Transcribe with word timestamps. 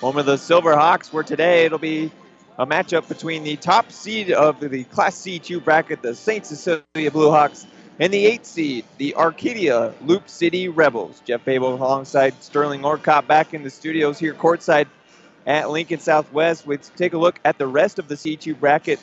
home 0.00 0.18
of 0.18 0.26
the 0.26 0.36
Silverhawks, 0.36 1.12
where 1.12 1.22
today 1.22 1.64
it'll 1.64 1.78
be 1.78 2.10
a 2.58 2.66
matchup 2.66 3.08
between 3.08 3.44
the 3.44 3.56
top 3.56 3.90
seed 3.90 4.30
of 4.30 4.60
the 4.60 4.84
Class 4.84 5.16
C2 5.16 5.62
bracket, 5.62 6.02
the 6.02 6.14
St. 6.14 6.44
Cecilia 6.44 6.82
Bluehawks, 6.94 7.66
and 7.98 8.12
the 8.12 8.26
eighth 8.26 8.44
seed, 8.46 8.84
the 8.98 9.14
Arcadia 9.14 9.94
Loup 10.02 10.28
City 10.28 10.68
Rebels. 10.68 11.20
Jeff 11.24 11.44
Babel 11.44 11.74
alongside 11.74 12.42
Sterling 12.42 12.84
Orcott 12.84 13.26
back 13.26 13.54
in 13.54 13.62
the 13.62 13.70
studios 13.70 14.18
here 14.18 14.34
courtside 14.34 14.86
at 15.46 15.70
Lincoln 15.70 16.00
Southwest. 16.00 16.66
Let's 16.66 16.90
take 16.90 17.14
a 17.14 17.18
look 17.18 17.40
at 17.44 17.56
the 17.56 17.66
rest 17.66 17.98
of 17.98 18.08
the 18.08 18.16
C2 18.16 18.58
bracket. 18.58 19.00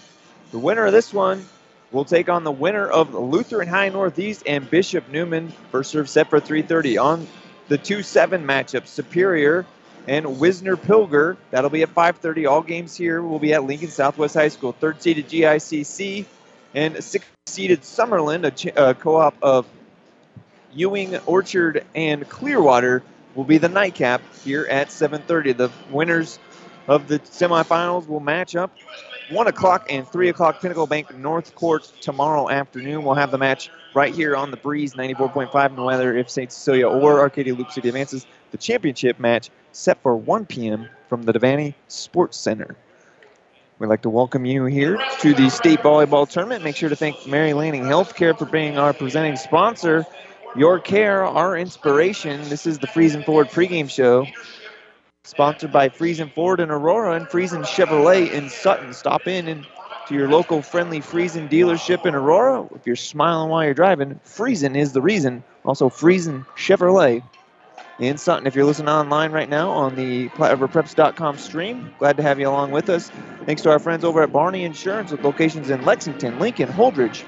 The 0.51 0.59
winner 0.59 0.85
of 0.85 0.91
this 0.91 1.11
one 1.11 1.45
will 1.91 2.05
take 2.05 2.29
on 2.29 2.43
the 2.43 2.51
winner 2.51 2.87
of 2.87 3.13
Lutheran 3.13 3.67
High 3.67 3.89
Northeast 3.89 4.43
and 4.45 4.69
Bishop 4.69 5.09
Neumann. 5.09 5.51
First 5.71 5.91
serve 5.91 6.09
set 6.09 6.29
for 6.29 6.39
3:30 6.39 6.97
on 6.97 7.27
the 7.67 7.77
2-7 7.77 8.43
matchup. 8.45 8.85
Superior 8.85 9.65
and 10.07 10.39
Wisner 10.39 10.75
Pilger. 10.75 11.37
That'll 11.51 11.69
be 11.69 11.83
at 11.83 11.93
5:30. 11.93 12.49
All 12.49 12.61
games 12.61 12.95
here 12.95 13.21
will 13.21 13.39
be 13.39 13.53
at 13.53 13.63
Lincoln 13.63 13.89
Southwest 13.89 14.35
High 14.35 14.49
School. 14.49 14.73
Third 14.73 15.01
seeded 15.01 15.27
GICC 15.29 16.25
and 16.75 17.03
sixth 17.03 17.29
seeded 17.47 17.81
Summerland, 17.81 18.45
a, 18.45 18.51
ch- 18.51 18.65
a 18.67 18.79
uh, 18.79 18.93
co-op 18.93 19.35
of 19.41 19.65
Ewing, 20.73 21.17
Orchard, 21.25 21.85
and 21.93 22.27
Clearwater, 22.27 23.03
will 23.35 23.43
be 23.43 23.57
the 23.57 23.69
nightcap 23.69 24.21
here 24.43 24.65
at 24.69 24.87
7:30. 24.89 25.55
The 25.57 25.71
winners 25.91 26.39
of 26.87 27.07
the 27.07 27.19
semifinals 27.19 28.07
will 28.07 28.19
match 28.19 28.55
up 28.55 28.71
1 29.29 29.47
o'clock 29.47 29.87
and 29.89 30.07
3 30.07 30.29
o'clock 30.29 30.61
Pinnacle 30.61 30.87
Bank 30.87 31.15
North 31.15 31.55
Court 31.55 31.89
tomorrow 32.01 32.49
afternoon. 32.49 33.03
We'll 33.03 33.15
have 33.15 33.31
the 33.31 33.37
match 33.37 33.69
right 33.95 34.13
here 34.13 34.35
on 34.35 34.51
the 34.51 34.57
Breeze 34.57 34.93
94.5 34.93 35.65
and 35.65 35.83
whether 35.83 36.15
if 36.17 36.29
St. 36.29 36.51
Cecilia 36.51 36.87
or 36.87 37.19
Arcadia 37.19 37.53
Loup 37.53 37.71
City 37.71 37.89
advances. 37.89 38.25
The 38.51 38.57
championship 38.57 39.19
match 39.19 39.49
set 39.71 40.01
for 40.01 40.15
1 40.15 40.45
p.m. 40.45 40.89
from 41.09 41.23
the 41.23 41.33
Devaney 41.33 41.73
Sports 41.87 42.37
Center. 42.37 42.75
We'd 43.79 43.87
like 43.87 44.03
to 44.03 44.09
welcome 44.09 44.45
you 44.45 44.65
here 44.65 44.97
to 45.21 45.33
the 45.33 45.49
state 45.49 45.79
volleyball 45.79 46.29
tournament. 46.29 46.63
Make 46.63 46.75
sure 46.75 46.89
to 46.89 46.95
thank 46.95 47.27
Mary 47.27 47.53
Lanning 47.53 47.83
Healthcare 47.83 48.37
for 48.37 48.45
being 48.45 48.77
our 48.77 48.93
presenting 48.93 49.35
sponsor. 49.35 50.05
Your 50.55 50.79
care, 50.79 51.25
our 51.25 51.57
inspiration. 51.57 52.47
This 52.49 52.67
is 52.67 52.77
the 52.77 52.87
Friesen 52.87 53.25
Ford 53.25 53.47
pregame 53.49 53.89
show, 53.89 54.27
sponsored 55.23 55.71
by 55.71 55.89
Friesen 55.89 56.31
Ford 56.31 56.59
in 56.59 56.69
Aurora 56.69 57.15
and 57.15 57.25
Friesen 57.25 57.63
Chevrolet 57.63 58.31
in 58.31 58.49
Sutton. 58.49 58.93
Stop 58.93 59.27
in 59.27 59.47
and 59.47 59.65
to 60.07 60.15
your 60.15 60.29
local 60.29 60.61
friendly 60.61 60.99
Friesen 60.99 61.49
dealership 61.49 62.05
in 62.05 62.15
Aurora. 62.15 62.67
If 62.75 62.85
you're 62.85 62.95
smiling 62.95 63.49
while 63.49 63.63
you're 63.63 63.73
driving, 63.73 64.19
Friesen 64.25 64.75
is 64.75 64.93
the 64.93 65.01
reason. 65.01 65.43
Also, 65.65 65.89
Friesen 65.89 66.45
Chevrolet 66.57 67.23
in 67.99 68.17
Sutton. 68.17 68.47
If 68.47 68.55
you're 68.55 68.65
listening 68.65 68.89
online 68.89 69.31
right 69.31 69.49
now 69.49 69.69
on 69.69 69.95
the 69.95 70.29
PlatteRiverPreps.com 70.29 71.37
stream, 71.37 71.93
glad 71.99 72.17
to 72.17 72.23
have 72.23 72.39
you 72.39 72.49
along 72.49 72.71
with 72.71 72.89
us. 72.89 73.11
Thanks 73.45 73.61
to 73.63 73.71
our 73.71 73.79
friends 73.79 74.03
over 74.03 74.21
at 74.23 74.31
Barney 74.31 74.63
Insurance 74.63 75.11
with 75.11 75.23
locations 75.23 75.69
in 75.69 75.85
Lexington, 75.85 76.39
Lincoln, 76.39 76.69
Holdrege, 76.69 77.23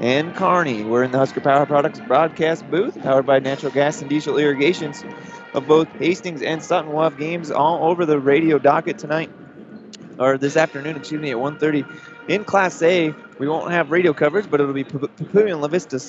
and 0.00 0.34
Kearney. 0.34 0.82
We're 0.82 1.04
in 1.04 1.10
the 1.10 1.18
Husker 1.18 1.40
Power 1.40 1.66
Products 1.66 2.00
broadcast 2.00 2.68
booth, 2.70 3.00
powered 3.02 3.26
by 3.26 3.38
natural 3.38 3.72
gas 3.72 4.00
and 4.00 4.08
diesel 4.08 4.38
irrigations 4.38 5.04
of 5.54 5.66
both 5.66 5.88
Hastings 5.98 6.42
and 6.42 6.62
Sutton. 6.62 6.92
We'll 6.92 7.04
have 7.04 7.18
games 7.18 7.50
all 7.50 7.88
over 7.88 8.06
the 8.06 8.18
radio 8.18 8.58
docket 8.58 8.98
tonight, 8.98 9.30
or 10.22 10.38
this 10.38 10.56
afternoon, 10.56 10.96
excuse 10.96 11.20
me, 11.20 11.30
at 11.30 11.36
1.30. 11.36 11.84
In 12.28 12.44
Class 12.44 12.80
A, 12.82 13.14
we 13.38 13.48
won't 13.48 13.70
have 13.72 13.90
radio 13.90 14.12
coverage, 14.12 14.50
but 14.50 14.60
it'll 14.60 14.72
be 14.72 14.84
Papillion 14.84 15.60
La 15.60 15.68
Vista 15.68 16.00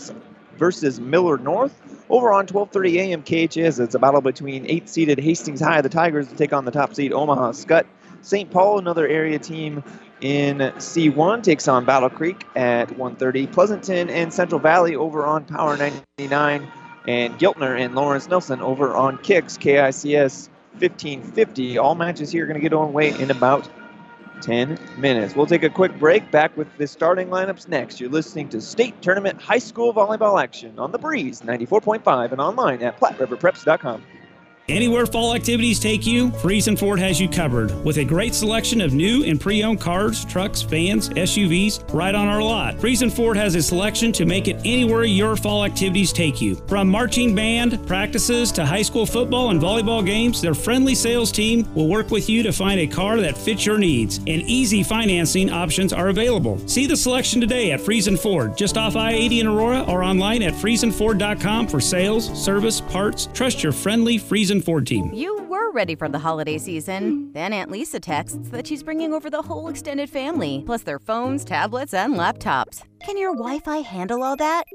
versus 0.58 1.00
Millard 1.00 1.44
North. 1.44 1.80
Over 2.10 2.32
on 2.34 2.46
12:30 2.46 2.96
a.m. 2.98 3.24
KHS, 3.24 3.80
it's 3.80 3.96
a 3.96 4.00
battle 4.00 4.22
between 4.22 4.66
eight-seeded 4.68 5.20
Hastings 5.20 5.62
High, 5.62 5.82
the 5.82 5.90
Tigers, 5.90 6.28
to 6.28 6.36
take 6.36 6.54
on 6.54 6.66
the 6.66 6.72
top 6.72 6.94
seed 6.94 7.12
Omaha 7.14 7.52
Skutt. 7.52 7.86
St. 8.22 8.50
Paul, 8.52 8.80
another 8.80 9.08
area 9.08 9.40
team 9.40 9.84
in 10.22 10.60
C1, 10.60 11.44
takes 11.44 11.68
on 11.68 11.86
Battle 11.86 12.10
Creek 12.10 12.46
at 12.56 12.90
1:30. 12.90 13.52
Pleasanton 13.52 14.10
and 14.10 14.34
Central 14.34 14.60
Valley 14.60 14.96
over 14.96 15.26
on 15.26 15.46
Power 15.46 15.76
99, 15.76 16.68
and 17.08 17.40
Giltner 17.40 17.80
and 17.80 17.96
Lawrence 17.96 18.30
Nelson 18.30 18.62
over 18.62 18.94
on 18.94 19.18
Kicks 19.18 19.58
KICS 19.58 20.50
1550. 20.80 21.78
All 21.78 21.96
matches 21.96 22.32
here 22.32 22.44
are 22.44 22.48
going 22.48 22.60
to 22.60 22.62
get 22.62 22.74
on 22.74 22.94
way 22.94 23.18
in 23.20 23.32
about 23.32 23.68
10 24.44 24.78
minutes. 24.98 25.36
We'll 25.36 25.46
take 25.46 25.64
a 25.64 25.70
quick 25.70 25.98
break. 25.98 26.30
Back 26.32 26.56
with 26.58 26.68
the 26.78 26.88
starting 26.88 27.30
lineups 27.30 27.68
next. 27.68 28.00
You're 28.00 28.10
listening 28.10 28.50
to 28.50 28.62
State 28.62 29.02
Tournament 29.02 29.42
High 29.42 29.60
School 29.60 29.94
Volleyball 29.94 30.42
Action 30.42 30.78
on 30.78 30.92
the 30.92 31.00
Breeze 31.00 31.42
94.5 31.42 32.32
and 32.32 32.42
online 32.42 32.82
at 32.84 33.00
PlatteRiverPreps.com. 33.00 34.04
Anywhere 34.70 35.06
fall 35.06 35.36
activities 35.36 35.78
take 35.78 36.08
you, 36.08 36.30
Friesen 36.30 36.80
Ford 36.80 36.98
has 36.98 37.20
you 37.20 37.28
covered 37.28 37.76
with 37.84 37.98
a 37.98 38.06
great 38.06 38.34
selection 38.34 38.80
of 38.80 38.94
new 38.94 39.26
and 39.26 39.38
pre-owned 39.40 39.82
cars, 39.82 40.24
trucks, 40.24 40.62
vans, 40.62 41.10
SUVs 41.10 41.94
right 41.94 42.16
on 42.16 42.30
our 42.30 42.42
lot. 42.42 42.78
Friesen 42.78 43.12
Ford 43.12 43.36
has 43.36 43.56
a 43.56 43.62
selection 43.62 44.14
to 44.14 44.26
make 44.26 44.48
it 44.48 44.56
anywhere 44.64 45.04
your 45.04 45.36
fall 45.36 45.66
activities 45.66 46.14
take 46.14 46.40
you. 46.40 46.56
From 46.66 46.88
marching 46.88 47.36
band 47.36 47.86
practices 47.86 48.54
to 48.54 48.66
high 48.66 48.84
school 48.84 49.06
football 49.06 49.50
and 49.50 49.62
volleyball 49.62 50.06
games, 50.06 50.42
their 50.42 50.54
friendly 50.54 50.96
sales 50.96 51.34
team 51.34 51.68
will 51.76 51.90
work 51.90 52.10
with 52.10 52.30
you 52.30 52.42
to 52.44 52.54
find 52.54 52.80
a 52.80 52.88
car 52.88 53.20
that 53.20 53.38
fits 53.38 53.66
your 53.66 53.78
needs. 53.78 54.20
And 54.20 54.44
easy 54.44 54.82
financing 54.82 55.50
options 55.52 55.92
are 55.92 56.08
available. 56.08 56.58
See 56.70 56.86
the 56.86 56.96
selection 56.96 57.42
today 57.42 57.74
at 57.74 57.82
Friesen 57.82 58.18
Ford, 58.18 58.56
just 58.56 58.78
off 58.78 58.96
I-80 58.96 59.42
in 59.42 59.48
Aurora 59.48 59.82
or 59.90 60.06
online 60.06 60.42
at 60.42 60.54
friesenford.com 60.54 61.68
for 61.68 61.82
sales, 61.82 62.42
service, 62.42 62.80
parts. 62.80 63.28
Trust 63.34 63.62
your 63.62 63.74
friendly 63.74 64.18
Friesen 64.18 64.53
Ford 64.62 64.88
team. 64.88 65.12
You 65.14 65.44
were 65.44 65.72
ready 65.72 65.96
for 65.96 66.10
the 66.10 66.20
holiday 66.20 66.58
season. 66.58 67.32
Then 67.34 67.54
Aunt 67.54 67.72
Lisa 67.72 68.00
texts 68.00 68.50
that 68.50 68.68
she's 68.68 68.84
bringing 68.84 69.14
over 69.14 69.30
the 69.30 69.42
whole 69.42 69.68
extended 69.68 70.10
family, 70.10 70.64
plus 70.66 70.84
their 70.84 71.00
phones, 71.00 71.44
tablets, 71.44 71.94
and 71.94 72.16
laptops. 72.16 72.84
Can 73.06 73.18
your 73.18 73.34
Wi 73.34 73.60
Fi 73.60 73.78
handle 73.78 74.24
all 74.24 74.36
that? 74.38 74.66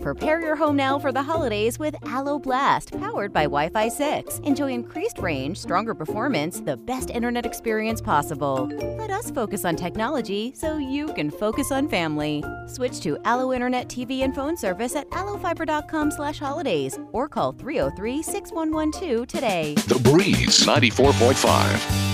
Prepare 0.00 0.40
your 0.40 0.56
home 0.56 0.76
now 0.76 0.98
for 0.98 1.12
the 1.12 1.22
holidays 1.22 1.78
with 1.78 1.94
Allo 2.06 2.38
Blast, 2.38 2.92
powered 2.98 3.32
by 3.32 3.44
Wi 3.44 3.68
Fi 3.68 3.88
6. 3.88 4.38
Enjoy 4.40 4.70
increased 4.70 5.18
range, 5.18 5.58
stronger 5.58 5.94
performance, 5.94 6.60
the 6.60 6.76
best 6.76 7.10
internet 7.10 7.44
experience 7.46 8.00
possible. 8.00 8.68
Let 8.98 9.10
us 9.10 9.30
focus 9.30 9.64
on 9.64 9.76
technology 9.76 10.52
so 10.54 10.78
you 10.78 11.12
can 11.14 11.30
focus 11.30 11.70
on 11.72 11.88
family. 11.88 12.44
Switch 12.66 13.00
to 13.00 13.18
Allo 13.24 13.52
Internet 13.52 13.88
TV 13.88 14.20
and 14.20 14.34
phone 14.34 14.56
service 14.56 14.96
at 14.96 15.08
allofiber.com 15.10 16.10
slash 16.10 16.38
holidays 16.38 16.98
or 17.12 17.28
call 17.28 17.52
303 17.52 18.22
6112 18.22 19.26
today. 19.26 19.74
The 19.86 19.98
Breeze 20.10 20.66
94.5. 20.66 22.08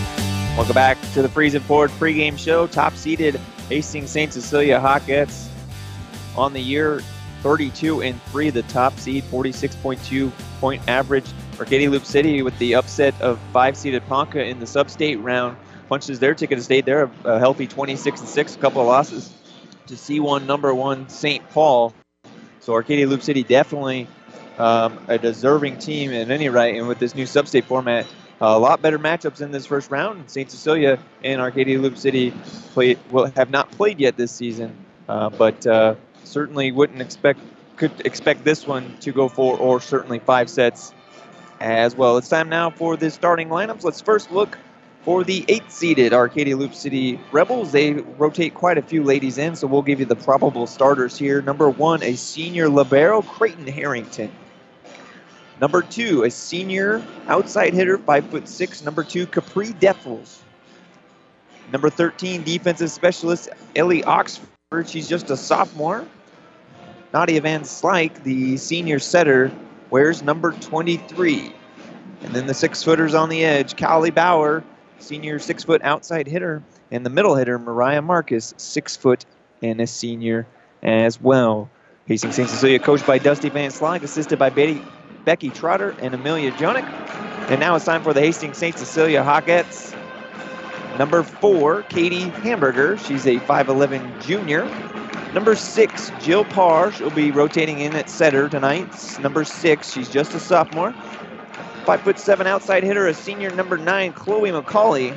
Welcome 0.56 0.74
back 0.74 0.98
to 1.14 1.22
the 1.22 1.28
Friesen 1.28 1.60
Ford 1.62 1.90
pregame 1.92 2.38
show. 2.38 2.66
Top 2.68 2.94
seeded 2.94 3.40
Hastings 3.68 4.10
St. 4.10 4.32
Cecilia 4.32 4.78
Hawkettes 4.78 5.48
on 6.36 6.52
the 6.52 6.60
year 6.60 7.00
32 7.44 8.00
and 8.00 8.20
3, 8.22 8.48
the 8.48 8.62
top 8.62 8.98
seed, 8.98 9.22
46.2 9.24 10.32
point 10.60 10.82
average. 10.88 11.26
Arcadia 11.60 11.90
Loup 11.90 12.06
City 12.06 12.40
with 12.40 12.58
the 12.58 12.74
upset 12.74 13.20
of 13.20 13.38
five 13.52 13.76
seeded 13.76 14.02
Ponca 14.06 14.42
in 14.42 14.60
the 14.60 14.66
sub-state 14.66 15.16
round 15.16 15.58
punches 15.90 16.18
their 16.18 16.34
ticket 16.34 16.56
to 16.56 16.64
state. 16.64 16.86
They're 16.86 17.10
a 17.24 17.38
healthy 17.38 17.66
26 17.66 18.20
and 18.20 18.28
6, 18.28 18.56
a 18.56 18.58
couple 18.58 18.80
of 18.80 18.86
losses 18.86 19.30
to 19.88 19.94
C1 19.94 20.46
number 20.46 20.74
one 20.74 21.10
St. 21.10 21.46
Paul. 21.50 21.92
So 22.60 22.72
Arcadia 22.72 23.06
Loup 23.06 23.22
City 23.22 23.42
definitely 23.42 24.08
um, 24.56 24.98
a 25.08 25.18
deserving 25.18 25.76
team 25.76 26.12
in 26.12 26.30
any 26.30 26.48
right, 26.48 26.74
and 26.76 26.88
with 26.88 26.98
this 26.98 27.14
new 27.14 27.26
sub-state 27.26 27.66
format, 27.66 28.06
a 28.40 28.58
lot 28.58 28.80
better 28.80 28.98
matchups 28.98 29.42
in 29.42 29.50
this 29.50 29.66
first 29.66 29.90
round. 29.90 30.30
St. 30.30 30.50
Cecilia 30.50 30.98
and 31.22 31.42
Arcadia 31.42 31.78
Loup 31.78 31.98
City 31.98 32.32
play, 32.72 32.96
will 33.10 33.26
have 33.36 33.50
not 33.50 33.70
played 33.72 34.00
yet 34.00 34.16
this 34.16 34.32
season, 34.32 34.74
uh, 35.10 35.28
but 35.28 35.66
uh, 35.66 35.94
certainly 36.26 36.72
wouldn't 36.72 37.00
expect 37.00 37.40
could 37.76 37.92
expect 38.06 38.44
this 38.44 38.66
one 38.66 38.96
to 39.00 39.12
go 39.12 39.28
four 39.28 39.58
or 39.58 39.80
certainly 39.80 40.20
five 40.20 40.48
sets 40.48 40.92
as 41.60 41.96
well. 41.96 42.16
It's 42.18 42.28
time 42.28 42.48
now 42.48 42.70
for 42.70 42.96
the 42.96 43.10
starting 43.10 43.48
lineups. 43.48 43.82
Let's 43.82 44.00
first 44.00 44.30
look 44.30 44.56
for 45.02 45.24
the 45.24 45.44
eighth 45.48 45.72
seeded 45.72 46.12
Arcadia 46.12 46.56
Loup 46.56 46.74
City 46.74 47.18
Rebels. 47.32 47.72
They 47.72 47.94
rotate 47.94 48.54
quite 48.54 48.78
a 48.78 48.82
few 48.82 49.02
ladies 49.02 49.38
in, 49.38 49.56
so 49.56 49.66
we'll 49.66 49.82
give 49.82 50.00
you 50.00 50.06
the 50.06 50.16
probable 50.16 50.66
starters 50.66 51.18
here. 51.18 51.42
Number 51.42 51.68
one, 51.68 52.02
a 52.02 52.14
senior 52.14 52.68
libero, 52.68 53.22
Creighton 53.22 53.66
Harrington. 53.66 54.30
Number 55.60 55.82
two, 55.82 56.24
a 56.24 56.30
senior 56.30 57.02
outside 57.26 57.74
hitter, 57.74 57.98
five 57.98 58.26
foot 58.26 58.48
six. 58.48 58.82
Number 58.84 59.04
two, 59.04 59.26
Capri 59.26 59.68
Defels. 59.68 60.38
Number 61.72 61.90
13, 61.90 62.42
defensive 62.42 62.90
specialist 62.90 63.48
Ellie 63.74 64.04
Oxford. 64.04 64.48
She's 64.86 65.08
just 65.08 65.30
a 65.30 65.36
sophomore. 65.36 66.06
Nadia 67.14 67.40
Van 67.40 67.60
Slyke, 67.62 68.24
the 68.24 68.56
senior 68.56 68.98
setter, 68.98 69.52
wears 69.88 70.20
number 70.24 70.50
23. 70.50 71.52
And 72.22 72.34
then 72.34 72.48
the 72.48 72.54
six 72.54 72.82
footers 72.82 73.14
on 73.14 73.28
the 73.28 73.44
edge, 73.44 73.76
Callie 73.76 74.10
Bauer, 74.10 74.64
senior 74.98 75.38
six 75.38 75.62
foot 75.62 75.80
outside 75.84 76.26
hitter, 76.26 76.60
and 76.90 77.06
the 77.06 77.10
middle 77.10 77.36
hitter, 77.36 77.56
Mariah 77.56 78.02
Marcus, 78.02 78.52
six 78.56 78.96
foot 78.96 79.24
and 79.62 79.80
a 79.80 79.86
senior 79.86 80.44
as 80.82 81.20
well. 81.20 81.70
Hastings 82.06 82.34
St. 82.34 82.48
Cecilia, 82.48 82.80
coached 82.80 83.06
by 83.06 83.18
Dusty 83.18 83.48
Van 83.48 83.70
Slyke, 83.70 84.02
assisted 84.02 84.40
by 84.40 84.50
Betty, 84.50 84.82
Becky 85.24 85.50
Trotter 85.50 85.94
and 86.00 86.14
Amelia 86.14 86.50
Jonick. 86.50 86.84
And 87.48 87.60
now 87.60 87.76
it's 87.76 87.84
time 87.84 88.02
for 88.02 88.12
the 88.12 88.22
Hastings 88.22 88.58
St. 88.58 88.76
Cecilia 88.76 89.22
Hawkettes. 89.22 89.96
Number 90.98 91.22
four, 91.22 91.82
Katie 91.84 92.28
Hamburger. 92.28 92.96
She's 92.96 93.26
a 93.26 93.36
5'11 93.40 94.22
junior. 94.22 94.64
Number 95.34 95.56
six, 95.56 96.12
Jill 96.20 96.44
Parr. 96.44 96.92
She'll 96.92 97.10
be 97.10 97.32
rotating 97.32 97.80
in 97.80 97.96
at 97.96 98.08
setter 98.08 98.48
tonight. 98.48 99.18
Number 99.18 99.44
six, 99.44 99.92
she's 99.92 100.08
just 100.08 100.32
a 100.34 100.38
sophomore. 100.40 100.94
Five 101.84 102.02
foot 102.02 102.20
seven 102.20 102.46
outside 102.46 102.84
hitter, 102.84 103.08
a 103.08 103.14
senior. 103.14 103.50
Number 103.50 103.76
nine, 103.76 104.12
Chloe 104.12 104.50
McCauley. 104.50 105.16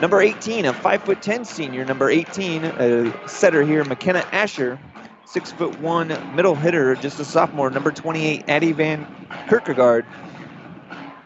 Number 0.00 0.20
18, 0.20 0.66
a 0.66 0.72
five 0.72 1.02
foot 1.02 1.20
10 1.20 1.44
senior. 1.44 1.84
Number 1.84 2.08
18, 2.08 2.64
a 2.64 3.28
setter 3.28 3.62
here, 3.64 3.84
McKenna 3.84 4.24
Asher. 4.30 4.78
Six 5.24 5.50
foot 5.50 5.80
one 5.80 6.08
middle 6.36 6.54
hitter, 6.54 6.94
just 6.94 7.18
a 7.18 7.24
sophomore. 7.24 7.70
Number 7.70 7.90
28, 7.90 8.44
Addie 8.48 8.72
Van 8.72 9.06
Kierkegaard. 9.48 10.06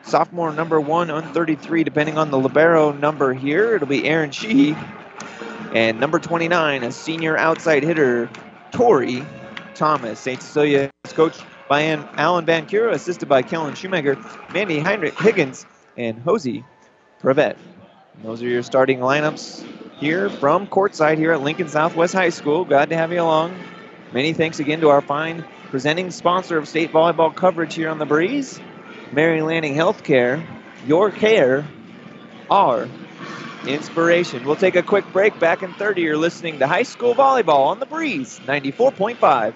Sophomore 0.06 0.52
number 0.52 0.80
one 0.80 1.10
on 1.10 1.32
33, 1.32 1.82
depending 1.82 2.16
on 2.16 2.30
the 2.30 2.38
libero 2.38 2.92
number 2.92 3.34
here. 3.34 3.74
It'll 3.74 3.88
be 3.88 4.08
Aaron 4.08 4.30
Sheehy. 4.30 4.76
And 5.74 5.98
number 5.98 6.20
29, 6.20 6.84
a 6.84 6.92
senior 6.92 7.36
outside 7.36 7.82
hitter, 7.82 8.30
Tori 8.70 9.24
Thomas. 9.74 10.20
St. 10.20 10.40
Cecilia 10.40 10.90
is 11.04 11.12
coached 11.12 11.44
by 11.68 11.82
Alan 11.82 12.46
Van 12.46 12.66
Cura, 12.66 12.92
assisted 12.92 13.28
by 13.28 13.42
Kellen 13.42 13.74
Shoemaker, 13.74 14.16
Mandy 14.54 14.78
Heinrich 14.78 15.18
Higgins, 15.18 15.66
and 15.96 16.18
Hosey 16.20 16.64
Prevet. 17.20 17.56
Those 18.22 18.42
are 18.42 18.48
your 18.48 18.62
starting 18.62 19.00
lineups 19.00 19.66
here 19.98 20.30
from 20.30 20.68
courtside 20.68 21.18
here 21.18 21.32
at 21.32 21.42
Lincoln 21.42 21.68
Southwest 21.68 22.14
High 22.14 22.30
School. 22.30 22.64
Glad 22.64 22.90
to 22.90 22.96
have 22.96 23.12
you 23.12 23.20
along. 23.20 23.58
Many 24.12 24.32
thanks 24.32 24.60
again 24.60 24.80
to 24.82 24.88
our 24.88 25.00
fine 25.00 25.44
presenting 25.70 26.12
sponsor 26.12 26.56
of 26.56 26.68
state 26.68 26.92
volleyball 26.92 27.34
coverage 27.34 27.74
here 27.74 27.90
on 27.90 27.98
the 27.98 28.06
Breeze, 28.06 28.60
Mary 29.12 29.42
Lanning 29.42 29.74
Healthcare. 29.74 30.44
Your 30.86 31.10
care, 31.10 31.66
our 32.50 32.88
inspiration. 33.66 34.44
We'll 34.44 34.56
take 34.56 34.76
a 34.76 34.82
quick 34.82 35.04
break. 35.12 35.38
Back 35.40 35.62
in 35.62 35.72
30, 35.74 36.02
you're 36.02 36.16
listening 36.16 36.58
to 36.60 36.66
High 36.66 36.84
School 36.84 37.14
Volleyball 37.14 37.66
on 37.66 37.80
the 37.80 37.86
Breeze 37.86 38.38
94.5. 38.46 39.54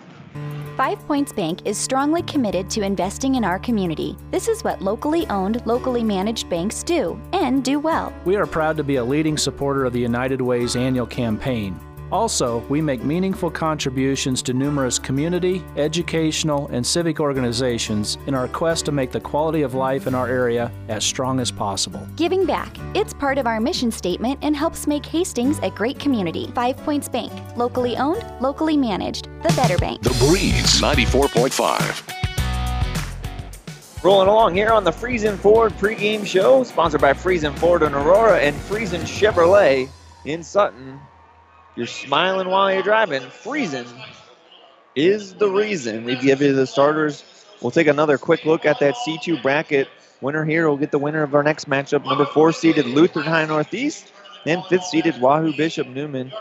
Five 0.77 0.99
Points 1.07 1.33
Bank 1.33 1.67
is 1.67 1.77
strongly 1.77 2.23
committed 2.23 2.71
to 2.71 2.81
investing 2.81 3.35
in 3.35 3.45
our 3.45 3.59
community. 3.59 4.17
This 4.31 4.49
is 4.49 4.65
what 4.65 4.81
locally 4.81 5.27
owned, 5.27 5.65
locally 5.67 6.03
managed 6.03 6.49
banks 6.49 6.83
do, 6.83 7.21
and 7.35 7.63
do 7.63 7.79
well. 7.79 8.15
We 8.25 8.37
are 8.37 8.47
proud 8.47 8.79
to 8.79 8.85
be 8.85 8.97
a 8.97 9.05
leading 9.05 9.37
supporter 9.37 9.85
of 9.85 9.93
the 9.93 10.01
United 10.01 10.41
Way's 10.41 10.77
annual 10.77 11.07
campaign. 11.07 11.79
Also, 12.13 12.59
we 12.69 12.81
make 12.81 13.05
meaningful 13.05 13.51
contributions 13.51 14.43
to 14.43 14.53
numerous 14.53 14.99
community, 14.99 15.65
educational, 15.77 16.67
and 16.69 16.85
civic 16.85 17.21
organizations 17.21 18.19
in 18.27 18.35
our 18.35 18.49
quest 18.49 18.85
to 18.87 18.93
make 18.93 19.13
the 19.13 19.21
quality 19.21 19.63
of 19.63 19.75
life 19.75 20.07
in 20.07 20.15
our 20.15 20.29
area 20.29 20.73
as 20.89 21.05
strong 21.05 21.39
as 21.39 21.51
possible. 21.51 22.07
Giving 22.17 22.47
back. 22.47 22.77
It's 22.95 23.15
part 23.15 23.39
of 23.39 23.47
our 23.47 23.61
mission 23.61 23.93
statement 23.93 24.39
and 24.43 24.57
helps 24.57 24.87
make 24.87 25.07
Hastings 25.07 25.59
a 25.61 25.71
great 25.71 25.99
community. 25.99 26.51
Five 26.55 26.77
Points 26.79 27.09
Bank. 27.09 27.33
Locally 27.57 27.97
owned, 27.97 28.25
locally 28.41 28.77
managed. 28.77 29.29
The 29.43 29.53
better 29.55 29.79
bank. 29.79 30.03
The 30.03 30.11
Breeze 30.27 30.81
94.5. 30.81 32.17
Rolling 34.03 34.29
along 34.29 34.55
here 34.55 34.71
on 34.71 34.83
the 34.83 34.91
Friesen 34.91 35.37
Ford 35.37 35.73
pregame 35.75 36.25
show, 36.27 36.65
sponsored 36.65 37.03
by 37.03 37.13
Friesen 37.13 37.55
Ford 37.59 37.83
in 37.83 37.93
Aurora 37.93 38.41
and 38.41 38.57
Friesen 38.57 39.03
Chevrolet 39.03 39.91
in 40.25 40.43
Sutton. 40.43 40.99
You're 41.77 41.87
smiling 41.87 42.49
while 42.49 42.73
you're 42.73 42.83
driving. 42.83 43.23
Friesen 43.23 43.87
is 44.95 45.35
the 45.35 45.49
reason. 45.49 46.05
We 46.05 46.17
give 46.17 46.43
you 46.43 46.53
the 46.55 46.67
starters. 46.67 47.25
We'll 47.61 47.71
take 47.71 47.87
another 47.87 48.19
quick 48.19 48.45
look 48.45 48.67
at 48.67 48.81
that 48.81 48.95
C2 49.07 49.43
bracket. 49.43 49.89
Winner 50.21 50.45
here 50.45 50.69
will 50.69 50.77
get 50.77 50.91
the 50.91 50.99
winner 50.99 51.23
of 51.23 51.35
our 51.35 51.43
next 51.43 51.69
matchup. 51.69 52.05
Number 52.05 52.27
four 52.27 52.53
seeded 52.53 52.87
Lutheran 52.87 53.27
High 53.27 53.47
Northeast 53.47 54.13
and 54.47 54.65
fifth 54.67 54.85
seeded 54.85 55.21
Wahoo 55.21 55.53
Bishop 55.53 55.87
Neumann. 55.87 56.33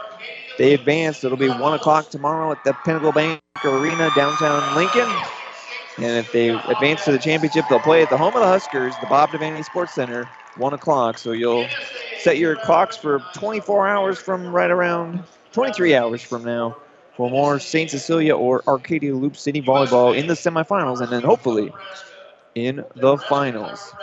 They 0.58 0.74
advance. 0.74 1.24
It'll 1.24 1.38
be 1.38 1.50
one 1.50 1.74
o'clock 1.74 2.10
tomorrow 2.10 2.52
at 2.52 2.64
the 2.64 2.74
Pinnacle 2.74 3.12
Bank 3.12 3.40
Arena 3.64 4.10
downtown 4.16 4.76
Lincoln. 4.76 5.10
And 5.98 6.18
if 6.18 6.32
they 6.32 6.50
advance 6.50 7.06
to 7.06 7.12
the 7.12 7.20
championship, 7.20 7.66
they'll 7.70 7.80
play 7.80 8.02
at 8.02 8.10
the 8.10 8.18
home 8.18 8.34
of 8.34 8.42
the 8.42 8.48
Huskers, 8.48 8.94
the 9.02 9.08
Bob 9.08 9.30
Devaney 9.30 9.64
Sports 9.64 9.94
Center, 9.94 10.30
one 10.60 10.74
o'clock. 10.74 11.18
So 11.18 11.32
you'll 11.32 11.68
set 12.20 12.38
your 12.38 12.56
clocks 12.56 12.98
for 12.98 13.24
24 13.34 13.88
hours 13.88 14.20
from 14.20 14.48
right 14.52 14.70
around 14.70 15.24
23 15.54 15.96
hours 15.96 16.22
from 16.22 16.44
now 16.44 16.78
for 17.16 17.30
more 17.30 17.60
St. 17.60 17.90
Cecilia 17.90 18.36
or 18.36 18.64
Arcadia 18.68 19.16
Loup 19.16 19.36
City 19.36 19.62
volleyball 19.62 20.16
in 20.16 20.28
the 20.28 20.36
semifinals 20.36 21.02
and 21.02 21.12
then 21.12 21.24
hopefully 21.24 21.72
in 22.56 22.84
the 22.96 23.18
finals. 23.18 23.94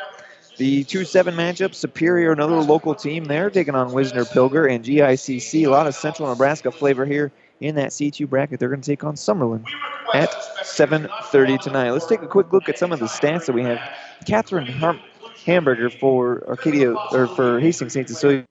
The 0.57 0.85
2-7 0.85 1.35
matchup, 1.35 1.75
Superior, 1.75 2.33
another 2.33 2.57
local 2.57 2.95
team 2.95 3.25
there, 3.25 3.51
taking 3.51 3.75
on 3.75 3.93
Wisner 3.93 4.25
Pilger 4.25 4.71
and 4.71 4.83
GICC. 4.83 5.67
A 5.67 5.71
lot 5.71 5.87
of 5.87 5.95
Central 5.95 6.29
Nebraska 6.29 6.71
flavor 6.71 7.05
here 7.05 7.31
in 7.61 7.75
that 7.75 7.91
C2 7.91 8.29
bracket. 8.29 8.59
They're 8.59 8.71
going 8.71 8.81
to 8.81 8.91
take 8.91 9.05
on 9.05 9.17
Summerland 9.17 9.67
at 10.15 10.31
7.30 10.63 11.61
tonight. 11.61 11.91
Let's 11.91 12.07
take 12.07 12.23
a 12.23 12.27
quick 12.27 12.53
look 12.53 12.69
at 12.71 12.79
some 12.79 12.91
of 12.93 13.01
the 13.01 13.07
stats 13.07 13.47
that 13.47 13.53
we 13.53 13.63
have. 13.63 13.79
Catherine 14.27 14.67
Har- 14.67 14.99
Hamburger 15.47 15.89
for 15.89 16.45
Arcadia, 16.49 16.93
or 17.13 17.29
for 17.29 17.61
Hastings 17.61 17.93
St. 17.93 18.09
Cecilia. 18.09 18.45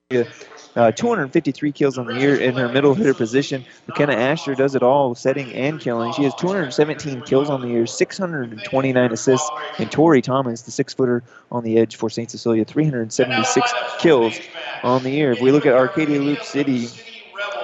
Uh, 0.78 0.92
253 0.92 1.72
kills 1.74 1.98
on 1.98 2.06
the 2.06 2.18
year 2.20 2.36
in 2.38 2.56
her 2.56 2.70
middle 2.70 2.94
hitter 2.94 3.14
position. 3.14 3.66
McKenna 3.88 4.14
Asher 4.14 4.56
does 4.56 4.76
it 4.76 4.84
all, 4.84 5.14
setting 5.14 5.54
and 5.54 5.80
killing. 5.80 6.14
She 6.14 6.24
has 6.24 6.34
217 6.36 7.22
kills 7.22 7.50
on 7.50 7.62
the 7.62 7.68
year, 7.68 7.86
629 7.86 9.12
assists. 9.12 9.50
And 9.78 9.92
Tori 9.92 10.22
Thomas, 10.22 10.62
the 10.62 10.72
six 10.72 10.94
footer 10.94 11.24
on 11.52 11.64
the 11.66 11.78
edge 11.78 11.98
for 11.98 12.10
St. 12.10 12.32
Cecilia, 12.32 12.64
376 12.64 13.74
kills 14.00 14.40
on 14.84 15.04
the 15.04 15.12
year. 15.12 15.34
If 15.34 15.42
we 15.42 15.52
look 15.52 15.66
at 15.66 15.74
Arcadia 15.74 16.22
Loup 16.22 16.44
City, 16.44 16.88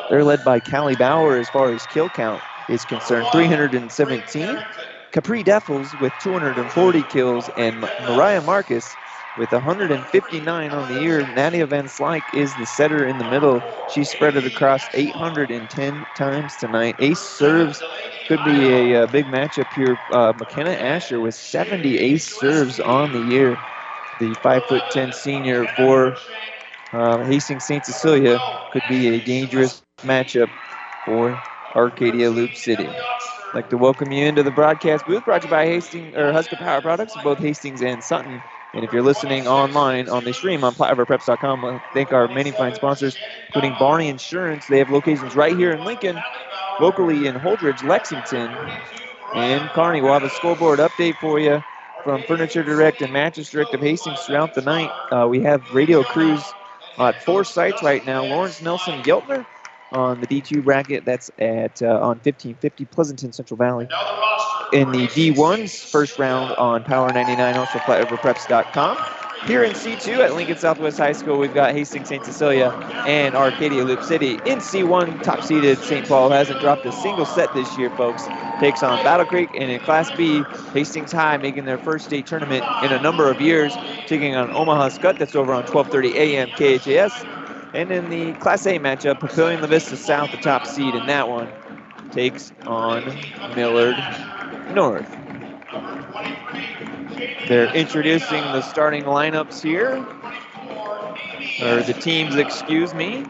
they're 0.09 0.25
led 0.25 0.43
by 0.43 0.59
Callie 0.59 0.95
Bauer 0.95 1.37
as 1.37 1.49
far 1.49 1.71
as 1.73 1.85
kill 1.87 2.09
count 2.09 2.41
is 2.67 2.83
concerned, 2.83 3.27
317. 3.31 4.61
Capri 5.11 5.43
Devils 5.43 5.93
with 5.99 6.13
240 6.21 7.03
kills, 7.03 7.49
and 7.57 7.79
Mariah 7.81 8.41
Marcus 8.41 8.93
with 9.35 9.51
159 9.51 10.73
on 10.73 10.87
the 10.87 10.95
year. 10.95 11.25
Nadia 11.25 11.65
Van 11.67 11.85
Slyke 11.85 12.29
is 12.33 12.55
the 12.55 12.65
setter 12.65 13.05
in 13.05 13.17
the 13.17 13.23
middle. 13.23 13.63
She 13.87 14.03
spread 14.03 14.35
it 14.35 14.45
across 14.45 14.89
810 14.93 16.05
times 16.13 16.57
tonight. 16.57 16.95
Ace 16.99 17.19
serves 17.21 17.81
could 18.27 18.43
be 18.43 18.93
a, 18.93 19.03
a 19.03 19.07
big 19.07 19.27
matchup 19.27 19.73
here. 19.73 19.99
Uh, 20.11 20.33
McKenna 20.37 20.71
Asher 20.71 21.19
with 21.19 21.35
70 21.35 21.97
ace 21.97 22.25
serves 22.25 22.79
on 22.79 23.11
the 23.11 23.21
year. 23.21 23.59
The 24.19 24.35
5'10 24.35 25.13
senior 25.13 25.67
for 25.67 26.15
uh, 26.93 27.23
Hastings 27.23 27.65
St. 27.65 27.85
Cecilia 27.85 28.39
could 28.69 28.87
be 28.87 29.15
a 29.15 29.19
dangerous 29.21 29.81
matchup 30.03 30.49
for 31.05 31.41
Arcadia 31.75 32.29
Loup 32.29 32.55
City. 32.55 32.89
I'd 32.89 33.53
like 33.53 33.69
to 33.69 33.77
welcome 33.77 34.11
you 34.11 34.25
into 34.27 34.43
the 34.43 34.51
broadcast 34.51 35.05
booth 35.05 35.25
brought 35.25 35.41
to 35.41 35.47
you 35.47 35.51
by 35.51 35.65
Hastings 35.65 36.15
or 36.15 36.31
Husker 36.33 36.57
Power 36.57 36.81
Products, 36.81 37.15
both 37.17 37.39
Hastings 37.39 37.81
and 37.81 38.03
Sutton. 38.03 38.43
And 38.73 38.85
if 38.85 38.93
you're 38.93 39.03
listening 39.03 39.47
online 39.47 40.09
on 40.09 40.23
the 40.23 40.33
stream 40.33 40.63
on 40.63 40.75
PlatteRiverPreps.com, 40.75 41.65
I 41.65 41.79
thank 41.93 42.13
our 42.13 42.27
many 42.27 42.51
fine 42.51 42.73
sponsors, 42.73 43.17
including 43.49 43.75
Barney 43.79 44.07
Insurance. 44.09 44.67
They 44.67 44.79
have 44.79 44.89
locations 44.89 45.35
right 45.35 45.55
here 45.55 45.71
in 45.73 45.83
Lincoln, 45.83 46.23
locally 46.79 47.25
in 47.27 47.35
Holdrege, 47.35 47.83
Lexington, 47.83 48.49
and 49.33 49.71
Kearney. 49.73 50.01
We'll 50.01 50.13
have 50.13 50.23
a 50.23 50.29
scoreboard 50.29 50.79
update 50.79 51.19
for 51.19 51.39
you 51.39 51.63
from 52.03 52.23
Furniture 52.23 52.63
Direct 52.63 53.01
and 53.01 53.11
Mattress 53.11 53.49
Direct 53.49 53.73
of 53.73 53.81
Hastings 53.81 54.25
throughout 54.25 54.53
the 54.53 54.61
night. 54.61 54.89
Uh, 55.11 55.27
we 55.29 55.41
have 55.41 55.73
radio 55.73 56.03
crews 56.03 56.55
at 56.97 57.21
four 57.21 57.43
sites 57.43 57.83
right 57.83 58.03
now. 58.05 58.23
Lawrence 58.23 58.61
Nelson 58.61 59.03
Geltner 59.03 59.45
on 59.91 60.21
the 60.21 60.27
D2 60.27 60.63
bracket. 60.63 61.05
That's 61.05 61.29
at 61.39 61.81
uh, 61.81 61.95
on 61.95 62.19
1550 62.19 62.85
Pleasanton 62.85 63.33
Central 63.33 63.57
Valley. 63.57 63.87
In 64.73 64.91
the 64.91 65.07
D1's 65.07 65.91
first 65.91 66.17
round 66.17 66.53
on 66.53 66.83
Power 66.83 67.11
99, 67.11 67.57
also 67.57 67.79
PlatteRiverPreps.com. 67.79 68.97
Here 69.47 69.63
in 69.63 69.73
C2 69.73 70.19
at 70.19 70.35
Lincoln 70.35 70.55
Southwest 70.55 70.99
High 70.99 71.13
School, 71.13 71.39
we've 71.39 71.53
got 71.53 71.73
Hastings 71.73 72.09
St. 72.09 72.23
Cecilia 72.23 72.69
and 73.07 73.35
Arcadia 73.35 73.83
Loup 73.83 74.03
City. 74.03 74.33
In 74.45 74.59
C1, 74.59 75.23
top 75.23 75.43
seeded 75.43 75.79
St. 75.79 76.07
Paul 76.07 76.29
hasn't 76.29 76.59
dropped 76.59 76.85
a 76.85 76.91
single 76.91 77.25
set 77.25 77.51
this 77.55 77.75
year, 77.75 77.89
folks. 77.97 78.23
Takes 78.59 78.83
on 78.83 79.03
Battle 79.03 79.25
Creek, 79.25 79.49
and 79.55 79.71
in 79.71 79.79
Class 79.79 80.11
B, 80.15 80.43
Hastings 80.73 81.11
High 81.11 81.37
making 81.37 81.65
their 81.65 81.79
first 81.79 82.05
state 82.05 82.27
tournament 82.27 82.63
in 82.83 82.93
a 82.93 83.01
number 83.01 83.31
of 83.31 83.41
years, 83.41 83.73
taking 84.05 84.35
on 84.35 84.51
Omaha 84.51 84.89
Skutt. 84.89 85.17
That's 85.17 85.35
over 85.35 85.53
on 85.53 85.63
12:30 85.63 86.13
a.m. 86.13 86.49
KHAS. 86.51 87.40
And 87.73 87.91
in 87.91 88.09
the 88.09 88.33
Class 88.33 88.65
A 88.65 88.79
matchup, 88.79 89.19
Papillion 89.19 89.61
La 89.61 89.67
Vista 89.67 89.95
South, 89.95 90.31
the 90.31 90.37
top 90.37 90.65
seed 90.65 90.93
in 90.93 91.05
that 91.07 91.29
one, 91.29 91.49
takes 92.11 92.51
on 92.65 93.03
Millard 93.55 93.95
North. 94.73 95.09
They're 97.47 97.73
introducing 97.73 98.41
the 98.43 98.61
starting 98.61 99.03
lineups 99.03 99.61
here, 99.61 100.05
or 101.61 101.81
the 101.83 101.93
teams, 101.93 102.35
excuse 102.35 102.93
me. 102.93 103.25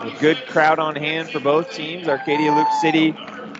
A 0.00 0.10
good 0.20 0.36
crowd 0.48 0.78
on 0.78 0.96
hand 0.96 1.30
for 1.30 1.40
both 1.40 1.72
teams. 1.72 2.08
Arcadia 2.08 2.52
Loup 2.52 2.70
City 2.80 3.16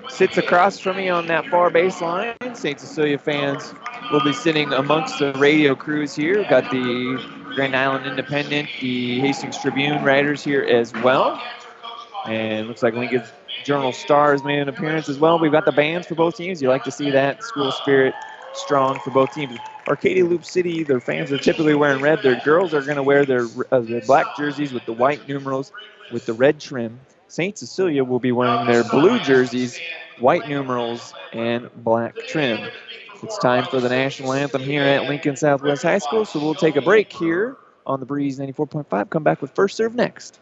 sits 0.09 0.37
across 0.37 0.79
from 0.79 0.97
me 0.97 1.09
on 1.09 1.27
that 1.29 1.47
far 1.47 1.71
baseline. 1.71 2.57
St. 2.57 2.79
Cecilia 2.79 3.19
fans 3.19 3.75
We'll 4.11 4.23
be 4.23 4.35
sitting 4.35 4.73
amongst 4.73 5.19
the 5.19 5.33
radio 5.33 5.75
crews 5.75 6.15
here. 6.15 6.39
We've 6.39 6.49
got 6.49 6.71
the 6.71 7.44
Grand 7.55 7.77
Island 7.77 8.07
Independent, 8.07 8.69
the 8.81 9.21
Hastings 9.21 9.59
Tribune 9.59 10.03
writers 10.03 10.43
here 10.43 10.63
as 10.63 10.93
well. 10.93 11.41
And 12.27 12.69
looks 12.69 12.83
like 12.83 12.95
Lincoln 12.95 13.23
Journal 13.65 13.93
Stars 13.93 14.43
made 14.45 14.59
an 14.59 14.69
appearance 14.69 15.09
as 15.09 15.19
well. 15.19 15.39
We've 15.39 15.53
got 15.53 15.65
the 15.65 15.73
bands 15.73 16.07
for 16.07 16.15
both 16.15 16.37
teams. 16.37 16.61
You 16.61 16.69
like 16.69 16.85
to 16.85 16.91
see 16.91 17.11
that 17.11 17.43
school 17.43 17.71
spirit 17.71 18.15
strong 18.55 18.99
for 18.99 19.11
both 19.11 19.35
teams. 19.35 19.59
Arcadia 19.87 20.25
Loup 20.25 20.45
City, 20.45 20.83
their 20.83 21.01
fans 21.01 21.31
are 21.33 21.39
typically 21.39 21.75
wearing 21.75 22.01
red. 22.01 22.23
Their 22.23 22.41
girls 22.41 22.73
are 22.75 22.81
going 22.83 22.97
to 22.97 23.03
wear 23.03 23.25
their, 23.25 23.47
uh, 23.71 23.81
their 23.81 24.01
black 24.01 24.37
jerseys 24.37 24.73
with 24.73 24.85
the 24.87 24.93
white 24.93 25.27
numerals 25.29 25.73
with 26.11 26.25
the 26.27 26.33
red 26.33 26.61
trim. 26.61 26.99
St. 27.29 27.57
Cecilia 27.59 28.05
will 28.05 28.21
be 28.21 28.33
wearing 28.33 28.67
their 28.67 28.85
blue 28.85 29.19
jerseys, 29.21 29.81
white 30.19 30.49
numerals, 30.49 31.15
and 31.33 31.71
black 31.85 32.17
trim. 32.29 32.61
It's 33.25 33.38
time 33.38 33.64
for 33.64 33.81
the 33.81 33.88
national 33.88 34.35
anthem 34.35 34.61
here 34.61 34.83
at 34.83 35.04
Lincoln 35.04 35.35
Southwest 35.35 35.83
High 35.83 35.97
School, 35.97 36.26
so 36.26 36.38
we'll 36.38 36.54
take 36.54 36.76
a 36.76 36.83
break 36.83 37.11
here 37.11 37.57
on 37.87 37.99
the 37.99 38.04
Breeze 38.04 38.38
94.5. 38.38 39.09
Come 39.09 39.23
back 39.23 39.40
with 39.40 39.50
First 39.54 39.78
Serve 39.78 39.95
next. 39.95 40.40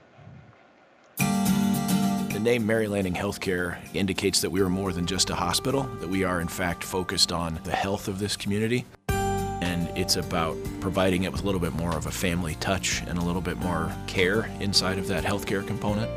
The 1.17 2.41
name 2.41 2.67
Mary 2.67 2.89
Lanning 2.89 3.15
Healthcare 3.15 3.79
indicates 3.95 4.41
that 4.41 4.51
we 4.51 4.61
are 4.63 4.69
more 4.69 4.93
than 4.93 5.07
just 5.07 5.31
a 5.31 5.37
hospital, 5.37 5.85
that 6.01 6.09
we 6.09 6.25
are 6.25 6.41
in 6.41 6.49
fact 6.49 6.83
focused 6.83 7.31
on 7.31 7.61
the 7.63 7.71
health 7.71 8.09
of 8.09 8.19
this 8.19 8.37
community. 8.37 8.85
And 9.09 9.89
it's 9.97 10.17
about 10.17 10.57
providing 10.81 11.23
it 11.23 11.31
with 11.31 11.43
a 11.43 11.47
little 11.47 11.61
bit 11.61 11.75
more 11.75 11.95
of 11.97 12.07
a 12.07 12.11
family 12.11 12.57
touch 12.57 13.01
and 13.07 13.17
a 13.17 13.23
little 13.23 13.43
bit 13.43 13.59
more 13.59 13.95
care 14.09 14.51
inside 14.59 14.99
of 14.99 15.07
that 15.07 15.23
healthcare 15.23 15.65
component. 15.65 16.11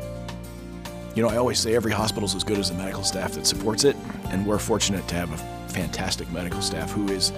You 1.14 1.22
know, 1.22 1.28
I 1.28 1.36
always 1.36 1.60
say 1.60 1.76
every 1.76 1.92
hospital 1.92 2.26
is 2.28 2.34
as 2.34 2.42
good 2.42 2.58
as 2.58 2.70
the 2.70 2.76
medical 2.76 3.04
staff 3.04 3.34
that 3.34 3.46
supports 3.46 3.84
it, 3.84 3.94
and 4.30 4.44
we're 4.44 4.58
fortunate 4.58 5.06
to 5.06 5.14
have 5.14 5.32
a 5.32 5.55
fantastic 5.76 6.30
medical 6.32 6.62
staff 6.62 6.90
who 6.90 7.06
is 7.08 7.32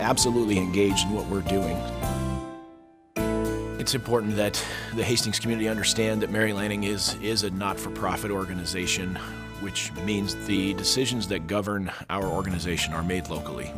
absolutely 0.00 0.58
engaged 0.58 1.06
in 1.06 1.14
what 1.14 1.26
we're 1.26 1.40
doing. 1.40 1.76
It's 3.80 3.94
important 3.94 4.36
that 4.36 4.62
the 4.94 5.02
Hastings 5.02 5.38
community 5.38 5.68
understand 5.68 6.20
that 6.20 6.30
Mary 6.30 6.52
Lanning 6.52 6.84
is, 6.84 7.14
is 7.22 7.44
a 7.44 7.50
not 7.50 7.80
for 7.80 7.88
profit 7.90 8.30
organization, 8.30 9.16
which 9.60 9.90
means 10.04 10.34
the 10.46 10.74
decisions 10.74 11.26
that 11.28 11.46
govern 11.46 11.90
our 12.10 12.26
organization 12.26 12.92
are 12.92 13.02
made 13.02 13.30
locally. 13.30 13.72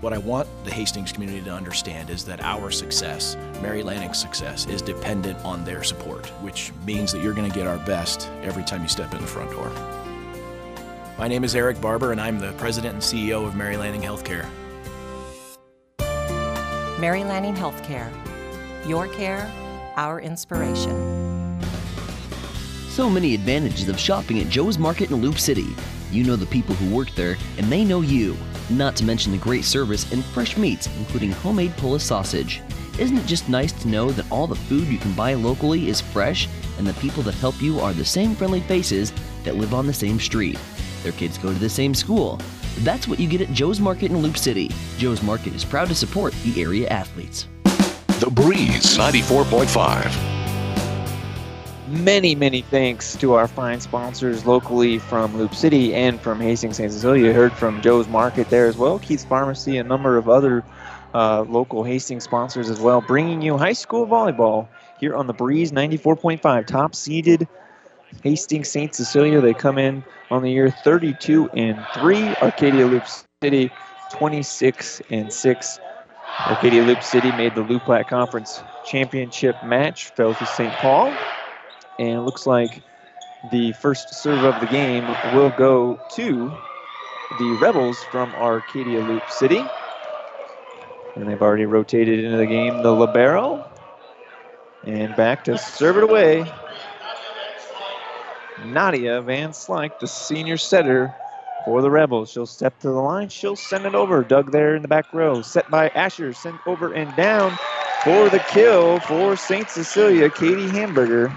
What 0.00 0.12
I 0.12 0.18
want 0.18 0.48
the 0.64 0.72
Hastings 0.72 1.12
community 1.12 1.40
to 1.42 1.52
understand 1.52 2.10
is 2.10 2.24
that 2.24 2.42
our 2.42 2.72
success, 2.72 3.36
Mary 3.62 3.84
Lanning's 3.84 4.18
success, 4.18 4.66
is 4.66 4.82
dependent 4.82 5.38
on 5.44 5.64
their 5.64 5.84
support, 5.84 6.26
which 6.42 6.72
means 6.84 7.12
that 7.12 7.22
you're 7.22 7.34
going 7.34 7.48
to 7.48 7.56
get 7.56 7.68
our 7.68 7.78
best 7.86 8.28
every 8.42 8.64
time 8.64 8.82
you 8.82 8.88
step 8.88 9.14
in 9.14 9.20
the 9.20 9.26
front 9.26 9.52
door. 9.52 10.03
My 11.16 11.28
name 11.28 11.44
is 11.44 11.54
Eric 11.54 11.80
Barber, 11.80 12.10
and 12.10 12.20
I'm 12.20 12.40
the 12.40 12.50
president 12.54 12.94
and 12.94 13.02
CEO 13.02 13.46
of 13.46 13.54
Mary 13.54 13.76
Lanning 13.76 14.02
Healthcare. 14.02 14.48
Mary 16.98 17.22
Lanning 17.22 17.54
Healthcare. 17.54 18.10
Your 18.84 19.06
care, 19.06 19.48
our 19.94 20.20
inspiration. 20.20 21.62
So 22.88 23.08
many 23.08 23.32
advantages 23.32 23.88
of 23.88 23.98
shopping 23.98 24.40
at 24.40 24.48
Joe's 24.48 24.76
Market 24.76 25.12
in 25.12 25.22
Loup 25.22 25.38
City. 25.38 25.68
You 26.10 26.24
know 26.24 26.34
the 26.34 26.46
people 26.46 26.74
who 26.74 26.92
work 26.92 27.12
there, 27.12 27.36
and 27.58 27.70
they 27.70 27.84
know 27.84 28.00
you. 28.00 28.36
Not 28.68 28.96
to 28.96 29.04
mention 29.04 29.30
the 29.30 29.38
great 29.38 29.64
service 29.64 30.10
and 30.12 30.24
fresh 30.24 30.56
meats, 30.56 30.88
including 30.98 31.30
homemade 31.30 31.76
Polish 31.76 32.02
sausage. 32.02 32.60
Isn't 32.98 33.18
it 33.18 33.26
just 33.26 33.48
nice 33.48 33.70
to 33.70 33.88
know 33.88 34.10
that 34.10 34.30
all 34.32 34.48
the 34.48 34.56
food 34.56 34.88
you 34.88 34.98
can 34.98 35.12
buy 35.12 35.34
locally 35.34 35.88
is 35.88 36.00
fresh 36.00 36.48
and 36.76 36.84
the 36.84 36.94
people 36.94 37.22
that 37.22 37.34
help 37.34 37.62
you 37.62 37.78
are 37.78 37.92
the 37.92 38.04
same 38.04 38.34
friendly 38.34 38.62
faces 38.62 39.12
that 39.44 39.54
live 39.54 39.74
on 39.74 39.86
the 39.86 39.92
same 39.92 40.18
street? 40.18 40.58
Their 41.04 41.12
kids 41.12 41.38
go 41.38 41.52
to 41.52 41.58
the 41.58 41.68
same 41.68 41.94
school. 41.94 42.40
That's 42.78 43.06
what 43.06 43.20
you 43.20 43.28
get 43.28 43.42
at 43.42 43.52
Joe's 43.52 43.78
Market 43.78 44.10
in 44.10 44.18
Loup 44.18 44.36
City. 44.36 44.70
Joe's 44.96 45.22
Market 45.22 45.54
is 45.54 45.64
proud 45.64 45.88
to 45.88 45.94
support 45.94 46.32
the 46.42 46.60
area 46.60 46.88
athletes. 46.88 47.46
The 48.18 48.30
Breeze 48.30 48.96
94.5. 48.96 50.34
Many, 51.88 52.34
many 52.34 52.62
thanks 52.62 53.16
to 53.16 53.34
our 53.34 53.46
fine 53.46 53.80
sponsors 53.80 54.46
locally 54.46 54.98
from 54.98 55.36
Loup 55.36 55.54
City 55.54 55.94
and 55.94 56.18
from 56.18 56.40
Hastings 56.40 56.78
St. 56.78 56.90
Cecilia. 56.90 57.26
You 57.26 57.32
heard 57.34 57.52
from 57.52 57.82
Joe's 57.82 58.08
Market 58.08 58.48
there 58.48 58.66
as 58.66 58.78
well, 58.78 58.98
Keith's 58.98 59.26
Pharmacy, 59.26 59.76
a 59.76 59.84
number 59.84 60.16
of 60.16 60.30
other 60.30 60.64
uh, 61.12 61.42
local 61.42 61.84
Hastings 61.84 62.24
sponsors 62.24 62.70
as 62.70 62.80
well, 62.80 63.02
bringing 63.02 63.42
you 63.42 63.58
high 63.58 63.74
school 63.74 64.06
volleyball 64.06 64.66
here 64.98 65.14
on 65.14 65.26
the 65.26 65.34
Breeze 65.34 65.70
94.5. 65.70 66.66
Top 66.66 66.94
seeded 66.94 67.46
Hastings 68.22 68.70
St. 68.70 68.94
Cecilia. 68.94 69.42
They 69.42 69.52
come 69.52 69.76
in 69.76 70.02
on 70.30 70.42
the 70.42 70.50
year 70.50 70.70
32 70.70 71.50
and 71.52 71.86
3. 71.92 72.34
Arcadia 72.40 72.86
Loup 72.86 73.06
City 73.42 73.72
26 74.10 75.02
and 75.10 75.32
6. 75.32 75.80
Arcadia 76.46 76.82
Loup 76.84 77.02
City 77.02 77.32
made 77.32 77.54
the 77.54 77.64
LoopLat 77.64 78.06
Conference 78.06 78.62
Championship 78.82 79.62
match, 79.62 80.08
fell 80.16 80.34
to 80.34 80.46
St. 80.46 80.76
Paul. 80.78 81.18
And 81.98 82.24
looks 82.24 82.46
like 82.46 82.82
the 83.50 83.72
first 83.72 84.14
serve 84.14 84.44
of 84.44 84.60
the 84.60 84.66
game 84.66 85.14
will 85.22 85.50
go 85.50 86.00
to 86.10 86.52
the 87.38 87.54
Rebels 87.54 88.02
from 88.02 88.34
Arcadia 88.34 89.00
Loup 89.00 89.30
City. 89.30 89.70
And 91.16 91.28
they've 91.28 91.40
already 91.40 91.66
rotated 91.66 92.24
into 92.24 92.36
the 92.36 92.46
game 92.46 92.82
the 92.82 92.92
Libero. 92.92 93.64
And 94.84 95.14
back 95.14 95.44
to 95.44 95.56
serve 95.56 95.98
it 95.98 96.02
away. 96.04 96.52
Nadia 98.56 99.20
Van 99.22 99.50
Slyke, 99.50 99.98
the 99.98 100.06
senior 100.06 100.56
setter 100.56 101.14
for 101.64 101.82
the 101.82 101.90
Rebels. 101.90 102.30
She'll 102.30 102.46
step 102.46 102.78
to 102.80 102.88
the 102.88 102.94
line. 102.94 103.28
She'll 103.28 103.56
send 103.56 103.86
it 103.86 103.94
over. 103.94 104.22
Dug 104.22 104.52
there 104.52 104.76
in 104.76 104.82
the 104.82 104.88
back 104.88 105.12
row. 105.12 105.42
Set 105.42 105.70
by 105.70 105.88
Asher. 105.94 106.32
Sent 106.32 106.60
over 106.66 106.92
and 106.92 107.14
down 107.16 107.52
for 108.04 108.28
the 108.28 108.38
kill 108.40 109.00
for 109.00 109.36
St. 109.36 109.68
Cecilia, 109.68 110.30
Katie 110.30 110.68
Hamburger. 110.68 111.32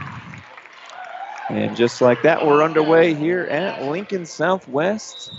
And 1.50 1.76
just 1.76 2.02
like 2.02 2.24
that, 2.24 2.46
we're 2.46 2.62
underway 2.62 3.14
here 3.14 3.48
at 3.50 3.82
Lincoln 3.82 4.26
Southwest. 4.26 5.32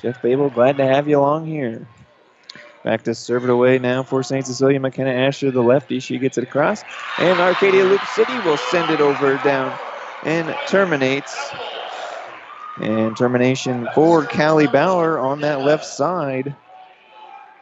Jeff 0.00 0.22
Babel, 0.22 0.50
glad 0.50 0.76
to 0.78 0.86
have 0.86 1.08
you 1.08 1.18
along 1.18 1.46
here. 1.46 1.88
Back 2.84 3.02
to 3.04 3.14
serve 3.14 3.42
it 3.42 3.50
away 3.50 3.80
now 3.80 4.04
for 4.04 4.22
St. 4.22 4.46
Cecilia. 4.46 4.78
McKenna 4.78 5.10
Asher, 5.10 5.50
the 5.50 5.62
lefty. 5.62 5.98
She 5.98 6.18
gets 6.18 6.38
it 6.38 6.44
across. 6.44 6.84
And 7.18 7.40
Arcadia 7.40 7.84
Loup 7.84 8.00
City 8.14 8.38
will 8.38 8.56
send 8.56 8.88
it 8.92 9.00
over 9.00 9.36
down 9.38 9.72
and 10.26 10.54
terminates. 10.68 11.34
And 12.78 13.16
termination 13.16 13.88
for 13.94 14.26
Callie 14.26 14.66
Bauer 14.66 15.18
on 15.18 15.40
that 15.40 15.64
left 15.64 15.86
side. 15.86 16.54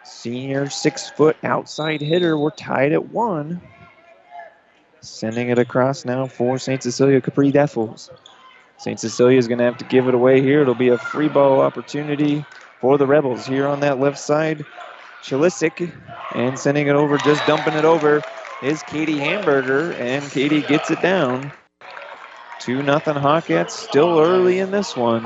Senior 0.03 0.69
six 0.69 1.09
foot 1.11 1.37
outside 1.45 2.01
hitter. 2.01 2.37
We're 2.37 2.51
tied 2.51 2.93
at 2.93 3.11
one. 3.11 3.61
Sending 5.03 5.51
it 5.51 5.59
across 5.59 6.05
now 6.05 6.27
for 6.27 6.59
St. 6.59 6.83
Cecilia 6.83 7.21
Capri 7.21 7.53
Devils. 7.53 8.11
St. 8.79 8.99
Cecilia 8.99 9.39
is 9.39 9.47
going 9.47 9.59
to 9.59 9.65
have 9.65 9.79
to 9.79 9.85
give 9.85 10.09
it 10.09 10.15
away 10.15 10.41
here. 10.43 10.63
It'll 10.63 10.75
be 10.75 10.89
a 10.89 10.99
free 10.99 11.29
ball 11.29 11.61
opportunity 11.61 12.45
for 12.81 12.99
the 12.99 13.07
Rebels 13.07 13.47
here 13.47 13.69
on 13.69 13.81
that 13.81 14.01
left 14.01 14.19
side. 14.19 14.65
Chalisic 15.23 15.93
and 16.35 16.59
sending 16.59 16.89
it 16.89 16.97
over, 16.97 17.19
just 17.19 17.47
dumping 17.47 17.75
it 17.75 17.85
over 17.85 18.21
is 18.63 18.83
Katie 18.83 19.19
Hamburger, 19.19 19.93
and 19.95 20.25
Katie 20.31 20.63
gets 20.63 20.91
it 20.91 21.01
down. 21.01 21.53
2 22.65 22.83
nothing 22.83 23.15
Hawkettes 23.15 23.73
still 23.73 24.19
early 24.19 24.59
in 24.59 24.71
this 24.71 24.97
one. 24.97 25.23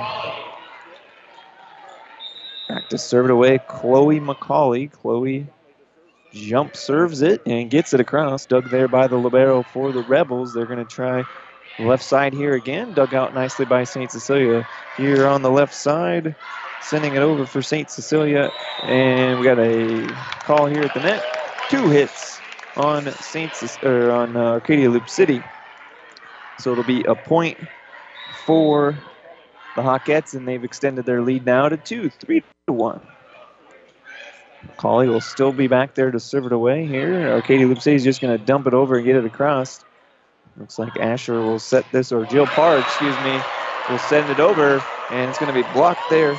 Back 2.69 2.89
to 2.89 2.99
serve 2.99 3.27
it 3.27 3.31
away, 3.31 3.61
Chloe 3.69 4.19
McCauley. 4.19 4.91
Chloe 4.91 5.47
jump 6.33 6.77
serves 6.77 7.23
it 7.23 7.41
and 7.47 7.71
gets 7.71 7.95
it 7.95 8.01
across. 8.01 8.45
Dug 8.45 8.69
there 8.71 8.89
by 8.89 9.07
the 9.07 9.17
Libero 9.17 9.63
for 9.63 9.93
the 9.93 10.03
Rebels. 10.03 10.53
They're 10.53 10.67
going 10.67 10.85
to 10.85 10.85
try 10.85 11.25
left 11.79 12.03
side 12.03 12.35
here 12.35 12.55
again. 12.55 12.93
Dug 12.95 13.15
out 13.15 13.33
nicely 13.35 13.67
by 13.67 13.85
St. 13.85 14.11
Cecilia. 14.11 14.67
Here 14.97 15.25
on 15.29 15.43
the 15.43 15.51
left 15.51 15.75
side, 15.75 16.35
sending 16.83 17.15
it 17.15 17.21
over 17.21 17.47
for 17.47 17.63
St. 17.63 17.89
Cecilia. 17.89 18.51
And 18.83 19.39
we 19.39 19.45
got 19.45 19.61
a 19.61 20.09
call 20.41 20.67
here 20.67 20.83
at 20.83 20.93
the 20.93 21.01
net. 21.01 21.25
Two 21.71 21.89
hits 21.89 22.41
on 22.77 23.07
St. 23.13 23.53
Or 23.85 24.11
on 24.11 24.37
uh, 24.37 24.41
Arcadia 24.41 24.91
Loup 24.91 25.09
City. 25.09 25.41
So 26.59 26.73
it'll 26.73 26.85
be 26.85 27.05
a 27.05 27.15
point 27.15 27.69
for 28.47 28.99
the 29.75 29.83
Hawkettes, 29.83 30.35
and 30.35 30.47
they've 30.47 30.65
extended 30.65 31.07
their 31.07 31.23
lead 31.23 31.47
now 31.47 31.69
to 31.69 31.77
two, 31.77 32.11
three 32.11 32.43
to 32.67 32.73
one. 32.73 33.01
Colley 34.77 35.09
will 35.09 35.21
still 35.21 35.53
be 35.53 35.69
back 35.69 35.95
there 35.95 36.11
to 36.11 36.21
serve 36.21 36.47
it 36.47 36.53
away 36.53 36.87
here. 36.87 37.31
Arcadia 37.33 37.67
Loup 37.67 37.85
is 37.87 38.05
just 38.05 38.21
going 38.21 38.37
to 38.37 38.45
dump 38.45 38.67
it 38.67 38.75
over 38.75 38.97
and 38.97 39.07
get 39.07 39.17
it 39.17 39.25
across. 39.25 39.85
Looks 40.57 40.79
like 40.79 40.99
Asher 40.99 41.41
will 41.41 41.61
set 41.61 41.91
this, 41.93 42.11
or 42.11 42.27
Jill 42.27 42.47
Parr, 42.47 42.79
excuse 42.79 43.19
me, 43.19 43.45
will 43.89 43.99
send 43.99 44.31
it 44.31 44.41
over, 44.41 44.83
and 45.11 45.31
it's 45.31 45.39
going 45.39 45.49
to 45.49 45.53
be 45.53 45.63
blocked 45.63 46.09
there 46.09 46.37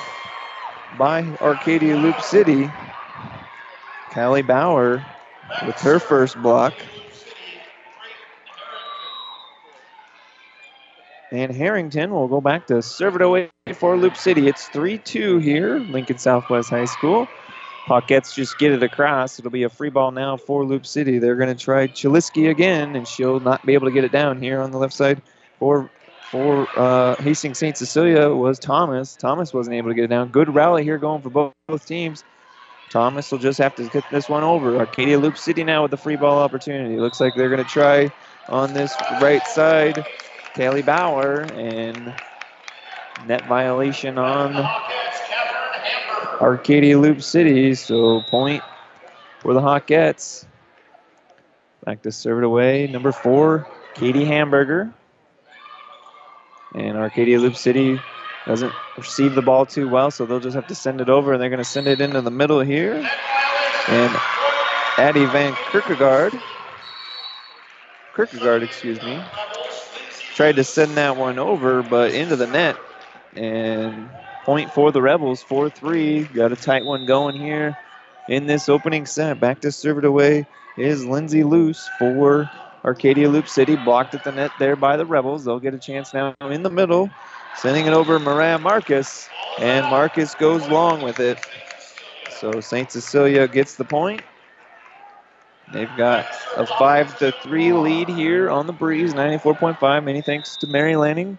by 0.97 1.35
Arcadia 1.39 1.95
Loup 1.95 2.19
City. 2.21 2.69
Callie 4.13 4.41
Bauer 4.41 5.05
with 5.65 5.79
her 5.81 5.99
first 5.99 6.41
block. 6.41 6.85
And 11.31 11.55
Harrington 11.55 12.11
will 12.11 12.27
go 12.27 12.41
back 12.41 12.67
to 12.67 12.81
serve 12.81 13.15
it 13.15 13.21
away 13.21 13.49
for 13.73 13.95
Loup 13.95 14.17
City. 14.17 14.47
It's 14.47 14.67
3 14.69 14.97
2 14.97 15.37
here, 15.37 15.79
Lincoln 15.79 16.17
Southwest 16.17 16.71
High 16.71 16.85
School. 16.85 17.27
Hawkettes 17.85 18.33
just 18.33 18.57
get 18.57 18.71
it 18.71 18.83
across. 18.83 19.39
It'll 19.39 19.51
be 19.51 19.63
a 19.63 19.69
free 19.69 19.89
ball 19.89 20.11
now 20.11 20.37
for 20.37 20.63
Loup 20.63 20.85
City. 20.85 21.17
They're 21.19 21.35
going 21.35 21.55
to 21.55 21.63
try 21.63 21.87
Chiliski 21.87 22.49
again, 22.49 22.95
and 22.95 23.07
she'll 23.07 23.39
not 23.39 23.65
be 23.65 23.73
able 23.73 23.87
to 23.87 23.91
get 23.91 24.03
it 24.03 24.11
down 24.11 24.41
here 24.41 24.61
on 24.61 24.71
the 24.71 24.77
left 24.77 24.93
side. 24.93 25.21
For 25.59 25.89
for 26.31 26.67
uh, 26.77 27.15
Hastings 27.23 27.57
St. 27.57 27.75
Cecilia 27.75 28.29
was 28.29 28.59
Thomas. 28.59 29.15
Thomas 29.15 29.53
wasn't 29.53 29.75
able 29.75 29.89
to 29.89 29.95
get 29.95 30.03
it 30.03 30.09
down. 30.09 30.29
Good 30.29 30.53
rally 30.53 30.83
here 30.83 30.99
going 30.99 31.21
for 31.23 31.31
both, 31.31 31.53
both 31.67 31.87
teams. 31.87 32.23
Thomas 32.91 33.31
will 33.31 33.39
just 33.39 33.57
have 33.57 33.75
to 33.75 33.87
get 33.89 34.03
this 34.11 34.29
one 34.29 34.43
over. 34.43 34.77
Arcadia 34.77 35.17
Loup 35.17 35.37
City 35.37 35.63
now 35.63 35.81
with 35.81 35.91
the 35.91 35.97
free 35.97 36.15
ball 36.15 36.39
opportunity. 36.39 36.97
Looks 36.97 37.19
like 37.19 37.33
they're 37.35 37.49
going 37.49 37.63
to 37.63 37.69
try 37.69 38.11
on 38.47 38.73
this 38.73 38.95
right 39.21 39.45
side. 39.47 40.05
Kelly 40.53 40.81
Bauer 40.81 41.41
and 41.53 42.13
net 43.25 43.45
violation 43.47 44.17
on 44.17 44.55
Arcadia 46.41 46.97
Loup 46.97 47.21
City. 47.21 47.75
So 47.75 48.21
point 48.23 48.63
for 49.39 49.53
the 49.53 49.61
Hawkettes. 49.61 50.45
Back 51.85 52.01
to 52.03 52.11
serve 52.11 52.39
it 52.39 52.43
away. 52.43 52.87
Number 52.87 53.11
four, 53.11 53.67
Katie 53.95 54.25
Hamburger. 54.25 54.93
And 56.75 56.97
Arcadia 56.97 57.39
Loup 57.39 57.55
City 57.55 57.99
doesn't 58.45 58.73
receive 58.97 59.35
the 59.35 59.41
ball 59.41 59.65
too 59.65 59.89
well, 59.89 60.11
so 60.11 60.25
they'll 60.25 60.39
just 60.39 60.55
have 60.55 60.67
to 60.67 60.75
send 60.75 61.01
it 61.01 61.09
over, 61.09 61.33
and 61.33 61.41
they're 61.41 61.49
going 61.49 61.57
to 61.57 61.63
send 61.63 61.87
it 61.87 61.99
into 61.99 62.21
the 62.21 62.31
middle 62.31 62.59
here. 62.59 62.95
And 63.87 64.17
Addie 64.97 65.25
Van 65.25 65.55
Kierkegaard, 65.71 66.33
Kierkegaard, 68.15 68.63
excuse 68.63 69.01
me, 69.01 69.21
tried 70.39 70.55
to 70.55 70.63
send 70.63 70.95
that 70.95 71.17
one 71.17 71.37
over, 71.37 71.83
but 71.83 72.13
into 72.13 72.37
the 72.37 72.47
net. 72.47 72.77
And 73.35 74.09
point 74.45 74.71
for 74.71 74.89
the 74.89 75.01
Rebels, 75.01 75.43
4-3. 75.43 76.33
Got 76.33 76.53
a 76.53 76.55
tight 76.55 76.85
one 76.85 77.05
going 77.05 77.35
here 77.35 77.75
in 78.29 78.47
this 78.47 78.69
opening 78.69 79.05
set. 79.05 79.41
Back 79.41 79.59
to 79.59 79.71
serve 79.73 79.97
it 79.97 80.05
away 80.05 80.45
is 80.77 81.05
Lindsay 81.05 81.43
Luce 81.43 81.89
for 81.99 82.49
Arcadia 82.85 83.27
Loup 83.27 83.49
City. 83.49 83.75
Blocked 83.75 84.13
at 84.13 84.23
the 84.23 84.31
net 84.31 84.53
there 84.57 84.77
by 84.77 84.95
the 84.95 85.05
Rebels. 85.05 85.43
They'll 85.43 85.59
get 85.59 85.73
a 85.73 85.77
chance 85.77 86.13
now 86.13 86.33
in 86.49 86.63
the 86.63 86.69
middle. 86.69 87.11
Sending 87.57 87.85
it 87.85 87.91
over 87.91 88.17
Mariah 88.17 88.59
Marcus. 88.59 89.27
And 89.59 89.85
Marcus 89.87 90.35
goes 90.35 90.65
long 90.69 91.01
with 91.01 91.19
it. 91.19 91.37
So 92.29 92.61
St. 92.61 92.89
Cecilia 92.89 93.45
gets 93.45 93.75
the 93.75 93.83
point. 93.83 94.21
They've 95.71 95.95
got 95.97 96.25
a 96.57 96.65
5 96.65 97.19
to 97.19 97.31
3 97.43 97.73
lead 97.73 98.09
here 98.09 98.49
on 98.49 98.67
the 98.67 98.73
breeze, 98.73 99.13
94.5. 99.13 100.03
Many 100.03 100.21
thanks 100.21 100.57
to 100.57 100.67
Mary 100.67 100.95
Lanning 100.95 101.37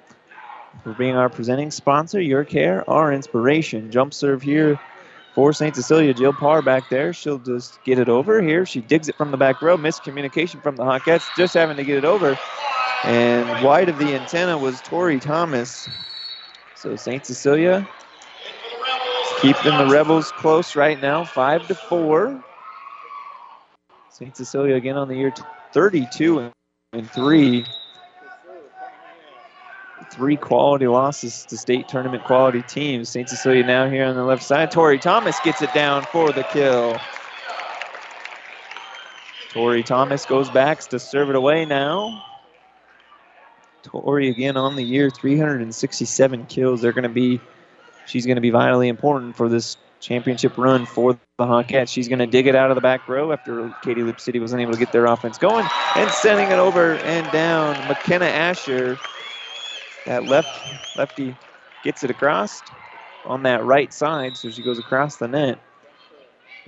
for 0.84 0.92
being 0.94 1.16
our 1.16 1.28
presenting 1.28 1.70
sponsor. 1.70 2.20
Your 2.20 2.44
care, 2.44 2.88
our 2.88 3.12
inspiration. 3.12 3.90
Jump 3.90 4.14
serve 4.14 4.42
here 4.42 4.78
for 5.34 5.52
St. 5.52 5.74
Cecilia. 5.74 6.14
Jill 6.14 6.32
Parr 6.32 6.62
back 6.62 6.88
there. 6.90 7.12
She'll 7.12 7.38
just 7.38 7.82
get 7.84 7.98
it 7.98 8.08
over 8.08 8.40
here. 8.40 8.64
She 8.64 8.80
digs 8.80 9.08
it 9.08 9.16
from 9.16 9.30
the 9.30 9.36
back 9.36 9.60
row. 9.62 9.76
Miscommunication 9.76 10.62
from 10.62 10.76
the 10.76 10.84
Hawkettes, 10.84 11.28
just 11.36 11.54
having 11.54 11.76
to 11.76 11.84
get 11.84 11.98
it 11.98 12.04
over. 12.04 12.38
And 13.04 13.64
wide 13.64 13.88
of 13.88 13.98
the 13.98 14.14
antenna 14.14 14.56
was 14.58 14.80
Tori 14.82 15.18
Thomas. 15.18 15.88
So 16.76 16.96
St. 16.96 17.26
Cecilia 17.26 17.88
keeping 19.40 19.76
the 19.78 19.86
Rebels 19.86 20.30
close 20.32 20.76
right 20.76 21.00
now, 21.00 21.24
five 21.24 21.66
to 21.68 21.74
four. 21.74 22.44
St. 24.20 24.36
Cecilia 24.36 24.74
again 24.74 24.98
on 24.98 25.08
the 25.08 25.16
year 25.16 25.32
32 25.72 26.52
and 26.92 27.10
three. 27.10 27.64
Three 30.10 30.36
quality 30.36 30.86
losses 30.88 31.46
to 31.46 31.56
state 31.56 31.88
tournament 31.88 32.24
quality 32.24 32.60
teams. 32.62 33.08
St. 33.08 33.26
Cecilia 33.26 33.64
now 33.64 33.88
here 33.88 34.04
on 34.04 34.16
the 34.16 34.24
left 34.24 34.42
side. 34.42 34.70
Tori 34.70 34.98
Thomas 34.98 35.38
gets 35.42 35.62
it 35.62 35.72
down 35.72 36.02
for 36.12 36.32
the 36.32 36.42
kill. 36.42 36.98
Tori 39.52 39.82
Thomas 39.82 40.26
goes 40.26 40.50
back 40.50 40.80
to 40.80 40.98
serve 40.98 41.30
it 41.30 41.36
away 41.36 41.64
now. 41.64 42.22
Tori 43.82 44.28
again 44.28 44.58
on 44.58 44.76
the 44.76 44.82
year, 44.82 45.08
367 45.08 46.44
kills. 46.46 46.82
They're 46.82 46.92
going 46.92 47.04
to 47.04 47.08
be, 47.08 47.40
she's 48.04 48.26
going 48.26 48.36
to 48.36 48.40
be 48.42 48.50
vitally 48.50 48.88
important 48.88 49.36
for 49.36 49.48
this 49.48 49.76
championship 50.00 50.56
run 50.56 50.86
for 50.86 51.14
the 51.14 51.44
Hawkettes. 51.44 51.88
She's 51.90 52.08
going 52.08 52.20
to 52.20 52.26
dig 52.26 52.46
it 52.46 52.54
out 52.54 52.70
of 52.70 52.74
the 52.74 52.80
back 52.80 53.08
row 53.08 53.32
after 53.32 53.70
Katie 53.82 54.02
Loup 54.02 54.20
City 54.20 54.40
was 54.40 54.52
unable 54.52 54.72
to 54.72 54.78
get 54.78 54.92
their 54.92 55.06
offense 55.06 55.38
going 55.38 55.70
and 55.96 56.10
sending 56.12 56.50
it 56.50 56.58
over 56.58 56.98
and 56.98 57.30
down. 57.30 57.86
McKenna 57.86 58.26
Asher, 58.26 59.00
that 60.06 60.24
left 60.26 60.64
lefty, 60.94 61.36
gets 61.82 62.02
it 62.02 62.10
across 62.10 62.62
on 63.24 63.42
that 63.44 63.64
right 63.64 63.92
side, 63.92 64.36
so 64.36 64.50
she 64.50 64.62
goes 64.62 64.78
across 64.78 65.16
the 65.16 65.28
net. 65.28 65.58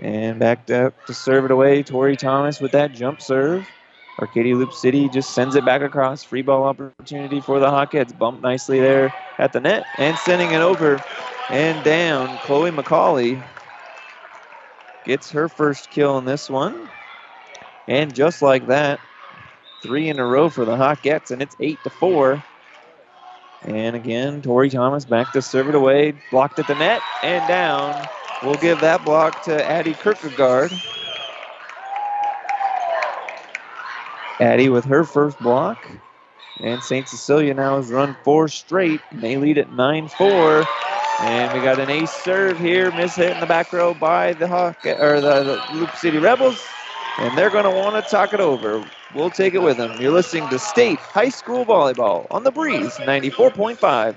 And 0.00 0.38
back 0.40 0.68
up 0.70 1.04
to 1.06 1.14
serve 1.14 1.44
it 1.44 1.50
away. 1.50 1.82
Tori 1.82 2.16
Thomas 2.16 2.60
with 2.60 2.72
that 2.72 2.92
jump 2.92 3.22
serve. 3.22 3.70
Arcadia 4.20 4.56
Loup 4.56 4.72
City 4.72 5.08
just 5.08 5.32
sends 5.32 5.56
it 5.56 5.64
back 5.64 5.82
across. 5.82 6.22
Free 6.24 6.42
ball 6.42 6.64
opportunity 6.64 7.40
for 7.40 7.58
the 7.60 7.66
Hawkettes. 7.66 8.16
Bumped 8.16 8.42
nicely 8.42 8.80
there 8.80 9.14
at 9.38 9.52
the 9.52 9.60
net 9.60 9.88
and 9.96 10.18
sending 10.18 10.52
it 10.52 10.60
over 10.60 11.04
and 11.48 11.82
down. 11.82 12.38
Chloe 12.38 12.70
McCauley 12.70 13.42
gets 15.04 15.30
her 15.32 15.48
first 15.48 15.90
kill 15.90 16.18
in 16.18 16.24
this 16.24 16.48
one. 16.50 16.90
And 17.88 18.14
just 18.14 18.42
like 18.42 18.66
that, 18.68 19.00
three 19.82 20.08
in 20.08 20.18
a 20.18 20.26
row 20.26 20.48
for 20.48 20.64
the 20.64 20.76
Hawkettes, 20.76 21.30
and 21.30 21.42
it's 21.42 21.56
eight 21.60 21.82
to 21.84 21.90
four. 21.90 22.44
And 23.62 23.96
again, 23.96 24.42
Tori 24.42 24.70
Thomas 24.70 25.04
back 25.04 25.32
to 25.32 25.42
serve 25.42 25.68
it 25.68 25.74
away, 25.74 26.12
blocked 26.30 26.58
at 26.58 26.66
the 26.66 26.74
net 26.74 27.04
and 27.22 27.46
down. 27.46 28.08
We'll 28.40 28.56
give 28.56 28.80
that 28.80 29.04
block 29.04 29.42
to 29.42 29.70
Addie 29.70 29.94
Kierkegaard. 29.94 30.80
Addie 34.42 34.68
with 34.68 34.84
her 34.86 35.04
first 35.04 35.38
block. 35.38 35.88
And 36.60 36.82
St. 36.82 37.08
Cecilia 37.08 37.54
now 37.54 37.76
has 37.76 37.90
run 37.90 38.16
four 38.24 38.48
straight. 38.48 39.00
And 39.10 39.22
they 39.22 39.36
lead 39.36 39.56
at 39.56 39.72
9 39.72 40.08
4. 40.08 40.64
And 41.20 41.52
we 41.56 41.64
got 41.64 41.78
an 41.78 41.88
ace 41.88 42.10
serve 42.10 42.58
here. 42.58 42.90
Miss 42.92 43.14
hit 43.14 43.30
in 43.30 43.40
the 43.40 43.46
back 43.46 43.72
row 43.72 43.94
by 43.94 44.32
the 44.32 44.48
Hawk 44.48 44.84
or 44.84 45.20
the, 45.20 45.44
the 45.44 45.76
Loup 45.76 45.94
City 45.96 46.18
Rebels. 46.18 46.60
And 47.18 47.38
they're 47.38 47.50
going 47.50 47.64
to 47.64 47.70
want 47.70 48.02
to 48.02 48.10
talk 48.10 48.34
it 48.34 48.40
over. 48.40 48.84
We'll 49.14 49.30
take 49.30 49.54
it 49.54 49.62
with 49.62 49.76
them. 49.76 50.00
You're 50.00 50.12
listening 50.12 50.48
to 50.48 50.58
State 50.58 50.98
High 50.98 51.28
School 51.28 51.64
Volleyball 51.64 52.26
on 52.30 52.42
the 52.42 52.50
Breeze 52.50 52.96
94.5. 52.96 54.16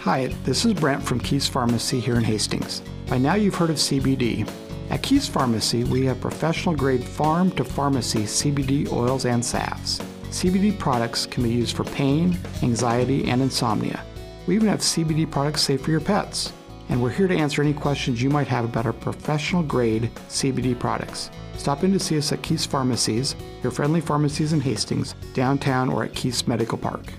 Hi, 0.00 0.26
this 0.44 0.64
is 0.64 0.72
Brent 0.74 1.02
from 1.02 1.20
Keys 1.20 1.46
Pharmacy 1.46 2.00
here 2.00 2.16
in 2.16 2.24
Hastings. 2.24 2.82
By 3.08 3.18
now 3.18 3.34
you've 3.34 3.54
heard 3.56 3.70
of 3.70 3.76
CBD. 3.76 4.48
At 4.92 5.02
Keys 5.02 5.26
Pharmacy, 5.26 5.84
we 5.84 6.04
have 6.04 6.20
professional 6.20 6.74
grade 6.76 7.02
farm 7.02 7.50
to 7.52 7.64
pharmacy 7.64 8.24
CBD 8.24 8.92
oils 8.92 9.24
and 9.24 9.42
salves. 9.42 10.00
CBD 10.24 10.78
products 10.78 11.24
can 11.24 11.42
be 11.42 11.48
used 11.48 11.74
for 11.74 11.84
pain, 11.84 12.36
anxiety, 12.62 13.26
and 13.30 13.40
insomnia. 13.40 14.04
We 14.46 14.54
even 14.54 14.68
have 14.68 14.80
CBD 14.80 15.30
products 15.30 15.62
safe 15.62 15.80
for 15.80 15.90
your 15.90 16.00
pets. 16.00 16.52
And 16.90 17.02
we're 17.02 17.08
here 17.08 17.26
to 17.26 17.34
answer 17.34 17.62
any 17.62 17.72
questions 17.72 18.22
you 18.22 18.28
might 18.28 18.48
have 18.48 18.66
about 18.66 18.84
our 18.84 18.92
professional 18.92 19.62
grade 19.62 20.10
CBD 20.28 20.78
products. 20.78 21.30
Stop 21.56 21.84
in 21.84 21.92
to 21.94 21.98
see 21.98 22.18
us 22.18 22.30
at 22.30 22.42
Keys 22.42 22.66
Pharmacies, 22.66 23.34
your 23.62 23.72
friendly 23.72 24.02
pharmacies 24.02 24.52
in 24.52 24.60
Hastings, 24.60 25.14
downtown, 25.32 25.88
or 25.88 26.04
at 26.04 26.14
Keys 26.14 26.46
Medical 26.46 26.76
Park. 26.76 27.14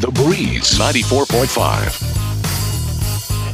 The 0.00 0.10
Breeze 0.12 0.76
94.5. 0.76 2.25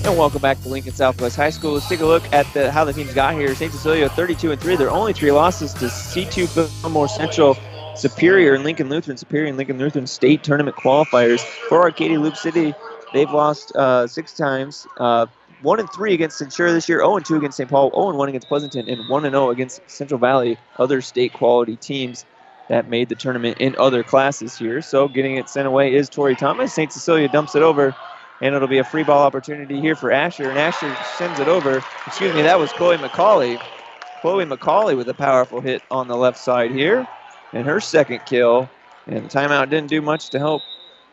And 0.04 0.18
welcome 0.18 0.42
back 0.42 0.60
to 0.62 0.68
Lincoln 0.68 0.92
Southwest 0.92 1.36
High 1.36 1.50
School. 1.50 1.74
Let's 1.74 1.88
take 1.88 2.00
a 2.00 2.04
look 2.04 2.24
at 2.32 2.52
the, 2.54 2.72
how 2.72 2.84
the 2.84 2.92
teams 2.92 3.14
got 3.14 3.34
here. 3.34 3.54
St. 3.54 3.70
Cecilia 3.70 4.08
32 4.08 4.50
and 4.50 4.60
3. 4.60 4.74
Their 4.74 4.90
only 4.90 5.12
three 5.12 5.30
losses 5.30 5.72
to 5.74 5.84
C2 5.84 6.48
Fillmore 6.80 7.08
Central, 7.08 7.56
Superior, 7.94 8.54
and 8.54 8.64
Lincoln 8.64 8.88
Lutheran. 8.88 9.16
Superior 9.16 9.46
and 9.46 9.56
Lincoln 9.56 9.78
Lutheran 9.78 10.08
state 10.08 10.42
tournament 10.42 10.76
qualifiers. 10.76 11.40
For 11.68 11.82
Arcadia 11.82 12.18
Loup 12.18 12.36
City, 12.36 12.74
they've 13.14 13.30
lost 13.30 13.76
uh, 13.76 14.08
six 14.08 14.32
times. 14.32 14.88
Uh, 14.98 15.26
1 15.62 15.78
and 15.78 15.88
3 15.92 16.14
against 16.14 16.42
Centura 16.42 16.72
this 16.72 16.88
year, 16.88 16.98
0 16.98 17.18
and 17.18 17.24
2 17.24 17.36
against 17.36 17.56
St. 17.58 17.70
Paul, 17.70 17.92
0 17.92 18.08
and 18.08 18.18
1 18.18 18.28
against 18.28 18.48
Pleasanton, 18.48 18.88
and 18.88 19.08
1 19.08 19.24
and 19.24 19.32
0 19.32 19.50
against 19.50 19.88
Central 19.88 20.18
Valley, 20.18 20.58
other 20.78 21.00
state 21.00 21.32
quality 21.32 21.76
teams 21.76 22.24
that 22.68 22.88
made 22.88 23.08
the 23.08 23.14
tournament 23.14 23.58
in 23.60 23.76
other 23.78 24.02
classes 24.02 24.58
here. 24.58 24.82
So 24.82 25.06
getting 25.06 25.36
it 25.36 25.48
sent 25.48 25.68
away 25.68 25.94
is 25.94 26.08
Tori 26.08 26.34
Thomas. 26.34 26.74
St. 26.74 26.92
Cecilia 26.92 27.28
dumps 27.28 27.54
it 27.54 27.62
over 27.62 27.94
and 28.42 28.56
it'll 28.56 28.68
be 28.68 28.78
a 28.78 28.84
free 28.84 29.04
ball 29.04 29.22
opportunity 29.22 29.80
here 29.80 29.94
for 29.94 30.10
Asher. 30.10 30.50
And 30.50 30.58
Asher 30.58 30.94
sends 30.96 31.38
it 31.38 31.48
over. 31.48 31.78
Excuse 32.06 32.34
me, 32.34 32.42
that 32.42 32.58
was 32.58 32.72
Chloe 32.72 32.96
McCauley. 32.98 33.58
Chloe 34.20 34.44
McCauley 34.44 34.96
with 34.96 35.08
a 35.08 35.14
powerful 35.14 35.60
hit 35.60 35.80
on 35.90 36.08
the 36.08 36.16
left 36.16 36.38
side 36.38 36.72
here, 36.72 37.06
and 37.52 37.66
her 37.66 37.80
second 37.80 38.24
kill. 38.26 38.68
And 39.06 39.24
the 39.24 39.28
timeout 39.28 39.70
didn't 39.70 39.88
do 39.88 40.02
much 40.02 40.30
to 40.30 40.38
help 40.40 40.62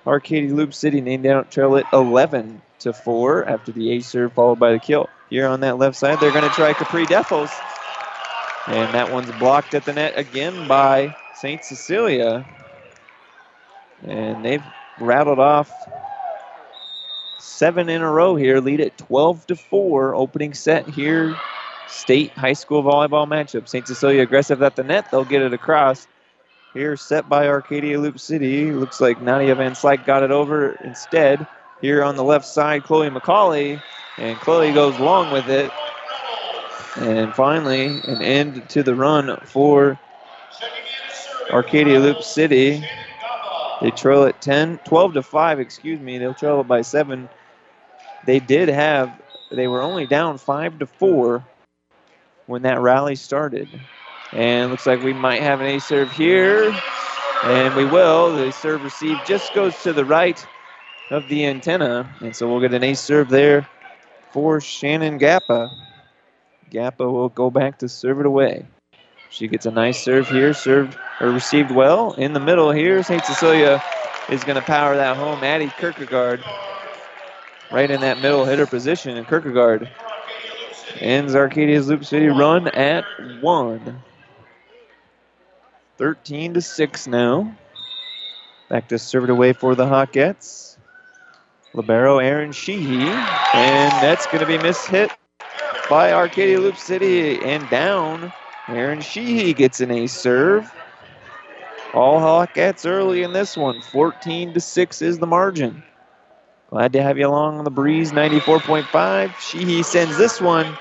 Arcadia 0.07 0.53
Loup 0.53 0.73
City 0.73 1.01
name 1.01 1.21
down 1.21 1.47
trail 1.49 1.75
it 1.75 1.85
11 1.93 2.61
to 2.79 2.93
four 2.93 3.47
after 3.47 3.71
the 3.71 3.91
ace 3.91 4.07
serve 4.07 4.33
followed 4.33 4.59
by 4.59 4.71
the 4.71 4.79
kill. 4.79 5.09
Here 5.29 5.47
on 5.47 5.59
that 5.59 5.77
left 5.77 5.95
side, 5.95 6.19
they're 6.19 6.31
going 6.31 6.49
to 6.49 6.55
try 6.55 6.73
Capri 6.73 7.05
Defos. 7.05 7.49
And 8.67 8.93
that 8.95 9.11
one's 9.11 9.31
blocked 9.33 9.75
at 9.75 9.85
the 9.85 9.93
net 9.93 10.17
again 10.17 10.67
by 10.67 11.13
St. 11.35 11.63
Cecilia. 11.63 12.45
And 14.07 14.43
they've 14.43 14.63
rattled 14.99 15.39
off 15.39 15.87
seven 17.41 17.89
in 17.89 18.01
a 18.01 18.11
row 18.11 18.35
here, 18.35 18.59
lead 18.59 18.81
at 18.81 18.97
12 18.97 19.47
to 19.47 19.55
4. 19.55 20.15
Opening 20.15 20.53
set 20.53 20.87
here, 20.87 21.35
state 21.87 22.31
high 22.31 22.53
school 22.53 22.83
volleyball 22.83 23.27
matchup. 23.27 23.67
St. 23.67 23.87
Cecilia 23.87 24.21
aggressive 24.21 24.61
at 24.61 24.75
the 24.75 24.83
net. 24.83 25.09
They'll 25.11 25.25
get 25.25 25.41
it 25.41 25.53
across. 25.53 26.07
Here, 26.73 26.95
set 26.95 27.27
by 27.27 27.47
Arcadia 27.47 27.99
Loup 27.99 28.19
City. 28.19 28.71
Looks 28.71 29.01
like 29.01 29.21
Nadia 29.21 29.55
Van 29.55 29.71
Slyke 29.71 30.05
got 30.05 30.21
it 30.21 30.31
over 30.31 30.73
instead. 30.83 31.47
Here 31.81 32.03
on 32.03 32.15
the 32.15 32.23
left 32.23 32.45
side, 32.45 32.83
Chloe 32.83 33.09
McCauley. 33.09 33.81
And 34.17 34.37
Chloe 34.37 34.71
goes 34.73 34.99
long 34.99 35.31
with 35.31 35.49
it. 35.49 35.71
And 36.97 37.33
finally, 37.33 37.85
an 37.85 38.21
end 38.21 38.69
to 38.69 38.83
the 38.83 38.93
run 38.93 39.39
for 39.45 39.99
Arcadia 41.51 41.99
Loup 41.99 42.21
City. 42.21 42.83
They 43.81 43.91
trail 43.91 44.23
at 44.25 44.41
10, 44.41 44.79
12 44.79 45.13
to 45.13 45.23
5, 45.23 45.59
excuse 45.59 45.99
me. 45.99 46.17
They'll 46.17 46.33
trail 46.33 46.61
it 46.61 46.67
by 46.67 46.81
7. 46.81 47.29
They 48.25 48.39
did 48.39 48.69
have, 48.69 49.11
they 49.51 49.67
were 49.67 49.81
only 49.81 50.05
down 50.05 50.37
5 50.37 50.79
to 50.79 50.85
4 50.85 51.45
when 52.47 52.63
that 52.63 52.81
rally 52.81 53.15
started. 53.15 53.69
And 54.33 54.69
looks 54.69 54.85
like 54.85 55.01
we 55.01 55.13
might 55.13 55.41
have 55.41 55.61
an 55.61 55.67
A 55.67 55.79
serve 55.79 56.11
here. 56.11 56.73
And 57.43 57.73
we 57.75 57.85
will. 57.85 58.35
The 58.35 58.51
serve 58.51 58.83
receive 58.83 59.17
just 59.25 59.53
goes 59.53 59.81
to 59.83 59.93
the 59.93 60.03
right 60.03 60.45
of 61.09 61.27
the 61.29 61.45
antenna. 61.45 62.13
And 62.19 62.35
so 62.35 62.49
we'll 62.49 62.59
get 62.59 62.73
an 62.73 62.83
A 62.83 62.93
serve 62.93 63.29
there 63.29 63.67
for 64.31 64.59
Shannon 64.59 65.17
Gappa. 65.19 65.69
Gappa 66.69 67.11
will 67.11 67.29
go 67.29 67.49
back 67.49 67.79
to 67.79 67.89
serve 67.89 68.19
it 68.19 68.25
away. 68.25 68.65
She 69.29 69.47
gets 69.47 69.65
a 69.65 69.71
nice 69.71 70.03
serve 70.03 70.27
here, 70.27 70.53
served 70.53 70.97
or 71.19 71.31
received 71.31 71.71
well. 71.71 72.13
In 72.13 72.33
the 72.33 72.39
middle 72.39 72.71
here, 72.71 73.03
St. 73.03 73.23
Cecilia 73.25 73.81
is 74.29 74.43
going 74.43 74.55
to 74.55 74.61
power 74.61 74.95
that 74.95 75.17
home. 75.17 75.43
Addie 75.43 75.71
Kierkegaard 75.77 76.43
right 77.71 77.89
in 77.89 78.01
that 78.01 78.21
middle 78.21 78.45
hitter 78.45 78.65
position. 78.65 79.17
And 79.17 79.27
Kierkegaard 79.27 79.89
ends 80.99 81.35
Arcadia's 81.35 81.87
Loup 81.87 82.05
City 82.05 82.27
run 82.27 82.67
at 82.69 83.05
one. 83.41 84.01
13 85.97 86.53
to 86.53 86.61
6 86.61 87.07
now. 87.07 87.55
Back 88.69 88.87
to 88.89 88.97
serve 88.97 89.25
it 89.25 89.29
away 89.29 89.53
for 89.53 89.75
the 89.75 89.85
Hawkettes. 89.85 90.77
Libero 91.73 92.19
Aaron 92.19 92.51
Sheehy. 92.51 93.09
And 93.53 93.91
that's 94.01 94.25
going 94.27 94.39
to 94.39 94.45
be 94.45 94.57
mishit 94.57 95.09
by 95.89 96.13
Arcadia 96.13 96.59
Loup 96.59 96.77
City 96.77 97.41
and 97.43 97.67
down. 97.69 98.31
Aaron 98.67 99.01
Sheehy 99.01 99.53
gets 99.53 99.81
an 99.81 99.91
ace 99.91 100.13
serve. 100.13 100.71
All 101.93 102.19
Hawkettes 102.19 102.85
early 102.85 103.23
in 103.23 103.33
this 103.33 103.57
one. 103.57 103.81
14 103.81 104.53
to 104.53 104.59
6 104.59 105.01
is 105.01 105.19
the 105.19 105.27
margin. 105.27 105.83
Glad 106.69 106.93
to 106.93 107.01
have 107.01 107.17
you 107.17 107.27
along 107.27 107.57
on 107.57 107.63
the 107.63 107.71
breeze 107.71 108.11
94.5. 108.11 109.39
Sheehy 109.39 109.81
sends 109.81 110.17
this 110.17 110.39
one 110.39 110.77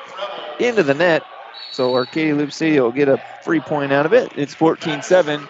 into 0.61 0.83
the 0.83 0.95
net. 0.95 1.25
So 1.73 1.95
Arcadia 1.95 2.35
Loup 2.35 2.53
City 2.53 2.79
will 2.79 2.93
get 2.93 3.09
a 3.09 3.19
free 3.43 3.61
point 3.61 3.93
out 3.93 4.05
of 4.05 4.13
it. 4.13 4.33
It's 4.37 4.55
14 4.55 5.01
7. 5.01 5.41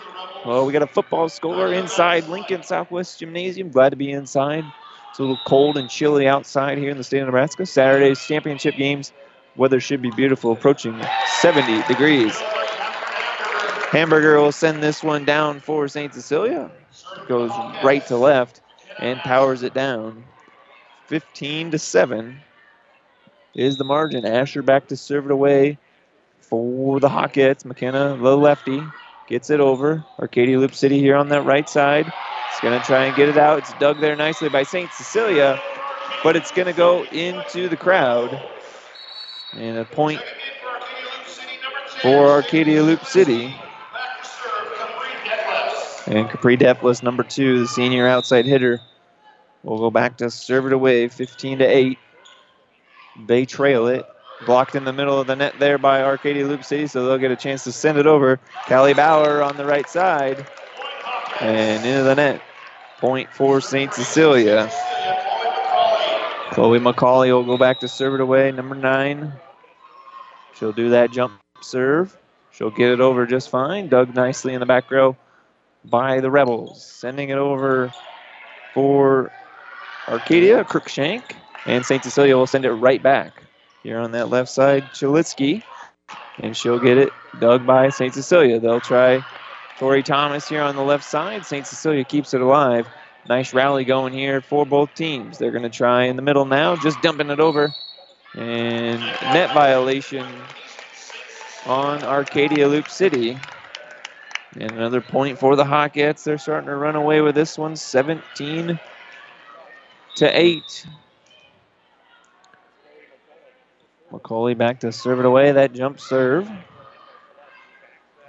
Well, 0.45 0.65
we 0.65 0.73
got 0.73 0.83
a 0.83 0.87
football 0.87 1.29
score 1.29 1.73
inside 1.73 2.29
Lincoln 2.29 2.63
Southwest 2.63 3.19
Gymnasium. 3.19 3.71
Glad 3.71 3.91
to 3.91 3.97
be 3.97 4.13
inside. 4.13 4.65
It's 5.11 5.19
a 5.19 5.23
little 5.23 5.41
cold 5.45 5.77
and 5.77 5.91
chilly 5.91 6.29
outside 6.29 6.79
here 6.79 6.91
in 6.91 6.97
the 6.97 7.05
state 7.05 7.19
of 7.19 7.27
Nebraska. 7.27 7.67
Saturday's 7.67 8.25
championship 8.25 8.77
games. 8.77 9.13
Weather 9.57 9.81
should 9.81 10.03
be 10.03 10.11
beautiful, 10.13 10.53
approaching 10.53 11.01
70 11.41 11.83
degrees. 11.89 12.41
Hamburger 13.91 14.39
will 14.39 14.53
send 14.53 14.83
this 14.83 15.03
one 15.03 15.25
down 15.25 15.61
for 15.61 15.89
St. 15.89 16.13
Cecilia. 16.13 16.71
Goes 17.27 17.51
right 17.83 18.07
to 18.09 18.17
left 18.17 18.61
and 18.99 19.19
powers 19.21 19.63
it 19.63 19.73
down. 19.73 20.25
15 21.07 21.71
to 21.71 21.79
7 21.79 22.39
is 23.55 23.79
the 23.79 23.85
margin. 23.85 24.27
Asher 24.27 24.61
back 24.61 24.89
to 24.89 24.97
serve 24.97 25.25
it 25.25 25.31
away 25.31 25.79
for 26.41 27.01
the 27.01 27.09
Hawkettes. 27.09 27.65
McKenna, 27.65 28.15
the 28.21 28.37
lefty, 28.37 28.83
gets 29.27 29.49
it 29.49 29.61
over. 29.61 30.05
Arcadia 30.19 30.59
Loup 30.59 30.75
City 30.75 30.99
here 30.99 31.17
on 31.17 31.31
that 31.31 31.47
right 31.47 31.69
side. 31.69 32.13
It's 32.51 32.61
going 32.61 32.79
to 32.79 32.87
try 32.87 33.05
and 33.05 33.17
get 33.17 33.31
it 33.31 33.39
out. 33.39 33.59
It's 33.59 33.73
dug 33.75 34.01
there 34.01 34.17
nicely 34.17 34.51
by 34.51 34.65
St. 34.65 34.93
Cecilia, 34.93 35.59
but 36.23 36.37
it's 36.37 36.51
going 36.51 36.67
to 36.67 36.75
go 36.75 37.05
into 37.07 37.71
the 37.71 37.77
crowd. 37.77 38.39
And 39.55 39.79
a 39.79 39.85
point 39.87 40.21
for 42.03 42.29
Arcadia 42.29 42.83
Loup 42.83 43.05
City. 43.07 43.55
And 46.09 46.29
Capri 46.29 46.57
Defless, 46.57 47.03
number 47.03 47.23
two, 47.23 47.61
the 47.61 47.69
senior 47.69 48.07
outside 48.09 48.47
hitter, 48.47 48.81
We'll 49.63 49.79
go 49.79 49.91
back 49.91 50.17
to 50.19 50.31
serve 50.31 50.67
it 50.67 50.73
away, 50.73 51.09
15 51.09 51.59
to 51.59 51.65
8. 51.65 51.99
They 53.27 53.45
trail 53.45 53.89
it. 53.89 54.07
Blocked 54.47 54.77
in 54.77 54.85
the 54.85 54.93
middle 54.93 55.21
of 55.21 55.27
the 55.27 55.35
net 55.35 55.55
there 55.59 55.79
by 55.79 56.03
Arcadia 56.03 56.47
Loup 56.47 56.63
City, 56.63 56.87
so 56.87 57.05
they'll 57.05 57.19
get 57.19 57.33
a 57.33 57.37
chance 57.37 57.65
to 57.65 57.73
send 57.73 57.99
it 57.99 58.07
over. 58.07 58.39
Callie 58.67 58.95
Bauer 58.95 59.43
on 59.43 59.57
the 59.57 59.67
right 59.67 59.89
side. 59.89 60.47
And 61.41 61.85
into 61.85 62.05
the 62.05 62.15
net. 62.15 62.41
Point 62.99 63.29
for 63.33 63.61
St. 63.61 63.93
Cecilia. 63.93 64.71
Chloe 66.53 66.79
McCauley 66.79 67.33
will 67.33 67.45
go 67.45 67.59
back 67.59 67.81
to 67.81 67.89
serve 67.89 68.15
it 68.15 68.21
away, 68.21 68.53
number 68.53 68.75
nine. 68.75 69.33
She'll 70.55 70.73
do 70.73 70.91
that 70.91 71.11
jump 71.11 71.35
serve. 71.61 72.17
She'll 72.53 72.71
get 72.71 72.91
it 72.91 73.01
over 73.01 73.27
just 73.27 73.51
fine. 73.51 73.89
Dug 73.89 74.15
nicely 74.15 74.55
in 74.55 74.61
the 74.61 74.67
back 74.67 74.91
row 74.91 75.17
by 75.91 76.21
the 76.21 76.31
Rebels. 76.31 76.85
Sending 76.85 77.31
it 77.31 77.39
over 77.39 77.93
for 78.75 79.31
Arcadia, 80.09 80.65
Crookshank, 80.65 81.37
and 81.67 81.85
St. 81.85 82.03
Cecilia 82.03 82.37
will 82.37 82.47
send 82.47 82.65
it 82.65 82.73
right 82.73 83.03
back. 83.03 83.43
Here 83.83 83.99
on 83.99 84.13
that 84.13 84.29
left 84.29 84.51
side, 84.51 84.83
Chalitsky, 84.93 85.63
and 86.43 86.57
she'll 86.57 86.81
get 86.81 86.99
it 86.99 87.13
dug 87.41 87.67
by 87.67 87.89
St. 87.91 88.13
Cecilia. 88.13 88.59
They'll 88.59 88.81
try 88.81 89.25
Tori 89.79 90.03
Thomas 90.03 90.49
here 90.49 90.63
on 90.63 90.75
the 90.77 90.83
left 90.83 91.05
side. 91.05 91.47
St. 91.47 91.67
Cecilia 91.67 92.05
keeps 92.05 92.35
it 92.35 92.41
alive. 92.41 92.87
Nice 93.29 93.55
rally 93.55 93.85
going 93.85 94.13
here 94.13 94.41
for 94.41 94.67
both 94.67 94.95
teams. 94.95 95.39
They're 95.39 95.51
going 95.51 95.63
to 95.63 95.71
try 95.71 96.05
in 96.05 96.17
the 96.17 96.23
middle 96.23 96.45
now, 96.45 96.77
just 96.77 97.01
dumping 97.03 97.31
it 97.31 97.41
over. 97.41 97.73
And 98.35 99.01
net 99.01 99.53
violation 99.55 100.27
on 101.67 102.03
Arcadia 102.03 102.67
Loup 102.67 102.89
City. 102.89 103.39
And 104.57 104.73
another 104.73 105.01
point 105.01 105.39
for 105.39 105.57
the 105.57 105.65
Hawkettes. 105.65 106.25
They're 106.25 106.39
starting 106.39 106.69
to 106.69 106.77
run 106.77 106.97
away 106.97 107.21
with 107.21 107.35
this 107.35 107.59
one, 107.59 107.77
17 107.77 108.79
to 110.17 110.39
8. 110.41 110.87
McCauley 114.13 114.57
back 114.57 114.81
to 114.81 114.91
serve 114.91 115.21
it 115.21 115.27
away. 115.27 115.53
That 115.53 115.73
jump 115.73 116.01
serve. 116.01 116.51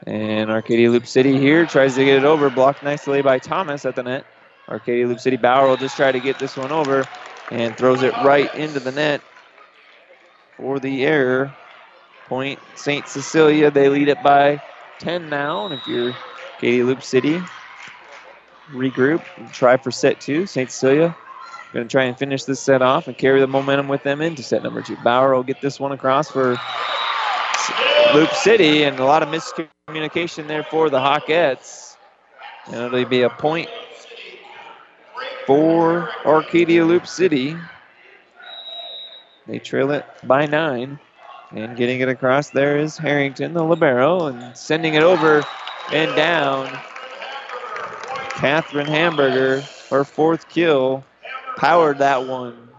And 0.06 0.50
Arcadia 0.50 0.92
Loup 0.92 1.08
City 1.08 1.38
here 1.38 1.66
tries 1.66 1.96
to 1.96 2.04
get 2.04 2.18
it 2.18 2.26
over. 2.26 2.50
Blocked 2.50 2.84
nicely 2.84 3.22
by 3.22 3.40
Thomas 3.40 3.86
at 3.86 3.96
the 3.96 4.04
net. 4.04 4.26
Arcadia 4.68 5.08
Loup 5.08 5.20
City 5.20 5.38
Bauer 5.38 5.68
will 5.68 5.78
just 5.78 5.96
try 5.96 6.12
to 6.12 6.20
get 6.20 6.38
this 6.38 6.58
one 6.58 6.72
over 6.72 7.06
and 7.52 7.76
throws 7.78 8.04
it 8.04 8.14
right 8.24 8.54
into 8.56 8.80
the 8.80 8.92
net 8.92 9.22
for 10.58 10.80
the 10.80 11.06
error. 11.06 11.52
Point 12.28 12.60
St. 12.76 13.08
Cecilia. 13.08 13.72
They 13.72 13.90
lead 13.90 14.10
it 14.10 14.22
by 14.22 14.62
10 15.00 15.30
now. 15.30 15.66
And 15.66 15.74
if 15.74 15.88
you're 15.88 16.14
Arcadia 16.54 16.86
Loup 16.86 17.02
City, 17.04 17.42
regroup 18.72 19.24
and 19.38 19.52
try 19.54 19.78
for 19.78 19.92
set 19.92 20.22
two. 20.22 20.46
St. 20.46 20.70
Cecilia 20.70 21.16
going 21.74 21.88
to 21.88 21.92
try 21.92 22.06
and 22.06 22.18
finish 22.18 22.44
this 22.44 22.60
set 22.60 22.82
off 22.82 23.08
and 23.08 23.18
carry 23.18 23.40
the 23.40 23.48
momentum 23.48 23.88
with 23.88 24.04
them 24.04 24.22
into 24.22 24.42
set 24.42 24.64
number 24.64 24.82
two. 24.82 24.98
Bauer 25.04 25.36
will 25.36 25.44
get 25.44 25.62
this 25.62 25.80
one 25.80 25.92
across 25.92 26.30
for 26.30 26.58
Loup 28.14 28.32
City, 28.32 28.84
and 28.84 29.00
a 29.00 29.06
lot 29.06 29.22
of 29.22 29.30
miscommunication 29.30 30.48
there 30.48 30.64
for 30.64 30.90
the 30.90 30.98
Hawkettes. 30.98 31.96
And 32.68 32.76
it'll 32.76 33.06
be 33.06 33.22
a 33.22 33.30
point 33.30 33.70
for 35.46 36.10
Arcadia 36.26 36.86
Loup 36.86 37.06
City. 37.06 37.56
They 39.48 39.60
trail 39.60 39.92
it 39.92 40.06
by 40.24 40.46
nine. 40.46 41.00
And 41.52 41.76
getting 41.76 42.02
it 42.02 42.10
across 42.10 42.52
there 42.52 42.78
is 42.78 42.98
Harrington, 42.98 43.54
the 43.54 43.64
Libero, 43.64 44.28
and 44.28 44.56
sending 44.56 44.94
it 44.94 45.04
over 45.04 45.44
and 45.92 46.16
down. 46.16 46.70
Catherine 48.36 48.88
Hamburger, 48.88 49.62
her 49.90 50.04
fourth 50.04 50.48
kill, 50.50 51.04
powered 51.58 51.98
that 51.98 52.28
one 52.28 52.70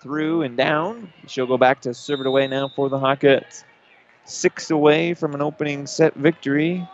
through 0.00 0.42
and 0.42 0.56
down. 0.56 1.12
She'll 1.26 1.46
go 1.46 1.58
back 1.58 1.80
to 1.82 1.92
serve 1.92 2.20
it 2.20 2.26
away 2.26 2.46
now 2.46 2.68
for 2.68 2.88
the 2.88 2.98
Hawkettes. 2.98 3.64
Six 4.24 4.70
away 4.70 5.14
from 5.14 5.34
an 5.34 5.42
opening 5.42 5.86
set 5.86 6.14
victory. 6.14 6.86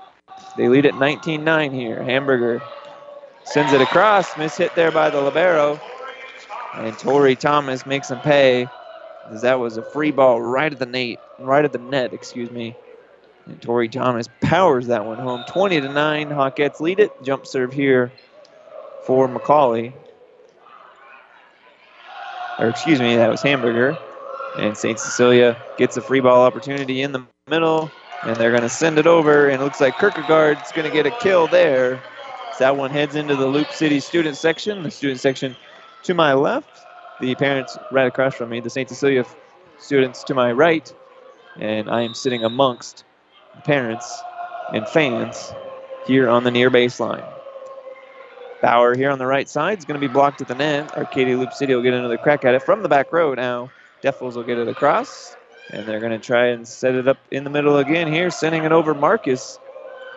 They 0.56 0.68
lead 0.68 0.86
at 0.86 0.94
19 0.94 1.44
9 1.44 1.72
here. 1.72 2.02
Hamburger 2.02 2.62
sends 3.44 3.72
it 3.74 3.82
across, 3.82 4.36
miss 4.38 4.56
hit 4.56 4.74
there 4.74 4.90
by 4.90 5.10
the 5.10 5.20
Libero. 5.20 5.78
And 6.74 6.98
Tori 6.98 7.36
Thomas 7.36 7.84
makes 7.84 8.08
them 8.08 8.20
pay 8.20 8.66
that 9.42 9.58
was 9.58 9.76
a 9.76 9.82
free 9.82 10.10
ball 10.10 10.40
right 10.40 10.72
at 10.72 10.78
the 10.78 10.86
net, 10.86 11.18
right 11.38 11.64
at 11.64 11.72
the 11.72 11.78
net, 11.78 12.12
excuse 12.12 12.50
me. 12.50 12.76
And 13.46 13.60
Tori 13.62 13.88
Thomas 13.88 14.28
powers 14.40 14.88
that 14.88 15.04
one 15.04 15.18
home. 15.18 15.44
20 15.48 15.80
to 15.82 15.88
9. 15.88 16.28
Hawkettes 16.30 16.80
lead 16.80 17.00
it. 17.00 17.10
Jump 17.22 17.46
serve 17.46 17.72
here 17.72 18.10
for 19.04 19.28
McCauley. 19.28 19.92
or 22.58 22.68
excuse 22.68 23.00
me, 23.00 23.16
that 23.16 23.30
was 23.30 23.42
Hamburger. 23.42 23.96
And 24.56 24.76
St. 24.76 24.98
Cecilia 24.98 25.56
gets 25.76 25.96
a 25.96 26.00
free 26.00 26.20
ball 26.20 26.42
opportunity 26.42 27.02
in 27.02 27.12
the 27.12 27.26
middle, 27.48 27.90
and 28.22 28.36
they're 28.36 28.50
going 28.50 28.62
to 28.62 28.68
send 28.68 28.98
it 28.98 29.06
over, 29.06 29.48
and 29.48 29.60
it 29.60 29.64
looks 29.64 29.80
like 29.80 29.98
Kierkegaard's 29.98 30.72
going 30.72 30.88
to 30.88 30.92
get 30.92 31.06
a 31.06 31.10
kill 31.18 31.46
there. 31.46 32.02
So 32.52 32.64
that 32.64 32.76
one 32.76 32.90
heads 32.90 33.16
into 33.16 33.36
the 33.36 33.46
Loup 33.46 33.70
City 33.70 34.00
student 34.00 34.36
section. 34.36 34.82
The 34.82 34.90
student 34.90 35.20
section 35.20 35.54
to 36.04 36.14
my 36.14 36.32
left, 36.32 36.85
the 37.20 37.34
parents 37.34 37.78
right 37.90 38.06
across 38.06 38.34
from 38.34 38.50
me, 38.50 38.60
the 38.60 38.70
St. 38.70 38.88
Cecilia 38.88 39.24
students 39.78 40.24
to 40.24 40.34
my 40.34 40.52
right, 40.52 40.92
and 41.58 41.88
I 41.88 42.02
am 42.02 42.14
sitting 42.14 42.44
amongst 42.44 43.04
parents 43.64 44.22
and 44.72 44.86
fans 44.88 45.52
here 46.06 46.28
on 46.28 46.44
the 46.44 46.50
near 46.50 46.70
baseline. 46.70 47.24
Bauer 48.62 48.96
here 48.96 49.10
on 49.10 49.18
the 49.18 49.26
right 49.26 49.48
side 49.48 49.78
is 49.78 49.84
going 49.84 50.00
to 50.00 50.06
be 50.06 50.12
blocked 50.12 50.40
at 50.40 50.48
the 50.48 50.54
net. 50.54 50.96
Arcadia 50.96 51.36
Loup 51.36 51.52
City 51.52 51.74
will 51.74 51.82
get 51.82 51.94
another 51.94 52.16
crack 52.16 52.44
at 52.44 52.54
it 52.54 52.62
from 52.62 52.82
the 52.82 52.88
back 52.88 53.12
row 53.12 53.34
now. 53.34 53.70
Defels 54.02 54.34
will 54.34 54.44
get 54.44 54.58
it 54.58 54.68
across, 54.68 55.36
and 55.70 55.86
they're 55.86 56.00
going 56.00 56.12
to 56.12 56.18
try 56.18 56.48
and 56.48 56.66
set 56.66 56.94
it 56.94 57.08
up 57.08 57.18
in 57.30 57.44
the 57.44 57.50
middle 57.50 57.78
again 57.78 58.10
here, 58.12 58.30
sending 58.30 58.64
it 58.64 58.72
over 58.72 58.94
Marcus. 58.94 59.58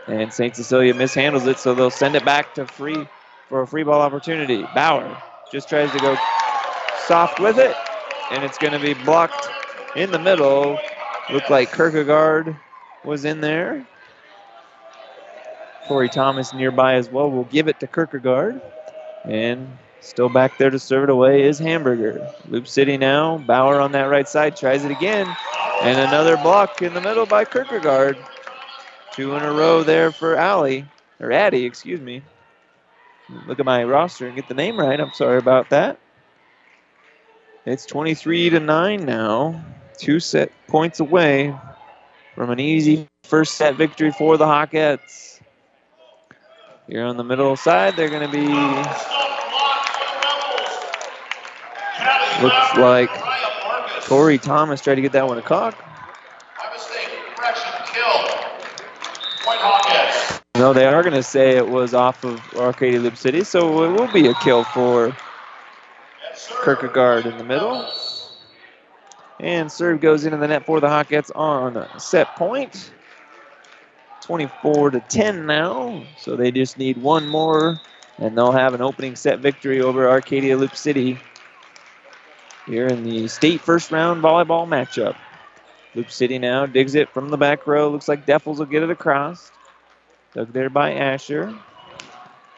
And 0.08 0.34
St. 0.34 0.56
Cecilia 0.56 0.94
mishandles 0.94 1.48
it, 1.48 1.60
so 1.60 1.76
they'll 1.76 1.92
send 1.92 2.16
it 2.16 2.26
back 2.26 2.56
to 2.56 2.66
free 2.66 3.08
for 3.48 3.62
a 3.62 3.68
free 3.68 3.84
ball 3.84 4.02
opportunity. 4.02 4.66
Bauer 4.74 5.22
just 5.52 5.70
tries 5.70 5.92
to 5.92 6.00
go 6.00 6.18
soft 7.10 7.40
with 7.40 7.58
it, 7.58 7.76
and 8.32 8.44
it's 8.44 8.60
going 8.60 8.72
to 8.72 8.80
be 8.80 8.94
blocked 8.94 9.50
in 9.96 10.12
the 10.12 10.20
middle. 10.20 10.78
Looked 11.32 11.50
like 11.50 11.74
Kierkegaard 11.76 12.56
was 13.04 13.26
in 13.26 13.42
there. 13.42 13.84
Corey 15.88 16.08
Thomas 16.08 16.54
nearby 16.54 16.94
as 16.94 17.10
well. 17.10 17.32
We'll 17.32 17.46
give 17.46 17.68
it 17.68 17.80
to 17.80 17.88
Kierkegaard. 17.88 18.62
And 19.26 19.68
still 20.02 20.30
back 20.30 20.60
there 20.60 20.70
to 20.70 20.78
serve 20.78 21.06
it 21.06 21.10
away 21.10 21.42
is 21.42 21.58
Hamburger. 21.58 22.28
Loup 22.48 22.68
City 22.68 22.96
now. 22.96 23.40
Bauer 23.40 23.82
on 23.82 23.92
that 23.94 24.04
right 24.04 24.28
side 24.28 24.56
tries 24.56 24.86
it 24.86 24.92
again. 24.92 25.36
And 25.82 26.00
another 26.00 26.38
block 26.38 26.84
in 26.84 26.94
the 26.94 27.02
middle 27.02 27.26
by 27.26 27.44
Kierkegaard. 27.44 28.18
Two 29.14 29.34
in 29.34 29.42
a 29.42 29.52
row 29.52 29.82
there 29.82 30.12
for 30.12 30.36
Allie, 30.36 30.86
or 31.20 31.32
Addy, 31.32 31.66
excuse 31.66 32.00
me. 32.00 32.22
Look 33.48 33.60
at 33.60 33.66
my 33.66 33.84
roster 33.84 34.28
and 34.28 34.36
get 34.36 34.48
the 34.48 34.54
name 34.54 34.78
right. 34.78 35.00
I'm 35.00 35.12
sorry 35.14 35.40
about 35.40 35.72
that. 35.72 36.00
It's 37.70 37.86
23 37.86 38.50
to 38.50 38.60
9 38.60 39.06
now. 39.06 39.64
Two 40.00 40.20
set 40.20 40.52
points 40.66 41.00
away 41.00 41.54
from 42.34 42.50
an 42.50 42.60
easy 42.60 43.08
first 43.26 43.58
set 43.58 43.76
victory 43.76 44.12
for 44.12 44.38
the 44.38 44.46
Hawkettes. 44.46 45.40
Here 46.88 47.06
on 47.06 47.16
the 47.16 47.24
middle 47.24 47.56
side, 47.56 47.96
they're 47.96 48.10
going 48.10 48.26
to 48.26 48.32
be. 48.32 48.48
Looks 52.42 52.76
like 52.78 53.12
Corey 54.08 54.40
Thomas 54.40 54.82
tried 54.82 54.96
to 54.96 55.02
get 55.02 55.12
that 55.12 55.28
one 55.28 55.36
to 55.36 55.44
cock. 55.44 55.78
No, 60.56 60.74
they 60.74 60.88
are 60.88 61.04
going 61.04 61.14
to 61.14 61.22
say 61.22 61.56
it 61.56 61.70
was 61.70 61.94
off 61.94 62.24
of 62.24 62.42
Arcadia 62.56 63.00
Loup 63.00 63.16
City, 63.16 63.44
so 63.44 63.84
it 63.84 63.92
will 63.92 64.12
be 64.12 64.28
a 64.28 64.34
kill 64.42 64.64
for 64.64 65.16
Kierkegaard 66.64 67.26
in 67.26 67.38
the 67.38 67.44
middle. 67.44 67.88
And 69.40 69.72
serve 69.72 70.02
goes 70.02 70.26
into 70.26 70.38
the 70.38 70.48
net 70.48 70.66
for 70.66 70.80
the 70.80 70.88
Hawkettes 70.88 71.32
on 71.36 71.88
set 72.00 72.36
point. 72.36 72.92
24 74.22 74.92
to 74.92 75.00
10 75.00 75.46
now, 75.46 76.04
so 76.18 76.36
they 76.36 76.52
just 76.52 76.78
need 76.78 76.98
one 76.98 77.28
more, 77.28 77.80
and 78.20 78.38
they'll 78.38 78.52
have 78.52 78.74
an 78.76 78.82
opening 78.82 79.16
set 79.16 79.40
victory 79.40 79.82
over 79.82 80.08
Arcadia 80.08 80.56
Loup 80.56 80.76
City 80.76 81.18
here 82.68 82.86
in 82.86 83.04
the 83.04 83.28
state 83.28 83.60
first 83.62 83.92
round 83.92 84.22
volleyball 84.22 84.68
matchup. 84.68 85.16
Loup 85.96 86.12
City 86.12 86.38
now 86.38 86.66
digs 86.68 86.94
it 86.94 87.10
from 87.10 87.30
the 87.30 87.38
back 87.38 87.66
row. 87.66 87.90
Looks 87.90 88.08
like 88.08 88.28
Defels 88.28 88.60
will 88.60 88.66
get 88.66 88.84
it 88.84 88.92
across. 88.92 89.52
Dug 90.36 90.54
there 90.54 90.70
by 90.70 90.94
Asher. 90.94 91.52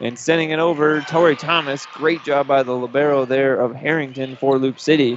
And 0.02 0.18
sending 0.18 0.50
it 0.50 0.58
over, 0.58 1.00
Tori 1.02 1.36
Thomas. 1.36 1.86
Great 1.94 2.24
job 2.24 2.48
by 2.48 2.64
the 2.64 2.72
libero 2.72 3.24
there 3.24 3.60
of 3.60 3.74
Harrington 3.76 4.34
for 4.34 4.58
Loup 4.58 4.80
City. 4.80 5.16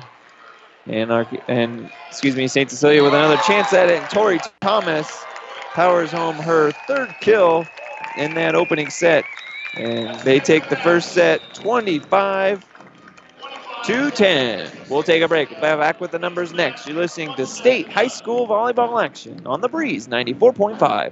And, 0.86 1.12
our, 1.12 1.26
and 1.48 1.89
excuse 2.08 2.36
me, 2.36 2.48
St. 2.48 2.69
Cecilia 2.69 3.04
with 3.04 3.15
another 3.15 3.38
chance 3.38 3.74
at 3.74 3.89
it. 3.89 4.00
And 4.00 4.10
Tori 4.12 4.39
Thomas 4.62 5.26
powers 5.74 6.12
home 6.12 6.36
her 6.36 6.71
third 6.71 7.15
kill 7.19 7.65
in 8.19 8.36
that 8.36 8.54
opening 8.54 8.91
set. 8.91 9.26
And 9.74 10.19
they 10.19 10.39
take 10.39 10.69
the 10.69 10.76
first 10.78 11.13
set 11.13 11.41
25 11.56 12.63
to 13.86 14.12
10. 14.12 14.71
We'll 14.88 15.02
take 15.02 15.24
a 15.24 15.28
break. 15.28 15.50
Back 15.60 16.00
with 16.00 16.12
the 16.12 16.19
numbers 16.19 16.54
next. 16.54 16.86
You're 16.86 16.98
listening 16.98 17.34
to 17.38 17.48
State 17.48 17.91
High 17.91 18.08
School 18.08 18.48
Volleyball 18.48 19.04
Action 19.04 19.41
on 19.48 19.62
the 19.62 19.67
Breeze 19.67 20.08
94.5. 20.08 21.12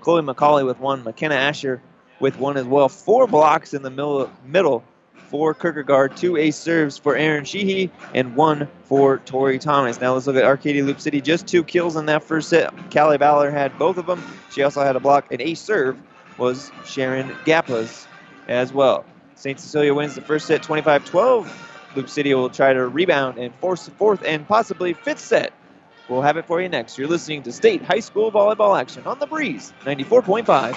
Chloe 0.00 0.22
McCauley 0.22 0.66
with 0.66 0.80
one, 0.80 1.04
McKenna 1.04 1.36
Asher 1.36 1.80
with 2.18 2.36
one 2.36 2.56
as 2.56 2.64
well. 2.64 2.88
Four 2.88 3.28
blocks 3.28 3.72
in 3.72 3.82
the 3.82 3.90
middle, 3.90 4.28
middle 4.44 4.82
for 5.26 5.54
Kierkegaard, 5.54 6.16
two 6.16 6.36
ace 6.36 6.56
serves 6.56 6.98
for 6.98 7.16
Aaron 7.16 7.44
Sheehy, 7.44 7.90
and 8.14 8.34
one 8.36 8.68
for 8.84 9.18
Tori 9.18 9.58
Thomas. 9.58 10.00
Now 10.00 10.14
let's 10.14 10.26
look 10.26 10.36
at 10.36 10.44
Arcadia 10.44 10.84
Loup 10.84 11.00
City. 11.00 11.20
Just 11.20 11.46
two 11.46 11.64
kills 11.64 11.96
in 11.96 12.06
that 12.06 12.24
first 12.24 12.48
set. 12.48 12.72
Callie 12.92 13.18
Ballard 13.18 13.52
had 13.52 13.78
both 13.78 13.98
of 13.98 14.06
them. 14.06 14.22
She 14.50 14.62
also 14.62 14.82
had 14.82 14.96
a 14.96 15.00
block. 15.00 15.32
An 15.32 15.40
ace 15.40 15.60
serve 15.60 15.98
was 16.38 16.70
Sharon 16.84 17.28
Gappas 17.44 18.06
as 18.48 18.72
well. 18.72 19.04
St. 19.34 19.58
Cecilia 19.60 19.94
wins 19.94 20.14
the 20.14 20.22
first 20.22 20.46
set 20.46 20.62
25 20.62 21.04
12. 21.04 21.72
Loup 21.96 22.08
City 22.08 22.34
will 22.34 22.50
try 22.50 22.72
to 22.72 22.86
rebound 22.86 23.38
and 23.38 23.54
force 23.56 23.84
the 23.84 23.90
fourth 23.92 24.22
and 24.24 24.46
possibly 24.46 24.92
fifth 24.92 25.20
set. 25.20 25.52
We'll 26.08 26.22
have 26.22 26.36
it 26.36 26.46
for 26.46 26.60
you 26.60 26.68
next. 26.68 26.98
You're 26.98 27.08
listening 27.08 27.42
to 27.44 27.52
State 27.52 27.82
High 27.82 28.00
School 28.00 28.30
Volleyball 28.30 28.78
Action 28.78 29.04
on 29.06 29.18
the 29.18 29.26
Breeze 29.26 29.72
94.5. 29.84 30.76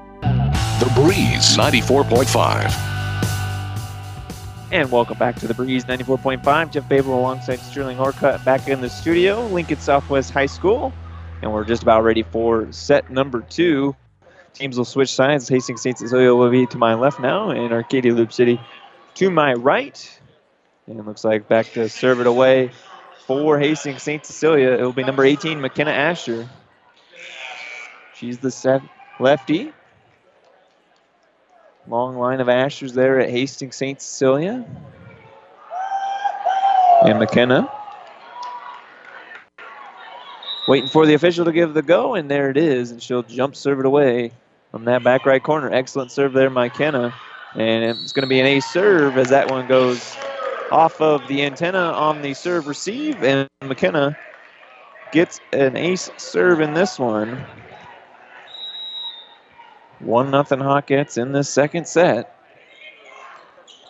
The 0.81 0.91
Breeze 0.95 1.57
94.5. 1.57 2.73
And 4.71 4.91
welcome 4.91 5.15
back 5.15 5.35
to 5.35 5.47
the 5.47 5.53
Breeze 5.53 5.85
94.5. 5.85 6.71
Jeff 6.71 6.89
Babel 6.89 7.19
alongside 7.19 7.57
Sterling 7.57 7.97
Horcutt 7.97 8.43
back 8.43 8.67
in 8.67 8.81
the 8.81 8.89
studio, 8.89 9.45
Lincoln 9.45 9.79
Southwest 9.79 10.31
High 10.31 10.47
School. 10.47 10.91
And 11.43 11.53
we're 11.53 11.65
just 11.65 11.83
about 11.83 12.03
ready 12.03 12.23
for 12.23 12.71
set 12.71 13.11
number 13.11 13.41
two. 13.41 13.95
Teams 14.55 14.75
will 14.75 14.85
switch 14.85 15.13
sides. 15.13 15.47
Hastings 15.47 15.83
St. 15.83 15.99
Cecilia 15.99 16.33
will 16.33 16.49
be 16.49 16.65
to 16.65 16.79
my 16.79 16.95
left 16.95 17.19
now, 17.19 17.51
and 17.51 17.71
Arcadia 17.71 18.15
Loup 18.15 18.33
City 18.33 18.59
to 19.13 19.29
my 19.29 19.53
right. 19.53 20.19
And 20.87 20.99
it 20.99 21.05
looks 21.05 21.23
like 21.23 21.47
back 21.47 21.73
to 21.73 21.89
serve 21.89 22.21
it 22.21 22.25
away 22.25 22.71
for 23.27 23.59
Hastings 23.59 24.01
St. 24.01 24.25
Cecilia. 24.25 24.71
It 24.71 24.81
will 24.81 24.93
be 24.93 25.03
number 25.03 25.25
18, 25.25 25.61
McKenna 25.61 25.91
Asher. 25.91 26.49
She's 28.15 28.39
the 28.39 28.81
lefty. 29.19 29.73
Long 31.87 32.17
line 32.17 32.39
of 32.39 32.47
Ashers 32.47 32.93
there 32.93 33.19
at 33.19 33.29
Hastings 33.29 33.75
St. 33.75 34.01
Cecilia. 34.01 34.65
And 37.03 37.17
McKenna. 37.17 37.69
Waiting 40.67 40.89
for 40.89 41.05
the 41.07 41.15
official 41.15 41.43
to 41.45 41.51
give 41.51 41.73
the 41.73 41.81
go, 41.81 42.13
and 42.13 42.29
there 42.29 42.49
it 42.49 42.57
is. 42.57 42.91
And 42.91 43.01
she'll 43.01 43.23
jump 43.23 43.55
serve 43.55 43.79
it 43.79 43.85
away 43.85 44.31
from 44.69 44.85
that 44.85 45.03
back 45.03 45.25
right 45.25 45.41
corner. 45.41 45.71
Excellent 45.71 46.11
serve 46.11 46.33
there, 46.33 46.49
McKenna. 46.49 47.13
And 47.55 47.83
it's 47.83 48.13
going 48.13 48.23
to 48.23 48.29
be 48.29 48.39
an 48.39 48.45
ace 48.45 48.65
serve 48.67 49.17
as 49.17 49.29
that 49.29 49.49
one 49.49 49.67
goes 49.67 50.15
off 50.71 51.01
of 51.01 51.27
the 51.27 51.43
antenna 51.43 51.79
on 51.79 52.21
the 52.21 52.33
serve 52.33 52.67
receive. 52.67 53.21
And 53.23 53.47
McKenna 53.63 54.15
gets 55.11 55.41
an 55.51 55.75
ace 55.75 56.09
serve 56.17 56.61
in 56.61 56.73
this 56.73 56.99
one. 56.99 57.43
One 60.03 60.31
nothing 60.31 60.59
Hawkettes 60.59 61.17
in 61.17 61.31
the 61.31 61.43
second 61.43 61.87
set. 61.87 62.35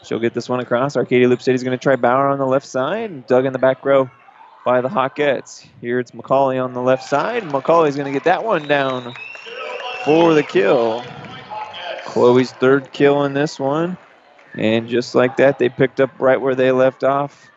She'll 0.03 0.19
get 0.19 0.33
this 0.33 0.49
one 0.49 0.59
across. 0.59 0.97
Arcadia 0.97 1.27
Loup 1.27 1.41
City 1.41 1.55
is 1.55 1.63
going 1.63 1.77
to 1.77 1.81
try 1.81 1.95
Bauer 1.95 2.27
on 2.27 2.39
the 2.39 2.45
left 2.45 2.65
side. 2.65 3.27
Dug 3.27 3.45
in 3.45 3.53
the 3.53 3.59
back 3.59 3.85
row 3.85 4.09
by 4.65 4.81
the 4.81 4.89
Hawkettes. 4.89 5.65
Here 5.79 5.99
it's 5.99 6.11
McCauley 6.11 6.63
on 6.63 6.73
the 6.73 6.81
left 6.81 7.03
side. 7.03 7.43
McCauley's 7.43 7.95
going 7.95 8.11
to 8.11 8.11
get 8.11 8.25
that 8.25 8.43
one 8.43 8.67
down 8.67 9.13
for 10.03 10.33
the 10.33 10.43
kill. 10.43 11.03
Chloe's 12.05 12.51
third 12.51 12.91
kill 12.91 13.23
in 13.23 13.33
this 13.33 13.59
one. 13.59 13.97
And 14.55 14.89
just 14.89 15.15
like 15.15 15.37
that, 15.37 15.59
they 15.59 15.69
picked 15.69 16.01
up 16.01 16.09
right 16.19 16.41
where 16.41 16.55
they 16.55 16.71
left 16.71 17.03
off 17.03 17.49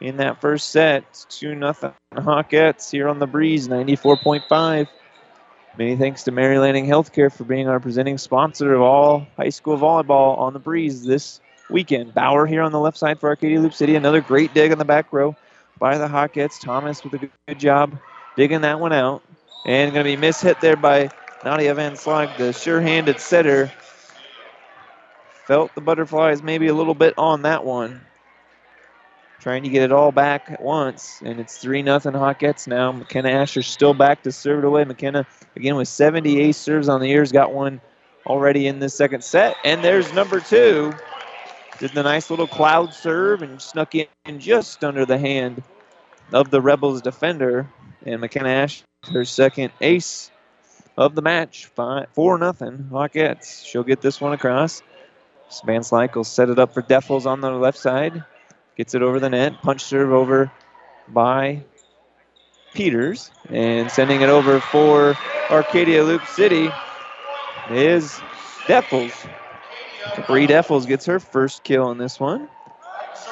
in 0.00 0.16
that 0.16 0.40
first 0.40 0.70
set. 0.70 1.26
2 1.28 1.54
nothing 1.54 1.92
Hawkettes 2.14 2.90
here 2.90 3.08
on 3.08 3.20
the 3.20 3.26
breeze, 3.26 3.68
94.5. 3.68 4.88
Many 5.78 5.96
thanks 5.96 6.24
to 6.24 6.32
Mary 6.32 6.58
Lanning 6.58 6.86
Healthcare 6.86 7.32
for 7.32 7.44
being 7.44 7.68
our 7.68 7.78
presenting 7.78 8.18
sponsor 8.18 8.74
of 8.74 8.82
all 8.82 9.26
high 9.36 9.50
school 9.50 9.78
volleyball 9.78 10.36
on 10.36 10.52
the 10.52 10.58
breeze 10.58 11.04
this 11.04 11.40
weekend. 11.70 12.12
Bauer 12.12 12.44
here 12.44 12.62
on 12.62 12.72
the 12.72 12.80
left 12.80 12.98
side 12.98 13.20
for 13.20 13.28
Arcadia 13.28 13.60
Loup 13.60 13.72
City. 13.72 13.94
Another 13.94 14.20
great 14.20 14.52
dig 14.52 14.72
on 14.72 14.78
the 14.78 14.84
back 14.84 15.12
row 15.12 15.36
by 15.78 15.96
the 15.96 16.08
Hawkettes. 16.08 16.60
Thomas 16.60 17.04
with 17.04 17.14
a 17.14 17.18
good, 17.18 17.58
job 17.58 17.96
digging 18.36 18.62
that 18.62 18.80
one 18.80 18.92
out. 18.92 19.22
And 19.64 19.92
going 19.92 20.04
to 20.04 20.16
be 20.16 20.20
mishit 20.20 20.60
there 20.60 20.76
by 20.76 21.10
Nadia 21.44 21.72
Van 21.74 21.92
Slyke, 21.92 22.36
the 22.36 22.52
sure-handed 22.52 23.20
setter. 23.20 23.70
Felt 25.46 25.74
the 25.74 25.80
butterflies 25.80 26.42
maybe 26.42 26.66
a 26.66 26.74
little 26.74 26.94
bit 26.94 27.14
on 27.16 27.42
that 27.42 27.64
one. 27.64 28.00
Trying 29.40 29.62
to 29.62 29.70
get 29.70 29.82
it 29.82 29.90
all 29.90 30.12
back 30.12 30.50
at 30.50 30.60
once, 30.60 31.22
and 31.24 31.40
it's 31.40 31.56
3 31.56 31.80
nothing 31.82 32.12
Hawkettes 32.12 32.66
now. 32.68 32.92
McKenna 32.92 33.30
Asher 33.30 33.62
still 33.62 33.94
back 33.94 34.22
to 34.24 34.32
serve 34.32 34.58
it 34.58 34.66
away. 34.66 34.84
McKenna, 34.84 35.26
again, 35.56 35.76
with 35.76 35.88
78 35.88 36.52
serves 36.54 36.90
on 36.90 37.00
the 37.00 37.08
years, 37.08 37.32
got 37.32 37.54
one 37.54 37.80
already 38.26 38.66
in 38.66 38.80
this 38.80 38.94
second 38.94 39.24
set. 39.24 39.56
And 39.64 39.82
there's 39.82 40.12
number 40.12 40.40
two. 40.40 40.92
Did 41.78 41.92
the 41.92 42.02
nice 42.02 42.28
little 42.28 42.46
cloud 42.46 42.92
serve 42.92 43.40
and 43.40 43.62
snuck 43.62 43.94
in 43.94 44.08
just 44.38 44.84
under 44.84 45.06
the 45.06 45.16
hand 45.16 45.62
of 46.34 46.50
the 46.50 46.60
Rebels 46.60 47.00
defender. 47.00 47.66
And 48.04 48.20
McKenna 48.20 48.50
Asher, 48.50 48.84
her 49.10 49.24
second 49.24 49.72
ace 49.80 50.30
of 50.98 51.14
the 51.14 51.22
match. 51.22 51.64
Five, 51.64 52.08
4 52.12 52.36
nothing 52.36 52.88
Hawkettes. 52.92 53.64
She'll 53.64 53.84
get 53.84 54.02
this 54.02 54.20
one 54.20 54.34
across. 54.34 54.82
Van 55.64 55.80
Slyke 55.80 56.14
will 56.14 56.24
set 56.24 56.50
it 56.50 56.58
up 56.58 56.74
for 56.74 56.82
Deffels 56.82 57.24
on 57.24 57.40
the 57.40 57.50
left 57.50 57.78
side. 57.78 58.22
Gets 58.80 58.94
it 58.94 59.02
over 59.02 59.20
the 59.20 59.28
net. 59.28 59.60
Punch 59.60 59.82
serve 59.84 60.10
over 60.10 60.50
by 61.06 61.62
Peters. 62.72 63.30
And 63.50 63.90
sending 63.90 64.22
it 64.22 64.30
over 64.30 64.58
for 64.58 65.16
Arcadia 65.50 66.02
Loup 66.02 66.24
City 66.24 66.70
is 67.70 68.18
Deffels. 68.66 69.12
Bree 70.26 70.46
Deffels 70.46 70.86
gets 70.86 71.04
her 71.04 71.20
first 71.20 71.62
kill 71.62 71.90
in 71.90 71.98
this 71.98 72.18
one. 72.18 72.48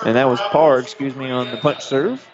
And 0.04 0.16
that 0.16 0.28
was 0.28 0.38
par, 0.38 0.80
excuse 0.80 1.16
me, 1.16 1.30
on 1.30 1.50
the 1.50 1.56
punch 1.56 1.82
serve. 1.82 2.28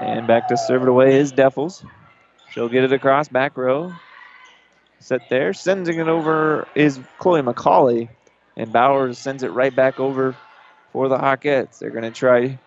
And 0.00 0.28
back 0.28 0.46
to 0.46 0.56
serve 0.56 0.82
it 0.82 0.88
away 0.88 1.16
is 1.16 1.32
Deffels. 1.32 1.84
She'll 2.52 2.68
get 2.68 2.84
it 2.84 2.92
across 2.92 3.26
back 3.26 3.56
row. 3.56 3.92
Set 5.00 5.22
there. 5.28 5.52
Sending 5.54 5.98
it 5.98 6.06
over 6.06 6.68
is 6.76 7.00
Chloe 7.18 7.42
McCauley. 7.42 8.10
And 8.56 8.72
Bowers 8.72 9.18
sends 9.18 9.42
it 9.42 9.48
right 9.48 9.74
back 9.74 9.98
over 9.98 10.36
for 10.92 11.08
the 11.08 11.18
Hawkettes. 11.18 11.78
They're 11.78 11.90
going 11.90 12.04
to 12.04 12.10
try 12.10 12.58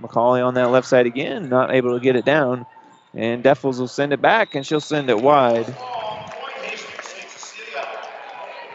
McCauley 0.00 0.44
on 0.44 0.54
that 0.54 0.70
left 0.70 0.86
side 0.86 1.06
again, 1.06 1.48
not 1.48 1.72
able 1.72 1.94
to 1.94 2.00
get 2.02 2.16
it 2.16 2.24
down. 2.24 2.66
And 3.14 3.42
Deffels 3.42 3.78
will 3.78 3.88
send 3.88 4.12
it 4.12 4.20
back, 4.20 4.54
and 4.54 4.66
she'll 4.66 4.80
send 4.80 5.08
it 5.10 5.20
wide. 5.20 5.74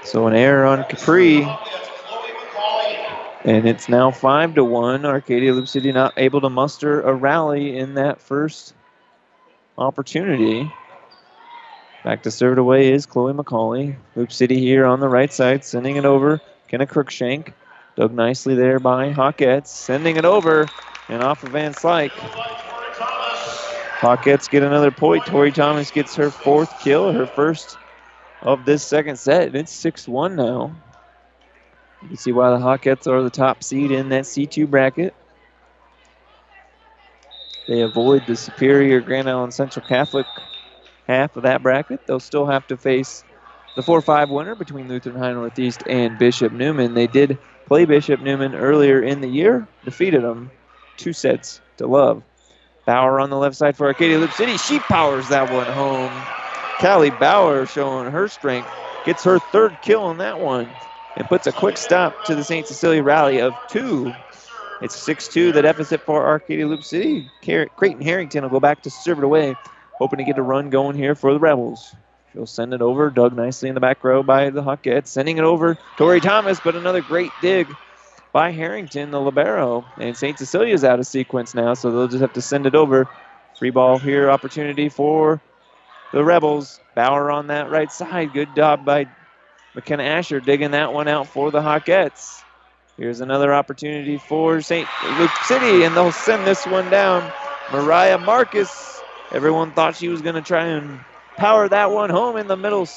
So 0.04 0.28
an 0.28 0.36
error 0.36 0.66
on 0.66 0.84
Capri. 0.86 1.48
And 3.46 3.68
it's 3.68 3.90
now 3.90 4.10
5 4.10 4.56
to 4.56 4.64
1. 4.64 5.06
Arcadia 5.06 5.54
Loup 5.54 5.68
City 5.68 5.92
not 5.92 6.14
able 6.18 6.42
to 6.42 6.50
muster 6.50 7.02
a 7.02 7.14
rally 7.14 7.78
in 7.78 7.96
that 7.96 8.22
first 8.22 8.74
opportunity. 9.78 10.72
Back 12.04 12.24
to 12.24 12.32
serve 12.32 12.54
it 12.54 12.60
away 12.60 12.92
is 12.92 13.06
Chloe 13.06 13.34
McCauley. 13.34 13.96
Loup 14.16 14.32
City 14.32 14.60
here 14.60 14.86
on 14.86 15.00
the 15.00 15.10
right 15.10 15.32
side, 15.32 15.64
sending 15.66 15.96
it 15.96 16.06
over. 16.06 16.42
Kenna 16.68 16.86
Crookshank. 16.86 17.54
Dug 17.96 18.14
nicely 18.14 18.56
there 18.56 18.80
by 18.80 19.14
Hawkettes. 19.14 19.68
Sending 19.68 20.18
it 20.18 20.26
over 20.26 20.68
and 21.10 21.22
off 21.22 21.44
of 21.44 21.52
Van 21.52 21.74
Slyke. 21.74 22.12
Hawkettes 24.00 24.50
get 24.50 24.64
another 24.64 24.92
point. 24.92 25.26
Tori 25.26 25.52
Thomas 25.52 25.92
gets 25.92 26.16
her 26.16 26.30
fourth 26.32 26.82
kill, 26.82 27.12
her 27.12 27.28
first 27.28 27.78
of 28.42 28.66
this 28.66 28.84
second 28.84 29.18
set. 29.18 29.48
And 29.48 29.56
it's 29.56 29.72
6 29.72 30.08
1 30.08 30.36
now. 30.36 30.76
You 32.02 32.10
can 32.10 32.18
see 32.18 32.32
why 32.32 32.50
the 32.50 32.58
Hawkettes 32.58 33.08
are 33.08 33.22
the 33.22 33.30
top 33.30 33.64
seed 33.64 33.92
in 33.92 34.10
that 34.10 34.24
C2 34.24 34.70
bracket. 34.70 35.14
They 37.68 37.82
avoid 37.82 38.26
the 38.28 38.36
superior 38.36 39.00
Grand 39.00 39.30
Island 39.30 39.54
Central 39.54 39.86
Catholic 39.86 40.26
half 41.08 41.38
of 41.38 41.44
that 41.44 41.64
bracket. 41.64 42.06
They'll 42.06 42.20
still 42.20 42.46
have 42.46 42.68
to 42.68 42.78
face 42.78 43.24
the 43.76 43.84
4 43.84 44.02
5 44.02 44.32
winner 44.32 44.56
between 44.56 44.90
Lutheran 44.90 45.16
High 45.16 45.32
Northeast 45.34 45.84
and 45.88 46.18
Bishop 46.18 46.52
Neumann. 46.52 46.94
They 46.94 47.08
did 47.08 47.38
play 47.66 47.86
Bishop 47.86 48.20
Neumann 48.22 48.56
earlier 48.56 49.02
in 49.02 49.22
the 49.22 49.30
year, 49.30 49.68
defeated 49.86 50.24
them 50.24 50.52
two 50.98 51.14
sets 51.14 51.62
to 51.78 51.88
love. 51.88 52.24
Bauer 52.86 53.20
on 53.20 53.30
the 53.30 53.38
left 53.38 53.56
side 53.56 53.78
for 53.78 53.88
Arcadia 53.88 54.20
Loup 54.20 54.32
City. 54.34 54.58
She 54.58 54.80
powers 54.80 55.30
that 55.30 55.50
one 55.50 55.68
home. 55.68 56.12
Callie 56.82 57.12
Bauer 57.12 57.66
showing 57.66 58.12
her 58.12 58.28
strength. 58.28 58.70
Gets 59.06 59.24
her 59.24 59.40
third 59.40 59.82
kill 59.82 60.04
on 60.04 60.18
that 60.18 60.40
one 60.40 60.76
and 61.16 61.30
puts 61.30 61.48
a 61.48 61.54
quick 61.54 61.78
stop 61.78 62.24
to 62.26 62.36
the 62.36 62.44
St. 62.44 62.68
Cecilia 62.68 63.04
rally 63.04 63.40
of 63.40 63.56
two. 63.68 64.16
It's 64.82 64.96
6 64.96 65.30
2, 65.30 65.52
the 65.54 65.62
deficit 65.62 66.02
for 66.06 66.28
Arcadia 66.28 66.68
Loup 66.68 66.84
City. 66.84 67.30
Creighton 67.42 68.02
Harrington 68.02 68.44
will 68.44 68.50
go 68.50 68.60
back 68.60 68.82
to 68.84 68.90
serve 68.90 69.20
it 69.20 69.24
away, 69.24 69.56
hoping 70.00 70.18
to 70.18 70.26
get 70.26 70.38
a 70.38 70.42
run 70.44 70.70
going 70.70 70.96
here 70.96 71.16
for 71.16 71.34
the 71.34 71.40
Rebels. 71.40 71.96
She'll 72.34 72.48
send 72.48 72.74
it 72.74 72.82
over, 72.82 73.12
dug 73.12 73.36
nicely 73.36 73.70
in 73.70 73.76
the 73.76 73.82
back 73.82 74.04
row 74.04 74.24
by 74.24 74.50
the 74.50 74.64
Hawkettes. 74.64 75.08
Sending 75.08 75.38
it 75.38 75.44
over, 75.44 75.78
Tori 75.98 76.20
Thomas, 76.20 76.60
but 76.60 76.76
another 76.76 77.02
great 77.02 77.40
dig 77.40 77.78
by 78.32 78.50
Harrington, 78.52 79.12
the 79.12 79.22
Libero. 79.22 79.86
And 79.98 80.18
St. 80.18 80.40
Cecilia's 80.40 80.84
out 80.84 81.00
of 81.00 81.06
sequence 81.06 81.54
now, 81.54 81.76
so 81.76 81.92
they'll 81.92 82.08
just 82.08 82.22
have 82.22 82.34
to 82.34 82.42
send 82.42 82.66
it 82.66 82.74
over. 82.74 83.08
Free 83.60 83.70
ball 83.70 84.00
here, 84.00 84.32
opportunity 84.32 84.90
for 84.90 85.40
the 86.12 86.24
Rebels. 86.24 86.80
Bauer 86.96 87.30
on 87.30 87.48
that 87.48 87.70
right 87.70 87.92
side. 87.92 88.34
Good 88.34 88.56
job 88.56 88.84
by 88.84 89.06
McKenna 89.76 90.04
Asher 90.04 90.40
digging 90.40 90.72
that 90.72 90.92
one 90.92 91.08
out 91.08 91.28
for 91.28 91.52
the 91.52 91.62
Hawkettes. 91.62 92.42
Here's 92.98 93.22
another 93.22 93.54
opportunity 93.54 94.18
for 94.18 94.60
St. 94.60 94.88
Luke 95.20 95.32
City, 95.46 95.84
and 95.84 95.96
they'll 95.96 96.12
send 96.12 96.48
this 96.48 96.66
one 96.66 96.90
down. 96.90 97.32
Mariah 97.72 98.18
Marcus. 98.18 99.02
Everyone 99.32 99.72
thought 99.72 99.96
she 99.96 100.10
was 100.10 100.22
going 100.22 100.36
to 100.36 100.42
try 100.42 100.66
and 100.66 101.00
power 101.38 101.70
that 101.70 101.92
one 101.92 102.10
home 102.10 102.38
in 102.38 102.48
the 102.48 102.58
middle 102.58 102.88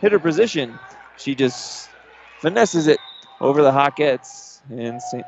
hitter 0.00 0.18
position. 0.18 0.78
She 1.16 1.34
just 1.34 1.90
finesses 2.38 2.86
it 2.88 3.00
over 3.40 3.62
the 3.62 3.72
Hawkettes. 3.72 4.60
And 4.70 5.02
St. 5.02 5.26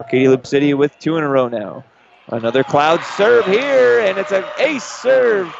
Arcadia 0.00 0.30
Loup 0.30 0.46
City 0.46 0.74
with 0.74 0.98
two 0.98 1.16
in 1.16 1.24
a 1.24 1.28
row 1.28 1.48
now. 1.48 1.84
Another 2.28 2.64
cloud 2.64 3.04
serve 3.04 3.46
here, 3.46 4.00
and 4.00 4.18
it's 4.18 4.32
an 4.32 4.46
ace 4.58 4.84
serve 4.84 5.58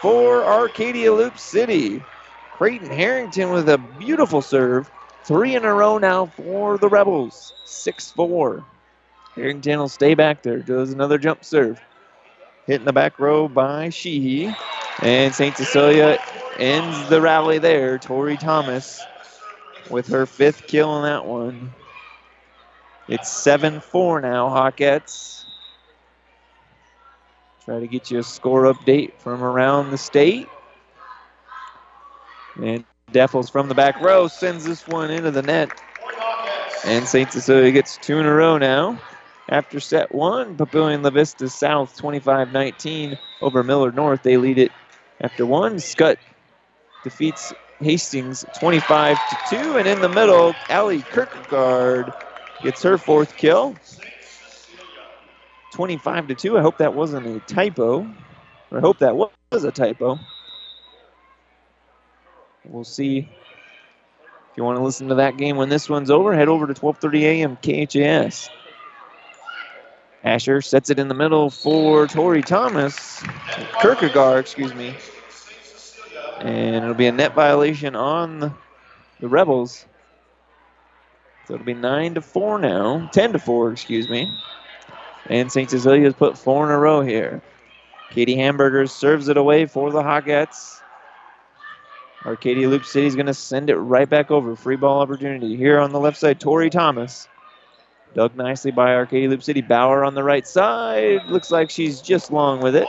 for 0.00 0.44
Arcadia 0.46 1.12
Loup 1.14 1.38
City. 1.38 2.02
Creighton 2.50 2.90
Harrington 2.90 3.50
with 3.50 3.68
a 3.68 3.78
beautiful 3.78 4.42
serve. 4.42 4.90
Three 5.24 5.56
in 5.56 5.64
a 5.64 5.74
row 5.74 5.98
now 5.98 6.26
for 6.26 6.78
the 6.78 6.88
Rebels. 6.88 7.54
6 7.64 8.10
4. 8.12 8.64
Harrington 9.36 9.78
will 9.78 9.88
stay 9.88 10.14
back 10.14 10.42
there. 10.42 10.58
Does 10.58 10.92
another 10.92 11.18
jump 11.18 11.44
serve. 11.44 11.80
Hitting 12.68 12.84
the 12.84 12.92
back 12.92 13.18
row 13.18 13.48
by 13.48 13.88
Sheehy. 13.88 14.54
And 15.02 15.34
St. 15.34 15.56
Cecilia 15.56 16.18
ends 16.58 17.08
the 17.08 17.18
rally 17.18 17.56
there. 17.58 17.96
Tori 17.96 18.36
Thomas 18.36 19.02
with 19.88 20.06
her 20.08 20.26
fifth 20.26 20.66
kill 20.66 20.90
on 20.90 21.02
that 21.04 21.24
one. 21.24 21.72
It's 23.08 23.30
7 23.30 23.80
4 23.80 24.20
now, 24.20 24.50
Hawkettes. 24.50 25.46
Try 27.64 27.80
to 27.80 27.86
get 27.86 28.10
you 28.10 28.18
a 28.18 28.22
score 28.22 28.64
update 28.64 29.14
from 29.14 29.42
around 29.42 29.90
the 29.90 29.96
state. 29.96 30.46
And 32.62 32.84
Deffels 33.12 33.50
from 33.50 33.70
the 33.70 33.74
back 33.74 33.98
row 34.02 34.28
sends 34.28 34.66
this 34.66 34.86
one 34.86 35.10
into 35.10 35.30
the 35.30 35.40
net. 35.40 35.70
And 36.84 37.08
St. 37.08 37.32
Cecilia 37.32 37.72
gets 37.72 37.96
two 37.96 38.18
in 38.18 38.26
a 38.26 38.34
row 38.34 38.58
now. 38.58 39.00
After 39.48 39.80
set 39.80 40.14
one, 40.14 40.56
Papillion 40.56 41.02
La 41.02 41.10
Vista 41.10 41.48
South 41.48 41.96
25 41.96 42.52
19 42.52 43.18
over 43.40 43.62
Millard 43.62 43.94
North. 43.96 44.22
They 44.22 44.36
lead 44.36 44.58
it 44.58 44.72
after 45.20 45.46
one. 45.46 45.76
Skutt 45.76 46.18
defeats 47.02 47.54
Hastings 47.80 48.44
25 48.52 49.24
to 49.26 49.36
2. 49.36 49.76
And 49.78 49.88
in 49.88 50.00
the 50.00 50.08
middle, 50.08 50.56
Allie 50.68 51.02
Kierkegaard 51.02 52.12
gets 52.60 52.82
her 52.82 52.98
fourth 52.98 53.36
kill. 53.36 53.76
25 55.72 56.28
to 56.28 56.34
2. 56.34 56.58
I 56.58 56.62
hope 56.62 56.78
that 56.78 56.94
wasn't 56.94 57.26
a 57.26 57.40
typo. 57.40 58.08
I 58.72 58.80
hope 58.80 58.98
that 58.98 59.16
was 59.16 59.64
a 59.64 59.72
typo. 59.72 60.18
We'll 62.64 62.84
see. 62.84 63.18
If 63.18 64.56
you 64.56 64.64
want 64.64 64.76
to 64.78 64.84
listen 64.84 65.08
to 65.08 65.16
that 65.16 65.36
game 65.36 65.56
when 65.56 65.68
this 65.68 65.88
one's 65.88 66.10
over, 66.10 66.34
head 66.34 66.48
over 66.48 66.66
to 66.66 66.74
12:30 66.74 67.22
a.m. 67.22 67.56
KHAS. 67.56 68.50
Asher 70.24 70.60
sets 70.60 70.90
it 70.90 70.98
in 70.98 71.08
the 71.08 71.14
middle 71.14 71.50
for 71.50 72.06
Tori 72.06 72.42
Thomas, 72.42 73.22
Kierkegaard, 73.80 74.40
excuse 74.40 74.74
me. 74.74 74.94
And 76.40 76.76
it'll 76.76 76.94
be 76.94 77.06
a 77.06 77.12
net 77.12 77.34
violation 77.34 77.96
on 77.96 78.54
the 79.20 79.28
Rebels. 79.28 79.86
So 81.46 81.54
it'll 81.54 81.66
be 81.66 81.74
9 81.74 82.14
to 82.14 82.20
4 82.20 82.58
now. 82.58 83.08
10 83.12 83.32
to 83.32 83.38
4, 83.38 83.72
excuse 83.72 84.08
me. 84.08 84.30
And 85.28 85.50
St. 85.52 85.70
Cecilia's 85.70 86.14
put 86.14 86.38
four 86.38 86.64
in 86.64 86.70
a 86.70 86.78
row 86.78 87.00
here. 87.02 87.42
Katie 88.10 88.36
Hamburgers 88.36 88.92
serves 88.92 89.28
it 89.28 89.36
away 89.36 89.66
for 89.66 89.90
the 89.90 90.02
Hawkettes. 90.02 90.80
Arcadia 92.24 92.68
Loup 92.68 92.84
City 92.84 93.06
is 93.06 93.14
going 93.14 93.26
to 93.26 93.34
send 93.34 93.70
it 93.70 93.76
right 93.76 94.08
back 94.08 94.30
over. 94.30 94.56
Free 94.56 94.76
ball 94.76 95.00
opportunity 95.00 95.56
here 95.56 95.78
on 95.78 95.92
the 95.92 96.00
left 96.00 96.16
side. 96.16 96.40
Tori 96.40 96.70
Thomas. 96.70 97.28
Dug 98.14 98.34
nicely 98.36 98.70
by 98.70 98.94
Arcadia 98.94 99.28
Loup 99.28 99.42
City. 99.42 99.60
Bauer 99.60 100.04
on 100.04 100.14
the 100.14 100.22
right 100.24 100.46
side. 100.46 101.24
Looks 101.26 101.50
like 101.50 101.70
she's 101.70 102.00
just 102.00 102.32
long 102.32 102.60
with 102.60 102.74
it. 102.74 102.86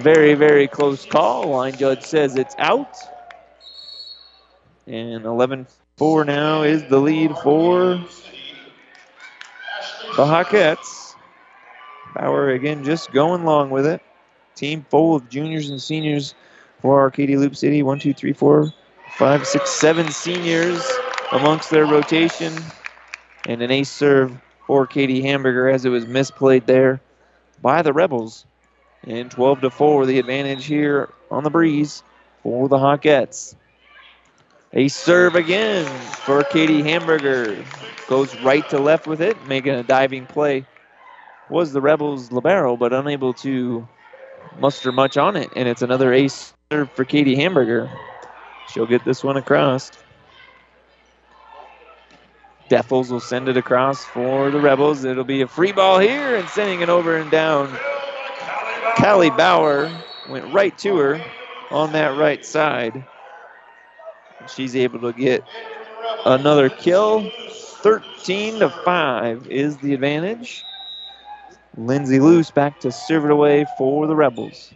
Very, 0.00 0.34
very 0.34 0.68
close 0.68 1.06
call. 1.06 1.48
Line 1.48 1.76
judge 1.76 2.02
says 2.02 2.36
it's 2.36 2.54
out. 2.58 2.96
And 4.86 5.24
11 5.24 5.66
4 5.96 6.24
now 6.24 6.62
is 6.62 6.84
the 6.84 6.98
lead 6.98 7.30
for 7.38 7.94
the 10.16 10.24
Hawkettes. 10.24 11.14
Bauer 12.14 12.50
again 12.50 12.84
just 12.84 13.12
going 13.12 13.44
long 13.44 13.70
with 13.70 13.86
it. 13.86 14.00
Team 14.54 14.84
full 14.90 15.16
of 15.16 15.28
juniors 15.28 15.70
and 15.70 15.80
seniors 15.80 16.34
for 16.80 17.00
Arcadia 17.00 17.38
Loup 17.38 17.56
City. 17.56 17.82
One, 17.82 17.98
two, 17.98 18.14
three, 18.14 18.32
four, 18.32 18.72
five, 19.16 19.46
six, 19.46 19.70
seven 19.70 20.10
seniors 20.10 20.84
amongst 21.32 21.70
their 21.70 21.86
rotation. 21.86 22.52
And 23.46 23.62
an 23.62 23.70
ace 23.70 23.90
serve 23.90 24.36
for 24.66 24.86
Katie 24.86 25.22
Hamburger 25.22 25.68
as 25.68 25.84
it 25.84 25.90
was 25.90 26.06
misplayed 26.06 26.66
there 26.66 27.00
by 27.60 27.82
the 27.82 27.92
Rebels. 27.92 28.44
And 29.06 29.30
12 29.30 29.62
to 29.62 29.70
4, 29.70 30.06
the 30.06 30.18
advantage 30.18 30.64
here 30.64 31.12
on 31.30 31.44
the 31.44 31.50
breeze 31.50 32.02
for 32.42 32.68
the 32.68 32.78
Hawkettes. 32.78 33.54
A 34.72 34.88
serve 34.88 35.36
again 35.36 35.84
for 36.24 36.42
Katie 36.44 36.82
Hamburger. 36.82 37.56
Goes 38.08 38.34
right 38.40 38.68
to 38.70 38.78
left 38.78 39.06
with 39.06 39.20
it, 39.20 39.36
making 39.46 39.74
a 39.74 39.82
diving 39.82 40.26
play. 40.26 40.66
Was 41.50 41.72
the 41.72 41.80
Rebels 41.80 42.32
libero, 42.32 42.76
but 42.76 42.92
unable 42.92 43.34
to 43.34 43.86
muster 44.58 44.90
much 44.90 45.16
on 45.16 45.36
it. 45.36 45.52
And 45.54 45.68
it's 45.68 45.82
another 45.82 46.12
ace 46.12 46.54
serve 46.72 46.90
for 46.92 47.04
Katie 47.04 47.36
Hamburger. 47.36 47.90
She'll 48.70 48.86
get 48.86 49.04
this 49.04 49.22
one 49.22 49.36
across. 49.36 49.90
Deffels 52.68 53.10
will 53.10 53.20
send 53.20 53.48
it 53.48 53.56
across 53.56 54.04
for 54.06 54.50
the 54.50 54.60
Rebels. 54.60 55.04
It'll 55.04 55.24
be 55.24 55.42
a 55.42 55.48
free 55.48 55.72
ball 55.72 55.98
here 55.98 56.36
and 56.36 56.48
sending 56.48 56.80
it 56.80 56.88
over 56.88 57.16
and 57.16 57.30
down. 57.30 57.76
Callie 58.96 59.30
Bauer 59.30 59.90
went 60.30 60.52
right 60.52 60.76
to 60.78 60.96
her 60.96 61.24
on 61.70 61.92
that 61.92 62.16
right 62.16 62.44
side. 62.44 63.04
She's 64.48 64.74
able 64.76 65.00
to 65.00 65.12
get 65.12 65.44
another 66.24 66.70
kill. 66.70 67.30
13 67.82 68.60
to 68.60 68.70
5 68.70 69.46
is 69.48 69.76
the 69.78 69.92
advantage. 69.92 70.64
Lindsay 71.76 72.20
Luce 72.20 72.50
back 72.50 72.80
to 72.80 72.90
serve 72.90 73.26
it 73.26 73.30
away 73.30 73.66
for 73.76 74.06
the 74.06 74.16
Rebels. 74.16 74.72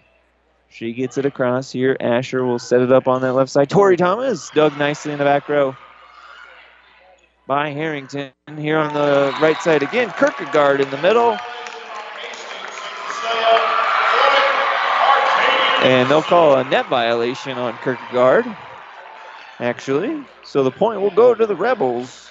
She 0.68 0.92
gets 0.92 1.16
it 1.16 1.24
across 1.24 1.72
here. 1.72 1.96
Asher 2.00 2.44
will 2.44 2.58
set 2.58 2.82
it 2.82 2.92
up 2.92 3.08
on 3.08 3.22
that 3.22 3.32
left 3.32 3.50
side. 3.50 3.70
Tori 3.70 3.96
Thomas 3.96 4.50
dug 4.50 4.76
nicely 4.76 5.12
in 5.12 5.18
the 5.18 5.24
back 5.24 5.48
row 5.48 5.74
by 7.48 7.70
Harrington. 7.70 8.30
Here 8.58 8.76
on 8.76 8.92
the 8.92 9.34
right 9.40 9.56
side 9.62 9.82
again, 9.82 10.12
Kierkegaard 10.18 10.82
in 10.82 10.90
the 10.90 10.98
middle. 10.98 11.36
And 15.80 16.10
they'll 16.10 16.22
call 16.22 16.56
a 16.56 16.64
net 16.64 16.86
violation 16.88 17.56
on 17.56 17.76
Kierkegaard, 17.82 18.44
actually. 19.60 20.22
So 20.44 20.62
the 20.62 20.70
point 20.70 21.00
will 21.00 21.10
go 21.10 21.34
to 21.34 21.46
the 21.46 21.56
Rebels. 21.56 22.30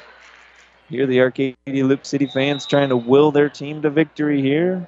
Here, 0.88 1.08
the 1.08 1.22
Arcadia 1.22 1.56
Loup 1.66 2.06
City 2.06 2.28
fans 2.28 2.68
trying 2.68 2.90
to 2.90 2.98
will 2.98 3.32
their 3.32 3.50
team 3.50 3.82
to 3.82 3.90
victory 3.90 4.42
here. 4.42 4.88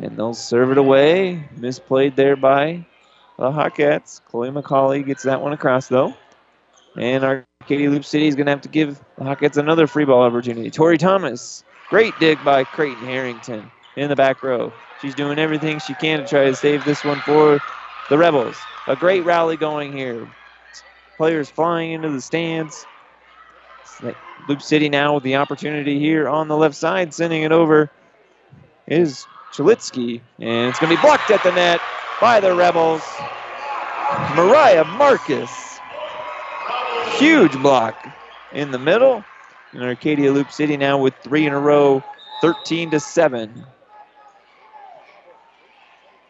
And 0.00 0.16
they'll 0.16 0.32
serve 0.32 0.72
it 0.72 0.78
away. 0.78 1.46
Misplayed 1.56 2.16
there 2.16 2.36
by 2.36 2.86
the 3.36 3.50
Hawkettes. 3.50 4.24
Chloe 4.24 4.50
McCauley 4.50 5.04
gets 5.04 5.24
that 5.24 5.42
one 5.42 5.52
across, 5.52 5.88
though. 5.88 6.14
And 6.96 7.44
Arcadia 7.62 7.90
Loup 7.90 8.04
City 8.04 8.26
is 8.26 8.34
going 8.34 8.46
to 8.46 8.52
have 8.52 8.62
to 8.62 8.68
give 8.68 9.00
the 9.16 9.24
Hawkettes 9.24 9.56
another 9.56 9.86
free 9.86 10.04
ball 10.04 10.22
opportunity. 10.22 10.70
Tori 10.70 10.98
Thomas. 10.98 11.64
Great 11.88 12.18
dig 12.18 12.42
by 12.44 12.64
Creighton 12.64 13.04
Harrington 13.06 13.70
in 13.96 14.08
the 14.08 14.16
back 14.16 14.42
row. 14.42 14.74
She's 14.96 15.14
doing 15.14 15.38
everything 15.38 15.78
she 15.78 15.94
can 15.94 16.18
to 16.20 16.26
try 16.26 16.46
to 16.46 16.56
save 16.56 16.84
this 16.84 17.04
one 17.04 17.22
for 17.22 17.62
the 18.08 18.18
Rebels. 18.18 18.68
A 18.88 18.96
great 18.96 19.24
rally 19.24 19.56
going 19.56 19.92
here. 19.92 20.28
Players 21.18 21.50
flying 21.50 21.92
into 21.92 22.10
the 22.10 22.20
stands. 22.20 22.88
Loup 24.48 24.62
City 24.62 24.88
now 24.88 25.14
with 25.14 25.24
the 25.24 25.36
opportunity 25.36 26.00
here 26.00 26.28
on 26.28 26.48
the 26.48 26.56
left 26.56 26.74
side, 26.76 27.14
sending 27.14 27.44
it 27.44 27.52
over 27.52 27.90
is 28.88 29.28
Chalitsky, 29.52 30.22
and 30.40 30.68
it's 30.70 30.78
going 30.80 30.90
to 30.90 30.96
be 30.96 31.00
blocked 31.02 31.30
at 31.30 31.42
the 31.42 31.52
net 31.52 31.80
by 32.20 32.40
the 32.40 32.54
Rebels. 32.54 33.24
Mariah 34.28 34.84
Marcus. 34.84 35.71
Huge 37.22 37.56
block 37.62 37.94
in 38.52 38.72
the 38.72 38.80
middle. 38.80 39.24
And 39.72 39.84
Arcadia 39.84 40.32
Loup 40.32 40.50
City 40.50 40.76
now 40.76 40.98
with 40.98 41.14
three 41.22 41.46
in 41.46 41.52
a 41.52 41.58
row, 41.60 42.02
13 42.40 42.90
to 42.90 42.98
7. 42.98 43.64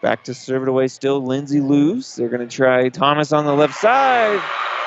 Back 0.02 0.22
to 0.24 0.34
serve 0.34 0.64
it 0.64 0.68
away 0.68 0.88
still, 0.88 1.24
Lindsay 1.24 1.62
Luce. 1.62 2.14
They're 2.14 2.28
going 2.28 2.46
to 2.46 2.54
try 2.54 2.90
Thomas 2.90 3.32
on 3.32 3.46
the 3.46 3.54
left 3.54 3.74
side. 3.74 4.38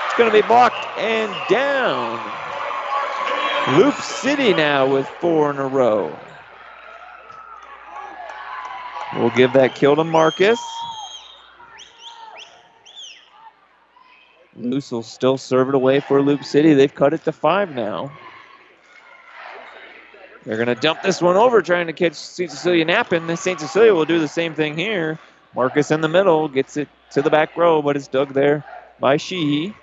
It's 0.06 0.16
going 0.16 0.32
to 0.32 0.41
be 0.41 0.47
blocked 0.47 0.86
and 0.99 1.34
down. 1.49 2.20
Loup 3.76 3.95
City 3.95 4.53
now 4.53 4.88
with 4.93 5.08
four 5.20 5.49
in 5.49 5.58
a 5.58 5.68
row. 5.68 6.16
We'll 9.16 9.32
give 9.32 9.53
that 9.53 9.74
kill 9.74 9.95
to 9.95 10.03
Marcus. 10.03 10.60
Luce 14.56 14.91
will 14.91 15.03
still 15.03 15.38
serve 15.38 15.70
it 15.70 15.76
away 15.76 15.99
for 15.99 16.22
Loup 16.22 16.43
City. 16.43 16.74
They've 16.74 16.93
cut 16.93 17.14
it 17.14 17.24
to 17.26 17.32
five 17.32 17.74
now. 17.76 18.12
They're 20.45 20.58
going 20.58 20.68
to 20.68 20.76
dump 20.76 21.01
this 21.01 21.22
one 21.22 21.36
over, 21.36 21.62
trying 21.62 21.88
to 21.88 21.93
catch 21.93 22.14
St. 22.14 22.51
Cecilia 22.51 22.86
napping. 22.86 23.36
St. 23.36 23.60
Cecilia 23.60 23.93
will 23.93 24.06
do 24.06 24.20
the 24.20 24.28
same 24.28 24.53
thing 24.53 24.78
here. 24.78 25.20
Marcus 25.56 25.91
in 25.91 26.01
the 26.01 26.08
middle 26.08 26.47
gets 26.47 26.78
it 26.78 26.88
to 27.12 27.22
the 27.22 27.30
back 27.30 27.58
row, 27.58 27.82
but 27.82 27.95
it's 27.95 28.08
dug 28.08 28.34
there 28.34 28.64
by 28.99 29.18
Sheehy. 29.18 29.74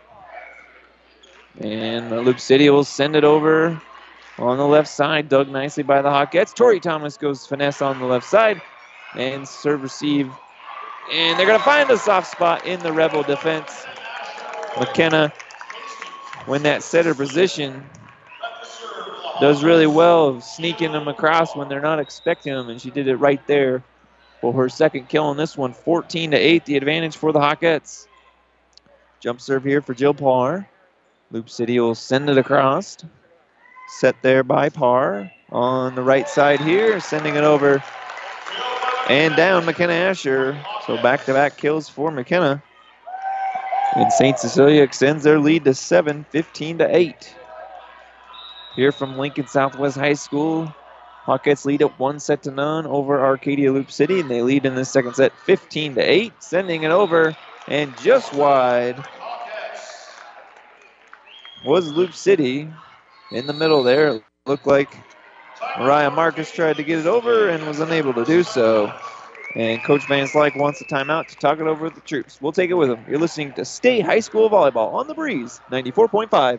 And 1.61 2.11
Loup 2.11 2.41
City 2.41 2.70
will 2.70 2.85
send 2.85 3.16
it 3.16 3.25
over 3.25 3.81
on 4.39 4.57
the 4.57 4.66
left 4.66 4.89
side, 4.89 5.29
dug 5.29 5.49
nicely 5.49 5.83
by 5.83 6.01
the 6.01 6.09
Hawkettes. 6.09 6.55
Tori 6.55 6.81
Thomas 6.81 7.16
goes 7.16 7.47
finesse 7.47 7.83
on 7.83 7.99
the 7.99 8.07
left 8.07 8.27
side 8.27 8.61
and 9.16 9.47
serve 9.47 9.83
receive. 9.83 10.33
And 11.12 11.39
they're 11.39 11.47
going 11.47 11.59
to 11.59 11.64
find 11.64 11.91
a 11.91 11.99
soft 11.99 12.31
spot 12.31 12.66
in 12.66 12.81
the 12.81 12.93
Rebel 12.93 13.23
defense. 13.23 13.87
McKenna 14.79 15.33
when 16.47 16.62
that 16.64 16.83
setter 16.83 17.14
position 17.14 17.85
does 19.41 19.64
really 19.64 19.87
well 19.87 20.41
sneaking 20.41 20.93
them 20.93 21.09
across 21.09 21.57
when 21.57 21.68
they're 21.68 21.81
not 21.81 21.99
expecting 21.99 22.53
them, 22.53 22.68
and 22.68 22.81
she 22.81 22.91
did 22.91 23.09
it 23.09 23.16
right 23.16 23.45
there 23.47 23.83
for 24.41 24.53
her 24.53 24.68
second 24.68 25.09
kill 25.09 25.25
on 25.25 25.37
this 25.37 25.57
one. 25.57 25.73
14 25.73 26.33
to 26.33 26.37
8, 26.37 26.64
the 26.64 26.77
advantage 26.77 27.16
for 27.16 27.33
the 27.33 27.41
Hawkettes. 27.41 28.07
Jump 29.20 29.41
serve 29.41 29.64
here 29.64 29.81
for 29.81 29.95
Jill 29.95 30.14
Parr. 30.14 30.68
Loup 31.31 31.49
City 31.49 31.79
will 31.81 31.95
send 31.95 32.29
it 32.29 32.39
across. 32.39 32.99
Set 33.89 34.20
there 34.23 34.43
by 34.43 34.68
Parr 34.68 35.31
on 35.51 35.95
the 35.95 36.03
right 36.03 36.29
side 36.29 36.61
here, 36.61 37.01
sending 37.01 37.35
it 37.35 37.45
over 37.45 37.83
and 39.09 39.35
down 39.37 39.64
McKenna 39.64 39.93
Asher. 39.93 40.59
So 40.87 40.97
back 41.03 41.25
to 41.27 41.33
back 41.33 41.57
kills 41.57 41.89
for 41.89 42.11
McKenna. 42.11 42.62
And 43.95 44.12
St. 44.12 44.38
Cecilia 44.38 44.82
extends 44.82 45.22
their 45.22 45.38
lead 45.38 45.64
to 45.64 45.74
7, 45.74 46.24
15 46.30 46.78
to 46.78 46.97
8. 46.97 47.36
Here 48.74 48.93
from 48.93 49.18
Lincoln 49.18 49.47
Southwest 49.47 49.99
High 49.99 50.14
School, 50.14 50.74
Hawkettes 51.26 51.66
lead 51.66 51.82
up 51.82 51.99
one 51.99 52.18
set 52.18 52.43
to 52.45 52.51
none 52.51 52.86
over 52.86 53.22
Arcadia 53.22 53.70
Loup 53.70 53.90
City, 53.90 54.20
and 54.20 54.30
they 54.30 54.43
lead 54.43 54.64
in 54.64 54.74
the 54.74 54.84
second 54.84 55.14
set 55.14 55.36
15 55.40 55.97
to 55.97 56.01
8, 56.01 56.43
sending 56.43 56.84
it 56.84 56.90
over 56.90 57.34
and 57.68 57.97
just 57.99 58.32
wide 58.32 58.97
was 61.64 61.93
Loup 61.93 62.12
City 62.12 62.68
in 63.30 63.47
the 63.47 63.53
middle 63.53 63.82
there. 63.82 64.16
It 64.16 64.24
looked 64.47 64.66
like 64.66 65.05
Mariah 65.78 66.11
Marcus 66.11 66.51
tried 66.51 66.76
to 66.78 66.82
get 66.82 66.99
it 66.99 67.07
over 67.07 67.49
and 67.49 67.66
was 67.66 67.80
unable 67.80 68.14
to 68.14 68.24
do 68.24 68.43
so. 68.43 68.93
And 69.55 69.82
Coach 69.82 70.07
Van 70.07 70.26
Slyke 70.26 70.57
wants 70.57 70.80
a 70.80 70.84
timeout 70.84 71.26
to 71.28 71.36
talk 71.36 71.61
it 71.61 71.66
over 71.66 71.84
with 71.84 71.94
the 71.94 72.00
troops. 72.00 72.40
We'll 72.40 72.53
take 72.53 72.70
it 72.70 72.74
with 72.74 72.90
him. 72.90 73.05
You're 73.09 73.18
listening 73.18 73.53
to 73.55 73.64
State 73.64 74.00
High 74.00 74.20
School 74.20 74.48
Volleyball 74.48 74.94
on 74.94 75.09
the 75.09 75.14
Breeze, 75.14 75.61
94.5. 75.70 76.59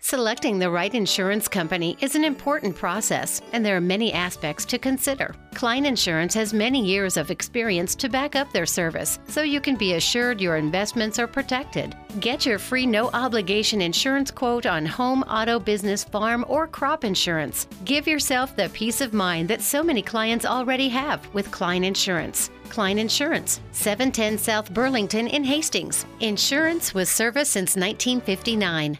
Selecting 0.00 0.60
the 0.60 0.70
right 0.70 0.94
insurance 0.94 1.48
company 1.48 1.96
is 2.00 2.14
an 2.14 2.22
important 2.22 2.76
process, 2.76 3.42
and 3.52 3.66
there 3.66 3.76
are 3.76 3.80
many 3.80 4.12
aspects 4.12 4.64
to 4.64 4.78
consider. 4.78 5.34
Klein 5.54 5.84
Insurance 5.84 6.32
has 6.34 6.54
many 6.54 6.82
years 6.84 7.16
of 7.16 7.32
experience 7.32 7.96
to 7.96 8.08
back 8.08 8.36
up 8.36 8.50
their 8.52 8.64
service, 8.64 9.18
so 9.26 9.42
you 9.42 9.60
can 9.60 9.74
be 9.74 9.94
assured 9.94 10.40
your 10.40 10.56
investments 10.56 11.18
are 11.18 11.26
protected. 11.26 11.96
Get 12.20 12.46
your 12.46 12.60
free 12.60 12.86
no 12.86 13.10
obligation 13.12 13.82
insurance 13.82 14.30
quote 14.30 14.66
on 14.66 14.86
home, 14.86 15.24
auto, 15.24 15.58
business, 15.58 16.04
farm, 16.04 16.44
or 16.48 16.68
crop 16.68 17.04
insurance. 17.04 17.66
Give 17.84 18.06
yourself 18.06 18.54
the 18.54 18.70
peace 18.70 19.00
of 19.00 19.12
mind 19.12 19.48
that 19.48 19.62
so 19.62 19.82
many 19.82 20.00
clients 20.00 20.46
already 20.46 20.88
have 20.90 21.26
with 21.34 21.50
Klein 21.50 21.82
Insurance. 21.82 22.50
Klein 22.68 22.98
Insurance, 22.98 23.60
710 23.72 24.38
South 24.38 24.72
Burlington 24.72 25.26
in 25.26 25.42
Hastings. 25.42 26.06
Insurance 26.20 26.94
with 26.94 27.08
service 27.08 27.48
since 27.48 27.74
1959. 27.74 28.98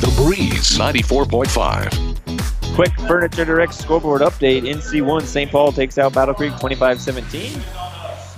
The 0.00 0.12
Breeze 0.16 0.76
94.5. 0.76 2.74
Quick 2.74 2.92
Furniture 3.06 3.44
Direct 3.44 3.72
scoreboard 3.72 4.22
update. 4.22 4.62
NC1 4.62 5.22
St. 5.22 5.48
Paul 5.50 5.70
takes 5.70 5.98
out 5.98 6.12
Battle 6.12 6.34
Creek 6.34 6.52
25 6.58 7.00
17. 7.00 7.60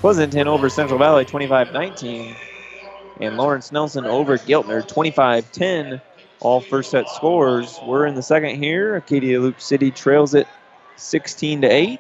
Pleasanton 0.01 0.49
over 0.49 0.69
Central 0.69 0.99
Valley 0.99 1.25
25 1.25 1.73
19. 1.73 2.37
And 3.21 3.39
Lawrence 3.39 3.73
Nelson 3.73 4.05
over 4.05 4.37
Giltner 4.37 4.87
25 4.87 5.51
10. 5.51 6.01
All 6.41 6.61
first 6.61 6.91
set 6.91 7.09
scores. 7.09 7.79
We're 7.87 8.05
in 8.05 8.15
the 8.15 8.23
second 8.23 8.63
here. 8.63 8.97
Acadia 8.97 9.41
Loup 9.41 9.59
City 9.59 9.91
trails 9.91 10.35
it 10.35 10.47
16 10.97 11.63
to 11.63 11.69
8 11.69 11.99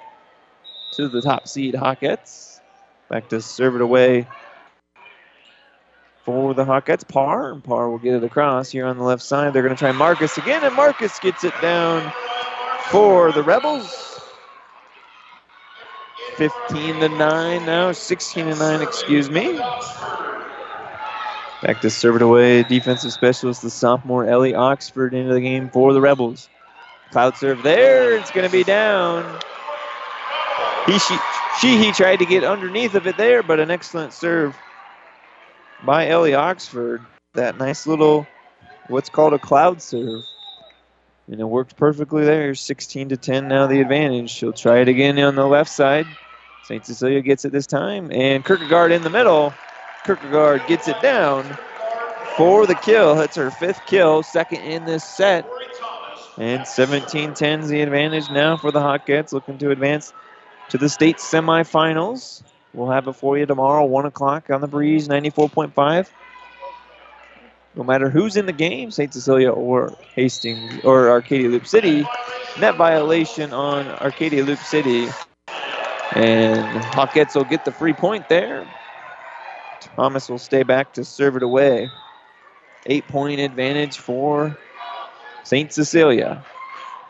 to 0.96 1.08
the 1.08 1.22
top 1.22 1.48
seed 1.48 1.74
Hawkettes. 1.74 2.60
Back 3.08 3.30
to 3.30 3.40
serve 3.40 3.76
it 3.76 3.80
away 3.80 4.26
for 6.26 6.52
the 6.52 6.64
Hawkettes. 6.64 7.08
Parr, 7.08 7.52
and 7.52 7.64
Parr 7.64 7.88
will 7.88 7.98
get 7.98 8.14
it 8.14 8.24
across 8.24 8.70
here 8.70 8.84
on 8.84 8.98
the 8.98 9.04
left 9.04 9.22
side. 9.22 9.54
They're 9.54 9.62
going 9.62 9.74
to 9.74 9.78
try 9.78 9.92
Marcus 9.92 10.36
again, 10.36 10.62
and 10.64 10.74
Marcus 10.74 11.18
gets 11.20 11.44
it 11.44 11.54
down 11.62 12.12
for 12.90 13.32
the 13.32 13.42
Rebels. 13.42 14.20
15 16.36 17.00
to 17.00 17.08
9 17.08 17.64
now, 17.64 17.92
16 17.92 18.44
to 18.44 18.54
9, 18.56 18.82
excuse 18.82 19.30
me. 19.30 19.56
Back 21.62 21.80
to 21.80 21.88
serve 21.88 22.16
it 22.16 22.22
away, 22.22 22.64
defensive 22.64 23.12
specialist, 23.12 23.62
the 23.62 23.70
sophomore 23.70 24.26
Ellie 24.26 24.54
Oxford 24.54 25.14
into 25.14 25.32
the 25.32 25.40
game 25.40 25.70
for 25.70 25.94
the 25.94 26.00
Rebels. 26.00 26.50
Cloud 27.10 27.36
serve 27.36 27.62
there, 27.62 28.16
it's 28.16 28.30
going 28.32 28.44
to 28.44 28.52
be 28.52 28.64
down. 28.64 29.40
He, 30.86 30.98
she, 30.98 31.16
she, 31.60 31.78
he 31.78 31.92
tried 31.92 32.16
to 32.16 32.26
get 32.26 32.44
underneath 32.44 32.94
of 32.94 33.06
it 33.06 33.16
there, 33.16 33.42
but 33.42 33.60
an 33.60 33.70
excellent 33.70 34.12
serve 34.12 34.54
by 35.84 36.08
Ellie 36.08 36.34
Oxford. 36.34 37.02
That 37.34 37.58
nice 37.58 37.86
little, 37.86 38.26
what's 38.88 39.10
called 39.10 39.34
a 39.34 39.38
cloud 39.38 39.82
serve. 39.82 40.22
And 41.28 41.40
it 41.40 41.44
worked 41.44 41.76
perfectly 41.76 42.24
there. 42.24 42.54
16 42.54 43.10
to 43.10 43.16
10 43.16 43.48
now 43.48 43.66
the 43.66 43.80
advantage. 43.80 44.30
She'll 44.30 44.52
try 44.52 44.78
it 44.78 44.88
again 44.88 45.18
on 45.18 45.34
the 45.34 45.46
left 45.46 45.70
side. 45.70 46.06
St. 46.64 46.84
Cecilia 46.84 47.20
gets 47.20 47.44
it 47.44 47.52
this 47.52 47.66
time. 47.66 48.10
And 48.12 48.44
Kierkegaard 48.44 48.92
in 48.92 49.02
the 49.02 49.10
middle. 49.10 49.52
Kierkegaard 50.04 50.62
gets 50.66 50.88
it 50.88 51.00
down 51.02 51.44
for 52.36 52.66
the 52.66 52.74
kill. 52.74 53.16
That's 53.16 53.36
her 53.36 53.50
fifth 53.50 53.80
kill, 53.86 54.22
second 54.22 54.62
in 54.62 54.84
this 54.84 55.04
set. 55.04 55.46
And 56.38 56.66
17 56.66 57.34
10 57.34 57.60
is 57.60 57.68
the 57.68 57.80
advantage 57.80 58.30
now 58.30 58.56
for 58.56 58.70
the 58.70 58.80
Hawkettes, 58.80 59.32
looking 59.32 59.58
to 59.58 59.70
advance 59.70 60.12
to 60.68 60.78
the 60.78 60.88
state 60.88 61.16
semifinals. 61.16 62.42
We'll 62.76 62.90
have 62.90 63.08
it 63.08 63.14
for 63.14 63.38
you 63.38 63.46
tomorrow, 63.46 63.86
1 63.86 64.04
o'clock 64.04 64.50
on 64.50 64.60
the 64.60 64.66
breeze, 64.66 65.08
94.5. 65.08 66.06
No 67.74 67.82
matter 67.82 68.10
who's 68.10 68.36
in 68.36 68.44
the 68.44 68.52
game, 68.52 68.90
St. 68.90 69.12
Cecilia 69.12 69.50
or 69.50 69.94
Hastings 70.14 70.84
or 70.84 71.08
Arcadia 71.08 71.48
Loup 71.48 71.66
City, 71.66 72.04
net 72.60 72.76
violation 72.76 73.54
on 73.54 73.86
Arcadia 73.88 74.44
Loup 74.44 74.58
City. 74.58 75.08
And 76.14 76.82
Hawkettes 76.92 77.34
will 77.34 77.44
get 77.44 77.64
the 77.64 77.72
free 77.72 77.94
point 77.94 78.28
there. 78.28 78.66
Thomas 79.96 80.28
will 80.28 80.38
stay 80.38 80.62
back 80.62 80.92
to 80.94 81.04
serve 81.04 81.36
it 81.36 81.42
away. 81.42 81.90
Eight 82.84 83.08
point 83.08 83.40
advantage 83.40 83.96
for 83.96 84.56
St. 85.44 85.72
Cecilia. 85.72 86.44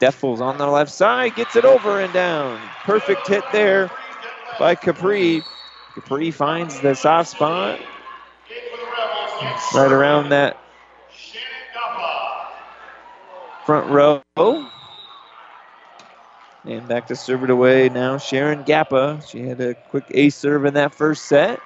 Defels 0.01 0.41
on 0.41 0.59
the 0.59 0.67
left 0.67 0.93
side, 0.93 1.35
gets 1.35 1.57
it 1.57 1.64
over 1.64 2.01
and 2.01 2.12
down. 2.12 2.61
Perfect 2.85 3.27
hit 3.27 3.45
there 3.53 3.91
by 4.61 4.75
Capri. 4.77 5.43
Capri 5.97 6.31
finds 6.31 6.79
the 6.81 6.95
soft 6.95 7.31
spot 7.31 7.81
right 9.75 9.91
around 9.91 10.29
that 10.29 10.59
front 13.65 13.91
row. 13.91 14.21
And 16.67 16.87
back 16.87 17.07
to 17.07 17.17
serve 17.17 17.45
it 17.45 17.51
away 17.51 17.89
now, 17.89 18.19
Sharon 18.19 18.63
Gappa. 18.65 19.27
She 19.27 19.41
had 19.41 19.59
a 19.63 19.73
quick 19.75 20.05
ace 20.11 20.37
serve 20.37 20.67
in 20.67 20.75
that 20.75 20.95
first 20.95 21.25
set. 21.25 21.61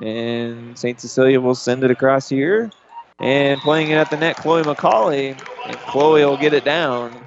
And 0.00 0.78
St. 0.78 1.00
Cecilia 1.00 1.40
will 1.40 1.56
send 1.56 1.82
it 1.82 1.90
across 1.90 2.28
here. 2.28 2.70
And 3.18 3.60
playing 3.62 3.90
it 3.90 3.96
at 3.96 4.10
the 4.10 4.16
net, 4.16 4.36
Chloe 4.36 4.62
McCauley. 4.62 5.36
And 5.66 5.76
Chloe 5.76 6.24
will 6.24 6.36
get 6.36 6.52
it 6.54 6.64
down. 6.64 7.26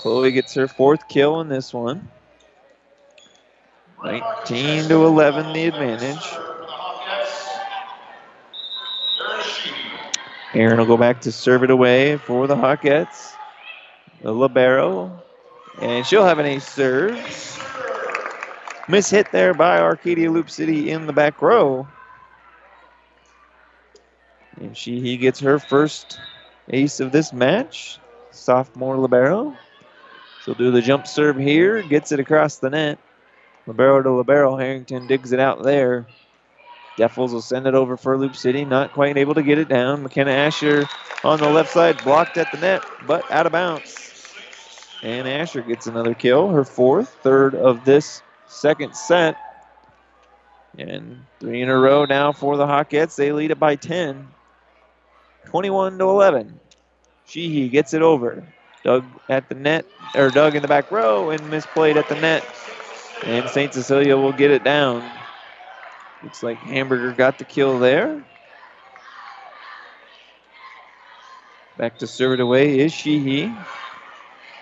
Chloe 0.00 0.32
gets 0.32 0.52
her 0.52 0.68
fourth 0.68 1.08
kill 1.08 1.40
in 1.40 1.48
this 1.48 1.72
one. 1.72 2.06
19 4.04 4.88
to 4.88 5.04
11, 5.04 5.52
the 5.52 5.66
advantage. 5.66 6.32
Aaron 10.54 10.78
will 10.78 10.86
go 10.86 10.96
back 10.96 11.20
to 11.22 11.32
serve 11.32 11.62
it 11.62 11.70
away 11.70 12.16
for 12.16 12.46
the 12.46 12.56
Hawkettes. 12.56 13.32
The 14.20 14.32
Libero. 14.32 15.22
And 15.80 16.04
she'll 16.04 16.24
have 16.24 16.38
an 16.38 16.46
ace 16.46 16.68
serve. 16.68 17.16
Miss 18.88 19.08
hit 19.08 19.30
there 19.32 19.54
by 19.54 19.78
Arcadia 19.78 20.30
Loop 20.30 20.50
City 20.50 20.90
in 20.90 21.06
the 21.06 21.12
back 21.12 21.40
row. 21.40 21.86
And 24.60 24.76
Sheehy 24.76 25.16
gets 25.16 25.40
her 25.40 25.58
first 25.58 26.18
ace 26.68 27.00
of 27.00 27.12
this 27.12 27.32
match. 27.32 27.98
Sophomore 28.32 28.98
Libero. 28.98 29.56
She'll 30.44 30.54
do 30.54 30.70
the 30.72 30.82
jump 30.82 31.06
serve 31.06 31.36
here, 31.36 31.82
gets 31.82 32.10
it 32.12 32.20
across 32.20 32.58
the 32.58 32.70
net. 32.70 32.98
Libero 33.66 34.02
to 34.02 34.10
Libero. 34.10 34.56
Harrington 34.56 35.06
digs 35.06 35.32
it 35.32 35.40
out 35.40 35.62
there. 35.62 36.06
Defels 36.98 37.32
will 37.32 37.40
send 37.40 37.66
it 37.66 37.74
over 37.74 37.96
for 37.96 38.18
Loup 38.18 38.36
City. 38.36 38.64
Not 38.64 38.92
quite 38.92 39.16
able 39.16 39.34
to 39.34 39.42
get 39.42 39.58
it 39.58 39.68
down. 39.68 40.02
McKenna 40.02 40.32
Asher 40.32 40.86
on 41.24 41.38
the 41.38 41.48
left 41.48 41.70
side, 41.70 42.02
blocked 42.04 42.36
at 42.36 42.50
the 42.50 42.58
net, 42.58 42.82
but 43.06 43.30
out 43.30 43.46
of 43.46 43.52
bounds. 43.52 44.36
And 45.02 45.26
Asher 45.26 45.62
gets 45.62 45.86
another 45.86 46.14
kill, 46.14 46.50
her 46.50 46.64
fourth, 46.64 47.08
third 47.22 47.54
of 47.54 47.84
this 47.84 48.22
second 48.46 48.94
set. 48.94 49.36
And 50.78 51.26
three 51.40 51.62
in 51.62 51.68
a 51.68 51.76
row 51.76 52.04
now 52.04 52.32
for 52.32 52.56
the 52.56 52.66
Hawkettes. 52.66 53.16
They 53.16 53.32
lead 53.32 53.50
it 53.50 53.58
by 53.58 53.76
10. 53.76 54.28
21 55.46 55.98
to 55.98 56.04
11. 56.04 56.60
Sheehy 57.26 57.68
gets 57.68 57.94
it 57.94 58.02
over. 58.02 58.44
Dug 58.84 59.04
at 59.28 59.48
the 59.48 59.54
net, 59.54 59.86
or 60.16 60.30
Dug 60.30 60.56
in 60.56 60.62
the 60.62 60.68
back 60.68 60.90
row, 60.90 61.30
and 61.30 61.42
misplayed 61.42 61.96
at 61.96 62.08
the 62.08 62.16
net. 62.16 62.44
And 63.26 63.48
St. 63.48 63.72
Cecilia 63.72 64.16
will 64.16 64.32
get 64.32 64.50
it 64.50 64.64
down. 64.64 65.12
Looks 66.22 66.42
like 66.42 66.60
Hamburger 66.62 67.12
got 67.12 67.38
the 67.38 67.44
kill 67.44 67.78
there. 67.78 68.24
Back 71.76 71.98
to 71.98 72.06
serve 72.06 72.34
it 72.34 72.40
away 72.40 72.80
is 72.80 72.92
Sheehy. 72.92 73.56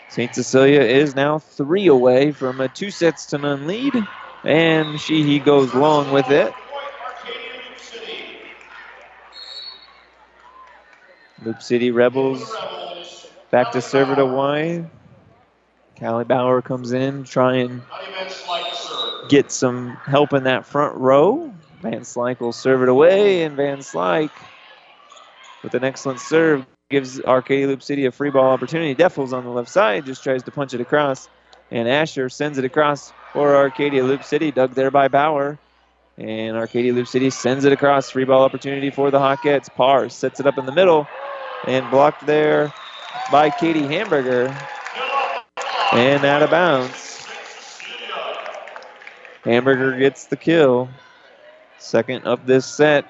St. 0.08 0.34
Cecilia 0.34 0.80
is 0.80 1.14
now 1.14 1.38
three 1.38 1.86
away 1.86 2.32
from 2.32 2.60
a 2.60 2.68
two 2.68 2.90
sets 2.90 3.26
to 3.26 3.38
none 3.38 3.66
lead. 3.66 4.06
And 4.44 5.00
Sheehy 5.00 5.38
goes 5.40 5.74
long 5.74 6.10
with 6.10 6.30
it. 6.30 6.54
Loup 11.42 11.62
City 11.62 11.90
Rebels 11.90 12.54
back 13.50 13.72
to 13.72 13.80
serve 13.80 14.10
it 14.10 14.18
away. 14.18 14.84
Callie 16.00 16.24
Bauer 16.24 16.62
comes 16.62 16.92
in, 16.92 17.24
try 17.24 17.56
and 17.56 17.82
get 19.28 19.52
some 19.52 19.90
help 20.06 20.32
in 20.32 20.44
that 20.44 20.64
front 20.64 20.96
row. 20.96 21.52
Van 21.82 22.00
Slyke 22.00 22.40
will 22.40 22.52
serve 22.52 22.82
it 22.82 22.88
away, 22.88 23.42
and 23.42 23.54
Van 23.54 23.78
Slyke, 23.78 24.30
with 25.62 25.74
an 25.74 25.84
excellent 25.84 26.18
serve, 26.20 26.64
gives 26.88 27.20
Arcadia 27.20 27.66
Loup 27.66 27.82
City 27.82 28.06
a 28.06 28.12
free 28.12 28.30
ball 28.30 28.50
opportunity. 28.50 28.94
Deffel's 28.94 29.34
on 29.34 29.44
the 29.44 29.50
left 29.50 29.68
side, 29.68 30.06
just 30.06 30.24
tries 30.24 30.42
to 30.44 30.50
punch 30.50 30.72
it 30.72 30.80
across, 30.80 31.28
and 31.70 31.86
Asher 31.86 32.30
sends 32.30 32.56
it 32.56 32.64
across 32.64 33.12
for 33.34 33.54
Arcadia 33.54 34.02
Loup 34.02 34.24
City, 34.24 34.50
dug 34.50 34.74
there 34.74 34.90
by 34.90 35.08
Bauer. 35.08 35.58
And 36.16 36.56
Arcadia 36.56 36.92
Loup 36.92 37.06
City 37.06 37.30
sends 37.30 37.64
it 37.64 37.72
across. 37.72 38.10
Free 38.10 38.24
ball 38.24 38.42
opportunity 38.42 38.90
for 38.90 39.10
the 39.10 39.18
Hawkettes. 39.18 39.74
Parr 39.74 40.08
sets 40.10 40.38
it 40.38 40.46
up 40.46 40.58
in 40.58 40.66
the 40.66 40.72
middle 40.72 41.06
and 41.66 41.90
blocked 41.90 42.26
there 42.26 42.72
by 43.32 43.48
Katie 43.48 43.86
Hamburger. 43.86 44.54
And 45.92 46.24
out 46.24 46.42
of 46.42 46.50
bounds. 46.50 47.26
Hamburger 49.44 49.98
gets 49.98 50.26
the 50.26 50.36
kill. 50.36 50.88
Second 51.78 52.24
of 52.24 52.46
this 52.46 52.66
set. 52.66 53.04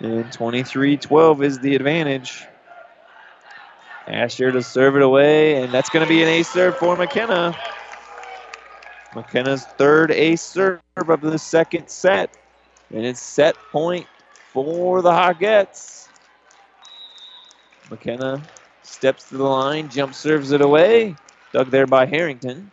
And 0.00 0.32
23 0.32 0.96
12 0.96 1.42
is 1.42 1.58
the 1.58 1.74
advantage. 1.76 2.44
Asher 4.06 4.50
to 4.50 4.62
serve 4.62 4.96
it 4.96 5.02
away, 5.02 5.62
and 5.62 5.72
that's 5.72 5.88
going 5.90 6.04
to 6.04 6.08
be 6.08 6.22
an 6.22 6.28
ace 6.28 6.48
serve 6.48 6.76
for 6.76 6.96
McKenna. 6.96 7.56
McKenna's 9.14 9.64
third 9.64 10.10
ace 10.10 10.42
serve 10.42 10.80
of 10.96 11.20
the 11.20 11.38
second 11.38 11.88
set. 11.88 12.36
And 12.90 13.06
it's 13.06 13.20
set 13.20 13.56
point 13.70 14.06
for 14.52 15.02
the 15.02 15.10
Hawkettes. 15.10 16.08
McKenna 17.90 18.42
steps 18.82 19.28
to 19.28 19.36
the 19.36 19.44
line, 19.44 19.88
jump 19.88 20.14
serves 20.14 20.52
it 20.52 20.60
away. 20.60 21.14
Dug 21.52 21.70
there 21.70 21.86
by 21.86 22.06
Harrington. 22.06 22.70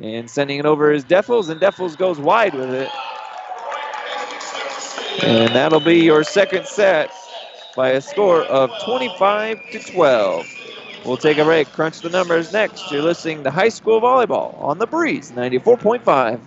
And 0.00 0.28
sending 0.30 0.58
it 0.58 0.66
over 0.66 0.90
is 0.90 1.04
Deffels, 1.04 1.50
and 1.50 1.60
Deffels 1.60 1.96
goes 1.96 2.18
wide 2.18 2.54
with 2.54 2.72
it. 2.72 2.88
And 5.22 5.54
that'll 5.54 5.80
be 5.80 6.00
your 6.00 6.24
second 6.24 6.66
set 6.66 7.12
by 7.76 7.90
a 7.90 8.00
score 8.00 8.42
of 8.42 8.70
25 8.84 9.58
to 9.72 9.78
12. 9.92 10.46
We'll 11.04 11.16
take 11.16 11.38
a 11.38 11.44
break, 11.44 11.68
crunch 11.72 12.00
the 12.00 12.10
numbers 12.10 12.52
next. 12.52 12.90
You're 12.90 13.02
listening 13.02 13.42
to 13.44 13.50
High 13.50 13.68
School 13.68 14.00
Volleyball 14.00 14.60
on 14.60 14.78
the 14.78 14.86
Breeze 14.86 15.32
94.5. 15.32 16.40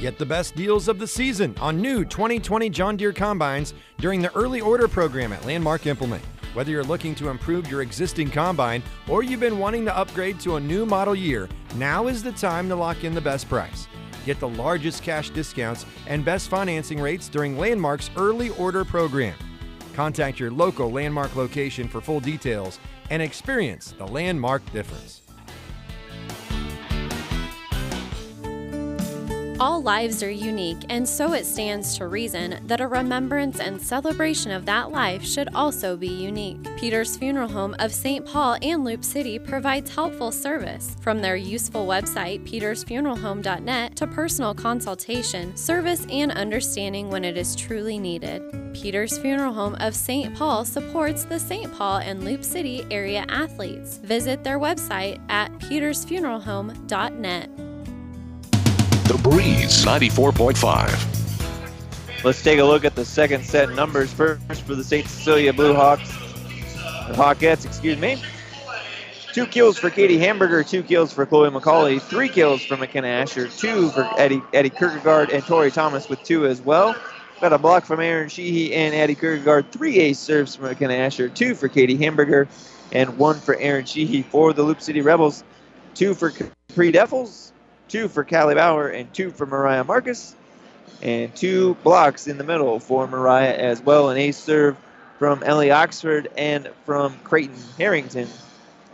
Get 0.00 0.18
the 0.18 0.26
best 0.26 0.54
deals 0.54 0.88
of 0.88 0.98
the 0.98 1.06
season 1.06 1.54
on 1.60 1.80
new 1.80 2.04
2020 2.04 2.68
John 2.68 2.96
Deere 2.96 3.12
combines 3.12 3.74
during 3.98 4.20
the 4.20 4.34
early 4.34 4.60
order 4.60 4.88
program 4.88 5.32
at 5.32 5.44
Landmark 5.46 5.86
Implement. 5.86 6.22
Whether 6.56 6.70
you're 6.70 6.84
looking 6.84 7.14
to 7.16 7.28
improve 7.28 7.70
your 7.70 7.82
existing 7.82 8.30
combine 8.30 8.82
or 9.10 9.22
you've 9.22 9.40
been 9.40 9.58
wanting 9.58 9.84
to 9.84 9.94
upgrade 9.94 10.40
to 10.40 10.56
a 10.56 10.60
new 10.60 10.86
model 10.86 11.14
year, 11.14 11.50
now 11.74 12.06
is 12.06 12.22
the 12.22 12.32
time 12.32 12.66
to 12.70 12.74
lock 12.74 13.04
in 13.04 13.14
the 13.14 13.20
best 13.20 13.46
price. 13.46 13.86
Get 14.24 14.40
the 14.40 14.48
largest 14.48 15.02
cash 15.02 15.28
discounts 15.28 15.84
and 16.06 16.24
best 16.24 16.48
financing 16.48 16.98
rates 16.98 17.28
during 17.28 17.58
Landmark's 17.58 18.08
early 18.16 18.48
order 18.52 18.86
program. 18.86 19.36
Contact 19.92 20.40
your 20.40 20.50
local 20.50 20.90
Landmark 20.90 21.36
location 21.36 21.88
for 21.88 22.00
full 22.00 22.20
details 22.20 22.78
and 23.10 23.20
experience 23.20 23.92
the 23.98 24.06
Landmark 24.06 24.62
difference. 24.72 25.25
All 29.58 29.80
lives 29.80 30.22
are 30.22 30.30
unique, 30.30 30.84
and 30.90 31.08
so 31.08 31.32
it 31.32 31.46
stands 31.46 31.96
to 31.96 32.08
reason 32.08 32.60
that 32.66 32.82
a 32.82 32.86
remembrance 32.86 33.58
and 33.58 33.80
celebration 33.80 34.50
of 34.50 34.66
that 34.66 34.90
life 34.90 35.24
should 35.24 35.48
also 35.54 35.96
be 35.96 36.08
unique. 36.08 36.58
Peter's 36.76 37.16
Funeral 37.16 37.48
Home 37.48 37.74
of 37.78 37.90
St. 37.90 38.26
Paul 38.26 38.58
and 38.60 38.84
Loup 38.84 39.02
City 39.02 39.38
provides 39.38 39.94
helpful 39.94 40.30
service. 40.30 40.94
From 41.00 41.22
their 41.22 41.36
useful 41.36 41.86
website, 41.86 42.46
petersfuneralhome.net, 42.46 43.96
to 43.96 44.06
personal 44.06 44.54
consultation, 44.54 45.56
service, 45.56 46.06
and 46.10 46.32
understanding 46.32 47.08
when 47.08 47.24
it 47.24 47.38
is 47.38 47.56
truly 47.56 47.98
needed. 47.98 48.42
Peter's 48.74 49.16
Funeral 49.16 49.54
Home 49.54 49.76
of 49.80 49.94
St. 49.94 50.36
Paul 50.36 50.66
supports 50.66 51.24
the 51.24 51.38
St. 51.38 51.72
Paul 51.72 51.96
and 51.98 52.24
Loup 52.24 52.44
City 52.44 52.84
area 52.90 53.24
athletes. 53.30 53.96
Visit 53.98 54.44
their 54.44 54.58
website 54.58 55.18
at 55.30 55.50
petersfuneralhome.net. 55.60 57.75
The 59.06 59.18
Breeze 59.18 59.84
94.5. 59.84 62.24
Let's 62.24 62.42
take 62.42 62.58
a 62.58 62.64
look 62.64 62.84
at 62.84 62.96
the 62.96 63.04
second 63.04 63.44
set 63.44 63.70
numbers 63.70 64.12
first 64.12 64.62
for 64.62 64.74
the 64.74 64.82
St. 64.82 65.06
Cecilia 65.06 65.52
Blue 65.52 65.74
Hawks. 65.74 66.08
The 66.08 67.14
Hawkettes, 67.14 67.64
excuse 67.64 67.98
me. 67.98 68.20
Two 69.32 69.46
kills 69.46 69.78
for 69.78 69.90
Katie 69.90 70.18
Hamburger, 70.18 70.64
two 70.64 70.82
kills 70.82 71.12
for 71.12 71.24
Chloe 71.24 71.50
McCauley, 71.50 72.02
three 72.02 72.28
kills 72.28 72.64
for 72.64 72.76
McKenna 72.76 73.06
Asher, 73.06 73.46
two 73.46 73.90
for 73.90 74.10
Eddie, 74.18 74.42
Eddie 74.52 74.70
Kierkegaard 74.70 75.30
and 75.30 75.44
Tori 75.44 75.70
Thomas 75.70 76.08
with 76.08 76.20
two 76.24 76.44
as 76.44 76.60
well. 76.60 76.96
Got 77.40 77.52
a 77.52 77.58
block 77.58 77.84
from 77.84 78.00
Aaron 78.00 78.28
Sheehy 78.28 78.74
and 78.74 78.92
Eddie 78.92 79.14
Kierkegaard, 79.14 79.70
three 79.70 80.00
ace 80.00 80.18
serves 80.18 80.56
for 80.56 80.64
McKenna 80.64 80.94
Asher, 80.94 81.28
two 81.28 81.54
for 81.54 81.68
Katie 81.68 81.96
Hamburger, 81.96 82.48
and 82.90 83.16
one 83.18 83.38
for 83.38 83.54
Aaron 83.54 83.84
Sheehy 83.84 84.22
for 84.22 84.52
the 84.52 84.64
Loup 84.64 84.80
City 84.80 85.00
Rebels, 85.00 85.44
two 85.94 86.12
for 86.12 86.30
Capri 86.30 86.90
Deffels, 86.90 87.52
two 87.88 88.08
for 88.08 88.24
Callie 88.24 88.54
Bauer, 88.54 88.88
and 88.88 89.12
two 89.12 89.30
for 89.30 89.46
Mariah 89.46 89.84
Marcus, 89.84 90.34
and 91.02 91.34
two 91.34 91.74
blocks 91.82 92.26
in 92.26 92.38
the 92.38 92.44
middle 92.44 92.78
for 92.80 93.06
Mariah 93.06 93.54
as 93.54 93.80
well. 93.82 94.10
An 94.10 94.16
ace 94.16 94.36
serve 94.36 94.76
from 95.18 95.42
Ellie 95.42 95.70
Oxford 95.70 96.28
and 96.36 96.68
from 96.84 97.16
Creighton 97.24 97.56
Harrington. 97.78 98.28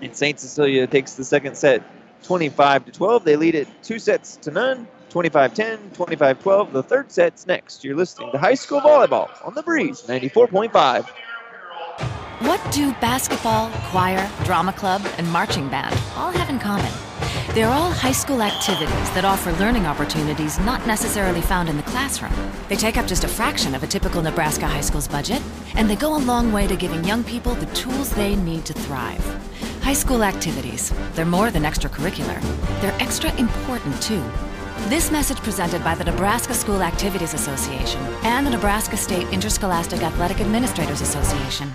And 0.00 0.16
St. 0.16 0.38
Cecilia 0.38 0.86
takes 0.86 1.14
the 1.14 1.24
second 1.24 1.56
set 1.56 1.82
25 2.24 2.86
to 2.86 2.92
12. 2.92 3.24
They 3.24 3.36
lead 3.36 3.54
it 3.54 3.68
two 3.82 3.98
sets 3.98 4.36
to 4.36 4.50
none. 4.50 4.86
25 5.10 5.52
10, 5.52 5.78
25 5.92 6.42
12. 6.42 6.72
The 6.72 6.82
third 6.82 7.12
set's 7.12 7.46
next. 7.46 7.84
You're 7.84 7.96
listening 7.96 8.32
to 8.32 8.38
High 8.38 8.54
School 8.54 8.80
Volleyball 8.80 9.28
on 9.46 9.54
the 9.54 9.62
Breeze 9.62 10.02
94.5. 10.02 11.06
What 12.40 12.72
do 12.72 12.92
basketball, 12.92 13.70
choir, 13.90 14.28
drama 14.44 14.72
club, 14.72 15.06
and 15.18 15.30
marching 15.30 15.68
band 15.68 15.94
all 16.16 16.32
have 16.32 16.48
in 16.48 16.58
common? 16.58 17.11
They're 17.54 17.68
all 17.68 17.90
high 17.90 18.12
school 18.12 18.40
activities 18.40 19.10
that 19.10 19.26
offer 19.26 19.52
learning 19.52 19.84
opportunities 19.84 20.58
not 20.60 20.86
necessarily 20.86 21.42
found 21.42 21.68
in 21.68 21.76
the 21.76 21.82
classroom. 21.82 22.32
They 22.70 22.76
take 22.76 22.96
up 22.96 23.06
just 23.06 23.24
a 23.24 23.28
fraction 23.28 23.74
of 23.74 23.82
a 23.82 23.86
typical 23.86 24.22
Nebraska 24.22 24.66
high 24.66 24.80
school's 24.80 25.06
budget, 25.06 25.42
and 25.74 25.88
they 25.88 25.96
go 25.96 26.16
a 26.16 26.24
long 26.24 26.50
way 26.50 26.66
to 26.66 26.74
giving 26.76 27.04
young 27.04 27.22
people 27.22 27.54
the 27.54 27.66
tools 27.74 28.08
they 28.14 28.36
need 28.36 28.64
to 28.64 28.72
thrive. 28.72 29.22
High 29.82 29.92
school 29.92 30.24
activities, 30.24 30.94
they're 31.12 31.26
more 31.26 31.50
than 31.50 31.64
extracurricular, 31.64 32.40
they're 32.80 32.98
extra 33.02 33.30
important 33.36 34.00
too. 34.00 34.24
This 34.88 35.10
message 35.10 35.36
presented 35.42 35.84
by 35.84 35.94
the 35.94 36.04
Nebraska 36.04 36.54
School 36.54 36.82
Activities 36.82 37.34
Association 37.34 38.00
and 38.22 38.46
the 38.46 38.50
Nebraska 38.50 38.96
State 38.96 39.28
Interscholastic 39.28 40.02
Athletic 40.02 40.40
Administrators 40.40 41.02
Association. 41.02 41.70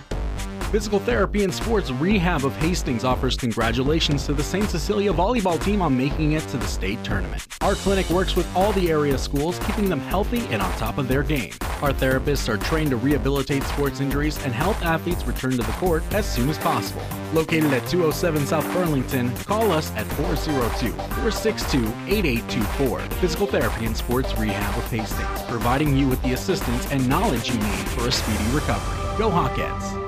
Physical 0.72 1.00
Therapy 1.00 1.46
and 1.46 1.54
Sports 1.54 1.92
Rehab 1.92 2.44
of 2.44 2.54
Hastings 2.58 3.06
offers 3.06 3.38
congratulations 3.38 4.26
to 4.26 4.34
the 4.34 4.44
St. 4.44 4.70
Cecilia 4.70 5.14
volleyball 5.14 5.64
team 5.64 5.82
on 5.82 5.96
making 5.96 6.34
it 6.34 6.46
to 6.50 6.58
the 6.58 6.68
state 6.68 7.02
tournament. 7.06 7.48
Our 7.62 7.76
clinic 7.76 8.10
works 8.10 8.36
with 8.36 8.54
all 8.54 8.74
the 8.74 8.92
area 8.92 9.18
schools, 9.18 9.58
keeping 9.60 9.88
them 9.88 10.02
healthy 10.02 10.40
and 10.48 10.62
on 10.62 10.70
top 10.74 10.98
of 10.98 11.08
their 11.08 11.24
game. 11.24 11.54
Our 11.82 11.94
therapists 11.94 12.50
are 12.50 12.58
trained 12.58 12.90
to 12.90 12.98
rehabilitate 12.98 13.64
sports 13.64 14.02
injuries 14.02 14.44
and 14.44 14.54
help 14.54 14.86
athletes 14.86 15.26
return 15.26 15.52
to 15.52 15.58
the 15.58 15.72
court 15.74 16.04
as 16.14 16.30
soon 16.30 16.50
as 16.50 16.58
possible. 16.58 17.02
Located 17.32 17.72
at 17.72 17.88
207 17.88 18.46
South 18.46 18.70
Burlington, 18.74 19.34
call 19.38 19.72
us 19.72 19.90
at 19.92 20.06
402 20.18 20.92
462 20.92 21.78
8824. 22.08 23.00
Physical 23.22 23.48
Therapy 23.48 23.86
and 23.86 23.96
Sports 23.96 24.38
Rehab 24.38 24.78
of 24.78 24.92
Hastings, 24.92 25.42
providing 25.44 25.96
you 25.96 26.10
with 26.10 26.22
the 26.24 26.34
assistance 26.34 26.92
and 26.92 27.08
knowledge 27.08 27.48
you 27.48 27.58
need 27.58 27.88
for 27.96 28.10
a 28.10 28.12
speedy 28.12 28.52
recovery. 28.52 29.18
Go 29.18 29.30
Hawkettes! 29.30 30.07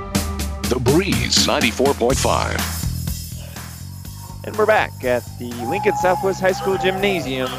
The 0.70 0.80
Breeze 0.80 1.47
94.5. 1.47 4.45
And 4.45 4.55
we're 4.55 4.67
back 4.67 5.03
at 5.03 5.24
the 5.39 5.51
Lincoln 5.65 5.97
Southwest 5.97 6.41
High 6.41 6.51
School 6.51 6.78
Gymnasium 6.78 7.49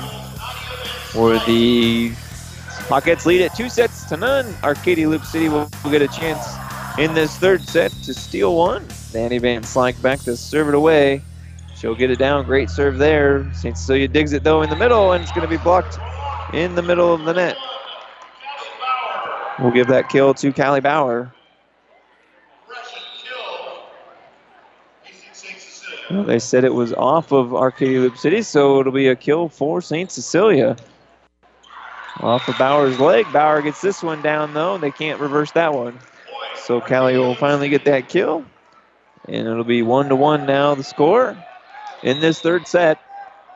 where 1.14 1.44
the 1.44 2.12
Pockets 2.88 3.26
lead 3.26 3.42
at 3.42 3.56
two 3.56 3.68
sets 3.68 4.04
to 4.04 4.16
none. 4.16 4.54
Arcadia 4.62 5.08
Loup 5.08 5.24
City 5.24 5.48
will 5.48 5.68
get 5.90 6.02
a 6.02 6.08
chance 6.08 6.54
in 6.98 7.14
this 7.14 7.36
third 7.36 7.62
set 7.62 7.90
to 8.04 8.14
steal 8.14 8.54
one. 8.54 8.86
Danny 9.12 9.38
Van 9.38 9.62
Slyke 9.62 10.00
back 10.00 10.20
to 10.20 10.36
serve 10.36 10.68
it 10.68 10.74
away. 10.74 11.20
She'll 11.76 11.96
get 11.96 12.12
it 12.12 12.20
down. 12.20 12.44
Great 12.44 12.70
serve 12.70 12.98
there. 12.98 13.52
St. 13.54 13.76
Cecilia 13.76 14.06
digs 14.06 14.32
it 14.32 14.44
though 14.44 14.62
in 14.62 14.70
the 14.70 14.76
middle, 14.76 15.10
and 15.12 15.22
it's 15.22 15.32
going 15.32 15.42
to 15.42 15.48
be 15.48 15.60
blocked 15.64 15.98
in 16.54 16.76
the 16.76 16.82
middle 16.82 17.12
of 17.12 17.24
the 17.24 17.32
net. 17.32 17.56
We'll 19.58 19.72
give 19.72 19.88
that 19.88 20.08
kill 20.08 20.32
to 20.34 20.52
Callie 20.52 20.80
Bauer. 20.80 21.32
Well, 26.10 26.24
they 26.24 26.40
said 26.40 26.64
it 26.64 26.74
was 26.74 26.92
off 26.92 27.30
of 27.30 27.54
Arcadia 27.54 28.00
Loup 28.00 28.16
City, 28.16 28.42
so 28.42 28.80
it'll 28.80 28.92
be 28.92 29.08
a 29.08 29.16
kill 29.16 29.48
for 29.48 29.80
St. 29.80 30.10
Cecilia. 30.10 30.76
Off 32.18 32.48
of 32.48 32.58
Bauer's 32.58 32.98
leg. 32.98 33.32
Bauer 33.32 33.62
gets 33.62 33.80
this 33.80 34.02
one 34.02 34.20
down, 34.20 34.52
though. 34.52 34.76
They 34.76 34.90
can't 34.90 35.20
reverse 35.20 35.52
that 35.52 35.72
one. 35.72 35.98
So 36.56 36.80
Callie 36.80 37.16
will 37.16 37.36
finally 37.36 37.68
get 37.68 37.84
that 37.84 38.08
kill. 38.08 38.44
And 39.28 39.46
it'll 39.46 39.64
be 39.64 39.82
one 39.82 40.08
to 40.08 40.16
one 40.16 40.46
now, 40.46 40.74
the 40.74 40.82
score. 40.82 41.36
In 42.02 42.20
this 42.20 42.40
third 42.40 42.66
set, 42.66 42.98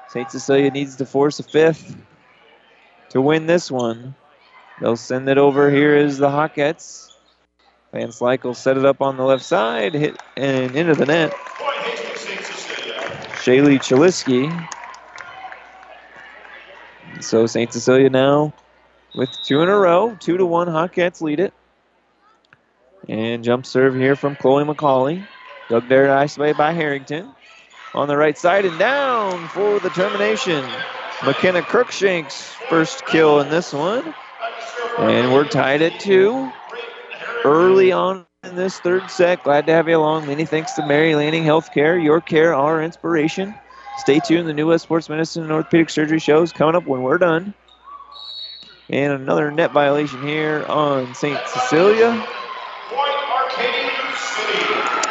St. 0.09 0.31
Cecilia 0.31 0.71
needs 0.71 0.97
to 0.97 1.07
force 1.07 1.41
a 1.41 1.43
fifth 1.43 1.97
to 3.11 3.21
win 3.21 3.47
this 3.47 3.71
one. 3.71 4.15
They'll 4.81 4.97
send 4.97 5.29
it 5.29 5.39
over. 5.39 5.71
Here 5.71 5.97
is 5.97 6.19
the 6.19 6.29
Hawkettes. 6.29 7.11
Van 7.93 8.09
Slyke 8.09 8.45
will 8.45 8.55
set 8.55 8.77
it 8.77 8.85
up 8.85 9.03
on 9.03 9.17
the 9.17 9.25
left 9.25 9.45
side, 9.45 9.95
hit 9.95 10.21
and 10.37 10.75
into 10.77 10.95
the 10.95 11.07
net. 11.07 11.35
Shaylee 13.45 13.79
Chaliski. 13.79 14.49
So 17.23 17.47
St. 17.47 17.71
Cecilia 17.71 18.09
now 18.09 18.55
with 19.15 19.29
two 19.45 19.61
in 19.61 19.69
a 19.69 19.77
row. 19.77 20.17
Two 20.19 20.39
to 20.39 20.47
one, 20.47 20.67
Hawkettes 20.67 21.21
lead 21.21 21.41
it. 21.41 21.53
And 23.07 23.45
jump 23.45 23.67
serve 23.67 23.97
here 23.97 24.17
from 24.17 24.35
Chloe 24.35 24.65
McCauley. 24.65 25.27
Dug 25.69 25.87
there 25.91 26.27
way 26.39 26.55
by 26.55 26.73
Harrington. 26.73 27.35
On 27.93 28.09
the 28.09 28.17
right 28.17 28.39
side 28.39 28.65
and 28.65 28.79
down 28.79 29.47
for 29.49 29.79
the 29.79 29.91
termination. 29.91 30.65
McKenna 31.27 31.61
Crookshanks 31.61 32.41
first 32.71 33.05
kill 33.05 33.41
in 33.41 33.51
this 33.51 33.75
one. 33.75 34.15
And 34.99 35.35
we're 35.35 35.49
tied 35.49 35.83
at 35.83 36.01
two. 36.01 36.51
Early 37.45 37.93
on 37.93 38.25
in 38.45 38.57
this 38.57 38.79
third 38.79 39.11
set. 39.11 39.43
Glad 39.43 39.67
to 39.67 39.73
have 39.73 39.89
you 39.89 39.97
along. 39.97 40.27
Many 40.27 40.45
thanks 40.45 40.73
to 40.75 40.87
Mary 40.87 41.15
Lanning 41.15 41.45
Healthcare. 41.45 42.03
Your 42.03 42.21
care, 42.21 42.55
our 42.55 42.83
inspiration. 42.83 43.55
Stay 43.99 44.21
tuned. 44.21 44.49
The 44.49 44.53
New 44.53 44.69
West 44.69 44.85
Sports 44.85 45.09
Medicine 45.09 45.45
and 45.45 45.53
Orthopedic 45.53 45.91
Surgery 45.91 46.19
show 46.19 46.43
is 46.43 46.53
coming 46.53 46.75
up 46.75 46.87
when 46.87 47.03
we're 47.03 47.19
done. 47.19 47.55
And 48.91 49.13
another 49.13 49.51
net 49.51 49.73
violation 49.73 50.27
here 50.27 50.65
on 50.69 51.15
St. 51.15 51.39
Cecilia. 51.49 52.27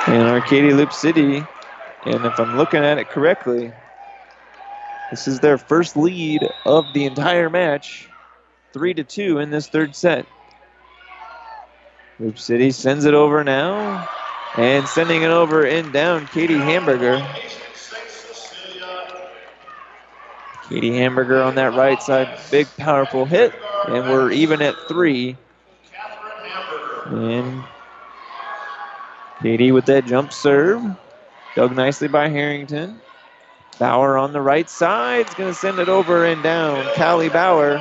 And 0.08 0.24
Arcadia 0.24 0.76
Loup 0.76 0.94
City. 0.94 1.44
And 2.06 2.26
if 2.26 2.40
I'm 2.40 2.58
looking 2.58 2.84
at 2.84 2.98
it 2.98 3.10
correctly, 3.10 3.72
this 5.10 5.28
is 5.28 5.40
their 5.40 5.58
first 5.58 5.96
lead 5.96 6.48
of 6.66 6.86
the 6.94 7.06
entire 7.06 7.50
match. 7.50 8.08
Three 8.74 8.94
to 8.94 9.04
two 9.04 9.40
in 9.40 9.50
this 9.50 9.68
third 9.68 9.96
set. 9.96 10.26
Loup 12.20 12.38
City 12.38 12.72
sends 12.72 13.06
it 13.06 13.14
over 13.14 13.44
now. 13.44 14.08
And 14.56 14.88
sending 14.88 15.24
it 15.24 15.32
over 15.32 15.66
in 15.66 15.92
down, 15.92 16.28
Katie 16.28 16.54
Hamburger. 16.54 17.26
Katie 20.70 20.96
Hamburger 20.96 21.42
on 21.42 21.56
that 21.56 21.74
right 21.74 22.02
side. 22.04 22.28
Big, 22.52 22.68
powerful 22.78 23.26
hit. 23.26 23.54
And 23.88 24.10
we're 24.10 24.32
even 24.32 24.62
at 24.62 24.76
three. 24.88 25.36
And 27.06 27.64
Katie 29.42 29.72
with 29.72 29.86
that 29.88 30.06
jump 30.06 30.32
serve. 30.32 30.82
Dug 31.56 31.76
nicely 31.76 32.08
by 32.08 32.30
Harrington. 32.30 33.02
Bauer 33.80 34.18
on 34.18 34.34
the 34.34 34.42
right 34.42 34.70
side 34.70 35.28
is 35.28 35.34
going 35.34 35.52
to 35.52 35.60
send 35.60 35.80
it 35.80 35.90
over 35.90 36.26
and 36.26 36.44
down. 36.44 36.86
Callie 36.96 37.30
Bauer, 37.30 37.78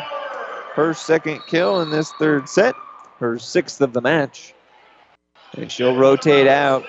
her 0.75 0.95
second 0.95 1.43
kill 1.47 1.81
in 1.81 1.91
this 1.91 2.11
third 2.13 2.49
set, 2.49 2.75
her 3.23 3.39
sixth 3.39 3.81
of 3.81 3.93
the 3.93 4.01
match. 4.01 4.53
And 5.57 5.71
she'll 5.71 5.97
rotate 5.97 6.49
out. 6.49 6.85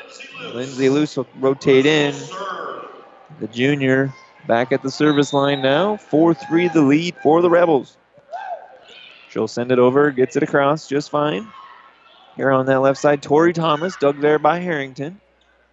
Lindsay 0.54 0.90
Luce 0.90 1.16
will 1.16 1.28
rotate 1.40 1.86
in. 1.86 2.14
The 3.40 3.48
junior 3.48 4.14
back 4.48 4.72
at 4.72 4.82
the 4.82 4.92
service 4.92 5.32
line 5.32 5.62
now. 5.62 5.98
4 5.98 6.34
3 6.34 6.68
the 6.70 6.82
lead 6.82 7.16
for 7.24 7.42
the 7.42 7.50
Rebels. 7.50 7.98
She'll 9.30 9.48
send 9.48 9.72
it 9.72 9.80
over, 9.80 10.12
gets 10.12 10.36
it 10.36 10.44
across 10.44 10.88
just 10.88 11.10
fine. 11.10 11.48
Here 12.36 12.52
on 12.52 12.66
that 12.66 12.82
left 12.82 13.00
side, 13.00 13.22
Tori 13.22 13.54
Thomas, 13.54 13.96
dug 13.96 14.20
there 14.20 14.40
by 14.40 14.60
Harrington. 14.60 15.20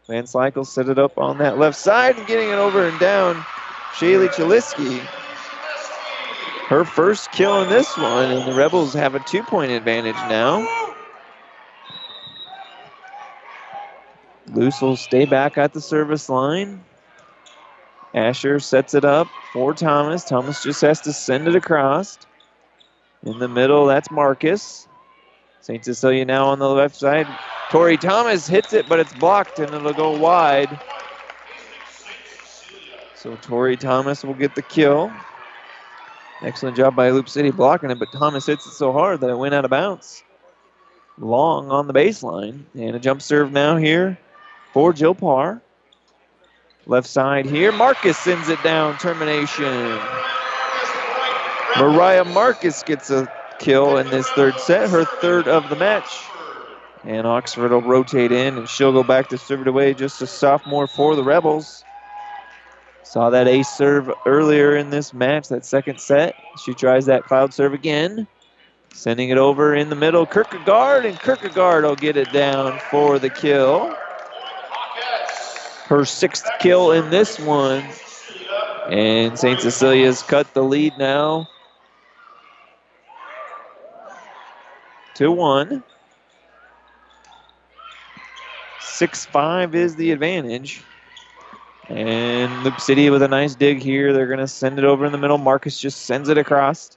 Van 0.08 0.24
Slyke 0.24 0.56
will 0.56 0.64
set 0.64 0.88
it 0.88 0.98
up 0.98 1.18
on 1.18 1.38
that 1.38 1.58
left 1.58 1.76
side 1.76 2.18
and 2.18 2.26
getting 2.26 2.50
it 2.50 2.54
over 2.54 2.86
and 2.86 2.98
down. 2.98 3.36
Shaylee 3.94 4.28
Chaliski. 4.28 5.06
Her 6.70 6.84
first 6.84 7.32
kill 7.32 7.62
in 7.62 7.68
this 7.68 7.96
one, 7.96 8.30
and 8.30 8.46
the 8.46 8.54
Rebels 8.54 8.94
have 8.94 9.16
a 9.16 9.18
two 9.18 9.42
point 9.42 9.72
advantage 9.72 10.14
now. 10.28 10.64
Luce 14.46 14.80
will 14.80 14.96
stay 14.96 15.24
back 15.24 15.58
at 15.58 15.72
the 15.72 15.80
service 15.80 16.28
line. 16.28 16.80
Asher 18.14 18.60
sets 18.60 18.94
it 18.94 19.04
up 19.04 19.26
for 19.52 19.74
Thomas. 19.74 20.22
Thomas 20.22 20.62
just 20.62 20.80
has 20.82 21.00
to 21.00 21.12
send 21.12 21.48
it 21.48 21.56
across. 21.56 22.16
In 23.24 23.40
the 23.40 23.48
middle, 23.48 23.86
that's 23.86 24.08
Marcus. 24.12 24.86
St. 25.62 25.84
Cecilia 25.84 26.24
now 26.24 26.46
on 26.46 26.60
the 26.60 26.68
left 26.68 26.94
side. 26.94 27.26
Tori 27.72 27.96
Thomas 27.96 28.46
hits 28.46 28.74
it, 28.74 28.88
but 28.88 29.00
it's 29.00 29.12
blocked 29.14 29.58
and 29.58 29.74
it'll 29.74 29.92
go 29.92 30.16
wide. 30.16 30.78
So 33.16 33.34
Tori 33.42 33.76
Thomas 33.76 34.24
will 34.24 34.34
get 34.34 34.54
the 34.54 34.62
kill. 34.62 35.12
Excellent 36.42 36.76
job 36.76 36.96
by 36.96 37.10
Loup 37.10 37.28
City 37.28 37.50
blocking 37.50 37.90
it, 37.90 37.98
but 37.98 38.10
Thomas 38.12 38.46
hits 38.46 38.66
it 38.66 38.70
so 38.70 38.92
hard 38.92 39.20
that 39.20 39.30
it 39.30 39.36
went 39.36 39.54
out 39.54 39.64
of 39.64 39.70
bounds. 39.70 40.22
Long 41.18 41.70
on 41.70 41.86
the 41.86 41.92
baseline. 41.92 42.64
And 42.74 42.96
a 42.96 42.98
jump 42.98 43.20
serve 43.20 43.52
now 43.52 43.76
here 43.76 44.18
for 44.72 44.92
Jill 44.92 45.14
Parr. 45.14 45.60
Left 46.86 47.06
side 47.06 47.44
here. 47.44 47.72
Marcus 47.72 48.16
sends 48.18 48.48
it 48.48 48.62
down. 48.64 48.96
Termination. 48.98 49.98
Mariah 51.78 52.24
Marcus 52.24 52.82
gets 52.82 53.10
a 53.10 53.30
kill 53.58 53.98
in 53.98 54.08
this 54.08 54.28
third 54.30 54.58
set, 54.60 54.88
her 54.88 55.04
third 55.04 55.46
of 55.46 55.68
the 55.68 55.76
match. 55.76 56.08
And 57.04 57.26
Oxford 57.26 57.70
will 57.70 57.82
rotate 57.82 58.32
in, 58.32 58.58
and 58.58 58.68
she'll 58.68 58.92
go 58.92 59.02
back 59.02 59.28
to 59.28 59.38
serve 59.38 59.62
it 59.62 59.68
away. 59.68 59.94
Just 59.94 60.22
a 60.22 60.26
sophomore 60.26 60.86
for 60.86 61.14
the 61.16 61.22
Rebels. 61.22 61.84
Saw 63.10 63.28
that 63.30 63.48
ace 63.48 63.68
serve 63.68 64.08
earlier 64.24 64.76
in 64.76 64.90
this 64.90 65.12
match, 65.12 65.48
that 65.48 65.66
second 65.66 66.00
set. 66.00 66.36
She 66.64 66.74
tries 66.74 67.06
that 67.06 67.24
cloud 67.24 67.52
serve 67.52 67.74
again. 67.74 68.28
Sending 68.92 69.30
it 69.30 69.36
over 69.36 69.74
in 69.74 69.90
the 69.90 69.96
middle. 69.96 70.24
Kierkegaard, 70.24 71.04
and 71.04 71.18
Kierkegaard 71.18 71.82
will 71.82 71.96
get 71.96 72.16
it 72.16 72.32
down 72.32 72.78
for 72.88 73.18
the 73.18 73.28
kill. 73.28 73.92
Her 75.86 76.04
sixth 76.04 76.48
kill 76.60 76.92
in 76.92 77.10
this 77.10 77.40
one. 77.40 77.82
And 78.90 79.36
St. 79.36 79.60
Cecilia's 79.60 80.22
cut 80.22 80.54
the 80.54 80.62
lead 80.62 80.96
now 80.96 81.48
to 85.16 85.32
one. 85.32 85.82
6 88.78 89.26
5 89.26 89.74
is 89.74 89.96
the 89.96 90.12
advantage. 90.12 90.84
And 91.90 92.62
Loup 92.62 92.80
City 92.80 93.10
with 93.10 93.20
a 93.22 93.28
nice 93.28 93.56
dig 93.56 93.82
here. 93.82 94.12
They're 94.12 94.28
going 94.28 94.38
to 94.38 94.46
send 94.46 94.78
it 94.78 94.84
over 94.84 95.04
in 95.04 95.12
the 95.12 95.18
middle. 95.18 95.38
Marcus 95.38 95.78
just 95.78 96.02
sends 96.02 96.28
it 96.28 96.38
across. 96.38 96.96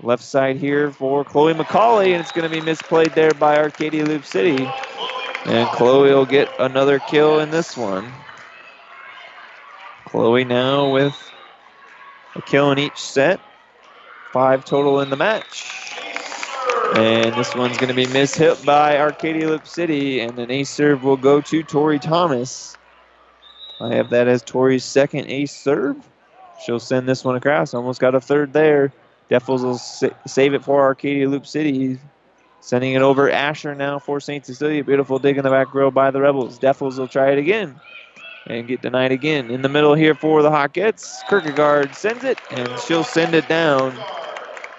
Left 0.00 0.24
side 0.24 0.56
here 0.56 0.90
for 0.90 1.24
Chloe 1.24 1.54
McCauley, 1.54 2.08
and 2.08 2.20
it's 2.20 2.32
going 2.32 2.50
to 2.50 2.54
be 2.54 2.60
misplayed 2.60 3.14
there 3.14 3.32
by 3.34 3.58
Arcadia 3.58 4.04
Loup 4.04 4.24
City. 4.24 4.68
And 5.44 5.68
Chloe 5.68 6.12
will 6.12 6.26
get 6.26 6.48
another 6.58 6.98
kill 6.98 7.38
in 7.38 7.50
this 7.50 7.76
one. 7.76 8.12
Chloe 10.06 10.44
now 10.44 10.90
with 10.90 11.14
a 12.34 12.42
kill 12.42 12.72
in 12.72 12.80
each 12.80 13.00
set. 13.00 13.40
Five 14.32 14.64
total 14.64 15.00
in 15.00 15.10
the 15.10 15.16
match. 15.16 15.94
And 16.96 17.32
this 17.36 17.54
one's 17.54 17.78
going 17.78 17.88
to 17.88 17.94
be 17.94 18.06
mishit 18.06 18.64
by 18.66 18.98
Arcadia 18.98 19.48
Loup 19.48 19.68
City, 19.68 20.18
and 20.18 20.36
an 20.40 20.50
ace 20.50 20.68
serve 20.68 21.04
will 21.04 21.16
go 21.16 21.40
to 21.40 21.62
Tori 21.62 22.00
Thomas. 22.00 22.76
I 23.82 23.94
have 23.94 24.10
that 24.10 24.28
as 24.28 24.42
Tori's 24.42 24.84
second 24.84 25.26
ace 25.26 25.52
serve. 25.52 25.96
She'll 26.60 26.78
send 26.78 27.08
this 27.08 27.24
one 27.24 27.34
across. 27.34 27.74
Almost 27.74 28.00
got 28.00 28.14
a 28.14 28.20
third 28.20 28.52
there. 28.52 28.92
Devils 29.28 29.62
will 29.64 29.78
sa- 29.78 30.10
save 30.26 30.54
it 30.54 30.62
for 30.62 30.80
Arcadia 30.82 31.28
Loup 31.28 31.46
City. 31.46 31.98
Sending 32.60 32.92
it 32.92 33.02
over 33.02 33.28
Asher 33.28 33.74
now 33.74 33.98
for 33.98 34.20
St. 34.20 34.46
Cecilia. 34.46 34.84
Beautiful 34.84 35.18
dig 35.18 35.36
in 35.36 35.42
the 35.42 35.50
back 35.50 35.74
row 35.74 35.90
by 35.90 36.12
the 36.12 36.20
Rebels. 36.20 36.58
Devils 36.58 36.98
will 36.98 37.08
try 37.08 37.30
it 37.32 37.38
again 37.38 37.80
and 38.46 38.68
get 38.68 38.82
denied 38.82 39.10
again. 39.10 39.50
In 39.50 39.62
the 39.62 39.68
middle 39.68 39.94
here 39.94 40.14
for 40.14 40.42
the 40.42 40.50
Hawkettes. 40.50 41.26
Kierkegaard 41.28 41.92
sends 41.96 42.22
it, 42.22 42.38
and 42.52 42.68
she'll 42.80 43.02
send 43.02 43.34
it 43.34 43.48
down. 43.48 43.92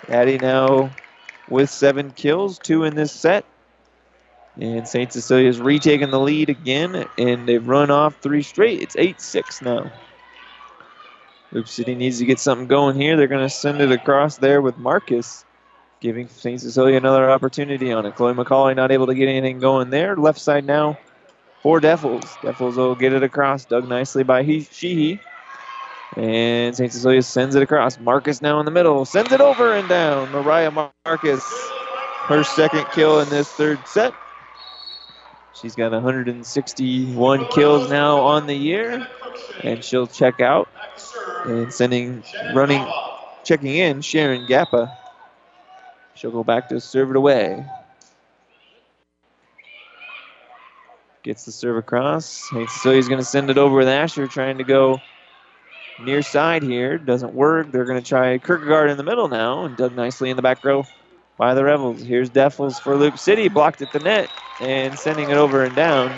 Addie 0.07 0.37
now 0.37 0.89
with 1.49 1.69
seven 1.69 2.11
kills, 2.11 2.57
two 2.59 2.85
in 2.85 2.95
this 2.95 3.11
set. 3.11 3.43
And 4.59 4.87
St. 4.87 5.11
Cecilia's 5.11 5.59
retaking 5.59 6.11
the 6.11 6.19
lead 6.19 6.49
again, 6.49 7.07
and 7.17 7.47
they've 7.47 7.67
run 7.67 7.89
off 7.89 8.15
three 8.21 8.43
straight. 8.43 8.81
It's 8.81 8.95
8 8.95 9.19
6 9.19 9.61
now. 9.63 9.91
Loup 11.51 11.67
City 11.67 11.95
needs 11.95 12.19
to 12.19 12.25
get 12.25 12.39
something 12.39 12.67
going 12.67 12.95
here. 12.95 13.15
They're 13.15 13.27
going 13.27 13.47
to 13.47 13.49
send 13.49 13.81
it 13.81 13.91
across 13.91 14.37
there 14.37 14.61
with 14.61 14.77
Marcus, 14.77 15.45
giving 16.01 16.27
St. 16.27 16.59
Cecilia 16.59 16.97
another 16.97 17.29
opportunity 17.29 17.91
on 17.91 18.05
it. 18.05 18.15
Chloe 18.15 18.33
McCauley 18.33 18.75
not 18.75 18.91
able 18.91 19.07
to 19.07 19.15
get 19.15 19.27
anything 19.27 19.59
going 19.59 19.89
there. 19.89 20.15
Left 20.15 20.39
side 20.39 20.65
now 20.65 20.97
for 21.61 21.79
Defels. 21.79 22.25
Defels 22.41 22.75
will 22.75 22.95
get 22.95 23.13
it 23.13 23.23
across, 23.23 23.65
dug 23.65 23.87
nicely 23.87 24.23
by 24.23 24.43
he, 24.43 24.61
Sheehy. 24.61 25.19
And 26.15 26.75
St. 26.75 26.91
Cecilia 26.91 27.21
sends 27.21 27.55
it 27.55 27.63
across. 27.63 27.99
Marcus 27.99 28.41
now 28.41 28.59
in 28.59 28.65
the 28.65 28.71
middle, 28.71 29.05
sends 29.05 29.31
it 29.31 29.41
over 29.41 29.73
and 29.73 29.87
down. 29.89 30.31
Mariah 30.31 30.71
Marcus, 31.05 31.43
her 32.25 32.43
second 32.43 32.85
kill 32.93 33.19
in 33.19 33.29
this 33.29 33.49
third 33.51 33.79
set. 33.87 34.13
She's 35.53 35.75
got 35.75 35.91
161 35.91 37.47
kills 37.49 37.89
now 37.89 38.17
on 38.21 38.47
the 38.47 38.55
year, 38.55 39.07
and 39.63 39.83
she'll 39.83 40.07
check 40.07 40.41
out. 40.41 40.67
And 41.45 41.71
sending, 41.71 42.23
running, 42.53 42.85
checking 43.43 43.75
in, 43.75 44.01
Sharon 44.01 44.47
Gappa. 44.47 44.95
She'll 46.15 46.31
go 46.31 46.43
back 46.43 46.69
to 46.69 46.79
serve 46.79 47.11
it 47.11 47.15
away. 47.15 47.65
Gets 51.21 51.45
the 51.45 51.51
serve 51.51 51.77
across. 51.77 52.25
St. 52.25 52.69
Cecilia's 52.69 53.07
going 53.07 53.19
to 53.19 53.25
send 53.25 53.49
it 53.49 53.57
over 53.57 53.77
with 53.77 53.87
Asher, 53.87 54.27
trying 54.27 54.57
to 54.57 54.63
go 54.63 55.01
near 55.99 56.21
side 56.21 56.63
here. 56.63 56.97
Doesn't 56.97 57.33
work. 57.33 57.71
They're 57.71 57.85
going 57.85 58.01
to 58.01 58.07
try 58.07 58.37
Kierkegaard 58.39 58.89
in 58.89 58.97
the 58.97 59.03
middle 59.03 59.27
now, 59.27 59.65
and 59.65 59.77
dug 59.77 59.95
nicely 59.95 60.29
in 60.29 60.35
the 60.35 60.41
back 60.41 60.63
row 60.65 60.85
by 61.37 61.53
the 61.53 61.63
Rebels. 61.63 62.01
Here's 62.03 62.29
Defels 62.29 62.79
for 62.79 62.95
Loup 62.95 63.17
City, 63.17 63.47
blocked 63.47 63.81
at 63.81 63.91
the 63.91 63.99
net, 63.99 64.29
and 64.59 64.97
sending 64.97 65.29
it 65.29 65.37
over 65.37 65.63
and 65.63 65.75
down. 65.75 66.15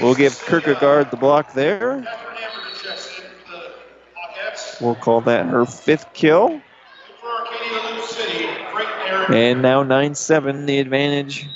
We'll 0.00 0.14
give 0.14 0.38
Kierkegaard 0.46 1.10
the 1.10 1.16
block 1.16 1.52
there. 1.52 2.06
We'll 4.80 4.96
call 4.96 5.20
that 5.22 5.46
her 5.46 5.64
fifth 5.64 6.12
kill. 6.14 6.60
And 9.28 9.62
now 9.62 9.82
9 9.82 10.14
7, 10.14 10.66
the 10.66 10.78
advantage 10.78 11.48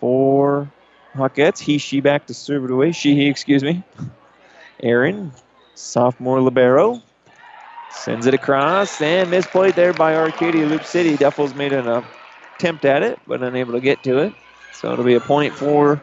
for 0.00 0.70
Hawkettes. 1.14 1.58
He, 1.58 1.78
she 1.78 2.00
back 2.00 2.26
to 2.26 2.34
serve 2.34 2.64
it 2.64 2.70
away. 2.70 2.92
She, 2.92 3.14
he, 3.14 3.28
excuse 3.28 3.62
me. 3.62 3.82
Aaron, 4.82 5.32
sophomore 5.74 6.40
Libero, 6.40 7.02
sends 7.90 8.26
it 8.26 8.34
across 8.34 9.00
and 9.00 9.30
misplayed 9.30 9.74
there 9.74 9.92
by 9.92 10.14
Arcadia 10.14 10.64
Loup 10.66 10.84
City. 10.84 11.16
Duffels 11.16 11.54
made 11.54 11.72
an 11.72 12.04
attempt 12.56 12.84
at 12.84 13.02
it, 13.02 13.20
but 13.26 13.42
unable 13.42 13.72
to 13.72 13.80
get 13.80 14.02
to 14.04 14.18
it. 14.18 14.34
So 14.72 14.92
it'll 14.92 15.04
be 15.04 15.16
a 15.16 15.20
point 15.20 15.54
for 15.54 16.02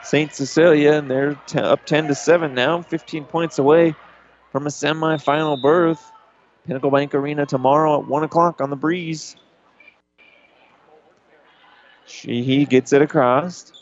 St. 0.00 0.32
Cecilia, 0.32 0.92
and 0.92 1.10
they're 1.10 1.36
up 1.56 1.84
10 1.84 2.08
to 2.08 2.14
7 2.14 2.54
now, 2.54 2.80
15 2.82 3.24
points 3.24 3.58
away 3.58 3.94
from 4.52 4.66
a 4.66 4.70
semifinal 4.70 5.60
berth. 5.60 6.12
Pinnacle 6.66 6.90
Bank 6.90 7.14
Arena 7.14 7.44
tomorrow 7.46 8.00
at 8.00 8.06
1 8.08 8.24
o'clock 8.24 8.60
on 8.60 8.70
the 8.70 8.76
breeze. 8.76 9.36
Sheehy 12.06 12.64
gets 12.64 12.92
it 12.92 13.02
across. 13.02 13.72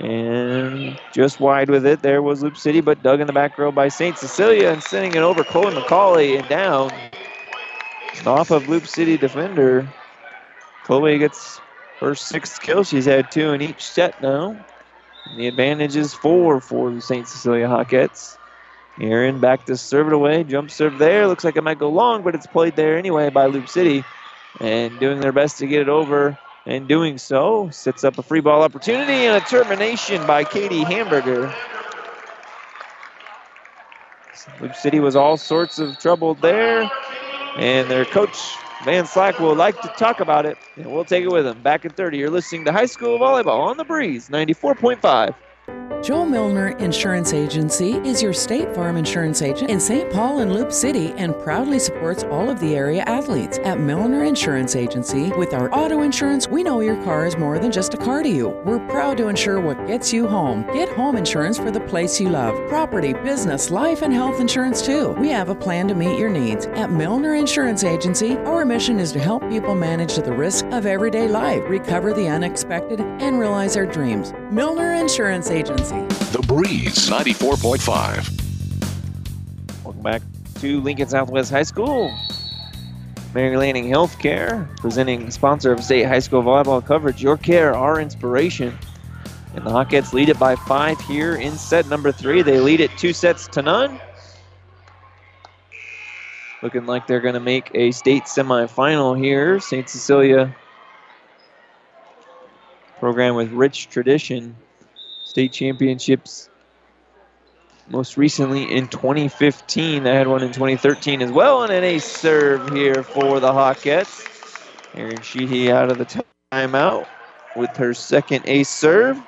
And 0.00 0.98
just 1.12 1.38
wide 1.38 1.70
with 1.70 1.86
it, 1.86 2.02
there 2.02 2.22
was 2.22 2.42
Loup 2.42 2.56
City, 2.56 2.80
but 2.80 3.02
dug 3.02 3.20
in 3.20 3.26
the 3.26 3.32
back 3.32 3.56
row 3.58 3.70
by 3.70 3.88
St. 3.88 4.18
Cecilia 4.18 4.68
and 4.70 4.82
sending 4.82 5.14
it 5.14 5.22
over 5.22 5.44
Chloe 5.44 5.72
McCauley 5.72 6.38
and 6.38 6.48
down. 6.48 6.90
Off 8.26 8.50
of 8.50 8.68
Loup 8.68 8.86
City 8.86 9.16
defender. 9.16 9.92
Chloe 10.82 11.18
gets 11.18 11.60
her 12.00 12.14
sixth 12.14 12.60
kill. 12.60 12.84
She's 12.84 13.04
had 13.04 13.30
two 13.30 13.52
in 13.52 13.62
each 13.62 13.86
set 13.86 14.20
now. 14.20 14.56
And 15.30 15.38
the 15.38 15.46
advantage 15.46 15.96
is 15.96 16.14
four 16.14 16.60
for 16.60 16.92
the 16.92 17.00
St. 17.00 17.26
Cecilia 17.26 17.66
Hawkettes. 17.66 18.38
Aaron 19.00 19.40
back 19.40 19.64
to 19.66 19.76
serve 19.76 20.08
it 20.08 20.12
away. 20.12 20.44
Jump 20.44 20.70
serve 20.70 20.98
there. 20.98 21.26
Looks 21.26 21.44
like 21.44 21.56
it 21.56 21.64
might 21.64 21.78
go 21.78 21.90
long, 21.90 22.22
but 22.22 22.34
it's 22.34 22.46
played 22.46 22.76
there 22.76 22.96
anyway 22.98 23.30
by 23.30 23.46
Loup 23.46 23.68
City. 23.68 24.06
And 24.60 25.00
doing 25.00 25.20
their 25.20 25.32
best 25.32 25.58
to 25.58 25.66
get 25.66 25.82
it 25.82 25.88
over. 25.88 26.38
And 26.66 26.88
doing 26.88 27.18
so, 27.18 27.68
sets 27.70 28.04
up 28.04 28.16
a 28.18 28.22
free 28.22 28.40
ball 28.40 28.62
opportunity 28.62 29.12
and 29.12 29.42
a 29.42 29.46
termination 29.46 30.26
by 30.26 30.44
Katie 30.44 30.82
Hamburger. 30.82 31.54
Loup 34.60 34.74
City 34.74 35.00
was 35.00 35.14
all 35.14 35.36
sorts 35.36 35.78
of 35.78 35.98
trouble 35.98 36.34
there. 36.34 36.90
And 37.56 37.90
their 37.90 38.04
coach, 38.06 38.56
Van 38.84 39.04
Slyke, 39.04 39.38
will 39.40 39.54
like 39.54 39.80
to 39.82 39.88
talk 39.88 40.20
about 40.20 40.46
it. 40.46 40.56
And 40.76 40.90
we'll 40.90 41.04
take 41.04 41.24
it 41.24 41.30
with 41.30 41.46
him. 41.46 41.62
Back 41.62 41.84
at 41.84 41.96
30, 41.96 42.18
you're 42.18 42.30
listening 42.30 42.64
to 42.64 42.72
High 42.72 42.86
School 42.86 43.18
Volleyball 43.18 43.60
on 43.60 43.76
the 43.76 43.84
Breeze, 43.84 44.28
94.5. 44.28 45.34
Joel 46.04 46.26
Milner 46.26 46.68
Insurance 46.78 47.32
Agency 47.32 47.94
is 48.06 48.22
your 48.22 48.32
State 48.32 48.74
Farm 48.74 48.96
insurance 48.96 49.40
agent 49.40 49.70
in 49.70 49.80
St. 49.80 50.12
Paul 50.12 50.40
and 50.40 50.52
Loup 50.52 50.70
City 50.70 51.14
and 51.16 51.34
proudly 51.40 51.78
supports 51.78 52.24
all 52.24 52.50
of 52.50 52.60
the 52.60 52.76
area 52.76 53.02
athletes. 53.06 53.58
At 53.64 53.80
Milner 53.80 54.24
Insurance 54.24 54.76
Agency, 54.76 55.32
with 55.32 55.54
our 55.54 55.74
auto 55.74 56.02
insurance, 56.02 56.46
we 56.46 56.62
know 56.62 56.80
your 56.80 57.02
car 57.04 57.26
is 57.26 57.36
more 57.36 57.58
than 57.58 57.72
just 57.72 57.94
a 57.94 57.96
car 57.96 58.22
to 58.22 58.28
you. 58.28 58.48
We're 58.66 58.86
proud 58.88 59.16
to 59.16 59.28
insure 59.28 59.60
what 59.60 59.86
gets 59.86 60.12
you 60.12 60.28
home. 60.28 60.66
Get 60.72 60.90
home 60.90 61.16
insurance 61.16 61.58
for 61.58 61.70
the 61.70 61.80
place 61.80 62.20
you 62.20 62.28
love. 62.28 62.54
Property, 62.68 63.12
business, 63.14 63.70
life, 63.70 64.02
and 64.02 64.12
health 64.12 64.40
insurance 64.40 64.82
too. 64.82 65.10
We 65.12 65.30
have 65.30 65.48
a 65.48 65.54
plan 65.54 65.88
to 65.88 65.94
meet 65.94 66.18
your 66.18 66.30
needs. 66.30 66.66
At 66.66 66.90
Milner 66.90 67.34
Insurance 67.34 67.82
Agency, 67.82 68.36
our 68.38 68.64
mission 68.64 69.00
is 69.00 69.10
to 69.12 69.18
help 69.18 69.48
people 69.48 69.74
manage 69.74 70.16
the 70.16 70.32
risk 70.32 70.66
of 70.66 70.86
everyday 70.86 71.28
life, 71.28 71.62
recover 71.66 72.12
the 72.12 72.28
unexpected, 72.28 73.00
and 73.00 73.38
realize 73.38 73.74
their 73.74 73.86
dreams. 73.86 74.32
Milner 74.50 74.92
Insurance 74.92 75.50
Agency. 75.50 75.73
The 75.74 76.44
Breeze 76.46 77.10
94.5. 77.10 79.84
Welcome 79.84 80.02
back 80.02 80.22
to 80.60 80.80
Lincoln 80.80 81.08
Southwest 81.08 81.50
High 81.50 81.64
School. 81.64 82.16
Mary 83.34 83.56
Lanning 83.56 83.86
Healthcare, 83.86 84.68
presenting 84.76 85.32
sponsor 85.32 85.72
of 85.72 85.82
state 85.82 86.04
high 86.04 86.20
school 86.20 86.44
volleyball 86.44 86.84
coverage. 86.84 87.20
Your 87.20 87.36
care, 87.36 87.74
our 87.74 88.00
inspiration. 88.00 88.78
And 89.56 89.66
the 89.66 89.70
Hawkettes 89.70 90.12
lead 90.12 90.28
it 90.28 90.38
by 90.38 90.54
five 90.54 91.00
here 91.00 91.34
in 91.34 91.56
set 91.56 91.88
number 91.88 92.12
three. 92.12 92.42
They 92.42 92.60
lead 92.60 92.78
it 92.78 92.92
two 92.96 93.12
sets 93.12 93.48
to 93.48 93.62
none. 93.62 94.00
Looking 96.62 96.86
like 96.86 97.08
they're 97.08 97.20
going 97.20 97.34
to 97.34 97.40
make 97.40 97.72
a 97.74 97.90
state 97.90 98.24
semifinal 98.24 99.18
here. 99.18 99.58
St. 99.58 99.88
Cecilia 99.88 100.54
program 103.00 103.34
with 103.34 103.50
rich 103.50 103.88
tradition 103.88 104.54
state 105.24 105.52
championships 105.52 106.48
most 107.88 108.16
recently 108.16 108.72
in 108.72 108.88
2015. 108.88 110.04
They 110.04 110.14
had 110.14 110.28
one 110.28 110.42
in 110.42 110.52
2013 110.52 111.22
as 111.22 111.32
well, 111.32 111.62
and 111.62 111.72
an 111.72 111.84
ace 111.84 112.04
serve 112.04 112.70
here 112.70 113.02
for 113.02 113.40
the 113.40 113.50
Hawkettes. 113.50 114.22
Aaron 114.94 115.20
Sheehy 115.22 115.72
out 115.72 115.90
of 115.90 115.98
the 115.98 116.24
timeout 116.52 117.06
with 117.56 117.76
her 117.76 117.94
second 117.94 118.44
ace 118.46 118.68
serve. 118.68 119.20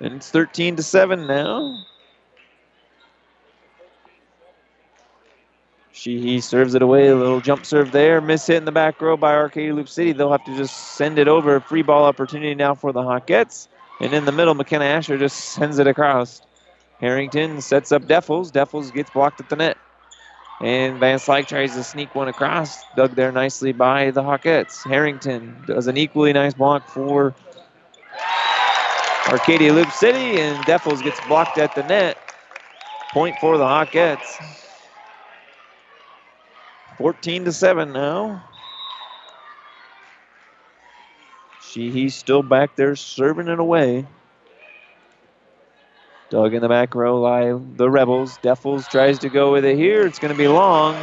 And 0.00 0.14
it's 0.14 0.30
13 0.30 0.76
to 0.76 0.82
7 0.82 1.26
now. 1.26 1.84
Sheehy 5.92 6.40
serves 6.40 6.74
it 6.74 6.82
away. 6.82 7.08
A 7.08 7.16
little 7.16 7.40
jump 7.40 7.64
serve 7.64 7.90
there. 7.90 8.20
Miss 8.20 8.46
hit 8.46 8.56
in 8.58 8.64
the 8.66 8.72
back 8.72 9.00
row 9.00 9.16
by 9.16 9.34
Arcadia 9.34 9.74
Loup 9.74 9.88
City. 9.88 10.12
They'll 10.12 10.30
have 10.30 10.44
to 10.44 10.56
just 10.56 10.94
send 10.94 11.18
it 11.18 11.26
over. 11.26 11.58
Free 11.60 11.82
ball 11.82 12.04
opportunity 12.04 12.54
now 12.54 12.74
for 12.74 12.92
the 12.92 13.00
Hawkettes. 13.00 13.68
And 14.00 14.12
in 14.12 14.24
the 14.24 14.32
middle, 14.32 14.54
McKenna 14.54 14.84
Asher 14.84 15.18
just 15.18 15.36
sends 15.36 15.78
it 15.78 15.86
across. 15.86 16.42
Harrington 17.00 17.60
sets 17.60 17.92
up 17.92 18.02
Defels. 18.02 18.50
Defels 18.50 18.92
gets 18.92 19.10
blocked 19.10 19.40
at 19.40 19.48
the 19.48 19.56
net. 19.56 19.78
And 20.60 20.98
Van 20.98 21.18
Slyke 21.18 21.46
tries 21.46 21.74
to 21.74 21.84
sneak 21.84 22.14
one 22.14 22.28
across. 22.28 22.82
Dug 22.94 23.14
there 23.14 23.32
nicely 23.32 23.72
by 23.72 24.10
the 24.10 24.22
Hawkettes. 24.22 24.86
Harrington 24.88 25.54
does 25.66 25.86
an 25.86 25.96
equally 25.96 26.32
nice 26.32 26.54
block 26.54 26.88
for 26.88 27.34
Arcadia 29.28 29.72
Loup 29.72 29.90
City. 29.90 30.40
And 30.40 30.64
Defels 30.64 31.02
gets 31.02 31.20
blocked 31.26 31.58
at 31.58 31.74
the 31.74 31.82
net. 31.82 32.16
Point 33.12 33.36
for 33.40 33.58
the 33.58 33.64
Hawkettes. 33.64 34.36
14 36.98 37.44
to 37.44 37.52
7 37.52 37.92
now. 37.92 38.42
He's 41.76 42.14
still 42.14 42.42
back 42.42 42.74
there 42.76 42.96
serving 42.96 43.48
it 43.48 43.58
away. 43.58 44.06
Dug 46.30 46.54
in 46.54 46.62
the 46.62 46.68
back 46.68 46.94
row 46.94 47.20
the 47.76 47.88
Rebels. 47.88 48.38
Defels 48.38 48.88
tries 48.90 49.18
to 49.20 49.28
go 49.28 49.52
with 49.52 49.64
it 49.64 49.76
here. 49.76 50.06
It's 50.06 50.18
going 50.18 50.32
to 50.32 50.38
be 50.38 50.48
long, 50.48 50.96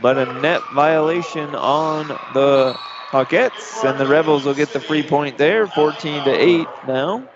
but 0.00 0.16
a 0.16 0.40
net 0.40 0.62
violation 0.72 1.54
on 1.54 2.08
the 2.32 2.74
Hawkettes, 3.10 3.84
and 3.84 3.98
the 3.98 4.06
Rebels 4.06 4.46
will 4.46 4.54
get 4.54 4.72
the 4.72 4.80
free 4.80 5.02
point 5.02 5.36
there, 5.36 5.66
14 5.66 6.24
to 6.24 6.30
8 6.30 6.68
now. 6.86 7.28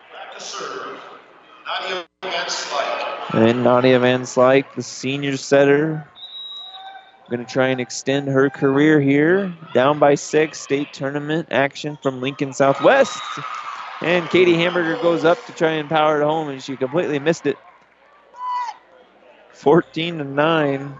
And 3.34 3.64
Nadia 3.64 3.98
Van 3.98 4.22
Slyke, 4.22 4.72
the 4.74 4.82
senior 4.82 5.36
setter, 5.36 6.06
Going 7.30 7.40
to 7.44 7.52
try 7.52 7.68
and 7.68 7.80
extend 7.80 8.28
her 8.28 8.50
career 8.50 9.00
here. 9.00 9.56
Down 9.72 9.98
by 9.98 10.14
six, 10.14 10.60
state 10.60 10.92
tournament 10.92 11.48
action 11.50 11.98
from 12.02 12.20
Lincoln 12.20 12.52
Southwest. 12.52 13.40
And 14.02 14.30
Katie 14.30 14.56
Hamburger 14.56 14.96
goes 14.96 15.24
up 15.24 15.44
to 15.46 15.52
try 15.54 15.72
and 15.72 15.88
power 15.90 16.20
it 16.20 16.24
home, 16.24 16.50
and 16.50 16.62
she 16.62 16.76
completely 16.76 17.18
missed 17.18 17.46
it. 17.46 17.58
14 19.52 20.18
to 20.18 20.24
9. 20.24 20.94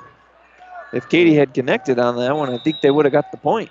If 0.93 1.09
Katie 1.09 1.35
had 1.35 1.55
connected 1.55 1.99
on 1.99 2.17
that 2.17 2.37
one, 2.37 2.51
I 2.51 2.59
think 2.59 2.81
they 2.81 2.91
would 2.91 3.05
have 3.05 3.13
got 3.13 3.31
the 3.31 3.39
point. 3.39 3.71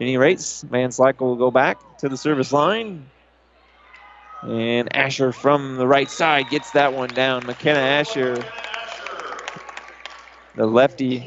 any 0.00 0.16
rates. 0.16 0.62
Van 0.62 0.90
will 1.20 1.36
go 1.36 1.50
back 1.50 1.78
to 1.98 2.08
the 2.08 2.16
service 2.16 2.52
line. 2.52 3.10
And 4.42 4.94
Asher 4.96 5.32
from 5.32 5.76
the 5.76 5.86
right 5.86 6.10
side 6.10 6.50
gets 6.50 6.72
that 6.72 6.92
one 6.94 7.14
down. 7.14 7.46
McKenna 7.46 7.80
Asher, 7.80 8.52
the 10.56 10.66
lefty, 10.66 11.22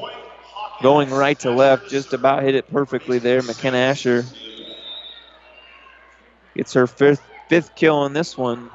going 0.81 1.09
right 1.11 1.39
to 1.39 1.51
left, 1.51 1.89
just 1.89 2.13
about 2.13 2.43
hit 2.43 2.55
it 2.55 2.67
perfectly 2.71 3.19
there. 3.19 3.41
McKenna 3.41 3.77
Asher 3.77 4.25
gets 6.55 6.73
her 6.73 6.87
fifth 6.87 7.21
fifth 7.47 7.75
kill 7.75 7.95
on 7.95 8.13
this 8.13 8.37
one. 8.37 8.69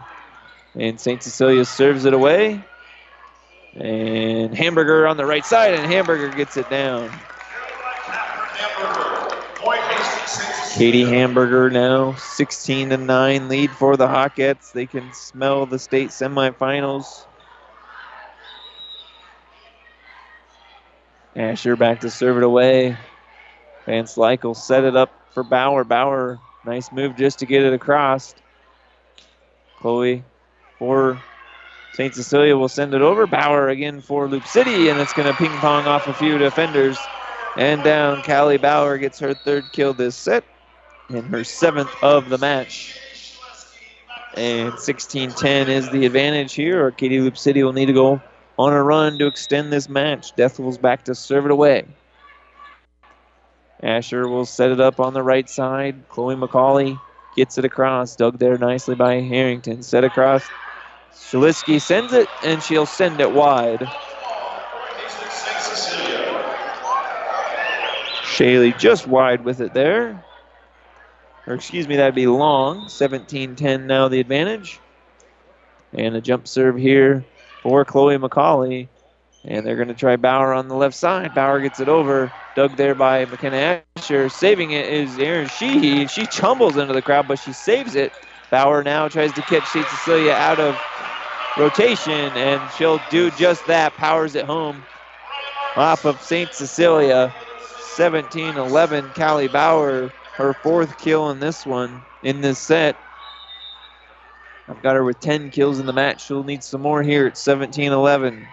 And 0.77 0.99
St. 0.99 1.23
Cecilia 1.23 1.65
serves 1.65 2.05
it 2.05 2.13
away. 2.13 2.63
And 3.77 4.55
Hamburger 4.55 5.07
on 5.07 5.17
the 5.17 5.27
right 5.27 5.45
side, 5.45 5.75
and 5.75 5.91
Hamburger 5.91 6.31
gets 6.37 6.57
it 6.57 6.69
down. 6.69 7.11
Katie 10.75 11.05
Hamburger 11.05 11.71
now 11.71 12.15
16 12.15 12.91
to 12.91 12.97
9 12.97 13.49
lead 13.49 13.71
for 13.71 13.97
the 13.97 14.09
Hawkettes. 14.09 14.73
They 14.73 14.87
can 14.87 15.13
smell 15.13 15.67
the 15.67 15.79
state 15.79 16.09
semifinals. 16.09 17.05
Asher 21.37 21.75
back 21.77 22.01
to 22.01 22.11
serve 22.11 22.37
it 22.37 22.45
away. 22.45 22.97
Van 23.87 24.05
Slyke 24.05 24.45
will 24.45 24.55
set 24.55 24.85
it 24.85 24.97
up 24.97 25.11
for 25.33 25.43
Bauer. 25.43 25.85
Bauer, 25.85 26.39
nice 26.65 26.93
move 26.93 27.17
just 27.17 27.41
to 27.41 27.47
get 27.47 27.63
it 27.63 27.73
across. 27.73 28.35
Chloe 29.77 30.23
for 30.79 31.19
St. 31.93 32.15
Cecilia 32.15 32.57
will 32.57 32.69
send 32.69 32.95
it 32.95 33.03
over. 33.03 33.27
Bauer 33.27 33.69
again 33.69 34.01
for 34.01 34.29
Loup 34.29 34.47
City, 34.47 34.89
and 34.89 35.01
it's 35.01 35.13
going 35.13 35.27
to 35.27 35.35
ping 35.35 35.51
pong 35.61 35.87
off 35.87 36.07
a 36.07 36.15
few 36.15 36.39
defenders. 36.39 36.99
And 37.57 37.83
down, 37.85 38.23
Callie 38.23 38.59
Bauer 38.59 38.99
gets 38.99 39.19
her 39.21 39.35
third 39.35 39.65
kill 39.73 39.93
this 39.93 40.17
set 40.17 40.45
and 41.09 41.25
her 41.27 41.45
seventh 41.45 41.95
of 42.03 42.29
the 42.29 42.39
match. 42.39 42.99
And 44.37 44.73
16-10 44.73 45.69
is 45.69 45.89
the 45.91 46.07
advantage 46.07 46.55
here. 46.55 46.81
Arcadia 46.81 47.23
Loup 47.23 47.37
City 47.37 47.63
will 47.63 47.73
need 47.73 47.87
to 47.87 47.93
go 47.93 48.21
on 48.59 48.73
a 48.73 48.83
run 48.83 49.19
to 49.19 49.27
extend 49.27 49.73
this 49.73 49.89
match. 49.89 50.33
Wolves 50.59 50.79
back 50.79 51.05
to 51.05 51.15
serve 51.15 51.47
it 51.47 51.51
away. 51.51 51.85
Asher 53.83 54.29
will 54.29 54.47
set 54.47 54.71
it 54.71 54.81
up 54.81 55.01
on 55.01 55.13
the 55.13 55.23
right 55.23 55.49
side. 55.49 56.09
Chloe 56.09 56.37
McCauley 56.37 56.99
gets 57.37 57.59
it 57.59 57.65
across. 57.65 58.17
Dug 58.17 58.39
there 58.39 58.57
nicely 58.57 58.95
by 58.95 59.21
Harrington. 59.21 59.83
Set 59.83 60.05
across. 60.05 60.45
Shalisky 61.13 61.81
sends 61.81 62.13
it, 62.13 62.29
and 62.43 62.63
she'll 62.63 62.87
send 62.87 63.21
it 63.21 63.33
wide. 63.33 63.87
Shaley 68.25 68.73
just 68.73 69.07
wide 69.07 69.45
with 69.45 69.61
it 69.61 69.75
there. 69.75 70.25
Or 71.47 71.55
excuse 71.55 71.87
me, 71.87 71.97
that'd 71.97 72.15
be 72.15 72.27
long. 72.27 72.87
17-10 72.87 73.85
now 73.85 74.09
the 74.09 74.19
advantage. 74.19 74.81
And 75.93 76.17
a 76.17 76.21
jump 76.21 76.49
serve 76.49 76.77
here 76.77 77.25
for 77.65 77.85
Chloe 77.87 78.19
McCauley. 78.19 78.91
And 79.45 79.67
they're 79.67 79.77
going 79.77 79.89
to 79.89 79.95
try 79.95 80.17
Bauer 80.17 80.55
on 80.55 80.69
the 80.69 80.77
left 80.77 80.97
side. 80.97 81.35
Bauer 81.35 81.63
gets 81.63 81.81
it 81.81 81.91
over. 81.91 82.35
Dug 82.57 82.77
there 82.77 82.97
by 82.97 83.27
McKenna 83.27 83.85
Asher. 83.99 84.31
Saving 84.31 84.73
it 84.73 84.87
is 84.89 85.19
Aaron 85.19 85.49
Sheehy. 85.49 86.09
She 86.09 86.27
tumbles 86.27 86.79
into 86.79 86.95
the 86.95 87.03
crowd, 87.03 87.29
but 87.29 87.41
she 87.41 87.55
saves 87.55 87.97
it. 87.97 88.15
Bauer 88.51 88.85
now 88.85 89.09
tries 89.09 89.35
to 89.35 89.45
catch 89.45 89.67
St. 89.67 89.91
Cecilia 89.91 90.35
out 90.35 90.61
of 90.61 90.81
rotation, 91.57 92.37
and 92.37 92.71
she'll 92.73 93.01
do 93.01 93.33
just 93.33 93.67
that. 93.67 93.97
Powers 93.99 94.37
it 94.37 94.47
home 94.47 94.87
off 95.77 96.07
of 96.07 96.23
St. 96.23 96.55
Cecilia. 96.55 97.35
17 97.77 98.59
11. 98.59 99.13
Callie 99.15 99.49
Bauer, 99.49 100.15
her 100.39 100.55
fourth 100.55 100.99
kill 100.99 101.31
in 101.31 101.41
this 101.41 101.67
one, 101.67 102.05
in 102.23 102.43
this 102.43 102.61
set. 102.61 102.99
I've 104.69 104.83
got 104.83 104.97
her 104.97 105.05
with 105.05 105.21
10 105.21 105.51
kills 105.51 105.79
in 105.79 105.87
the 105.87 105.93
match. 105.93 106.27
She'll 106.27 106.45
need 106.45 106.65
some 106.65 106.81
more 106.81 107.03
here 107.03 107.27
at 107.27 107.37
17 107.37 107.93
11. 107.93 108.47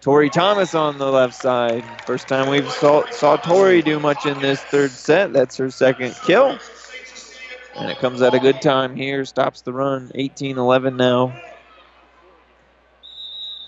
Tori 0.00 0.30
Thomas 0.30 0.74
on 0.74 0.98
the 0.98 1.10
left 1.10 1.34
side. 1.34 1.84
First 2.06 2.28
time 2.28 2.48
we've 2.48 2.70
saw, 2.70 3.08
saw 3.10 3.36
Tori 3.36 3.82
do 3.82 3.98
much 4.00 4.26
in 4.26 4.40
this 4.40 4.60
third 4.60 4.90
set. 4.90 5.32
That's 5.32 5.56
her 5.56 5.70
second 5.70 6.14
kill. 6.24 6.58
And 7.76 7.90
it 7.90 7.98
comes 7.98 8.22
at 8.22 8.34
a 8.34 8.38
good 8.38 8.62
time 8.62 8.96
here. 8.96 9.24
Stops 9.24 9.62
the 9.62 9.72
run. 9.72 10.10
18 10.14 10.58
11 10.58 10.96
now. 10.96 11.32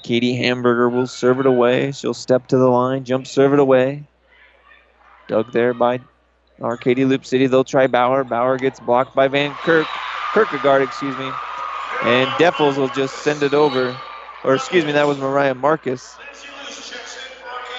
Katie 0.03 0.35
Hamburger 0.35 0.89
will 0.89 1.07
serve 1.07 1.41
it 1.41 1.47
away. 1.47 1.93
She'll 1.93 2.15
step 2.15 2.47
to 2.49 2.57
the 2.57 2.69
line, 2.69 3.05
jump 3.05 3.27
serve 3.27 3.53
it 3.53 3.59
away. 3.59 4.09
Dug 5.29 5.53
there 5.53 5.75
by 5.75 6.01
Arcadia 6.61 7.07
Loup 7.07 7.25
City. 7.25 7.47
They'll 7.47 7.65
try 7.65 7.87
Bauer. 7.87 8.25
Bauer 8.25 8.57
gets 8.59 8.81
blocked 8.81 9.15
by 9.15 9.29
Van 9.29 9.53
Kirk, 9.55 9.87
Kierkegaard, 10.33 10.83
excuse 10.83 11.16
me. 11.16 11.35
And 12.03 12.37
Deffels 12.37 12.76
will 12.76 12.89
just 12.89 13.16
send 13.22 13.43
it 13.43 13.55
over. 13.55 14.01
Or 14.45 14.55
excuse 14.55 14.85
me, 14.85 14.93
that 14.93 15.07
was 15.07 15.18
Mariah 15.18 15.55
Marcus. 15.55 16.18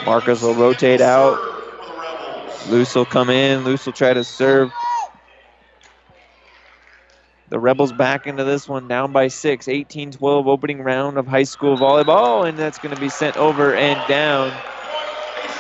Marcus 0.06 0.42
will 0.42 0.56
rotate 0.56 1.02
out. 1.02 1.40
Luce 2.70 2.94
will 2.96 3.06
come 3.06 3.30
in. 3.30 3.64
Luce 3.64 3.86
will 3.86 3.94
try 3.94 4.14
to 4.14 4.24
serve. 4.24 4.72
The 7.50 7.60
Rebels 7.60 7.92
back 7.92 8.28
into 8.28 8.44
this 8.44 8.68
one, 8.68 8.88
down 8.88 9.12
by 9.12 9.28
six. 9.28 9.68
18 9.68 10.12
12 10.12 10.46
opening 10.48 10.82
round 10.82 11.18
of 11.18 11.28
high 11.28 11.44
school 11.44 11.78
volleyball, 11.78 12.48
and 12.48 12.58
that's 12.58 12.80
going 12.80 12.92
to 12.92 12.98
be 12.98 13.10
sent 13.10 13.38
over 13.38 13.76
and 13.76 14.06
down. 14.08 14.64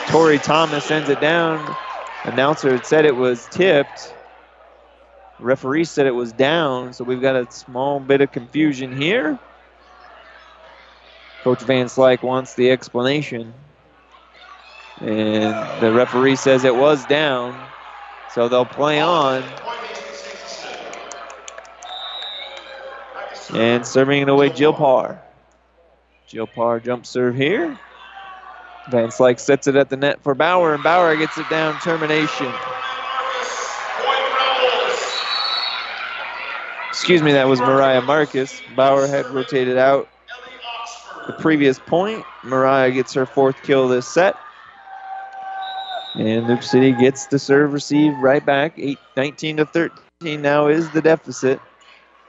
Tori 0.08 0.39
Thomas 0.39 0.86
sends 0.86 1.10
it 1.10 1.20
down. 1.20 1.78
Announcer 2.24 2.72
had 2.72 2.86
said 2.86 3.06
it 3.06 3.16
was 3.16 3.48
tipped. 3.48 4.16
Referee 5.42 5.86
said 5.86 6.06
it 6.06 6.16
was 6.16 6.32
down, 6.32 6.94
so 6.94 7.04
we've 7.04 7.22
got 7.22 7.36
a 7.36 7.52
small 7.52 8.00
bit 8.00 8.22
of 8.22 8.32
confusion 8.32 8.92
here. 8.92 9.39
Coach 11.44 11.64
Van 11.64 11.88
Slyke 11.88 12.22
wants 12.22 12.54
the 12.54 12.70
explanation. 12.70 13.54
And 15.02 15.82
the 15.82 15.92
referee 15.92 16.36
says 16.36 16.64
it 16.64 16.76
was 16.76 17.06
down, 17.06 17.56
so 18.28 18.48
they'll 18.48 18.66
play 18.66 19.02
on. 19.02 19.44
And 23.56 23.86
serving 23.86 24.22
it 24.22 24.30
away, 24.30 24.50
Jill 24.52 24.74
Parr. 24.74 25.20
Jill 26.28 26.46
Parr 26.46 26.80
jump 26.80 27.08
serve 27.08 27.36
here. 27.36 27.80
Van 28.88 29.10
Slyke 29.10 29.39
sets 29.39 29.66
it 29.66 29.76
at 29.76 29.89
the 29.89 29.98
net 29.98 30.22
for 30.22 30.36
Bauer, 30.36 30.76
and 30.76 30.84
Bauer 30.84 31.16
gets 31.16 31.39
it 31.39 31.50
down, 31.50 31.80
termination. 31.80 32.60
Excuse 37.02 37.24
me, 37.24 37.32
that 37.32 37.47
was 37.47 37.60
Mariah 37.60 38.04
Marcus. 38.04 38.62
Bauer 38.76 39.08
had 39.08 39.26
rotated 39.34 39.76
out 39.76 40.08
the 41.26 41.34
previous 41.34 41.80
point. 41.80 42.24
Mariah 42.43 42.91
gets 42.91 43.12
her 43.16 43.26
fourth 43.26 43.64
kill 43.64 43.88
this 43.88 44.06
set. 44.06 44.38
And 46.14 46.47
Loup 46.47 46.62
City 46.62 46.91
gets 46.91 47.26
the 47.26 47.39
serve 47.39 47.74
receive 47.74 48.16
right 48.20 48.45
back. 48.45 48.74
Eight, 48.78 48.99
19 49.18 49.58
to 49.58 49.66
13 49.66 50.43
now 50.43 50.68
is 50.68 50.91
the 50.91 51.02
deficit. 51.02 51.60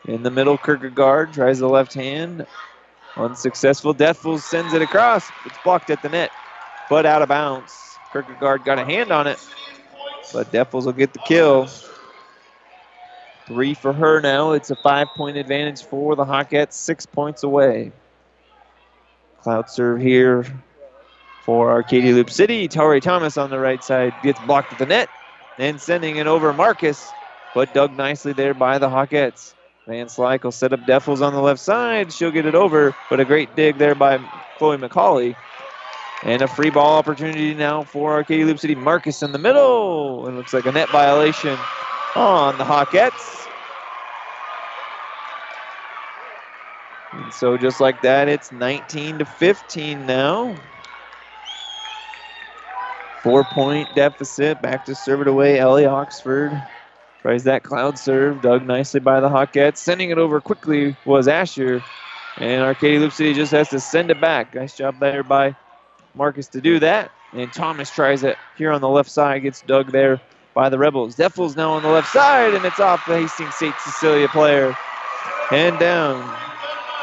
In 0.06 0.22
the 0.22 0.30
middle, 0.30 0.56
Kierkegaard 0.56 1.34
tries 1.34 1.58
the 1.58 1.68
left 1.68 1.92
hand. 1.92 2.46
Unsuccessful. 3.18 3.92
Deathful 3.92 4.38
sends 4.38 4.72
it 4.72 4.80
across. 4.80 5.30
It's 5.44 5.58
blocked 5.62 5.90
at 5.90 6.00
the 6.00 6.08
net, 6.08 6.32
but 6.88 7.04
out 7.04 7.20
of 7.20 7.28
bounds. 7.28 7.98
Kierkegaard 8.10 8.64
got 8.64 8.78
a 8.78 8.86
hand 8.86 9.12
on 9.12 9.26
it, 9.26 9.38
but 10.32 10.50
Deathfuls 10.50 10.86
will 10.86 10.94
get 10.94 11.12
the 11.12 11.20
kill. 11.26 11.68
Three 13.46 13.74
for 13.74 13.92
her 13.92 14.20
now. 14.20 14.52
It's 14.52 14.70
a 14.70 14.76
five 14.76 15.08
point 15.16 15.36
advantage 15.36 15.84
for 15.84 16.14
the 16.14 16.24
Hawkettes, 16.24 16.74
six 16.74 17.06
points 17.06 17.42
away. 17.42 17.92
Cloud 19.42 19.68
serve 19.68 20.00
here 20.00 20.46
for 21.40 21.70
Arcadia 21.72 22.14
Loup 22.14 22.30
City. 22.30 22.68
Tori 22.68 23.00
Thomas 23.00 23.36
on 23.36 23.50
the 23.50 23.58
right 23.58 23.82
side 23.82 24.22
gets 24.22 24.38
blocked 24.40 24.72
at 24.72 24.78
the 24.78 24.86
net 24.86 25.10
and 25.58 25.80
sending 25.80 26.16
it 26.16 26.28
over 26.28 26.52
Marcus, 26.52 27.12
but 27.52 27.74
dug 27.74 27.96
nicely 27.96 28.32
there 28.32 28.54
by 28.54 28.78
the 28.78 28.88
Hawkettes. 28.88 29.54
Van 29.88 30.06
Slyke 30.06 30.44
will 30.44 30.52
set 30.52 30.72
up 30.72 30.80
Deffels 30.86 31.20
on 31.20 31.34
the 31.34 31.40
left 31.40 31.60
side. 31.60 32.12
She'll 32.12 32.30
get 32.30 32.46
it 32.46 32.54
over, 32.54 32.94
but 33.10 33.18
a 33.18 33.24
great 33.24 33.56
dig 33.56 33.78
there 33.78 33.96
by 33.96 34.18
Chloe 34.58 34.76
McCauley. 34.76 35.34
And 36.24 36.40
a 36.40 36.46
free 36.46 36.70
ball 36.70 36.96
opportunity 36.96 37.52
now 37.52 37.82
for 37.82 38.12
Arcadia 38.12 38.46
Loup 38.46 38.60
City. 38.60 38.76
Marcus 38.76 39.24
in 39.24 39.32
the 39.32 39.38
middle. 39.38 40.28
It 40.28 40.32
looks 40.32 40.54
like 40.54 40.66
a 40.66 40.72
net 40.72 40.88
violation 40.90 41.58
on 42.16 42.58
the 42.58 42.64
Hawkettes. 42.64 43.46
And 47.12 47.32
so 47.32 47.56
just 47.56 47.80
like 47.80 48.00
that, 48.02 48.28
it's 48.28 48.52
19 48.52 49.18
to 49.18 49.24
15 49.24 50.06
now. 50.06 50.56
Four 53.22 53.44
point 53.44 53.94
deficit. 53.94 54.60
Back 54.60 54.84
to 54.86 54.94
serve 54.94 55.20
it 55.20 55.28
away. 55.28 55.58
Ellie 55.58 55.86
Oxford 55.86 56.52
tries 57.20 57.44
that 57.44 57.62
cloud 57.62 57.98
serve. 57.98 58.40
Dug 58.42 58.66
nicely 58.66 59.00
by 59.00 59.20
the 59.20 59.28
Hawkettes. 59.28 59.76
Sending 59.76 60.10
it 60.10 60.18
over 60.18 60.40
quickly 60.40 60.96
was 61.04 61.28
Asher. 61.28 61.84
And 62.38 62.62
Arcadia 62.62 62.98
Loup 62.98 63.12
City 63.12 63.34
just 63.34 63.52
has 63.52 63.68
to 63.68 63.78
send 63.78 64.10
it 64.10 64.20
back. 64.20 64.54
Nice 64.54 64.74
job 64.74 64.98
there 64.98 65.22
by 65.22 65.54
Marcus 66.14 66.48
to 66.48 66.60
do 66.60 66.80
that. 66.80 67.12
And 67.32 67.52
Thomas 67.52 67.90
tries 67.90 68.24
it 68.24 68.38
here 68.56 68.72
on 68.72 68.80
the 68.80 68.88
left 68.88 69.10
side, 69.10 69.42
gets 69.42 69.62
dug 69.62 69.92
there 69.92 70.20
by 70.54 70.68
the 70.68 70.78
Rebels. 70.78 71.16
Deffel's 71.16 71.56
now 71.56 71.72
on 71.72 71.82
the 71.82 71.88
left 71.88 72.08
side, 72.08 72.54
and 72.54 72.64
it's 72.64 72.80
off 72.80 73.04
the 73.06 73.18
Hastings 73.18 73.54
St. 73.56 73.74
Cecilia 73.80 74.28
player. 74.28 74.74
And 75.50 75.78
down. 75.78 76.30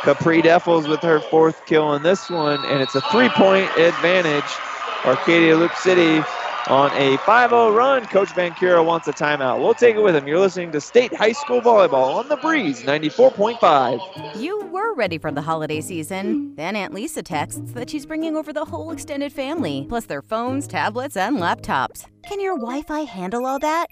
Capri 0.04 0.41
Defels 0.41 0.88
with 0.88 1.02
her 1.04 1.20
fourth 1.20 1.66
kill 1.66 1.84
on 1.84 2.04
this 2.04 2.30
one, 2.30 2.64
and 2.66 2.82
it's 2.82 2.95
a 2.95 3.02
three 3.12 3.30
point 3.30 3.70
advantage. 3.78 4.60
Arcadia 5.06 5.56
Loup 5.58 5.74
City 5.76 6.24
on 6.68 6.91
a 6.93 7.18
5 7.18 7.49
0 7.49 7.72
run. 7.72 8.05
Coach 8.05 8.34
Van 8.34 8.53
Cura 8.53 8.84
wants 8.84 9.07
a 9.07 9.14
timeout. 9.14 9.60
We'll 9.60 9.74
take 9.74 9.95
it 9.95 10.01
with 10.01 10.16
him. 10.16 10.28
You're 10.28 10.39
listening 10.39 10.72
to 10.72 10.82
State 10.82 11.14
High 11.14 11.32
School 11.32 11.62
Volleyball 11.62 12.16
on 12.16 12.28
the 12.28 12.38
Breeze 12.38 12.82
94.5. 12.84 14.39
You 14.39 14.60
were 14.66 14.93
ready 14.93 15.18
for 15.18 15.32
the 15.32 15.41
holiday 15.41 15.82
season. 15.82 16.55
Then 16.55 16.76
Aunt 16.76 16.93
Lisa 16.93 17.24
texts 17.24 17.72
that 17.74 17.89
she's 17.89 18.05
bringing 18.05 18.36
over 18.36 18.53
the 18.53 18.66
whole 18.66 18.91
extended 18.91 19.32
family, 19.34 19.86
plus 19.89 20.05
their 20.05 20.22
phones, 20.22 20.68
tablets, 20.68 21.18
and 21.18 21.38
laptops. 21.38 22.05
Can 22.24 22.39
your 22.39 22.55
Wi 22.57 22.82
Fi 22.84 23.01
handle 23.01 23.45
all 23.45 23.60
that? 23.60 23.88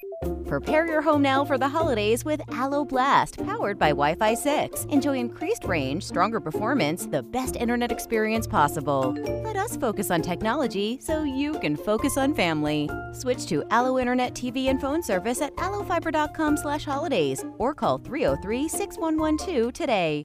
Prepare 0.48 0.88
your 0.88 1.02
home 1.02 1.22
now 1.22 1.44
for 1.44 1.58
the 1.58 1.68
holidays 1.68 2.24
with 2.24 2.40
Allo 2.54 2.86
Blast, 2.86 3.38
powered 3.46 3.78
by 3.78 3.90
Wi 3.90 4.16
Fi 4.16 4.34
6. 4.34 4.86
Enjoy 4.86 5.18
increased 5.18 5.66
range, 5.66 6.04
stronger 6.04 6.40
performance, 6.40 7.06
the 7.06 7.22
best 7.22 7.58
internet 7.58 7.92
experience 7.92 8.48
possible. 8.48 9.14
Let 9.44 9.58
us 9.58 9.76
focus 9.76 10.10
on 10.10 10.22
technology 10.22 11.00
so 11.02 11.24
you 11.24 11.60
can 11.60 11.76
focus 11.76 12.16
on 12.18 12.34
family. 12.34 12.90
Switch 13.12 13.46
to 13.48 13.66
Allo 13.72 14.00
Internet 14.00 14.36
TV 14.36 14.70
and 14.70 14.80
phone 14.80 15.04
service 15.04 15.42
at 15.42 15.54
allofiber.com 15.58 16.56
slash 16.56 16.86
holidays 16.86 17.44
or 17.58 17.74
call 17.74 17.98
303 17.98 18.70
6112 18.70 19.74
today. 19.74 20.24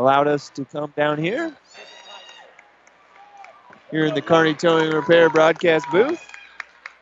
Allowed 0.00 0.28
us 0.28 0.48
to 0.50 0.64
come 0.64 0.92
down 0.96 1.18
here. 1.18 1.54
Here 3.90 4.06
in 4.06 4.14
the 4.14 4.22
Carney 4.22 4.54
Towing 4.54 4.90
Repair 4.90 5.28
broadcast 5.28 5.86
booth. 5.92 6.26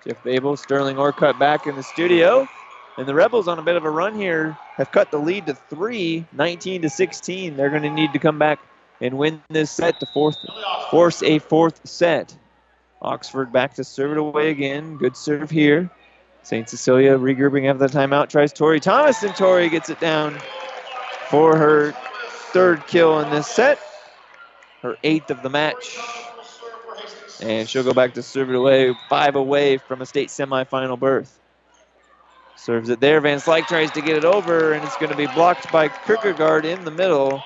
Jeff 0.05 0.22
Babel, 0.24 0.57
Sterling 0.57 0.99
Orcutt 0.99 1.38
back 1.38 1.66
in 1.66 1.76
the 1.76 1.82
studio. 1.82 2.49
And 2.96 3.07
the 3.07 3.14
Rebels 3.14 3.46
on 3.46 3.59
a 3.59 3.62
bit 3.62 3.76
of 3.76 3.84
a 3.84 3.90
run 3.90 4.16
here 4.16 4.59
have 4.76 4.90
cut 4.90 5.12
the 5.12 5.18
lead 5.18 5.46
to 5.46 5.55
three, 5.55 6.26
19 6.32 6.82
to 6.82 6.90
16. 6.90 7.57
They're 7.57 7.70
going 7.70 7.82
to 7.82 7.90
need 7.90 8.12
to 8.14 8.18
come 8.18 8.38
back 8.38 8.59
and 9.01 9.16
win 9.16 9.40
this 9.49 9.70
set 9.70 10.01
to 10.01 10.07
fourth, 10.07 10.36
force 10.90 11.22
a 11.22 11.38
fourth 11.38 11.86
set. 11.86 12.36
Oxford 13.01 13.53
back 13.53 13.74
to 13.74 13.84
serve 13.84 14.12
it 14.12 14.18
away 14.18 14.51
again. 14.51 14.96
Good 14.96 15.16
serve 15.16 15.51
here. 15.51 15.88
St. 16.42 16.68
Cecilia 16.68 17.16
regrouping 17.16 17.70
after 17.70 17.86
the 17.86 17.96
timeout. 17.96 18.28
Tries 18.28 18.53
Tori 18.53 18.80
Thomas, 18.80 19.22
and 19.22 19.36
Tori 19.36 19.68
gets 19.68 19.88
it 19.88 20.01
down 20.01 20.36
for 21.28 21.57
her 21.57 21.94
third 22.53 22.86
kill 22.86 23.20
in 23.20 23.30
this 23.30 23.46
set, 23.46 23.78
her 24.82 24.99
eighth 25.03 25.30
of 25.30 25.42
the 25.42 25.51
match. 25.51 25.99
And 27.40 27.68
she'll 27.68 27.84
go 27.84 27.92
back 27.92 28.14
to 28.14 28.22
serve 28.22 28.51
it 28.51 28.57
away, 28.57 28.94
five 29.09 29.36
away 29.36 29.78
from 29.78 30.03
a 30.03 30.07
state 30.07 30.28
semifinal 30.28 30.99
berth. 30.99 31.38
Serves 32.57 32.88
it 32.88 33.01
there. 33.01 33.20
Van 33.20 33.38
Slyke 33.38 33.66
tries 33.66 33.90
to 33.92 34.01
get 34.01 34.16
it 34.16 34.24
over, 34.24 34.72
and 34.72 34.84
it's 34.84 34.96
going 34.96 35.11
to 35.11 35.16
be 35.16 35.28
blocked 35.28 35.70
by 35.70 35.88
Kierkegaard 35.88 36.64
in 36.64 36.84
the 36.84 36.90
middle. 36.90 37.40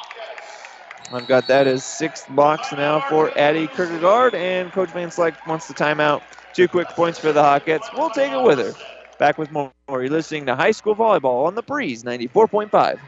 I've 1.12 1.28
got 1.28 1.46
that 1.48 1.66
as 1.66 1.84
sixth 1.84 2.26
blocks 2.30 2.72
now 2.72 3.00
for 3.11 3.36
Addie 3.36 3.66
Kierkegaard, 3.66 4.34
and 4.34 4.72
Coach 4.72 4.90
Van 4.90 5.11
Slyke 5.11 5.46
wants 5.46 5.68
the 5.68 5.74
timeout. 5.74 6.22
Two 6.55 6.68
quick 6.68 6.88
points 6.88 7.18
for 7.18 7.32
the 7.32 7.42
Hawkettes. 7.42 7.94
We'll 7.96 8.11
take 8.11 8.32
it 8.32 8.42
with 8.42 8.59
her. 8.59 8.74
Back 9.18 9.36
with 9.36 9.50
more. 9.53 9.70
You're 9.90 10.09
listening 10.09 10.46
to 10.46 10.57
High 10.57 10.70
School 10.70 10.96
Volleyball 10.96 11.46
on 11.46 11.55
the 11.55 11.62
Breeze 11.62 12.03
94.5. 12.03 12.98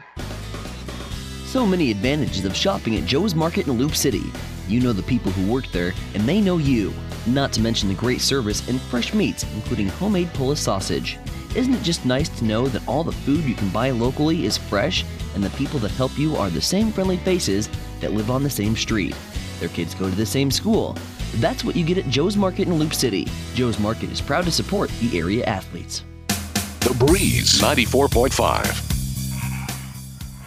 So 1.55 1.65
many 1.65 1.89
advantages 1.89 2.43
of 2.43 2.53
shopping 2.53 2.97
at 2.97 3.05
Joe's 3.05 3.33
Market 3.33 3.67
in 3.67 3.77
Loup 3.77 3.95
City. 3.95 4.23
You 4.67 4.81
know 4.81 4.91
the 4.91 5.01
people 5.01 5.31
who 5.31 5.49
work 5.49 5.65
there, 5.71 5.93
and 6.13 6.23
they 6.23 6.41
know 6.41 6.57
you. 6.57 6.93
Not 7.27 7.53
to 7.53 7.61
mention 7.61 7.87
the 7.87 7.95
great 7.95 8.19
service 8.19 8.67
and 8.67 8.81
fresh 8.81 9.13
meats, 9.13 9.45
including 9.55 9.87
homemade 9.87 10.33
Polish 10.33 10.59
sausage. 10.59 11.17
Isn't 11.55 11.73
it 11.73 11.81
just 11.81 12.03
nice 12.03 12.27
to 12.27 12.43
know 12.43 12.67
that 12.67 12.85
all 12.89 13.05
the 13.05 13.13
food 13.13 13.45
you 13.45 13.55
can 13.55 13.69
buy 13.69 13.91
locally 13.91 14.45
is 14.45 14.57
fresh 14.57 15.05
and 15.33 15.41
the 15.41 15.49
people 15.51 15.79
that 15.79 15.91
help 15.91 16.19
you 16.19 16.35
are 16.35 16.49
the 16.49 16.59
same 16.59 16.91
friendly 16.91 17.15
faces 17.15 17.69
that 18.01 18.11
live 18.11 18.29
on 18.29 18.43
the 18.43 18.49
same 18.49 18.75
street? 18.75 19.15
Their 19.61 19.69
kids 19.69 19.95
go 19.95 20.09
to 20.09 20.15
the 20.15 20.25
same 20.25 20.51
school. 20.51 20.97
That's 21.35 21.63
what 21.63 21.77
you 21.77 21.85
get 21.85 21.97
at 21.97 22.09
Joe's 22.09 22.35
Market 22.35 22.67
in 22.67 22.77
Loup 22.77 22.93
City. 22.93 23.29
Joe's 23.53 23.79
Market 23.79 24.11
is 24.11 24.19
proud 24.19 24.43
to 24.43 24.51
support 24.51 24.89
the 24.99 25.17
area 25.17 25.45
athletes. 25.45 26.03
The 26.27 26.93
Breeze 26.99 27.61
94.5. 27.61 28.94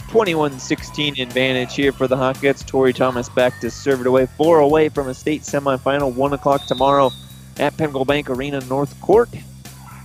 21-16 0.08 1.20
advantage 1.20 1.74
here 1.74 1.92
for 1.92 2.08
the 2.08 2.16
Hawkettes. 2.16 2.66
Tori 2.66 2.94
Thomas 2.94 3.28
back 3.28 3.60
to 3.60 3.70
serve 3.70 4.00
it 4.00 4.06
away. 4.06 4.24
Four 4.24 4.60
away 4.60 4.88
from 4.88 5.08
a 5.08 5.14
state 5.14 5.42
semifinal. 5.42 6.14
One 6.14 6.32
o'clock 6.32 6.64
tomorrow 6.64 7.10
at 7.58 7.76
Pinnacle 7.76 8.06
Bank 8.06 8.30
Arena 8.30 8.60
North 8.60 8.98
Court. 9.02 9.28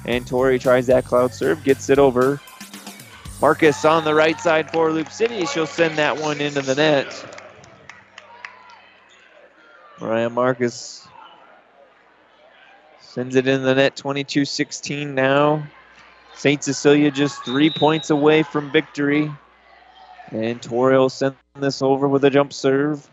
And 0.05 0.27
Tori 0.27 0.59
tries 0.59 0.87
that 0.87 1.05
cloud 1.05 1.33
serve, 1.33 1.63
gets 1.63 1.89
it 1.89 1.99
over. 1.99 2.41
Marcus 3.39 3.85
on 3.85 4.03
the 4.03 4.13
right 4.13 4.39
side 4.41 4.69
for 4.71 4.91
Loup 4.91 5.09
City. 5.09 5.45
She'll 5.45 5.65
send 5.65 5.97
that 5.97 6.19
one 6.19 6.41
into 6.41 6.61
the 6.61 6.75
net. 6.75 7.39
Mariah 10.01 10.29
Marcus 10.29 11.07
sends 12.99 13.37
it 13.37 13.47
in 13.47 13.63
the 13.63 13.75
net 13.75 13.95
22-16 13.95 15.07
now. 15.07 15.65
St. 16.35 16.61
Cecilia 16.61 17.09
just 17.09 17.45
three 17.45 17.69
points 17.69 18.09
away 18.09 18.43
from 18.43 18.69
victory. 18.69 19.31
And 20.34 20.59
Tori 20.59 20.97
will 20.97 21.09
send 21.09 21.36
this 21.53 21.84
over 21.84 22.07
with 22.07 22.23
a 22.25 22.29
jump 22.31 22.53
serve. 22.53 23.07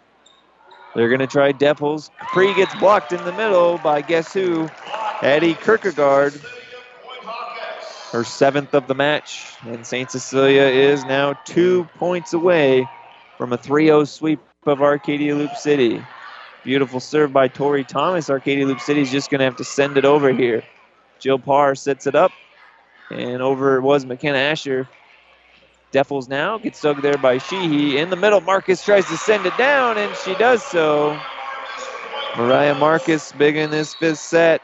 They're 0.94 1.08
going 1.08 1.20
to 1.20 1.26
try 1.26 1.52
Deppels. 1.52 2.10
Capri 2.18 2.54
gets 2.54 2.74
blocked 2.76 3.12
in 3.12 3.22
the 3.24 3.32
middle 3.32 3.76
by 3.78 4.00
guess 4.00 4.32
who? 4.32 4.68
Eddie 5.22 5.54
Kierkegaard. 5.54 6.32
Her 8.10 8.24
seventh 8.24 8.72
of 8.74 8.86
the 8.86 8.94
match. 8.94 9.54
And 9.62 9.86
St. 9.86 10.10
Cecilia 10.10 10.62
is 10.62 11.04
now 11.04 11.34
two 11.44 11.84
points 11.98 12.32
away 12.32 12.88
from 13.36 13.52
a 13.52 13.58
3 13.58 13.86
0 13.86 14.04
sweep 14.04 14.40
of 14.64 14.80
Arcadia 14.80 15.36
Loup 15.36 15.54
City. 15.56 16.02
Beautiful 16.64 17.00
serve 17.00 17.34
by 17.34 17.48
Tori 17.48 17.84
Thomas. 17.84 18.30
Arcadia 18.30 18.66
Loup 18.66 18.80
City 18.80 19.02
is 19.02 19.10
just 19.10 19.30
going 19.30 19.40
to 19.40 19.44
have 19.44 19.56
to 19.56 19.64
send 19.64 19.98
it 19.98 20.06
over 20.06 20.32
here. 20.32 20.62
Jill 21.20 21.38
Parr 21.38 21.74
sets 21.74 22.06
it 22.06 22.14
up. 22.14 22.32
And 23.10 23.42
over 23.42 23.76
it 23.76 23.82
was 23.82 24.06
McKenna 24.06 24.38
Asher. 24.38 24.88
Defels 25.92 26.28
now 26.28 26.58
gets 26.58 26.80
dug 26.80 27.02
there 27.02 27.18
by 27.18 27.38
Sheehy. 27.38 27.98
In 27.98 28.10
the 28.10 28.16
middle, 28.16 28.40
Marcus 28.40 28.84
tries 28.84 29.04
to 29.06 29.16
send 29.16 29.44
it 29.44 29.56
down, 29.58 29.98
and 29.98 30.14
she 30.18 30.34
does 30.36 30.62
so. 30.62 31.18
Mariah 32.36 32.76
Marcus 32.76 33.32
big 33.32 33.56
in 33.56 33.70
this 33.70 33.94
fifth 33.94 34.18
set. 34.18 34.62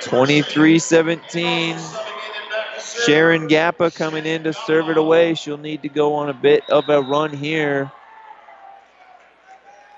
23-17. 0.00 1.76
Sharon 3.04 3.48
Gappa 3.48 3.94
coming 3.94 4.24
in 4.24 4.44
to 4.44 4.52
serve 4.52 4.88
it 4.88 4.96
away. 4.96 5.34
She'll 5.34 5.58
need 5.58 5.82
to 5.82 5.88
go 5.90 6.14
on 6.14 6.30
a 6.30 6.34
bit 6.34 6.62
of 6.70 6.88
a 6.88 7.02
run 7.02 7.30
here 7.32 7.92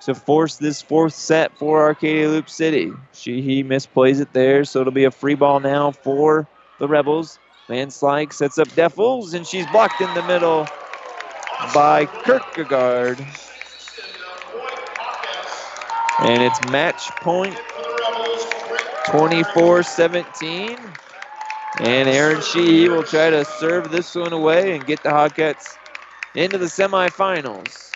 to 0.00 0.14
force 0.14 0.56
this 0.56 0.82
fourth 0.82 1.14
set 1.14 1.56
for 1.58 1.82
Arcadia 1.82 2.28
Loup 2.28 2.48
City. 2.48 2.92
Sheehy 3.12 3.62
misplays 3.62 4.20
it 4.20 4.32
there, 4.32 4.64
so 4.64 4.80
it'll 4.80 4.92
be 4.92 5.04
a 5.04 5.10
free 5.10 5.34
ball 5.34 5.60
now 5.60 5.92
for 5.92 6.48
the 6.78 6.88
Rebels. 6.88 7.38
Van 7.68 7.88
Slyke 7.88 8.32
sets 8.32 8.58
up 8.58 8.68
Defels, 8.68 9.34
and 9.34 9.46
she's 9.46 9.66
blocked 9.66 10.00
in 10.00 10.12
the 10.14 10.22
middle 10.22 10.66
by 11.74 12.06
Kierkegaard. 12.24 13.18
And 16.20 16.42
it's 16.42 16.70
match 16.70 17.08
point 17.20 17.56
24-17. 19.06 20.78
And 21.80 22.08
Aaron 22.08 22.40
Sheehy 22.40 22.88
will 22.88 23.02
try 23.02 23.28
to 23.30 23.44
serve 23.44 23.90
this 23.90 24.14
one 24.14 24.32
away 24.32 24.76
and 24.76 24.86
get 24.86 25.02
the 25.02 25.10
Hawkettes 25.10 25.76
into 26.34 26.56
the 26.58 26.66
semifinals. 26.66 27.90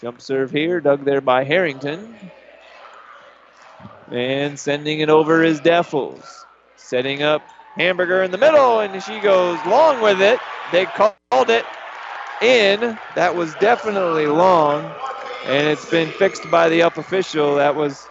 Jump 0.00 0.20
serve 0.20 0.50
here, 0.50 0.80
dug 0.80 1.04
there 1.04 1.20
by 1.20 1.42
Harrington. 1.44 2.30
And 4.10 4.58
sending 4.58 5.00
it 5.00 5.08
over 5.08 5.42
is 5.42 5.60
Defels. 5.60 6.44
Setting 6.76 7.22
up 7.22 7.42
Hamburger 7.76 8.22
in 8.22 8.30
the 8.30 8.38
middle, 8.38 8.80
and 8.80 9.02
she 9.02 9.20
goes 9.20 9.58
long 9.66 10.02
with 10.02 10.20
it. 10.20 10.40
They 10.72 10.86
called 10.86 11.50
it 11.50 11.64
in. 12.42 12.98
That 13.16 13.34
was 13.34 13.54
definitely 13.56 14.26
long, 14.26 14.84
and 15.46 15.68
it's 15.68 15.90
been 15.90 16.10
fixed 16.12 16.50
by 16.50 16.68
the 16.68 16.82
up 16.82 16.98
official. 16.98 17.56
That 17.56 17.74
was 17.76 18.06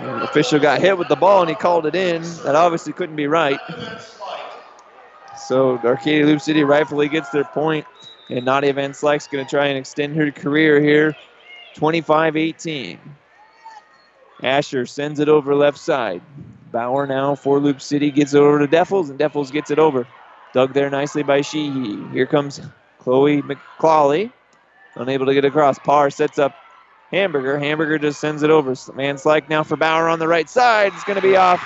the 0.00 0.24
official 0.24 0.60
got 0.60 0.80
hit 0.80 0.98
with 0.98 1.08
the 1.08 1.16
ball, 1.16 1.42
and 1.42 1.50
he 1.50 1.56
called 1.56 1.86
it 1.86 1.94
in. 1.94 2.22
That 2.44 2.54
obviously 2.54 2.92
couldn't 2.92 3.16
be 3.16 3.26
right. 3.26 3.60
So 5.36 5.78
Arcadia 5.84 6.26
Loup 6.26 6.40
City 6.40 6.64
rightfully 6.64 7.08
gets 7.08 7.30
their 7.30 7.44
point, 7.44 7.86
and 8.30 8.44
Nadia 8.44 8.72
Van 8.72 8.92
Slyke's 8.94 9.28
going 9.28 9.44
to 9.44 9.50
try 9.50 9.66
and 9.66 9.78
extend 9.78 10.16
her 10.16 10.30
career 10.32 10.80
here, 10.80 11.16
25-18. 11.76 12.98
Asher 14.42 14.86
sends 14.86 15.20
it 15.20 15.28
over 15.28 15.54
left 15.54 15.78
side. 15.78 16.22
Bauer 16.72 17.06
now 17.06 17.34
for 17.34 17.60
Loup 17.60 17.80
City 17.80 18.10
gets 18.10 18.34
it 18.34 18.38
over 18.38 18.58
to 18.58 18.66
Defels, 18.66 19.10
and 19.10 19.18
Defels 19.18 19.50
gets 19.50 19.70
it 19.70 19.78
over. 19.78 20.06
Dug 20.52 20.72
there 20.74 20.90
nicely 20.90 21.22
by 21.22 21.40
Sheehy. 21.40 22.08
Here 22.10 22.26
comes 22.26 22.60
Chloe 22.98 23.42
McCauley. 23.42 24.32
Unable 24.96 25.26
to 25.26 25.34
get 25.34 25.44
across. 25.44 25.78
Parr 25.78 26.10
sets 26.10 26.38
up 26.38 26.54
Hamburger. 27.10 27.58
Hamburger 27.58 27.98
just 27.98 28.20
sends 28.20 28.42
it 28.42 28.50
over. 28.50 28.74
Van 28.94 29.16
Slyke 29.16 29.48
now 29.48 29.62
for 29.62 29.76
Bauer 29.76 30.08
on 30.08 30.18
the 30.18 30.28
right 30.28 30.48
side. 30.48 30.92
It's 30.94 31.04
going 31.04 31.16
to 31.16 31.22
be 31.22 31.36
off 31.36 31.60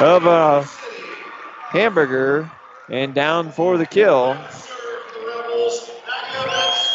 of 0.00 0.26
a 0.26 0.62
Hamburger 1.68 2.50
and 2.90 3.14
down 3.14 3.50
for 3.52 3.78
the 3.78 3.86
kill. 3.86 4.36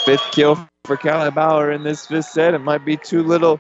Fifth 0.06 0.32
kill 0.32 0.68
for 0.86 0.98
Callie 0.98 1.32
Bauer 1.32 1.72
in 1.72 1.84
this 1.84 2.06
fifth 2.08 2.26
set. 2.26 2.54
It 2.54 2.60
might 2.60 2.86
be 2.86 2.98
too 2.98 3.24
little, 3.24 3.60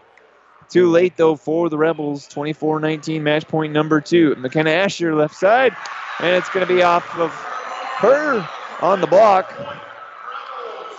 too 0.72 0.90
late 0.90 1.18
though 1.18 1.36
for 1.36 1.70
the 1.70 1.78
Rebels. 1.78 2.28
24-19 2.30 3.22
match 3.22 3.48
point 3.48 3.74
number 3.74 4.02
two. 4.02 4.36
McKenna 4.36 4.72
Asher 4.72 5.14
left 5.14 5.36
side, 5.36 5.76
and 6.20 6.36
it's 6.36 6.50
going 6.50 6.66
to 6.66 6.74
be 6.74 6.82
off 6.82 7.18
of 7.18 7.32
her 7.32 8.48
on 8.82 9.02
the 9.02 9.08
block. 9.08 9.54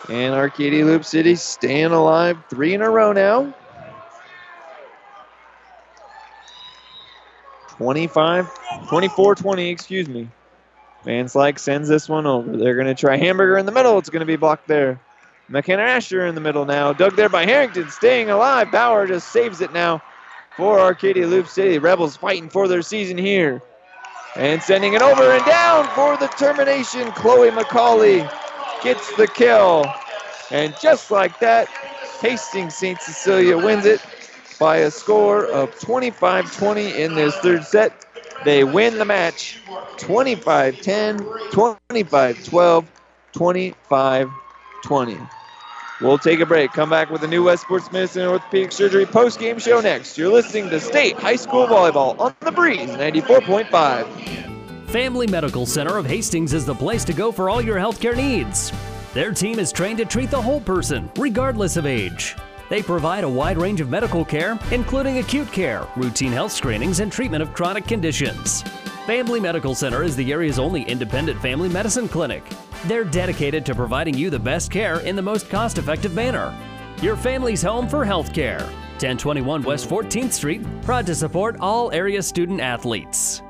And 0.08 0.34
Arcadia 0.34 0.84
Loup 0.84 1.04
City 1.04 1.34
staying 1.36 1.92
alive 1.92 2.36
three 2.50 2.74
in 2.74 2.82
a 2.82 2.90
row 2.90 3.12
now. 3.12 3.54
25, 7.76 8.88
24 8.88 9.34
20, 9.34 9.68
excuse 9.70 10.08
me. 10.08 10.28
Van 11.04 11.26
Slyke 11.26 11.58
sends 11.58 11.88
this 11.88 12.08
one 12.08 12.26
over. 12.26 12.56
They're 12.56 12.74
going 12.74 12.86
to 12.86 12.94
try 12.94 13.16
Hamburger 13.16 13.58
in 13.58 13.66
the 13.66 13.72
middle. 13.72 13.98
It's 13.98 14.10
going 14.10 14.20
to 14.20 14.26
be 14.26 14.36
blocked 14.36 14.68
there. 14.68 15.00
McKenna 15.48 15.82
Asher 15.82 16.26
in 16.26 16.34
the 16.34 16.40
middle 16.40 16.64
now. 16.64 16.92
Dug 16.92 17.16
there 17.16 17.28
by 17.28 17.44
Harrington, 17.44 17.88
staying 17.90 18.30
alive. 18.30 18.70
Bauer 18.70 19.06
just 19.06 19.32
saves 19.32 19.60
it 19.60 19.72
now 19.72 20.02
for 20.56 20.80
Arcadia 20.80 21.26
Loup 21.26 21.46
City. 21.48 21.78
Rebels 21.78 22.16
fighting 22.16 22.48
for 22.48 22.68
their 22.68 22.82
season 22.82 23.18
here. 23.18 23.62
And 24.36 24.62
sending 24.62 24.94
it 24.94 25.02
over 25.02 25.22
and 25.24 25.44
down 25.44 25.86
for 25.88 26.16
the 26.16 26.28
termination. 26.28 27.10
Chloe 27.12 27.50
McCauley 27.50 28.30
gets 28.82 29.14
the 29.16 29.26
kill. 29.26 29.84
And 30.50 30.74
just 30.80 31.10
like 31.10 31.38
that, 31.40 31.68
Hastings 32.20 32.76
St. 32.76 33.00
Cecilia 33.00 33.58
wins 33.58 33.84
it 33.86 34.00
by 34.58 34.78
a 34.78 34.90
score 34.90 35.46
of 35.46 35.78
25 35.80 36.56
20 36.56 37.02
in 37.02 37.14
this 37.14 37.36
third 37.38 37.64
set. 37.64 37.92
They 38.44 38.64
win 38.64 38.98
the 38.98 39.04
match 39.04 39.58
25 39.98 40.80
10, 40.80 41.18
25 41.52 42.44
12, 42.44 42.86
25 43.32 44.30
20. 44.82 45.18
We'll 46.00 46.18
take 46.18 46.40
a 46.40 46.46
break. 46.46 46.72
Come 46.72 46.90
back 46.90 47.10
with 47.10 47.20
the 47.20 47.28
New 47.28 47.44
West 47.44 47.62
Sports 47.62 47.92
Medicine 47.92 48.22
and 48.22 48.32
Orthopedic 48.32 48.72
Surgery 48.72 49.06
post 49.06 49.38
game 49.38 49.58
show 49.58 49.80
next. 49.80 50.18
You're 50.18 50.32
listening 50.32 50.68
to 50.70 50.80
State 50.80 51.16
High 51.16 51.36
School 51.36 51.66
Volleyball 51.66 52.18
on 52.18 52.34
the 52.40 52.50
Breeze 52.50 52.90
94.5. 52.90 54.88
Family 54.90 55.26
Medical 55.26 55.64
Center 55.64 55.96
of 55.96 56.04
Hastings 56.04 56.52
is 56.52 56.66
the 56.66 56.74
place 56.74 57.04
to 57.04 57.12
go 57.12 57.30
for 57.32 57.48
all 57.48 57.62
your 57.62 57.76
healthcare 57.76 58.16
needs. 58.16 58.72
Their 59.14 59.32
team 59.32 59.58
is 59.58 59.72
trained 59.72 59.98
to 59.98 60.04
treat 60.04 60.30
the 60.30 60.42
whole 60.42 60.60
person, 60.60 61.10
regardless 61.16 61.76
of 61.76 61.86
age. 61.86 62.34
They 62.68 62.82
provide 62.82 63.24
a 63.24 63.28
wide 63.28 63.58
range 63.58 63.80
of 63.80 63.90
medical 63.90 64.24
care, 64.24 64.58
including 64.70 65.18
acute 65.18 65.52
care, 65.52 65.86
routine 65.96 66.32
health 66.32 66.52
screenings, 66.52 67.00
and 67.00 67.12
treatment 67.12 67.42
of 67.42 67.52
chronic 67.52 67.86
conditions. 67.86 68.64
Family 69.06 69.40
Medical 69.40 69.74
Center 69.74 70.04
is 70.04 70.14
the 70.14 70.30
area's 70.30 70.60
only 70.60 70.84
independent 70.84 71.42
family 71.42 71.68
medicine 71.68 72.08
clinic. 72.08 72.44
They're 72.84 73.02
dedicated 73.02 73.66
to 73.66 73.74
providing 73.74 74.14
you 74.14 74.30
the 74.30 74.38
best 74.38 74.70
care 74.70 75.00
in 75.00 75.16
the 75.16 75.22
most 75.22 75.50
cost 75.50 75.78
effective 75.78 76.14
manner. 76.14 76.56
Your 77.00 77.16
family's 77.16 77.62
home 77.62 77.88
for 77.88 78.04
health 78.04 78.32
care. 78.32 78.60
1021 78.60 79.64
West 79.64 79.88
14th 79.88 80.30
Street, 80.30 80.62
proud 80.82 81.04
to 81.06 81.16
support 81.16 81.56
all 81.58 81.90
area 81.90 82.22
student 82.22 82.60
athletes. 82.60 83.42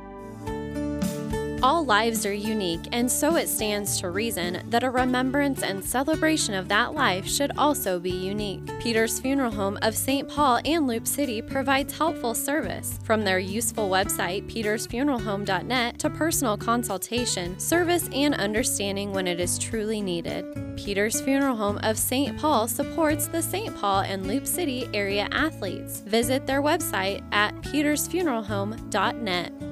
All 1.63 1.85
lives 1.85 2.27
are 2.27 2.35
unique, 2.35 2.89
and 2.91 3.09
so 3.09 3.37
it 3.37 3.49
stands 3.49 4.01
to 4.01 4.11
reason 4.11 4.69
that 4.71 4.83
a 4.83 4.91
remembrance 4.91 5.63
and 5.63 5.85
celebration 5.85 6.55
of 6.55 6.67
that 6.67 6.93
life 6.93 7.25
should 7.25 7.53
also 7.57 8.01
be 8.01 8.11
unique. 8.11 8.69
Peter's 8.81 9.21
Funeral 9.21 9.53
Home 9.53 9.79
of 9.83 9.95
St. 9.95 10.29
Paul 10.29 10.59
and 10.65 10.89
Loup 10.89 11.07
City 11.07 11.41
provides 11.41 11.97
helpful 11.97 12.35
service. 12.35 12.99
From 13.05 13.23
their 13.23 13.39
useful 13.39 13.89
website, 13.89 14.51
petersfuneralhome.net, 14.51 16.01
to 16.01 16.11
personal 16.11 16.57
consultation, 16.57 17.57
service, 17.61 18.09
and 18.13 18.35
understanding 18.35 19.13
when 19.13 19.29
it 19.29 19.39
is 19.39 19.57
truly 19.57 20.01
needed. 20.01 20.45
Peter's 20.77 21.21
Funeral 21.21 21.55
Home 21.55 21.79
of 21.85 21.97
St. 21.97 22.37
Paul 22.41 22.67
supports 22.67 23.29
the 23.29 23.41
St. 23.41 23.73
Paul 23.77 24.01
and 24.01 24.27
Loup 24.27 24.49
City 24.49 24.89
area 24.93 25.29
athletes. 25.31 26.01
Visit 26.01 26.45
their 26.45 26.61
website 26.61 27.23
at 27.31 27.55
petersfuneralhome.net. 27.63 29.72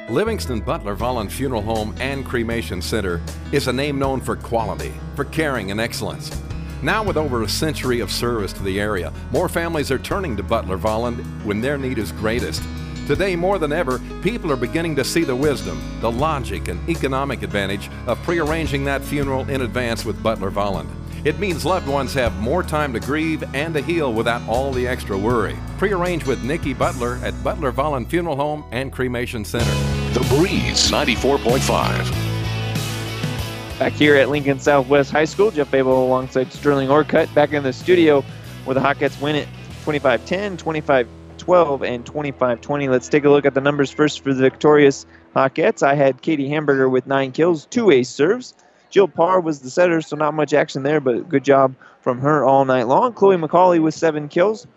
Livingston 0.11 0.59
Butler 0.59 0.93
Volland 0.93 1.31
Funeral 1.31 1.61
Home 1.61 1.95
and 2.01 2.25
Cremation 2.25 2.81
Center 2.81 3.21
is 3.53 3.69
a 3.69 3.73
name 3.73 3.97
known 3.97 4.19
for 4.19 4.35
quality, 4.35 4.93
for 5.15 5.23
caring 5.23 5.71
and 5.71 5.79
excellence. 5.79 6.37
Now, 6.83 7.01
with 7.01 7.15
over 7.15 7.43
a 7.43 7.47
century 7.47 8.01
of 8.01 8.11
service 8.11 8.51
to 8.53 8.63
the 8.63 8.77
area, 8.77 9.13
more 9.31 9.47
families 9.47 9.89
are 9.89 9.97
turning 9.97 10.35
to 10.35 10.43
Butler 10.43 10.77
Volland 10.77 11.23
when 11.45 11.61
their 11.61 11.77
need 11.77 11.97
is 11.97 12.11
greatest. 12.11 12.61
Today, 13.07 13.37
more 13.37 13.57
than 13.57 13.71
ever, 13.71 13.99
people 14.21 14.51
are 14.51 14.57
beginning 14.57 14.97
to 14.97 15.05
see 15.05 15.23
the 15.23 15.35
wisdom, 15.35 15.81
the 16.01 16.11
logic, 16.11 16.67
and 16.67 16.89
economic 16.89 17.41
advantage 17.41 17.89
of 18.05 18.21
prearranging 18.23 18.83
that 18.83 19.01
funeral 19.01 19.49
in 19.49 19.61
advance 19.61 20.03
with 20.03 20.21
Butler 20.21 20.51
Volland. 20.51 20.89
It 21.23 21.39
means 21.39 21.63
loved 21.63 21.87
ones 21.87 22.13
have 22.15 22.35
more 22.37 22.63
time 22.63 22.91
to 22.93 22.99
grieve 22.99 23.43
and 23.55 23.73
to 23.75 23.81
heal 23.81 24.11
without 24.11 24.41
all 24.49 24.73
the 24.73 24.87
extra 24.87 25.17
worry. 25.17 25.57
Prearrange 25.77 26.25
with 26.25 26.43
Nikki 26.43 26.73
Butler 26.73 27.17
at 27.23 27.41
Butler 27.43 27.71
Volland 27.71 28.09
Funeral 28.09 28.35
Home 28.35 28.65
and 28.71 28.91
Cremation 28.91 29.45
Center. 29.45 29.90
The 30.13 30.19
Breeze 30.35 30.91
94.5. 30.91 33.79
Back 33.79 33.93
here 33.93 34.17
at 34.17 34.27
Lincoln 34.27 34.59
Southwest 34.59 35.09
High 35.09 35.23
School, 35.23 35.51
Jeff 35.51 35.71
Babel 35.71 36.05
alongside 36.05 36.51
Sterling 36.51 36.89
Orcutt 36.89 37.33
back 37.33 37.53
in 37.53 37.63
the 37.63 37.71
studio 37.71 38.21
where 38.65 38.73
the 38.73 38.81
Hawkettes 38.81 39.21
win 39.21 39.37
it 39.37 39.47
25 39.83 40.25
10, 40.25 40.57
25 40.57 41.07
12, 41.37 41.83
and 41.83 42.05
25 42.05 42.59
20. 42.59 42.89
Let's 42.89 43.07
take 43.07 43.23
a 43.23 43.29
look 43.29 43.45
at 43.45 43.53
the 43.53 43.61
numbers 43.61 43.89
first 43.89 44.21
for 44.21 44.33
the 44.33 44.41
victorious 44.41 45.05
Hawkettes. 45.33 45.81
I 45.81 45.95
had 45.95 46.21
Katie 46.21 46.49
Hamburger 46.49 46.89
with 46.89 47.07
nine 47.07 47.31
kills, 47.31 47.65
two 47.67 47.89
ace 47.89 48.09
serves. 48.09 48.53
Jill 48.89 49.07
Parr 49.07 49.39
was 49.39 49.61
the 49.61 49.69
setter, 49.69 50.01
so 50.01 50.17
not 50.17 50.33
much 50.33 50.53
action 50.53 50.83
there, 50.83 50.99
but 50.99 51.29
good 51.29 51.45
job 51.45 51.73
from 52.01 52.19
her 52.19 52.43
all 52.43 52.65
night 52.65 52.89
long. 52.89 53.13
Chloe 53.13 53.37
McCauley 53.37 53.81
with 53.81 53.93
seven 53.93 54.27
kills. 54.27 54.67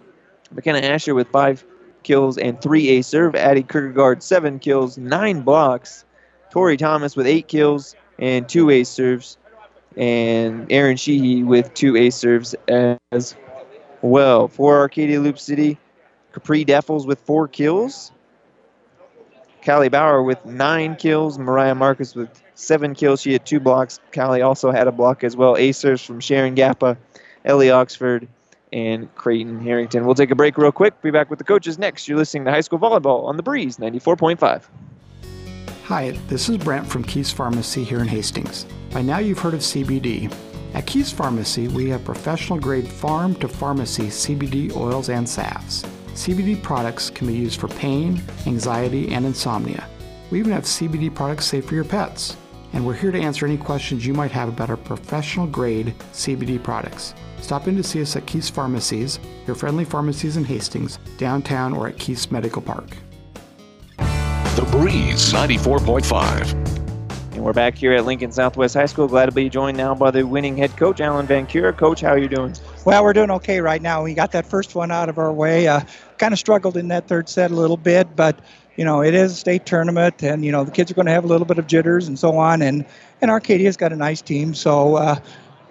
McKenna 0.52 0.78
Asher 0.78 1.16
with 1.16 1.26
five 1.28 1.64
kills 2.04 2.38
and 2.38 2.60
three 2.60 2.88
ace 2.88 3.06
serve. 3.06 3.34
Addie 3.34 3.62
Kierkegaard, 3.62 4.22
seven 4.22 4.58
kills, 4.58 4.96
nine 4.96 5.40
blocks. 5.40 6.04
Tori 6.50 6.76
Thomas 6.76 7.16
with 7.16 7.26
eight 7.26 7.48
kills 7.48 7.96
and 8.18 8.48
two 8.48 8.70
ace 8.70 8.88
serves. 8.88 9.38
And 9.96 10.70
Aaron 10.70 10.96
Sheehy 10.96 11.42
with 11.42 11.72
two 11.74 11.96
ace 11.96 12.16
serves 12.16 12.54
as 13.10 13.34
well. 14.02 14.48
For 14.48 14.78
Arcadia 14.78 15.20
Loup 15.20 15.38
City, 15.38 15.78
Capri 16.32 16.64
Deffels 16.64 17.06
with 17.06 17.20
four 17.20 17.48
kills. 17.48 18.12
Callie 19.64 19.88
Bauer 19.88 20.22
with 20.22 20.44
nine 20.44 20.96
kills. 20.96 21.38
Mariah 21.38 21.74
Marcus 21.74 22.14
with 22.14 22.28
seven 22.54 22.94
kills. 22.94 23.22
She 23.22 23.32
had 23.32 23.46
two 23.46 23.60
blocks. 23.60 23.98
Callie 24.12 24.42
also 24.42 24.70
had 24.70 24.86
a 24.86 24.92
block 24.92 25.24
as 25.24 25.36
well. 25.36 25.54
Acers 25.54 26.04
from 26.04 26.20
Sharon 26.20 26.54
Gappa, 26.54 26.96
Ellie 27.44 27.70
Oxford, 27.70 28.28
and 28.74 29.14
Creighton 29.14 29.60
Harrington. 29.60 30.04
We'll 30.04 30.16
take 30.16 30.32
a 30.32 30.34
break 30.34 30.58
real 30.58 30.72
quick. 30.72 31.00
Be 31.00 31.12
back 31.12 31.30
with 31.30 31.38
the 31.38 31.44
coaches 31.44 31.78
next. 31.78 32.08
You're 32.08 32.18
listening 32.18 32.44
to 32.46 32.50
High 32.50 32.60
School 32.60 32.80
Volleyball 32.80 33.24
on 33.24 33.36
the 33.36 33.42
Breeze 33.42 33.76
94.5. 33.76 34.64
Hi, 35.84 36.10
this 36.26 36.48
is 36.48 36.58
Brent 36.58 36.86
from 36.86 37.04
Keith's 37.04 37.30
Pharmacy 37.30 37.84
here 37.84 38.00
in 38.00 38.08
Hastings. 38.08 38.66
By 38.92 39.02
now 39.02 39.18
you've 39.18 39.38
heard 39.38 39.54
of 39.54 39.60
CBD. 39.60 40.34
At 40.74 40.86
Keith's 40.86 41.12
Pharmacy, 41.12 41.68
we 41.68 41.88
have 41.90 42.04
professional 42.04 42.58
grade 42.58 42.88
farm 42.88 43.36
to 43.36 43.46
pharmacy 43.46 44.08
CBD 44.08 44.74
oils 44.76 45.08
and 45.08 45.28
salves. 45.28 45.84
CBD 46.14 46.60
products 46.60 47.10
can 47.10 47.28
be 47.28 47.34
used 47.34 47.60
for 47.60 47.68
pain, 47.68 48.20
anxiety, 48.46 49.14
and 49.14 49.24
insomnia. 49.24 49.88
We 50.32 50.40
even 50.40 50.50
have 50.50 50.64
CBD 50.64 51.14
products 51.14 51.46
safe 51.46 51.66
for 51.66 51.76
your 51.76 51.84
pets. 51.84 52.36
And 52.74 52.84
we're 52.84 52.94
here 52.94 53.12
to 53.12 53.20
answer 53.20 53.46
any 53.46 53.56
questions 53.56 54.04
you 54.04 54.12
might 54.12 54.32
have 54.32 54.48
about 54.48 54.68
our 54.68 54.76
professional 54.76 55.46
grade 55.46 55.94
CBD 56.12 56.60
products. 56.60 57.14
Stop 57.40 57.68
in 57.68 57.76
to 57.76 57.84
see 57.84 58.02
us 58.02 58.16
at 58.16 58.26
Keith's 58.26 58.50
Pharmacies, 58.50 59.20
your 59.46 59.54
friendly 59.54 59.84
pharmacies 59.84 60.36
in 60.36 60.44
Hastings, 60.44 60.98
downtown, 61.16 61.72
or 61.72 61.86
at 61.86 61.98
Keith's 61.98 62.32
Medical 62.32 62.60
Park. 62.60 62.96
The 63.96 64.66
Breeze 64.72 65.32
94.5. 65.32 66.52
And 67.34 67.44
we're 67.44 67.52
back 67.52 67.76
here 67.76 67.92
at 67.92 68.06
Lincoln 68.06 68.32
Southwest 68.32 68.74
High 68.74 68.86
School. 68.86 69.06
Glad 69.06 69.26
to 69.26 69.32
be 69.32 69.48
joined 69.48 69.76
now 69.76 69.94
by 69.94 70.10
the 70.10 70.24
winning 70.24 70.56
head 70.56 70.76
coach, 70.76 71.00
Alan 71.00 71.26
Van 71.26 71.46
Cura. 71.46 71.72
Coach, 71.72 72.00
how 72.00 72.08
are 72.08 72.18
you 72.18 72.28
doing? 72.28 72.56
Well, 72.84 73.04
we're 73.04 73.12
doing 73.12 73.30
okay 73.30 73.60
right 73.60 73.82
now. 73.82 74.02
We 74.02 74.14
got 74.14 74.32
that 74.32 74.46
first 74.46 74.74
one 74.74 74.90
out 74.90 75.08
of 75.08 75.18
our 75.18 75.32
way. 75.32 75.68
Uh, 75.68 75.82
kind 76.18 76.32
of 76.32 76.40
struggled 76.40 76.76
in 76.76 76.88
that 76.88 77.06
third 77.06 77.28
set 77.28 77.52
a 77.52 77.54
little 77.54 77.76
bit, 77.76 78.16
but 78.16 78.40
you 78.76 78.84
know 78.84 79.02
it 79.02 79.14
is 79.14 79.32
a 79.32 79.36
state 79.36 79.66
tournament, 79.66 80.22
and 80.22 80.44
you 80.44 80.52
know 80.52 80.64
the 80.64 80.70
kids 80.70 80.90
are 80.90 80.94
going 80.94 81.06
to 81.06 81.12
have 81.12 81.24
a 81.24 81.28
little 81.28 81.46
bit 81.46 81.58
of 81.58 81.66
jitters 81.66 82.08
and 82.08 82.18
so 82.18 82.36
on. 82.36 82.62
And 82.62 82.84
and 83.20 83.30
Arcadia's 83.30 83.76
got 83.76 83.92
a 83.92 83.96
nice 83.96 84.22
team, 84.22 84.54
so. 84.54 84.96
Uh, 84.96 85.16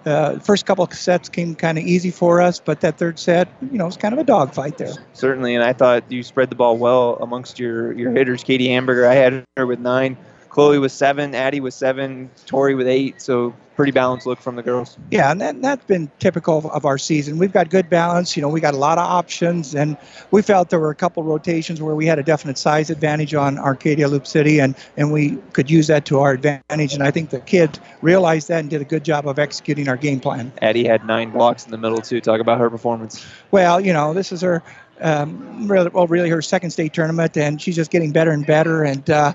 uh, 0.06 0.38
first 0.40 0.66
couple 0.66 0.86
sets 0.90 1.30
came 1.30 1.54
kind 1.54 1.78
of 1.78 1.84
easy 1.84 2.10
for 2.10 2.40
us, 2.40 2.60
but 2.60 2.82
that 2.82 2.98
third 2.98 3.18
set, 3.18 3.48
you 3.62 3.78
know, 3.78 3.86
was 3.86 3.96
kind 3.96 4.12
of 4.12 4.18
a 4.18 4.24
dogfight 4.24 4.76
there. 4.76 4.92
Certainly, 5.14 5.54
and 5.54 5.64
I 5.64 5.72
thought 5.72 6.12
you 6.12 6.22
spread 6.22 6.50
the 6.50 6.56
ball 6.56 6.76
well 6.76 7.16
amongst 7.22 7.58
your, 7.58 7.90
your 7.94 8.12
hitters. 8.12 8.44
Katie 8.44 8.68
Hamburger, 8.68 9.06
I 9.06 9.14
had 9.14 9.44
her 9.56 9.66
with 9.66 9.78
nine. 9.78 10.18
Chloe 10.54 10.78
was 10.78 10.92
seven, 10.92 11.34
Addie 11.34 11.58
was 11.58 11.74
seven, 11.74 12.30
Tori 12.46 12.76
with 12.76 12.86
eight. 12.86 13.20
So 13.20 13.52
pretty 13.74 13.90
balanced 13.90 14.24
look 14.24 14.38
from 14.38 14.54
the 14.54 14.62
girls. 14.62 14.96
Yeah, 15.10 15.32
and 15.32 15.40
that, 15.40 15.60
that's 15.60 15.84
been 15.84 16.08
typical 16.20 16.58
of, 16.58 16.66
of, 16.66 16.86
our 16.86 16.96
season. 16.96 17.38
We've 17.38 17.50
got 17.50 17.70
good 17.70 17.90
balance. 17.90 18.36
You 18.36 18.42
know, 18.42 18.48
we 18.48 18.60
got 18.60 18.72
a 18.72 18.76
lot 18.76 18.96
of 18.96 19.04
options, 19.04 19.74
and 19.74 19.96
we 20.30 20.42
felt 20.42 20.70
there 20.70 20.78
were 20.78 20.92
a 20.92 20.94
couple 20.94 21.24
rotations 21.24 21.82
where 21.82 21.96
we 21.96 22.06
had 22.06 22.20
a 22.20 22.22
definite 22.22 22.56
size 22.56 22.88
advantage 22.88 23.34
on 23.34 23.58
Arcadia 23.58 24.06
Loup 24.06 24.28
City, 24.28 24.60
and, 24.60 24.76
and 24.96 25.12
we 25.12 25.38
could 25.54 25.68
use 25.68 25.88
that 25.88 26.04
to 26.06 26.20
our 26.20 26.30
advantage. 26.30 26.94
And 26.94 27.02
I 27.02 27.10
think 27.10 27.30
the 27.30 27.40
kids 27.40 27.80
realized 28.00 28.46
that 28.46 28.60
and 28.60 28.70
did 28.70 28.80
a 28.80 28.84
good 28.84 29.04
job 29.04 29.26
of 29.26 29.40
executing 29.40 29.88
our 29.88 29.96
game 29.96 30.20
plan. 30.20 30.52
Addie 30.62 30.86
had 30.86 31.04
nine 31.04 31.30
blocks 31.30 31.64
in 31.64 31.72
the 31.72 31.78
middle, 31.78 31.98
too. 31.98 32.20
Talk 32.20 32.40
about 32.40 32.60
her 32.60 32.70
performance. 32.70 33.26
Well, 33.50 33.80
you 33.80 33.92
know, 33.92 34.14
this 34.14 34.30
is 34.30 34.42
her. 34.42 34.62
Um, 35.00 35.66
really, 35.66 35.90
well, 35.90 36.06
really 36.06 36.30
her 36.30 36.40
second 36.40 36.70
state 36.70 36.92
tournament, 36.92 37.36
and 37.36 37.60
she's 37.60 37.74
just 37.74 37.90
getting 37.90 38.12
better 38.12 38.30
and 38.30 38.46
better. 38.46 38.84
And 38.84 39.10
uh, 39.10 39.32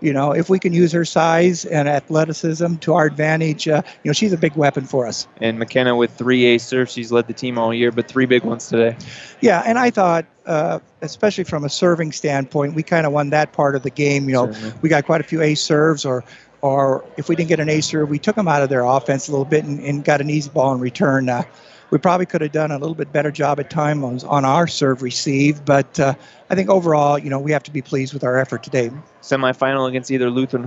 you 0.00 0.12
know, 0.12 0.32
if 0.32 0.48
we 0.48 0.58
can 0.58 0.72
use 0.72 0.92
her 0.92 1.04
size 1.04 1.64
and 1.64 1.88
athleticism 1.88 2.76
to 2.76 2.94
our 2.94 3.06
advantage, 3.06 3.68
uh, 3.68 3.82
you 4.02 4.08
know, 4.08 4.12
she's 4.12 4.32
a 4.32 4.38
big 4.38 4.54
weapon 4.56 4.84
for 4.84 5.06
us. 5.06 5.28
And 5.38 5.58
McKenna 5.58 5.94
with 5.96 6.12
three 6.12 6.44
ace 6.44 6.64
serves, 6.64 6.92
she's 6.92 7.12
led 7.12 7.26
the 7.26 7.32
team 7.32 7.58
all 7.58 7.72
year, 7.72 7.92
but 7.92 8.08
three 8.08 8.26
big 8.26 8.44
ones 8.44 8.68
today. 8.68 8.96
Yeah, 9.40 9.62
and 9.64 9.78
I 9.78 9.90
thought, 9.90 10.26
uh, 10.46 10.80
especially 11.02 11.44
from 11.44 11.64
a 11.64 11.68
serving 11.68 12.12
standpoint, 12.12 12.74
we 12.74 12.82
kind 12.82 13.06
of 13.06 13.12
won 13.12 13.30
that 13.30 13.52
part 13.52 13.76
of 13.76 13.82
the 13.82 13.90
game. 13.90 14.28
You 14.28 14.34
know, 14.34 14.52
Certainly. 14.52 14.74
we 14.82 14.88
got 14.88 15.04
quite 15.04 15.20
a 15.20 15.24
few 15.24 15.42
ace 15.42 15.60
serves, 15.60 16.04
or 16.04 16.24
or 16.62 17.04
if 17.16 17.28
we 17.28 17.36
didn't 17.36 17.48
get 17.48 17.60
an 17.60 17.68
ace 17.68 17.86
serve, 17.86 18.08
we 18.10 18.18
took 18.18 18.36
them 18.36 18.48
out 18.48 18.62
of 18.62 18.68
their 18.68 18.84
offense 18.84 19.28
a 19.28 19.30
little 19.30 19.44
bit 19.44 19.64
and, 19.64 19.80
and 19.80 20.04
got 20.04 20.20
an 20.20 20.28
easy 20.28 20.50
ball 20.50 20.74
in 20.74 20.80
return. 20.80 21.28
Uh, 21.28 21.42
we 21.90 21.98
probably 21.98 22.26
could 22.26 22.40
have 22.40 22.52
done 22.52 22.70
a 22.70 22.78
little 22.78 22.94
bit 22.94 23.12
better 23.12 23.30
job 23.30 23.60
at 23.60 23.70
time 23.70 24.04
on, 24.04 24.22
on 24.24 24.44
our 24.44 24.66
serve 24.66 25.02
receive, 25.02 25.64
but 25.64 25.98
uh, 25.98 26.14
I 26.48 26.54
think 26.54 26.70
overall, 26.70 27.18
you 27.18 27.30
know, 27.30 27.38
we 27.38 27.52
have 27.52 27.62
to 27.64 27.70
be 27.70 27.82
pleased 27.82 28.14
with 28.14 28.24
our 28.24 28.38
effort 28.38 28.62
today. 28.62 28.90
Semifinal 29.22 29.88
against 29.88 30.10
either 30.10 30.30
Lutheran 30.30 30.66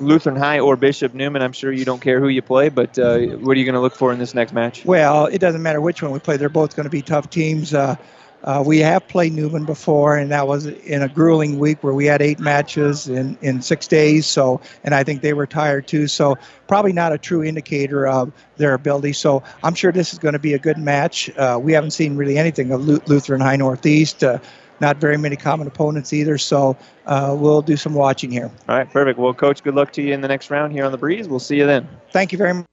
Lutheran 0.00 0.36
High 0.36 0.60
or 0.60 0.76
Bishop 0.76 1.14
Neumann. 1.14 1.42
I'm 1.42 1.52
sure 1.52 1.72
you 1.72 1.84
don't 1.84 2.00
care 2.00 2.20
who 2.20 2.28
you 2.28 2.42
play, 2.42 2.68
but 2.68 2.98
uh, 2.98 3.18
what 3.18 3.56
are 3.56 3.60
you 3.60 3.64
going 3.64 3.74
to 3.74 3.80
look 3.80 3.94
for 3.94 4.12
in 4.12 4.18
this 4.18 4.34
next 4.34 4.52
match? 4.52 4.84
Well, 4.84 5.26
it 5.26 5.38
doesn't 5.38 5.62
matter 5.62 5.80
which 5.80 6.02
one 6.02 6.12
we 6.12 6.18
play. 6.18 6.36
They're 6.36 6.48
both 6.48 6.76
going 6.76 6.84
to 6.84 6.90
be 6.90 7.02
tough 7.02 7.30
teams. 7.30 7.74
Uh, 7.74 7.96
uh, 8.44 8.62
we 8.66 8.78
have 8.78 9.06
played 9.08 9.32
Neumann 9.32 9.64
before, 9.64 10.16
and 10.16 10.30
that 10.30 10.46
was 10.46 10.66
in 10.66 11.02
a 11.02 11.08
grueling 11.08 11.58
week 11.58 11.82
where 11.82 11.92
we 11.92 12.06
had 12.06 12.22
eight 12.22 12.40
matches 12.40 13.08
in, 13.08 13.36
in 13.42 13.60
six 13.60 13.86
days. 13.86 14.26
So, 14.26 14.60
and 14.84 14.94
I 14.94 15.04
think 15.04 15.22
they 15.22 15.32
were 15.32 15.46
tired 15.46 15.86
too. 15.86 16.06
So, 16.06 16.36
probably 16.66 16.92
not 16.92 17.12
a 17.12 17.18
true 17.18 17.42
indicator 17.44 18.06
of 18.06 18.32
their 18.56 18.74
ability. 18.74 19.12
So, 19.12 19.42
I'm 19.62 19.74
sure 19.74 19.92
this 19.92 20.12
is 20.12 20.18
going 20.18 20.32
to 20.32 20.38
be 20.38 20.54
a 20.54 20.58
good 20.58 20.78
match. 20.78 21.30
Uh, 21.36 21.58
we 21.62 21.72
haven't 21.72 21.92
seen 21.92 22.16
really 22.16 22.38
anything 22.38 22.72
of 22.72 22.86
Lutheran 22.86 23.40
High 23.40 23.56
Northeast. 23.56 24.24
Uh, 24.24 24.38
not 24.80 24.96
very 24.96 25.18
many 25.18 25.36
common 25.36 25.66
opponents 25.66 26.12
either. 26.14 26.38
So, 26.38 26.76
uh, 27.06 27.36
we'll 27.38 27.62
do 27.62 27.76
some 27.76 27.92
watching 27.92 28.30
here. 28.30 28.50
All 28.68 28.76
right, 28.76 28.90
perfect. 28.90 29.18
Well, 29.18 29.34
coach, 29.34 29.62
good 29.62 29.74
luck 29.74 29.92
to 29.92 30.02
you 30.02 30.14
in 30.14 30.22
the 30.22 30.28
next 30.28 30.50
round 30.50 30.72
here 30.72 30.86
on 30.86 30.92
the 30.92 30.98
breeze. 30.98 31.28
We'll 31.28 31.40
see 31.40 31.56
you 31.56 31.66
then. 31.66 31.86
Thank 32.12 32.32
you 32.32 32.38
very 32.38 32.54
much 32.54 32.66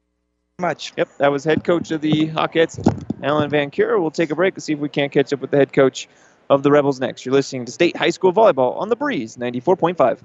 much. 0.59 0.91
Yep, 0.97 1.17
that 1.19 1.31
was 1.31 1.43
head 1.43 1.63
coach 1.63 1.91
of 1.91 2.01
the 2.01 2.29
Hawkettes, 2.29 2.79
Alan 3.21 3.47
Van 3.47 3.69
Cura. 3.69 4.01
We'll 4.01 4.09
take 4.09 4.31
a 4.31 4.35
break 4.35 4.55
and 4.55 4.63
see 4.63 4.73
if 4.73 4.79
we 4.79 4.89
can't 4.89 5.11
catch 5.11 5.31
up 5.31 5.39
with 5.39 5.51
the 5.51 5.57
head 5.57 5.71
coach 5.71 6.09
of 6.49 6.63
the 6.63 6.71
Rebels 6.71 6.99
next. 6.99 7.23
You're 7.27 7.35
listening 7.35 7.65
to 7.65 7.71
State 7.71 7.95
High 7.95 8.09
School 8.09 8.33
Volleyball 8.33 8.75
on 8.75 8.89
the 8.89 8.95
Breeze 8.95 9.37
94.5. 9.37 10.17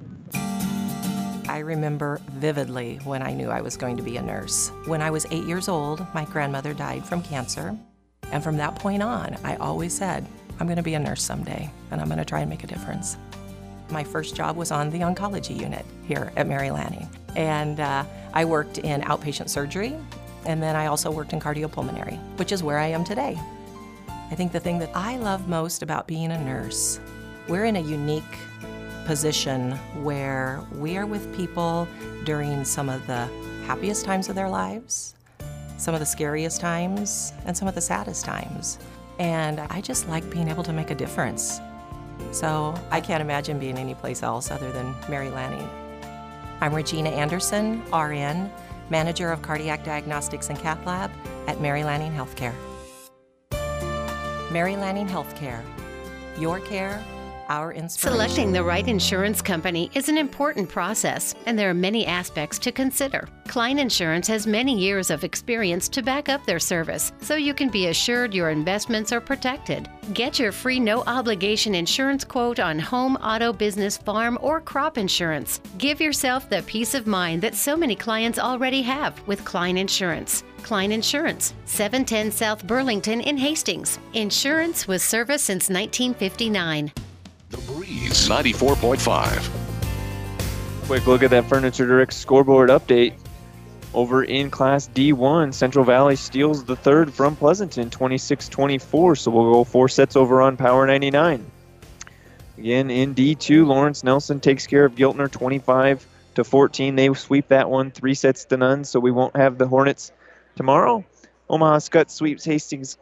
I 1.51 1.59
remember 1.59 2.19
vividly 2.31 2.99
when 3.05 3.23
I 3.23 3.35
knew 3.35 3.51
I 3.51 3.61
was 3.61 3.77
going 3.77 3.99
to 3.99 4.03
be 4.03 4.17
a 4.17 4.23
nurse. 4.23 4.73
When 4.87 5.03
I 5.03 5.11
was 5.11 5.27
eight 5.31 5.45
years 5.45 5.69
old, 5.69 6.03
my 6.15 6.25
grandmother 6.25 6.73
died 6.73 7.05
from 7.05 7.21
cancer. 7.21 7.77
And 8.31 8.43
from 8.43 8.57
that 8.57 8.77
point 8.77 9.03
on, 9.03 9.37
I 9.45 9.57
always 9.57 9.93
said, 9.93 10.27
I'm 10.59 10.67
going 10.67 10.79
to 10.79 10.83
be 10.83 10.95
a 10.95 10.99
nurse 10.99 11.23
someday, 11.23 11.71
and 11.91 12.01
I'm 12.01 12.07
going 12.07 12.17
to 12.17 12.25
try 12.25 12.41
and 12.41 12.49
make 12.49 12.65
a 12.65 12.69
difference. 12.69 13.19
My 13.91 14.03
first 14.03 14.35
job 14.35 14.57
was 14.57 14.71
on 14.71 14.89
the 14.89 15.01
oncology 15.01 15.61
unit 15.61 15.85
here 16.09 16.33
at 16.37 16.47
Mary 16.47 16.71
Lanning. 16.71 17.07
And 17.37 17.81
uh, 17.81 18.05
I 18.33 18.47
worked 18.47 18.79
in 18.79 19.03
outpatient 19.03 19.51
surgery 19.51 19.95
and 20.45 20.63
then 20.63 20.77
I 20.77 20.87
also 20.87 21.11
worked 21.11 21.33
in 21.33 21.41
cardiopulmonary, 21.41 22.19
which 22.39 22.53
is 22.53 22.63
where 22.63 22.79
I 22.79 22.89
am 22.89 23.05
today. 23.05 23.39
I 24.31 24.35
think 24.35 24.53
the 24.53 24.61
thing 24.61 24.79
that 24.79 24.91
I 24.95 25.17
love 25.17 25.49
most 25.49 25.83
about 25.83 26.07
being 26.07 26.33
a 26.33 26.43
nurse, 26.43 27.01
we're 27.49 27.67
in 27.67 27.77
a 27.77 27.81
unique 27.81 28.23
position 29.05 29.73
where 30.03 30.61
we 30.77 30.97
are 30.97 31.07
with 31.07 31.35
people 31.37 31.87
during 32.25 32.65
some 32.65 32.89
of 32.89 33.07
the 33.07 33.29
happiest 33.67 34.05
times 34.05 34.29
of 34.29 34.35
their 34.35 34.49
lives, 34.49 35.15
some 35.77 35.95
of 35.95 36.01
the 36.01 36.07
scariest 36.07 36.61
times, 36.61 37.33
and 37.45 37.57
some 37.57 37.69
of 37.69 37.75
the 37.75 37.81
saddest 37.81 38.25
times. 38.25 38.79
And 39.19 39.61
I 39.61 39.81
just 39.81 40.09
like 40.09 40.29
being 40.31 40.49
able 40.49 40.63
to 40.65 40.73
make 40.73 40.91
a 40.91 40.95
difference. 40.95 41.61
So 42.31 42.75
I 42.91 43.01
can't 43.01 43.21
imagine 43.21 43.59
being 43.59 43.77
anyplace 43.77 44.23
else 44.23 44.51
other 44.51 44.73
than 44.73 44.95
Mary 45.09 45.31
Lanning. 45.31 45.69
I'm 46.61 46.75
Regina 46.75 47.11
Anderson, 47.11 47.83
RN, 47.93 48.51
Manager 48.93 49.33
of 49.33 49.41
Cardiac 49.41 49.85
Diagnostics 49.85 50.51
and 50.51 50.59
Cath 50.59 50.85
Lab 50.85 51.11
at 51.47 51.63
Mary 51.63 51.83
Lanning 51.83 52.13
Healthcare. 52.13 52.53
Mary 54.53 54.77
Lanning 54.77 55.09
Healthcare. 55.09 55.63
Your 56.39 56.61
care, 56.61 57.03
our 57.53 57.73
inspiration. 57.73 58.19
Selecting 58.19 58.53
the 58.53 58.65
right 58.65 58.89
insurance 58.89 59.43
company 59.43 59.91
is 59.95 60.09
an 60.09 60.17
important 60.17 60.69
process, 60.69 61.35
and 61.47 61.59
there 61.59 61.69
are 61.69 61.75
many 61.75 62.07
aspects 62.07 62.59
to 62.61 62.73
consider. 62.73 63.29
Klein 63.47 63.79
Insurance 63.79 64.27
has 64.29 64.47
many 64.47 64.75
years 64.79 65.11
of 65.11 65.23
experience 65.23 65.89
to 65.91 66.03
back 66.03 66.31
up 66.31 66.45
their 66.47 66.59
service, 66.59 67.13
so 67.21 67.35
you 67.35 67.53
can 67.53 67.69
be 67.69 67.89
assured 67.89 68.33
your 68.33 68.51
investments 68.51 69.13
are 69.13 69.21
protected. 69.21 69.89
Get 70.15 70.39
your 70.39 70.51
free 70.51 70.81
no 70.81 71.03
obligation 71.07 71.75
insurance 71.75 72.25
quote 72.25 72.59
on 72.59 72.79
home, 72.79 73.17
auto, 73.17 73.53
business, 73.53 73.99
farm, 73.99 74.39
or 74.41 74.61
crop 74.61 74.97
insurance. 74.97 75.61
Give 75.77 76.01
yourself 76.01 76.49
the 76.49 76.63
peace 76.63 76.95
of 76.95 77.07
mind 77.07 77.43
that 77.43 77.55
so 77.55 77.77
many 77.77 77.95
clients 77.95 78.39
already 78.39 78.81
have 78.83 79.21
with 79.29 79.45
Klein 79.45 79.77
Insurance. 79.77 80.43
Klein 80.63 80.93
Insurance, 80.93 81.55
710 81.67 82.31
South 82.31 82.67
Burlington 82.67 83.21
in 83.21 83.37
Hastings. 83.37 83.99
Insurance 84.15 84.89
with 84.89 85.03
service 85.03 85.43
since 85.43 85.69
1959. 85.69 86.93
The 87.53 87.59
Breeze 87.71 88.29
94.5. 88.31 90.87
Quick 90.87 91.07
look 91.07 91.23
at 91.23 91.31
that 91.31 91.45
Furniture 91.45 91.87
Direct 91.87 92.15
scoreboard 92.15 92.71
update. 92.71 93.13
Over 93.93 94.25
in 94.25 94.51
Class 94.51 94.89
D1, 94.89 95.53
Central 95.53 95.85
Valley 95.85 96.17
steals 96.17 96.65
the 96.65 96.77
third 96.77 97.13
from 97.13 97.37
Pleasanton, 97.37 97.91
26-24. 97.91 99.19
So 99.19 99.31
we'll 99.31 99.53
go 99.53 99.65
four 99.65 99.91
sets 99.91 100.17
over 100.17 100.41
on 100.41 100.57
Power 100.57 100.87
99. 100.87 101.45
Again 102.57 102.91
in 102.91 103.15
D2, 103.15 103.67
Lawrence 103.67 104.03
Nelson 104.03 104.41
takes 104.41 104.67
care 104.67 104.87
of 104.87 104.95
Giltner, 104.95 105.31
25 105.31 106.07
to 106.37 106.45
14. 106.45 106.97
They 106.97 107.13
sweep 107.13 107.49
that 107.49 107.69
one, 107.69 107.91
three 107.91 108.15
sets 108.15 108.47
to 108.47 108.57
none. 108.57 108.85
So 108.85 108.99
we 108.99 109.11
won't 109.11 109.37
have 109.37 109.59
the 109.59 109.69
Hornets 109.69 110.11
tomorrow. 110.57 111.05
Omaha 111.51 111.81
Skutt 111.81 112.09
sweeps 112.09 112.47
Hastings, 112.47 112.97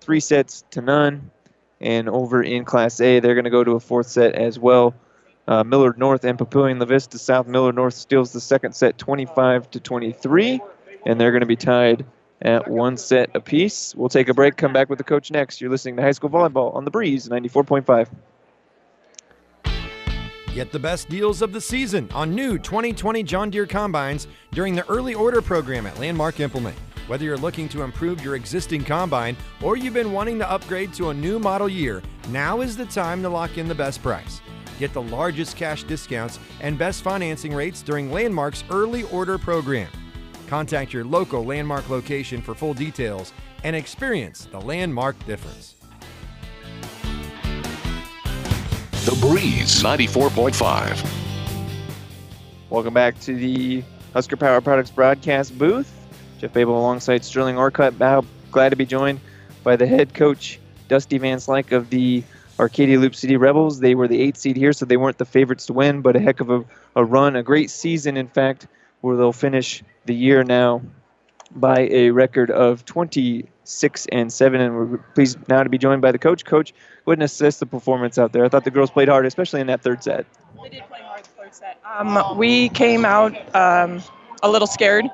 three 0.00 0.20
sets 0.20 0.62
to 0.70 0.80
none. 0.80 1.32
And 1.80 2.08
over 2.08 2.42
in 2.42 2.64
Class 2.64 3.00
A, 3.00 3.20
they're 3.20 3.34
going 3.34 3.44
to 3.44 3.50
go 3.50 3.64
to 3.64 3.72
a 3.72 3.80
fourth 3.80 4.06
set 4.06 4.34
as 4.34 4.58
well. 4.58 4.94
Uh, 5.48 5.62
Millard 5.62 5.98
North 5.98 6.24
and 6.24 6.38
Papillion 6.38 6.80
La 6.80 6.86
Vista 6.86 7.18
South. 7.18 7.46
Millard 7.46 7.76
North 7.76 7.94
steals 7.94 8.32
the 8.32 8.40
second 8.40 8.74
set 8.74 8.98
25 8.98 9.70
to 9.70 9.80
23, 9.80 10.60
and 11.04 11.20
they're 11.20 11.30
going 11.30 11.40
to 11.40 11.46
be 11.46 11.56
tied 11.56 12.04
at 12.42 12.68
one 12.68 12.96
set 12.96 13.34
apiece. 13.34 13.94
We'll 13.94 14.08
take 14.08 14.28
a 14.28 14.34
break, 14.34 14.56
come 14.56 14.72
back 14.72 14.88
with 14.88 14.98
the 14.98 15.04
coach 15.04 15.30
next. 15.30 15.60
You're 15.60 15.70
listening 15.70 15.96
to 15.96 16.02
High 16.02 16.12
School 16.12 16.30
Volleyball 16.30 16.74
on 16.74 16.84
the 16.84 16.90
Breeze 16.90 17.28
94.5. 17.28 18.08
Get 20.54 20.72
the 20.72 20.78
best 20.78 21.10
deals 21.10 21.42
of 21.42 21.52
the 21.52 21.60
season 21.60 22.08
on 22.14 22.34
new 22.34 22.58
2020 22.58 23.22
John 23.22 23.50
Deere 23.50 23.66
combines 23.66 24.26
during 24.52 24.74
the 24.74 24.88
early 24.88 25.14
order 25.14 25.42
program 25.42 25.86
at 25.86 25.98
Landmark 25.98 26.40
Implement. 26.40 26.76
Whether 27.06 27.24
you're 27.24 27.36
looking 27.36 27.68
to 27.68 27.82
improve 27.82 28.24
your 28.24 28.34
existing 28.34 28.82
combine 28.82 29.36
or 29.62 29.76
you've 29.76 29.94
been 29.94 30.10
wanting 30.10 30.40
to 30.40 30.50
upgrade 30.50 30.92
to 30.94 31.10
a 31.10 31.14
new 31.14 31.38
model 31.38 31.68
year, 31.68 32.02
now 32.30 32.62
is 32.62 32.76
the 32.76 32.86
time 32.86 33.22
to 33.22 33.28
lock 33.28 33.58
in 33.58 33.68
the 33.68 33.74
best 33.76 34.02
price. 34.02 34.40
Get 34.80 34.92
the 34.92 35.02
largest 35.02 35.56
cash 35.56 35.84
discounts 35.84 36.40
and 36.60 36.76
best 36.76 37.02
financing 37.02 37.54
rates 37.54 37.80
during 37.80 38.10
Landmark's 38.10 38.64
early 38.70 39.04
order 39.04 39.38
program. 39.38 39.88
Contact 40.48 40.92
your 40.92 41.04
local 41.04 41.44
Landmark 41.44 41.88
location 41.88 42.42
for 42.42 42.56
full 42.56 42.74
details 42.74 43.32
and 43.62 43.76
experience 43.76 44.46
the 44.46 44.60
Landmark 44.60 45.16
difference. 45.26 45.76
The 49.04 49.16
Breeze 49.20 49.80
94.5. 49.80 51.08
Welcome 52.68 52.94
back 52.94 53.20
to 53.20 53.36
the 53.36 53.84
Husker 54.12 54.36
Power 54.36 54.60
Products 54.60 54.90
broadcast 54.90 55.56
booth. 55.56 56.05
Jeff 56.46 56.52
Babel 56.52 56.78
alongside 56.78 57.24
Sterling 57.24 57.56
Orcutt. 57.56 57.98
Glad 58.52 58.68
to 58.70 58.76
be 58.76 58.86
joined 58.86 59.18
by 59.64 59.74
the 59.74 59.84
head 59.84 60.14
coach, 60.14 60.60
Dusty 60.86 61.18
Van 61.18 61.38
Slyke 61.38 61.72
of 61.72 61.90
the 61.90 62.22
Arcadia 62.60 63.00
Loup 63.00 63.16
City 63.16 63.36
Rebels. 63.36 63.80
They 63.80 63.96
were 63.96 64.06
the 64.06 64.20
eighth 64.20 64.36
seed 64.36 64.56
here, 64.56 64.72
so 64.72 64.86
they 64.86 64.96
weren't 64.96 65.18
the 65.18 65.24
favorites 65.24 65.66
to 65.66 65.72
win, 65.72 66.02
but 66.02 66.14
a 66.14 66.20
heck 66.20 66.38
of 66.38 66.50
a, 66.50 66.64
a 66.94 67.04
run, 67.04 67.34
a 67.34 67.42
great 67.42 67.68
season, 67.68 68.16
in 68.16 68.28
fact, 68.28 68.68
where 69.00 69.16
they'll 69.16 69.32
finish 69.32 69.82
the 70.04 70.14
year 70.14 70.44
now 70.44 70.82
by 71.50 71.88
a 71.90 72.10
record 72.10 72.52
of 72.52 72.84
26 72.84 74.06
and 74.12 74.32
7. 74.32 74.60
And 74.60 74.76
we're 74.76 74.98
pleased 74.98 75.38
now 75.48 75.64
to 75.64 75.68
be 75.68 75.78
joined 75.78 76.00
by 76.00 76.12
the 76.12 76.18
coach. 76.18 76.44
Coach, 76.44 76.72
and 77.08 77.24
assess 77.24 77.58
the 77.58 77.66
performance 77.66 78.18
out 78.18 78.30
there. 78.30 78.44
I 78.44 78.48
thought 78.48 78.62
the 78.62 78.70
girls 78.70 78.92
played 78.92 79.08
hard, 79.08 79.26
especially 79.26 79.62
in 79.62 79.66
that 79.66 79.82
third 79.82 80.04
set. 80.04 80.26
They 80.62 80.68
did 80.68 80.86
play 80.86 81.00
hard 81.02 81.24
the 81.24 81.28
third 81.30 81.52
set. 81.52 81.80
Um, 81.84 82.38
we 82.38 82.68
came 82.68 83.04
out 83.04 83.34
um, 83.52 84.00
a 84.44 84.48
little 84.48 84.68
scared. 84.68 85.06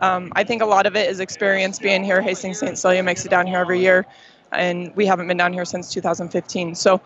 Um, 0.00 0.32
I 0.36 0.44
think 0.44 0.62
a 0.62 0.66
lot 0.66 0.86
of 0.86 0.96
it 0.96 1.08
is 1.10 1.20
experience 1.20 1.78
being 1.78 2.04
here. 2.04 2.20
Hastings 2.20 2.58
St. 2.58 2.76
Cecilia 2.76 3.02
makes 3.02 3.24
it 3.24 3.30
down 3.30 3.46
here 3.46 3.58
every 3.58 3.80
year, 3.80 4.06
and 4.52 4.94
we 4.96 5.06
haven't 5.06 5.28
been 5.28 5.36
down 5.36 5.52
here 5.52 5.64
since 5.64 5.92
2015. 5.92 6.74
So 6.74 7.00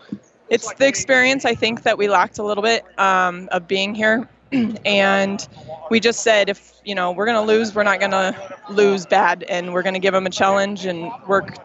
it's 0.49 0.73
the 0.75 0.87
experience 0.87 1.45
I 1.45 1.55
think 1.55 1.83
that 1.83 1.97
we 1.97 2.09
lacked 2.09 2.37
a 2.37 2.43
little 2.43 2.63
bit 2.63 2.85
um, 2.99 3.49
of 3.51 3.67
being 3.67 3.95
here. 3.95 4.27
and 4.85 5.47
we 5.89 5.99
just 5.99 6.21
said 6.21 6.47
if 6.47 6.73
you 6.85 6.93
know 6.93 7.11
we're 7.11 7.25
going 7.25 7.37
to 7.37 7.53
lose, 7.53 7.73
we're 7.73 7.83
not 7.83 7.99
going 7.99 8.11
to 8.11 8.35
lose 8.69 9.05
bad, 9.05 9.43
and 9.43 9.73
we're 9.73 9.81
going 9.81 9.95
to 9.95 9.99
give 9.99 10.13
them 10.13 10.25
a 10.25 10.29
challenge 10.29 10.85
and 10.85 11.11
work 11.27 11.57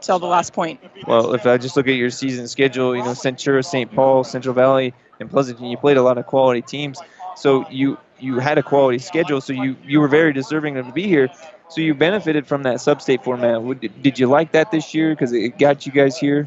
till 0.00 0.18
the 0.18 0.26
last 0.26 0.52
point. 0.52 0.80
Well, 1.06 1.34
if 1.34 1.46
I 1.46 1.58
just 1.58 1.76
look 1.76 1.88
at 1.88 1.94
your 1.94 2.10
season 2.10 2.48
schedule, 2.48 2.96
you 2.96 3.02
know, 3.02 3.10
Centura, 3.10 3.64
St. 3.64 3.92
Paul, 3.92 4.24
Central 4.24 4.54
Valley, 4.54 4.94
and 5.20 5.30
Pleasanton, 5.30 5.66
you 5.66 5.76
played 5.76 5.96
a 5.96 6.02
lot 6.02 6.18
of 6.18 6.26
quality 6.26 6.62
teams. 6.62 6.98
So 7.36 7.68
you 7.70 7.98
you 8.24 8.38
had 8.38 8.58
a 8.58 8.62
quality 8.62 8.98
schedule, 8.98 9.40
so 9.40 9.52
you 9.52 9.76
you 9.84 10.00
were 10.00 10.08
very 10.08 10.32
deserving 10.32 10.74
to 10.74 10.82
be 10.92 11.06
here. 11.06 11.28
So 11.68 11.80
you 11.80 11.94
benefited 11.94 12.46
from 12.46 12.62
that 12.64 12.80
sub-state 12.80 13.24
format. 13.24 13.56
Did 14.02 14.18
you 14.18 14.26
like 14.26 14.52
that 14.52 14.70
this 14.70 14.94
year 14.94 15.10
because 15.10 15.32
it 15.32 15.58
got 15.58 15.86
you 15.86 15.92
guys 15.92 16.18
here? 16.18 16.46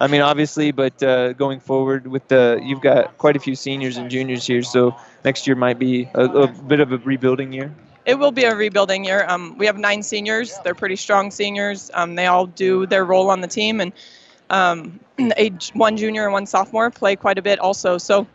I 0.00 0.06
mean, 0.06 0.20
obviously, 0.20 0.72
but 0.72 1.02
uh, 1.02 1.32
going 1.32 1.60
forward 1.60 2.06
with 2.06 2.26
the 2.28 2.60
you've 2.62 2.80
got 2.80 3.16
quite 3.18 3.36
a 3.36 3.40
few 3.40 3.54
seniors 3.54 3.96
and 3.96 4.10
juniors 4.10 4.46
here, 4.46 4.62
so 4.62 4.96
next 5.24 5.46
year 5.46 5.56
might 5.56 5.78
be 5.78 6.08
a, 6.14 6.24
a 6.24 6.48
bit 6.48 6.80
of 6.80 6.92
a 6.92 6.98
rebuilding 6.98 7.52
year. 7.52 7.72
It 8.04 8.18
will 8.18 8.32
be 8.32 8.44
a 8.44 8.54
rebuilding 8.54 9.04
year. 9.04 9.24
Um, 9.28 9.56
we 9.56 9.66
have 9.66 9.78
nine 9.78 10.02
seniors. 10.02 10.58
They're 10.62 10.74
pretty 10.74 10.96
strong 10.96 11.30
seniors. 11.30 11.90
Um, 11.94 12.16
they 12.16 12.26
all 12.26 12.46
do 12.46 12.86
their 12.86 13.04
role 13.04 13.30
on 13.30 13.40
the 13.40 13.48
team, 13.48 13.80
and 13.80 13.92
um, 14.50 15.00
a, 15.38 15.50
one 15.72 15.96
junior 15.96 16.24
and 16.24 16.32
one 16.32 16.46
sophomore 16.46 16.90
play 16.90 17.16
quite 17.16 17.38
a 17.38 17.42
bit 17.42 17.58
also. 17.58 17.96
So 17.98 18.26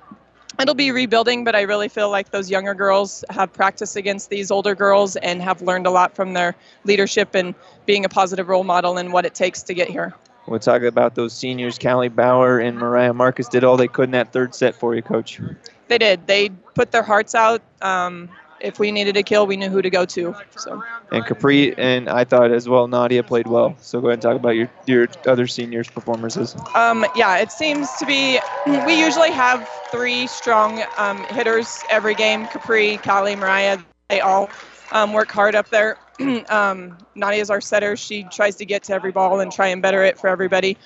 it'll 0.60 0.76
be 0.76 0.92
rebuilding, 0.92 1.44
but 1.44 1.56
I 1.56 1.62
really 1.62 1.88
feel 1.88 2.10
like 2.10 2.32
those 2.32 2.50
younger 2.50 2.74
girls 2.74 3.24
have 3.30 3.52
practiced 3.54 3.96
against 3.96 4.30
these 4.30 4.52
older 4.52 4.76
girls 4.76 5.16
and 5.16 5.42
have 5.42 5.62
learned 5.62 5.88
a 5.88 5.92
lot 5.92 6.16
from 6.16 6.34
their 6.34 6.56
leadership 6.84 7.36
and 7.36 7.56
being 7.86 8.06
a 8.06 8.10
positive 8.10 8.50
role 8.50 8.64
model 8.64 8.98
and 8.98 9.14
what 9.14 9.26
it 9.26 9.34
takes 9.34 9.64
to 9.64 9.74
get 9.74 9.90
here. 9.90 10.14
We'll 10.48 10.60
talk 10.60 10.82
about 10.82 11.16
those 11.16 11.34
seniors. 11.34 11.78
Callie 11.78 12.10
Bauer 12.10 12.60
and 12.60 12.78
Mariah 12.78 13.14
Marcus 13.14 13.48
did 13.48 13.64
all 13.64 13.78
they 13.78 13.88
could 13.88 14.06
in 14.06 14.12
that 14.12 14.34
third 14.34 14.56
set 14.56 14.76
for 14.76 14.96
you, 14.96 15.02
Coach. 15.02 15.40
They 15.88 15.98
did. 15.98 16.26
They 16.26 16.50
put 16.50 16.92
their 16.92 17.04
hearts 17.04 17.36
out. 17.36 17.62
Um, 17.82 18.30
if 18.62 18.80
we 18.80 18.92
needed 18.92 19.18
a 19.18 19.24
kill, 19.24 19.48
we 19.48 19.58
knew 19.58 19.70
who 19.70 19.82
to 19.82 19.90
go 19.90 20.06
to. 20.06 20.36
So. 20.58 20.84
And 21.12 21.26
Capri 21.26 21.78
and 21.78 22.10
I 22.10 22.24
thought 22.24 22.52
as 22.52 22.68
well, 22.68 22.88
Nadia 22.88 23.24
played 23.24 23.48
well. 23.48 23.76
So 23.80 24.02
go 24.02 24.08
ahead 24.08 24.16
and 24.16 24.22
talk 24.22 24.36
about 24.36 24.56
your, 24.56 24.70
your 24.86 25.08
other 25.26 25.48
seniors' 25.48 25.90
performances. 25.90 26.56
Um, 26.76 27.06
yeah, 27.16 27.38
it 27.38 27.52
seems 27.52 27.98
to 27.98 28.06
be. 28.06 28.40
We 28.66 28.94
usually 29.00 29.32
have 29.32 29.68
three 29.92 30.28
strong 30.28 30.84
um, 30.98 31.26
hitters 31.30 31.84
every 31.90 32.16
game. 32.16 32.48
Capri, 32.48 32.98
Kali, 32.98 33.36
Mariah. 33.36 33.80
They 34.10 34.22
all 34.22 34.50
um, 34.92 35.14
work 35.14 35.32
hard 35.32 35.56
up 35.56 35.70
there. 35.70 35.98
um, 36.50 36.98
Nadia's 37.16 37.50
our 37.50 37.62
setter. 37.62 37.96
She 37.96 38.24
tries 38.24 38.56
to 38.58 38.66
get 38.66 38.84
to 38.84 38.94
every 38.94 39.12
ball 39.12 39.40
and 39.40 39.52
try 39.52 39.68
and 39.68 39.82
better 39.82 40.04
it 40.04 40.18
for 40.20 40.28
everybody. 40.28 40.78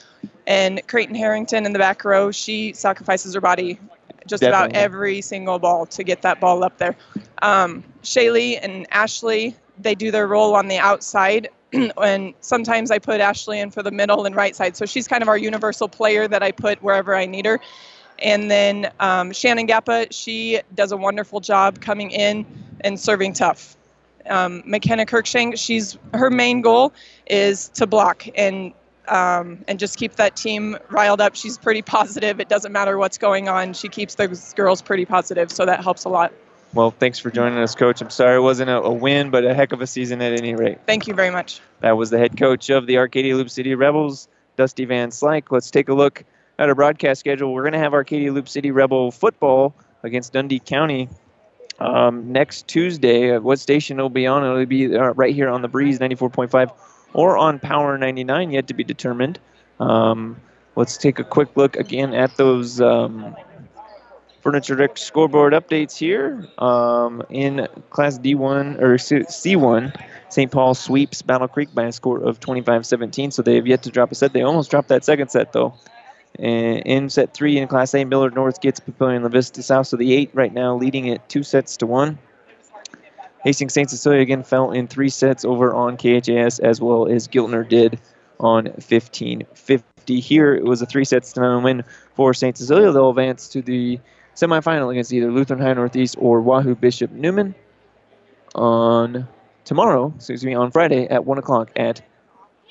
And 0.46 0.86
Creighton 0.88 1.16
Harrington 1.16 1.66
in 1.66 1.74
the 1.74 1.80
back 1.80 2.04
row, 2.04 2.32
she 2.32 2.74
sacrifices 2.74 3.34
her 3.34 3.42
body 3.42 3.80
just 4.28 4.44
about 4.44 4.76
every 4.76 5.22
single 5.22 5.60
ball 5.60 5.86
to 5.88 6.04
get 6.04 6.22
that 6.22 6.40
ball 6.40 6.64
up 6.64 6.78
there. 6.78 6.96
Um, 7.42 7.84
Shaylee 8.04 8.60
and 8.62 8.88
Ashley, 8.92 9.56
they 9.80 9.96
do 9.96 10.12
their 10.12 10.28
role 10.28 10.56
on 10.56 10.68
the 10.68 10.78
outside. 10.78 11.50
and 11.74 12.34
sometimes 12.42 12.92
I 12.92 13.00
put 13.00 13.20
Ashley 13.20 13.60
in 13.60 13.72
for 13.72 13.84
the 13.84 13.92
middle 13.92 14.26
and 14.26 14.36
right 14.36 14.56
side. 14.56 14.78
So 14.78 14.86
she's 14.86 15.08
kind 15.08 15.22
of 15.22 15.30
our 15.30 15.38
universal 15.38 15.88
player 15.88 16.28
that 16.28 16.44
I 16.44 16.52
put 16.52 16.82
wherever 16.84 17.16
I 17.16 17.26
need 17.26 17.46
her. 17.46 17.60
And 18.20 18.50
then 18.50 18.92
um, 19.00 19.34
Shannon 19.34 19.68
Gappa, 19.68 20.08
she 20.12 20.62
does 20.76 20.92
a 20.92 20.98
wonderful 20.98 21.40
job 21.40 21.82
coming 21.82 22.12
in 22.12 22.46
and 22.82 23.00
serving 23.00 23.34
tough. 23.34 23.76
Um, 24.30 24.64
McKenna 24.66 25.06
Kirkshank, 25.06 25.58
she's 25.58 25.98
her 26.14 26.30
main 26.30 26.62
goal 26.62 26.94
is 27.28 27.70
to 27.70 27.86
block 27.86 28.26
and 28.36 28.74
um, 29.08 29.64
and 29.68 29.80
just 29.80 29.98
keep 29.98 30.16
that 30.16 30.36
team 30.36 30.78
riled 30.90 31.22
up. 31.22 31.36
She's 31.36 31.58
pretty 31.58 31.82
positive. 31.82 32.40
It 32.40 32.50
doesn't 32.50 32.72
matter 32.72 32.98
what's 32.98 33.18
going 33.18 33.50
on. 33.50 33.74
She 33.74 33.90
keeps 33.90 34.16
those 34.16 34.54
girls 34.54 34.82
pretty 34.82 35.06
positive, 35.06 35.52
so 35.52 35.66
that 35.66 35.84
helps 35.84 36.06
a 36.06 36.10
lot. 36.10 36.34
Well, 36.74 36.90
thanks 36.90 37.20
for 37.20 37.30
joining 37.30 37.60
us, 37.60 37.76
Coach. 37.76 38.02
I'm 38.02 38.10
sorry 38.10 38.38
it 38.38 38.42
wasn't 38.42 38.72
a, 38.72 38.82
a 38.82 38.92
win, 38.92 39.30
but 39.30 39.46
a 39.46 39.54
heck 39.54 39.74
of 39.74 39.82
a 39.82 39.88
season 39.88 40.22
at 40.22 40.34
any 40.34 40.56
rate. 40.56 40.80
Thank 40.88 41.08
you 41.08 41.14
very 41.14 41.30
much. 41.30 41.62
That 41.82 41.98
was 41.98 42.10
the 42.10 42.18
head 42.18 42.36
coach 42.36 42.72
of 42.72 42.88
the 42.88 42.98
Arcadia 42.98 43.36
Loup 43.36 43.50
City 43.50 43.76
Rebels, 43.76 44.28
Dusty 44.58 44.86
Van 44.86 45.12
Slyke. 45.12 45.52
Let's 45.52 45.70
take 45.70 45.90
a 45.90 45.94
look 45.94 46.24
at 46.58 46.70
our 46.70 46.76
broadcast 46.76 47.20
schedule. 47.20 47.54
We're 47.54 47.62
going 47.62 47.74
to 47.74 47.80
have 47.80 47.94
Arcadia 47.94 48.34
Loup 48.34 48.50
City 48.50 48.72
Rebel 48.72 49.12
football 49.12 49.76
against 50.02 50.34
Dundy 50.34 50.60
County 50.60 51.10
um, 51.80 52.32
next 52.32 52.68
Tuesday. 52.68 53.38
What 53.38 53.60
station 53.60 54.00
it'll 54.00 54.10
be 54.10 54.26
on? 54.26 54.44
It'll 54.44 54.66
be 54.66 54.96
uh, 54.96 55.14
right 55.14 55.36
here 55.36 55.50
on 55.50 55.62
the 55.62 55.68
Breeze 55.68 56.00
94.5 56.00 56.72
or 57.14 57.38
on 57.38 57.60
Power 57.60 57.98
99, 57.98 58.52
yet 58.52 58.68
to 58.68 58.74
be 58.74 58.84
determined. 58.84 59.40
Um, 59.80 60.38
let's 60.76 60.98
take 60.98 61.20
a 61.20 61.24
quick 61.24 61.56
look 61.56 61.76
again 61.76 62.14
at 62.14 62.36
those 62.38 62.82
um, 62.82 63.36
Furniture 64.42 64.76
Direct 64.76 65.00
scoreboard 65.00 65.54
updates 65.54 65.98
here. 65.98 66.48
Um, 66.58 67.24
in 67.30 67.68
Class 67.90 68.20
D1 68.20 68.82
or 68.82 68.98
C- 68.98 69.20
C1, 69.20 69.96
St. 70.30 70.52
Paul 70.52 70.74
sweeps 70.74 71.22
Battle 71.22 71.48
Creek 71.48 71.74
by 71.74 71.86
a 71.86 71.92
score 71.92 72.22
of 72.22 72.40
25-17, 72.40 73.32
so 73.32 73.42
they 73.42 73.56
have 73.56 73.68
yet 73.68 73.84
to 73.84 73.90
drop 73.90 74.12
a 74.12 74.16
set. 74.16 74.34
They 74.34 74.42
almost 74.42 74.70
dropped 74.70 74.90
that 74.90 75.06
second 75.06 75.30
set 75.30 75.54
though. 75.54 75.74
And 76.40 76.80
in 76.80 77.10
set 77.10 77.34
three 77.34 77.58
in 77.58 77.68
Class 77.68 77.94
A, 77.94 78.04
Millard 78.06 78.34
North 78.34 78.60
gets 78.60 78.80
Papillion 78.80 79.22
La 79.22 79.30
Vista 79.30 79.62
South, 79.62 79.88
so 79.88 79.98
the 79.98 80.14
eight 80.14 80.32
right 80.34 80.52
now 80.52 80.76
leading 80.76 81.06
it 81.06 81.28
two 81.30 81.44
sets 81.44 81.78
to 81.78 81.86
one. 81.86 82.18
Hastings 83.44 83.74
St. 83.74 83.90
Cecilia 83.90 84.22
again 84.22 84.44
fell 84.44 84.72
in 84.72 84.88
three 84.88 85.10
sets 85.10 85.44
over 85.44 85.74
on 85.74 85.98
KHAS 85.98 86.60
as 86.60 86.80
well 86.80 87.08
as 87.08 87.28
Giltner 87.28 87.68
did 87.68 88.00
on 88.40 88.68
15-50. 88.68 89.84
Here 90.08 90.56
it 90.56 90.64
was 90.64 90.82
a 90.82 90.86
three 90.86 91.06
sets 91.06 91.34
to 91.34 91.60
win 91.60 91.84
for 92.16 92.34
St. 92.34 92.58
Cecilia. 92.58 92.92
They'll 92.92 93.10
advance 93.10 93.50
to 93.50 93.62
the 93.62 94.00
semifinal 94.36 94.92
against 94.92 95.14
either 95.14 95.32
Lutheran 95.32 95.60
High 95.60 95.74
Northeast 95.74 96.16
or 96.20 96.42
Wahoo 96.42 96.76
Bishop 96.76 97.12
Neumann 97.12 97.54
on 98.56 99.28
tomorrow, 99.66 100.14
excuse 100.16 100.44
me, 100.46 100.54
on 100.54 100.72
Friday 100.72 101.08
at 101.08 101.26
1 101.26 101.38
o'clock 101.38 101.72
at 101.76 102.02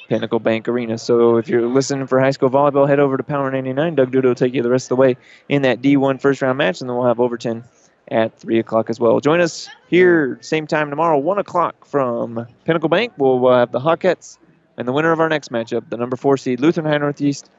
Pinnacle 0.08 0.40
Bank 0.40 0.68
Arena. 0.68 0.98
So 0.98 1.36
if 1.36 1.48
you're 1.48 1.66
listening 1.66 2.06
for 2.06 2.20
high 2.20 2.30
school 2.30 2.50
volleyball, 2.50 2.88
head 2.88 3.00
over 3.00 3.16
to 3.16 3.22
Power 3.22 3.50
99. 3.50 3.94
Doug 3.94 4.12
Duda 4.12 4.24
will 4.24 4.34
take 4.34 4.54
you 4.54 4.62
the 4.62 4.70
rest 4.70 4.86
of 4.86 4.90
the 4.90 4.96
way 4.96 5.16
in 5.48 5.62
that 5.62 5.80
D1 5.80 6.20
first 6.20 6.42
round 6.42 6.58
match, 6.58 6.80
and 6.80 6.88
then 6.90 6.96
we'll 6.96 7.06
have 7.06 7.20
Overton 7.20 7.64
at 8.12 8.38
3 8.38 8.58
o'clock 8.58 8.90
as 8.90 9.00
well. 9.00 9.18
Join 9.20 9.40
us 9.40 9.68
here, 9.88 10.38
same 10.42 10.66
time 10.66 10.90
tomorrow, 10.90 11.18
1 11.18 11.38
o'clock 11.38 11.86
from 11.86 12.46
Pinnacle 12.64 12.90
Bank. 12.90 13.14
We'll 13.16 13.46
uh, 13.46 13.60
have 13.60 13.72
the 13.72 13.80
Hawkettes 13.80 14.38
and 14.76 14.86
the 14.86 14.92
winner 14.92 15.12
of 15.12 15.20
our 15.20 15.28
next 15.28 15.50
matchup, 15.50 15.88
the 15.88 15.96
number 15.96 16.16
4 16.16 16.36
seed 16.36 16.60
Lutheran 16.60 16.86
High 16.86 16.98
Northeast 16.98 17.50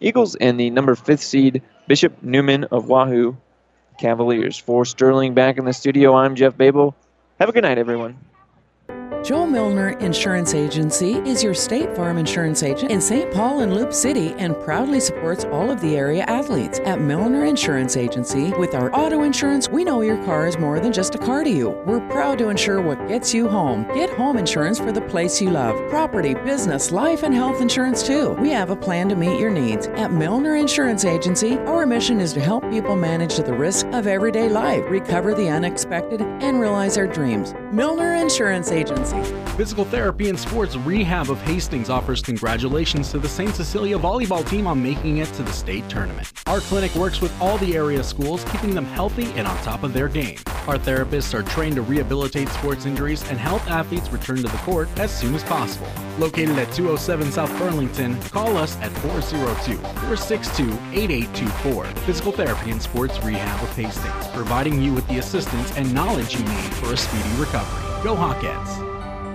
Eagles, 0.00 0.36
and 0.36 0.58
the 0.58 0.70
number 0.70 0.94
5th 0.94 1.18
seed 1.18 1.62
Bishop 1.88 2.22
Neumann 2.22 2.64
of 2.64 2.88
Wahoo 2.88 3.36
Cavaliers. 3.98 4.56
For 4.56 4.84
Sterling 4.84 5.34
back 5.34 5.58
in 5.58 5.64
the 5.64 5.72
studio, 5.72 6.14
I'm 6.14 6.36
Jeff 6.36 6.56
Babel. 6.56 6.94
Have 7.40 7.48
a 7.48 7.52
good 7.52 7.64
night, 7.64 7.78
everyone. 7.78 8.18
Joel 9.26 9.48
Milner 9.48 9.88
Insurance 9.98 10.54
Agency 10.54 11.14
is 11.28 11.42
your 11.42 11.52
State 11.52 11.96
Farm 11.96 12.16
insurance 12.16 12.62
agent 12.62 12.92
in 12.92 13.00
St. 13.00 13.34
Paul 13.34 13.58
and 13.58 13.74
Loup 13.74 13.92
City 13.92 14.32
and 14.38 14.54
proudly 14.60 15.00
supports 15.00 15.44
all 15.46 15.68
of 15.68 15.80
the 15.80 15.96
area 15.96 16.22
athletes. 16.28 16.78
At 16.84 17.00
Milner 17.00 17.44
Insurance 17.44 17.96
Agency, 17.96 18.52
with 18.52 18.76
our 18.76 18.88
auto 18.94 19.24
insurance, 19.24 19.68
we 19.68 19.82
know 19.82 20.00
your 20.00 20.24
car 20.24 20.46
is 20.46 20.58
more 20.58 20.78
than 20.78 20.92
just 20.92 21.16
a 21.16 21.18
car 21.18 21.42
to 21.42 21.50
you. 21.50 21.70
We're 21.70 22.08
proud 22.08 22.38
to 22.38 22.50
insure 22.50 22.80
what 22.80 23.08
gets 23.08 23.34
you 23.34 23.48
home. 23.48 23.82
Get 23.94 24.10
home 24.10 24.36
insurance 24.36 24.78
for 24.78 24.92
the 24.92 25.00
place 25.00 25.42
you 25.42 25.50
love. 25.50 25.74
Property, 25.90 26.34
business, 26.34 26.92
life, 26.92 27.24
and 27.24 27.34
health 27.34 27.60
insurance 27.60 28.06
too. 28.06 28.34
We 28.34 28.50
have 28.50 28.70
a 28.70 28.76
plan 28.76 29.08
to 29.08 29.16
meet 29.16 29.40
your 29.40 29.50
needs. 29.50 29.88
At 29.88 30.12
Milner 30.12 30.54
Insurance 30.54 31.04
Agency, 31.04 31.58
our 31.66 31.84
mission 31.84 32.20
is 32.20 32.32
to 32.34 32.40
help 32.40 32.62
people 32.70 32.94
manage 32.94 33.36
the 33.38 33.52
risk 33.52 33.86
of 33.88 34.06
everyday 34.06 34.48
life, 34.48 34.84
recover 34.88 35.34
the 35.34 35.48
unexpected, 35.48 36.20
and 36.20 36.60
realize 36.60 36.94
their 36.94 37.08
dreams. 37.08 37.54
Milner 37.72 38.14
Insurance 38.14 38.70
Agency. 38.70 39.15
Physical 39.56 39.86
Therapy 39.86 40.28
and 40.28 40.38
Sports 40.38 40.76
Rehab 40.76 41.30
of 41.30 41.40
Hastings 41.40 41.88
offers 41.88 42.20
congratulations 42.20 43.10
to 43.10 43.18
the 43.18 43.28
St. 43.28 43.54
Cecilia 43.54 43.98
volleyball 43.98 44.46
team 44.46 44.66
on 44.66 44.82
making 44.82 45.16
it 45.16 45.32
to 45.32 45.42
the 45.42 45.52
state 45.52 45.88
tournament. 45.88 46.30
Our 46.46 46.60
clinic 46.60 46.94
works 46.94 47.22
with 47.22 47.32
all 47.40 47.56
the 47.56 47.74
area 47.74 48.04
schools, 48.04 48.44
keeping 48.52 48.74
them 48.74 48.84
healthy 48.84 49.24
and 49.32 49.46
on 49.46 49.56
top 49.62 49.82
of 49.82 49.94
their 49.94 50.08
game. 50.08 50.36
Our 50.68 50.76
therapists 50.76 51.32
are 51.32 51.42
trained 51.42 51.76
to 51.76 51.82
rehabilitate 51.82 52.50
sports 52.50 52.84
injuries 52.84 53.26
and 53.30 53.38
help 53.38 53.66
athletes 53.70 54.10
return 54.10 54.36
to 54.36 54.42
the 54.42 54.58
court 54.58 54.90
as 54.98 55.10
soon 55.10 55.34
as 55.34 55.42
possible. 55.44 55.88
Located 56.18 56.58
at 56.58 56.70
207 56.72 57.32
South 57.32 57.56
Burlington, 57.58 58.20
call 58.24 58.58
us 58.58 58.76
at 58.82 58.90
402 58.98 59.76
462 59.78 60.64
8824. 60.92 61.84
Physical 62.04 62.32
Therapy 62.32 62.72
and 62.72 62.82
Sports 62.82 63.22
Rehab 63.22 63.62
of 63.62 63.74
Hastings, 63.74 64.26
providing 64.34 64.82
you 64.82 64.92
with 64.92 65.08
the 65.08 65.16
assistance 65.16 65.74
and 65.78 65.94
knowledge 65.94 66.34
you 66.34 66.44
need 66.44 66.74
for 66.74 66.92
a 66.92 66.96
speedy 66.96 67.30
recovery. 67.38 68.02
Go 68.02 68.14
Hawkettes! 68.14 68.96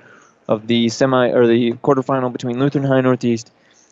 of 0.47 0.67
the 0.67 0.87
semi 0.87 1.29
or 1.31 1.45
the 1.45 1.73
quarterfinal 1.73 2.31
between 2.31 2.59
Lutheran 2.59 2.85
High 2.85 3.01
Northeast 3.01 3.51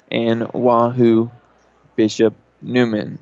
and 0.10 0.48
Wahoo 0.54 1.30
Bishop 1.98 2.34
Neumann. 2.62 3.20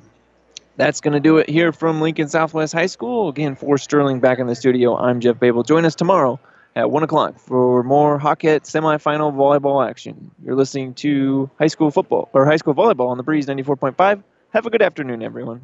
That's 0.76 1.00
going 1.00 1.14
to 1.14 1.20
do 1.20 1.38
it 1.38 1.48
here 1.48 1.72
from 1.72 2.00
Lincoln 2.00 2.28
Southwest 2.28 2.72
High 2.72 2.86
School. 2.86 3.28
Again, 3.28 3.56
for 3.56 3.78
Sterling 3.78 4.20
back 4.20 4.38
in 4.38 4.46
the 4.46 4.54
studio, 4.54 4.96
I'm 4.96 5.20
Jeff 5.20 5.40
Babel. 5.40 5.62
Join 5.62 5.84
us 5.86 5.94
tomorrow 5.94 6.38
at 6.76 6.90
1 6.90 7.02
o'clock 7.02 7.38
for 7.40 7.82
more 7.82 8.20
Hawkette 8.20 8.60
semifinal 8.60 9.32
volleyball 9.32 9.88
action. 9.88 10.30
You're 10.44 10.54
listening 10.54 10.92
to 10.94 11.50
high 11.58 11.68
school 11.68 11.90
football 11.90 12.28
or 12.34 12.44
high 12.44 12.58
school 12.58 12.74
volleyball 12.74 13.08
on 13.08 13.16
the 13.16 13.22
Breeze 13.22 13.46
94.5. 13.46 14.22
Have 14.50 14.66
a 14.66 14.70
good 14.70 14.82
afternoon, 14.82 15.22
everyone. 15.22 15.62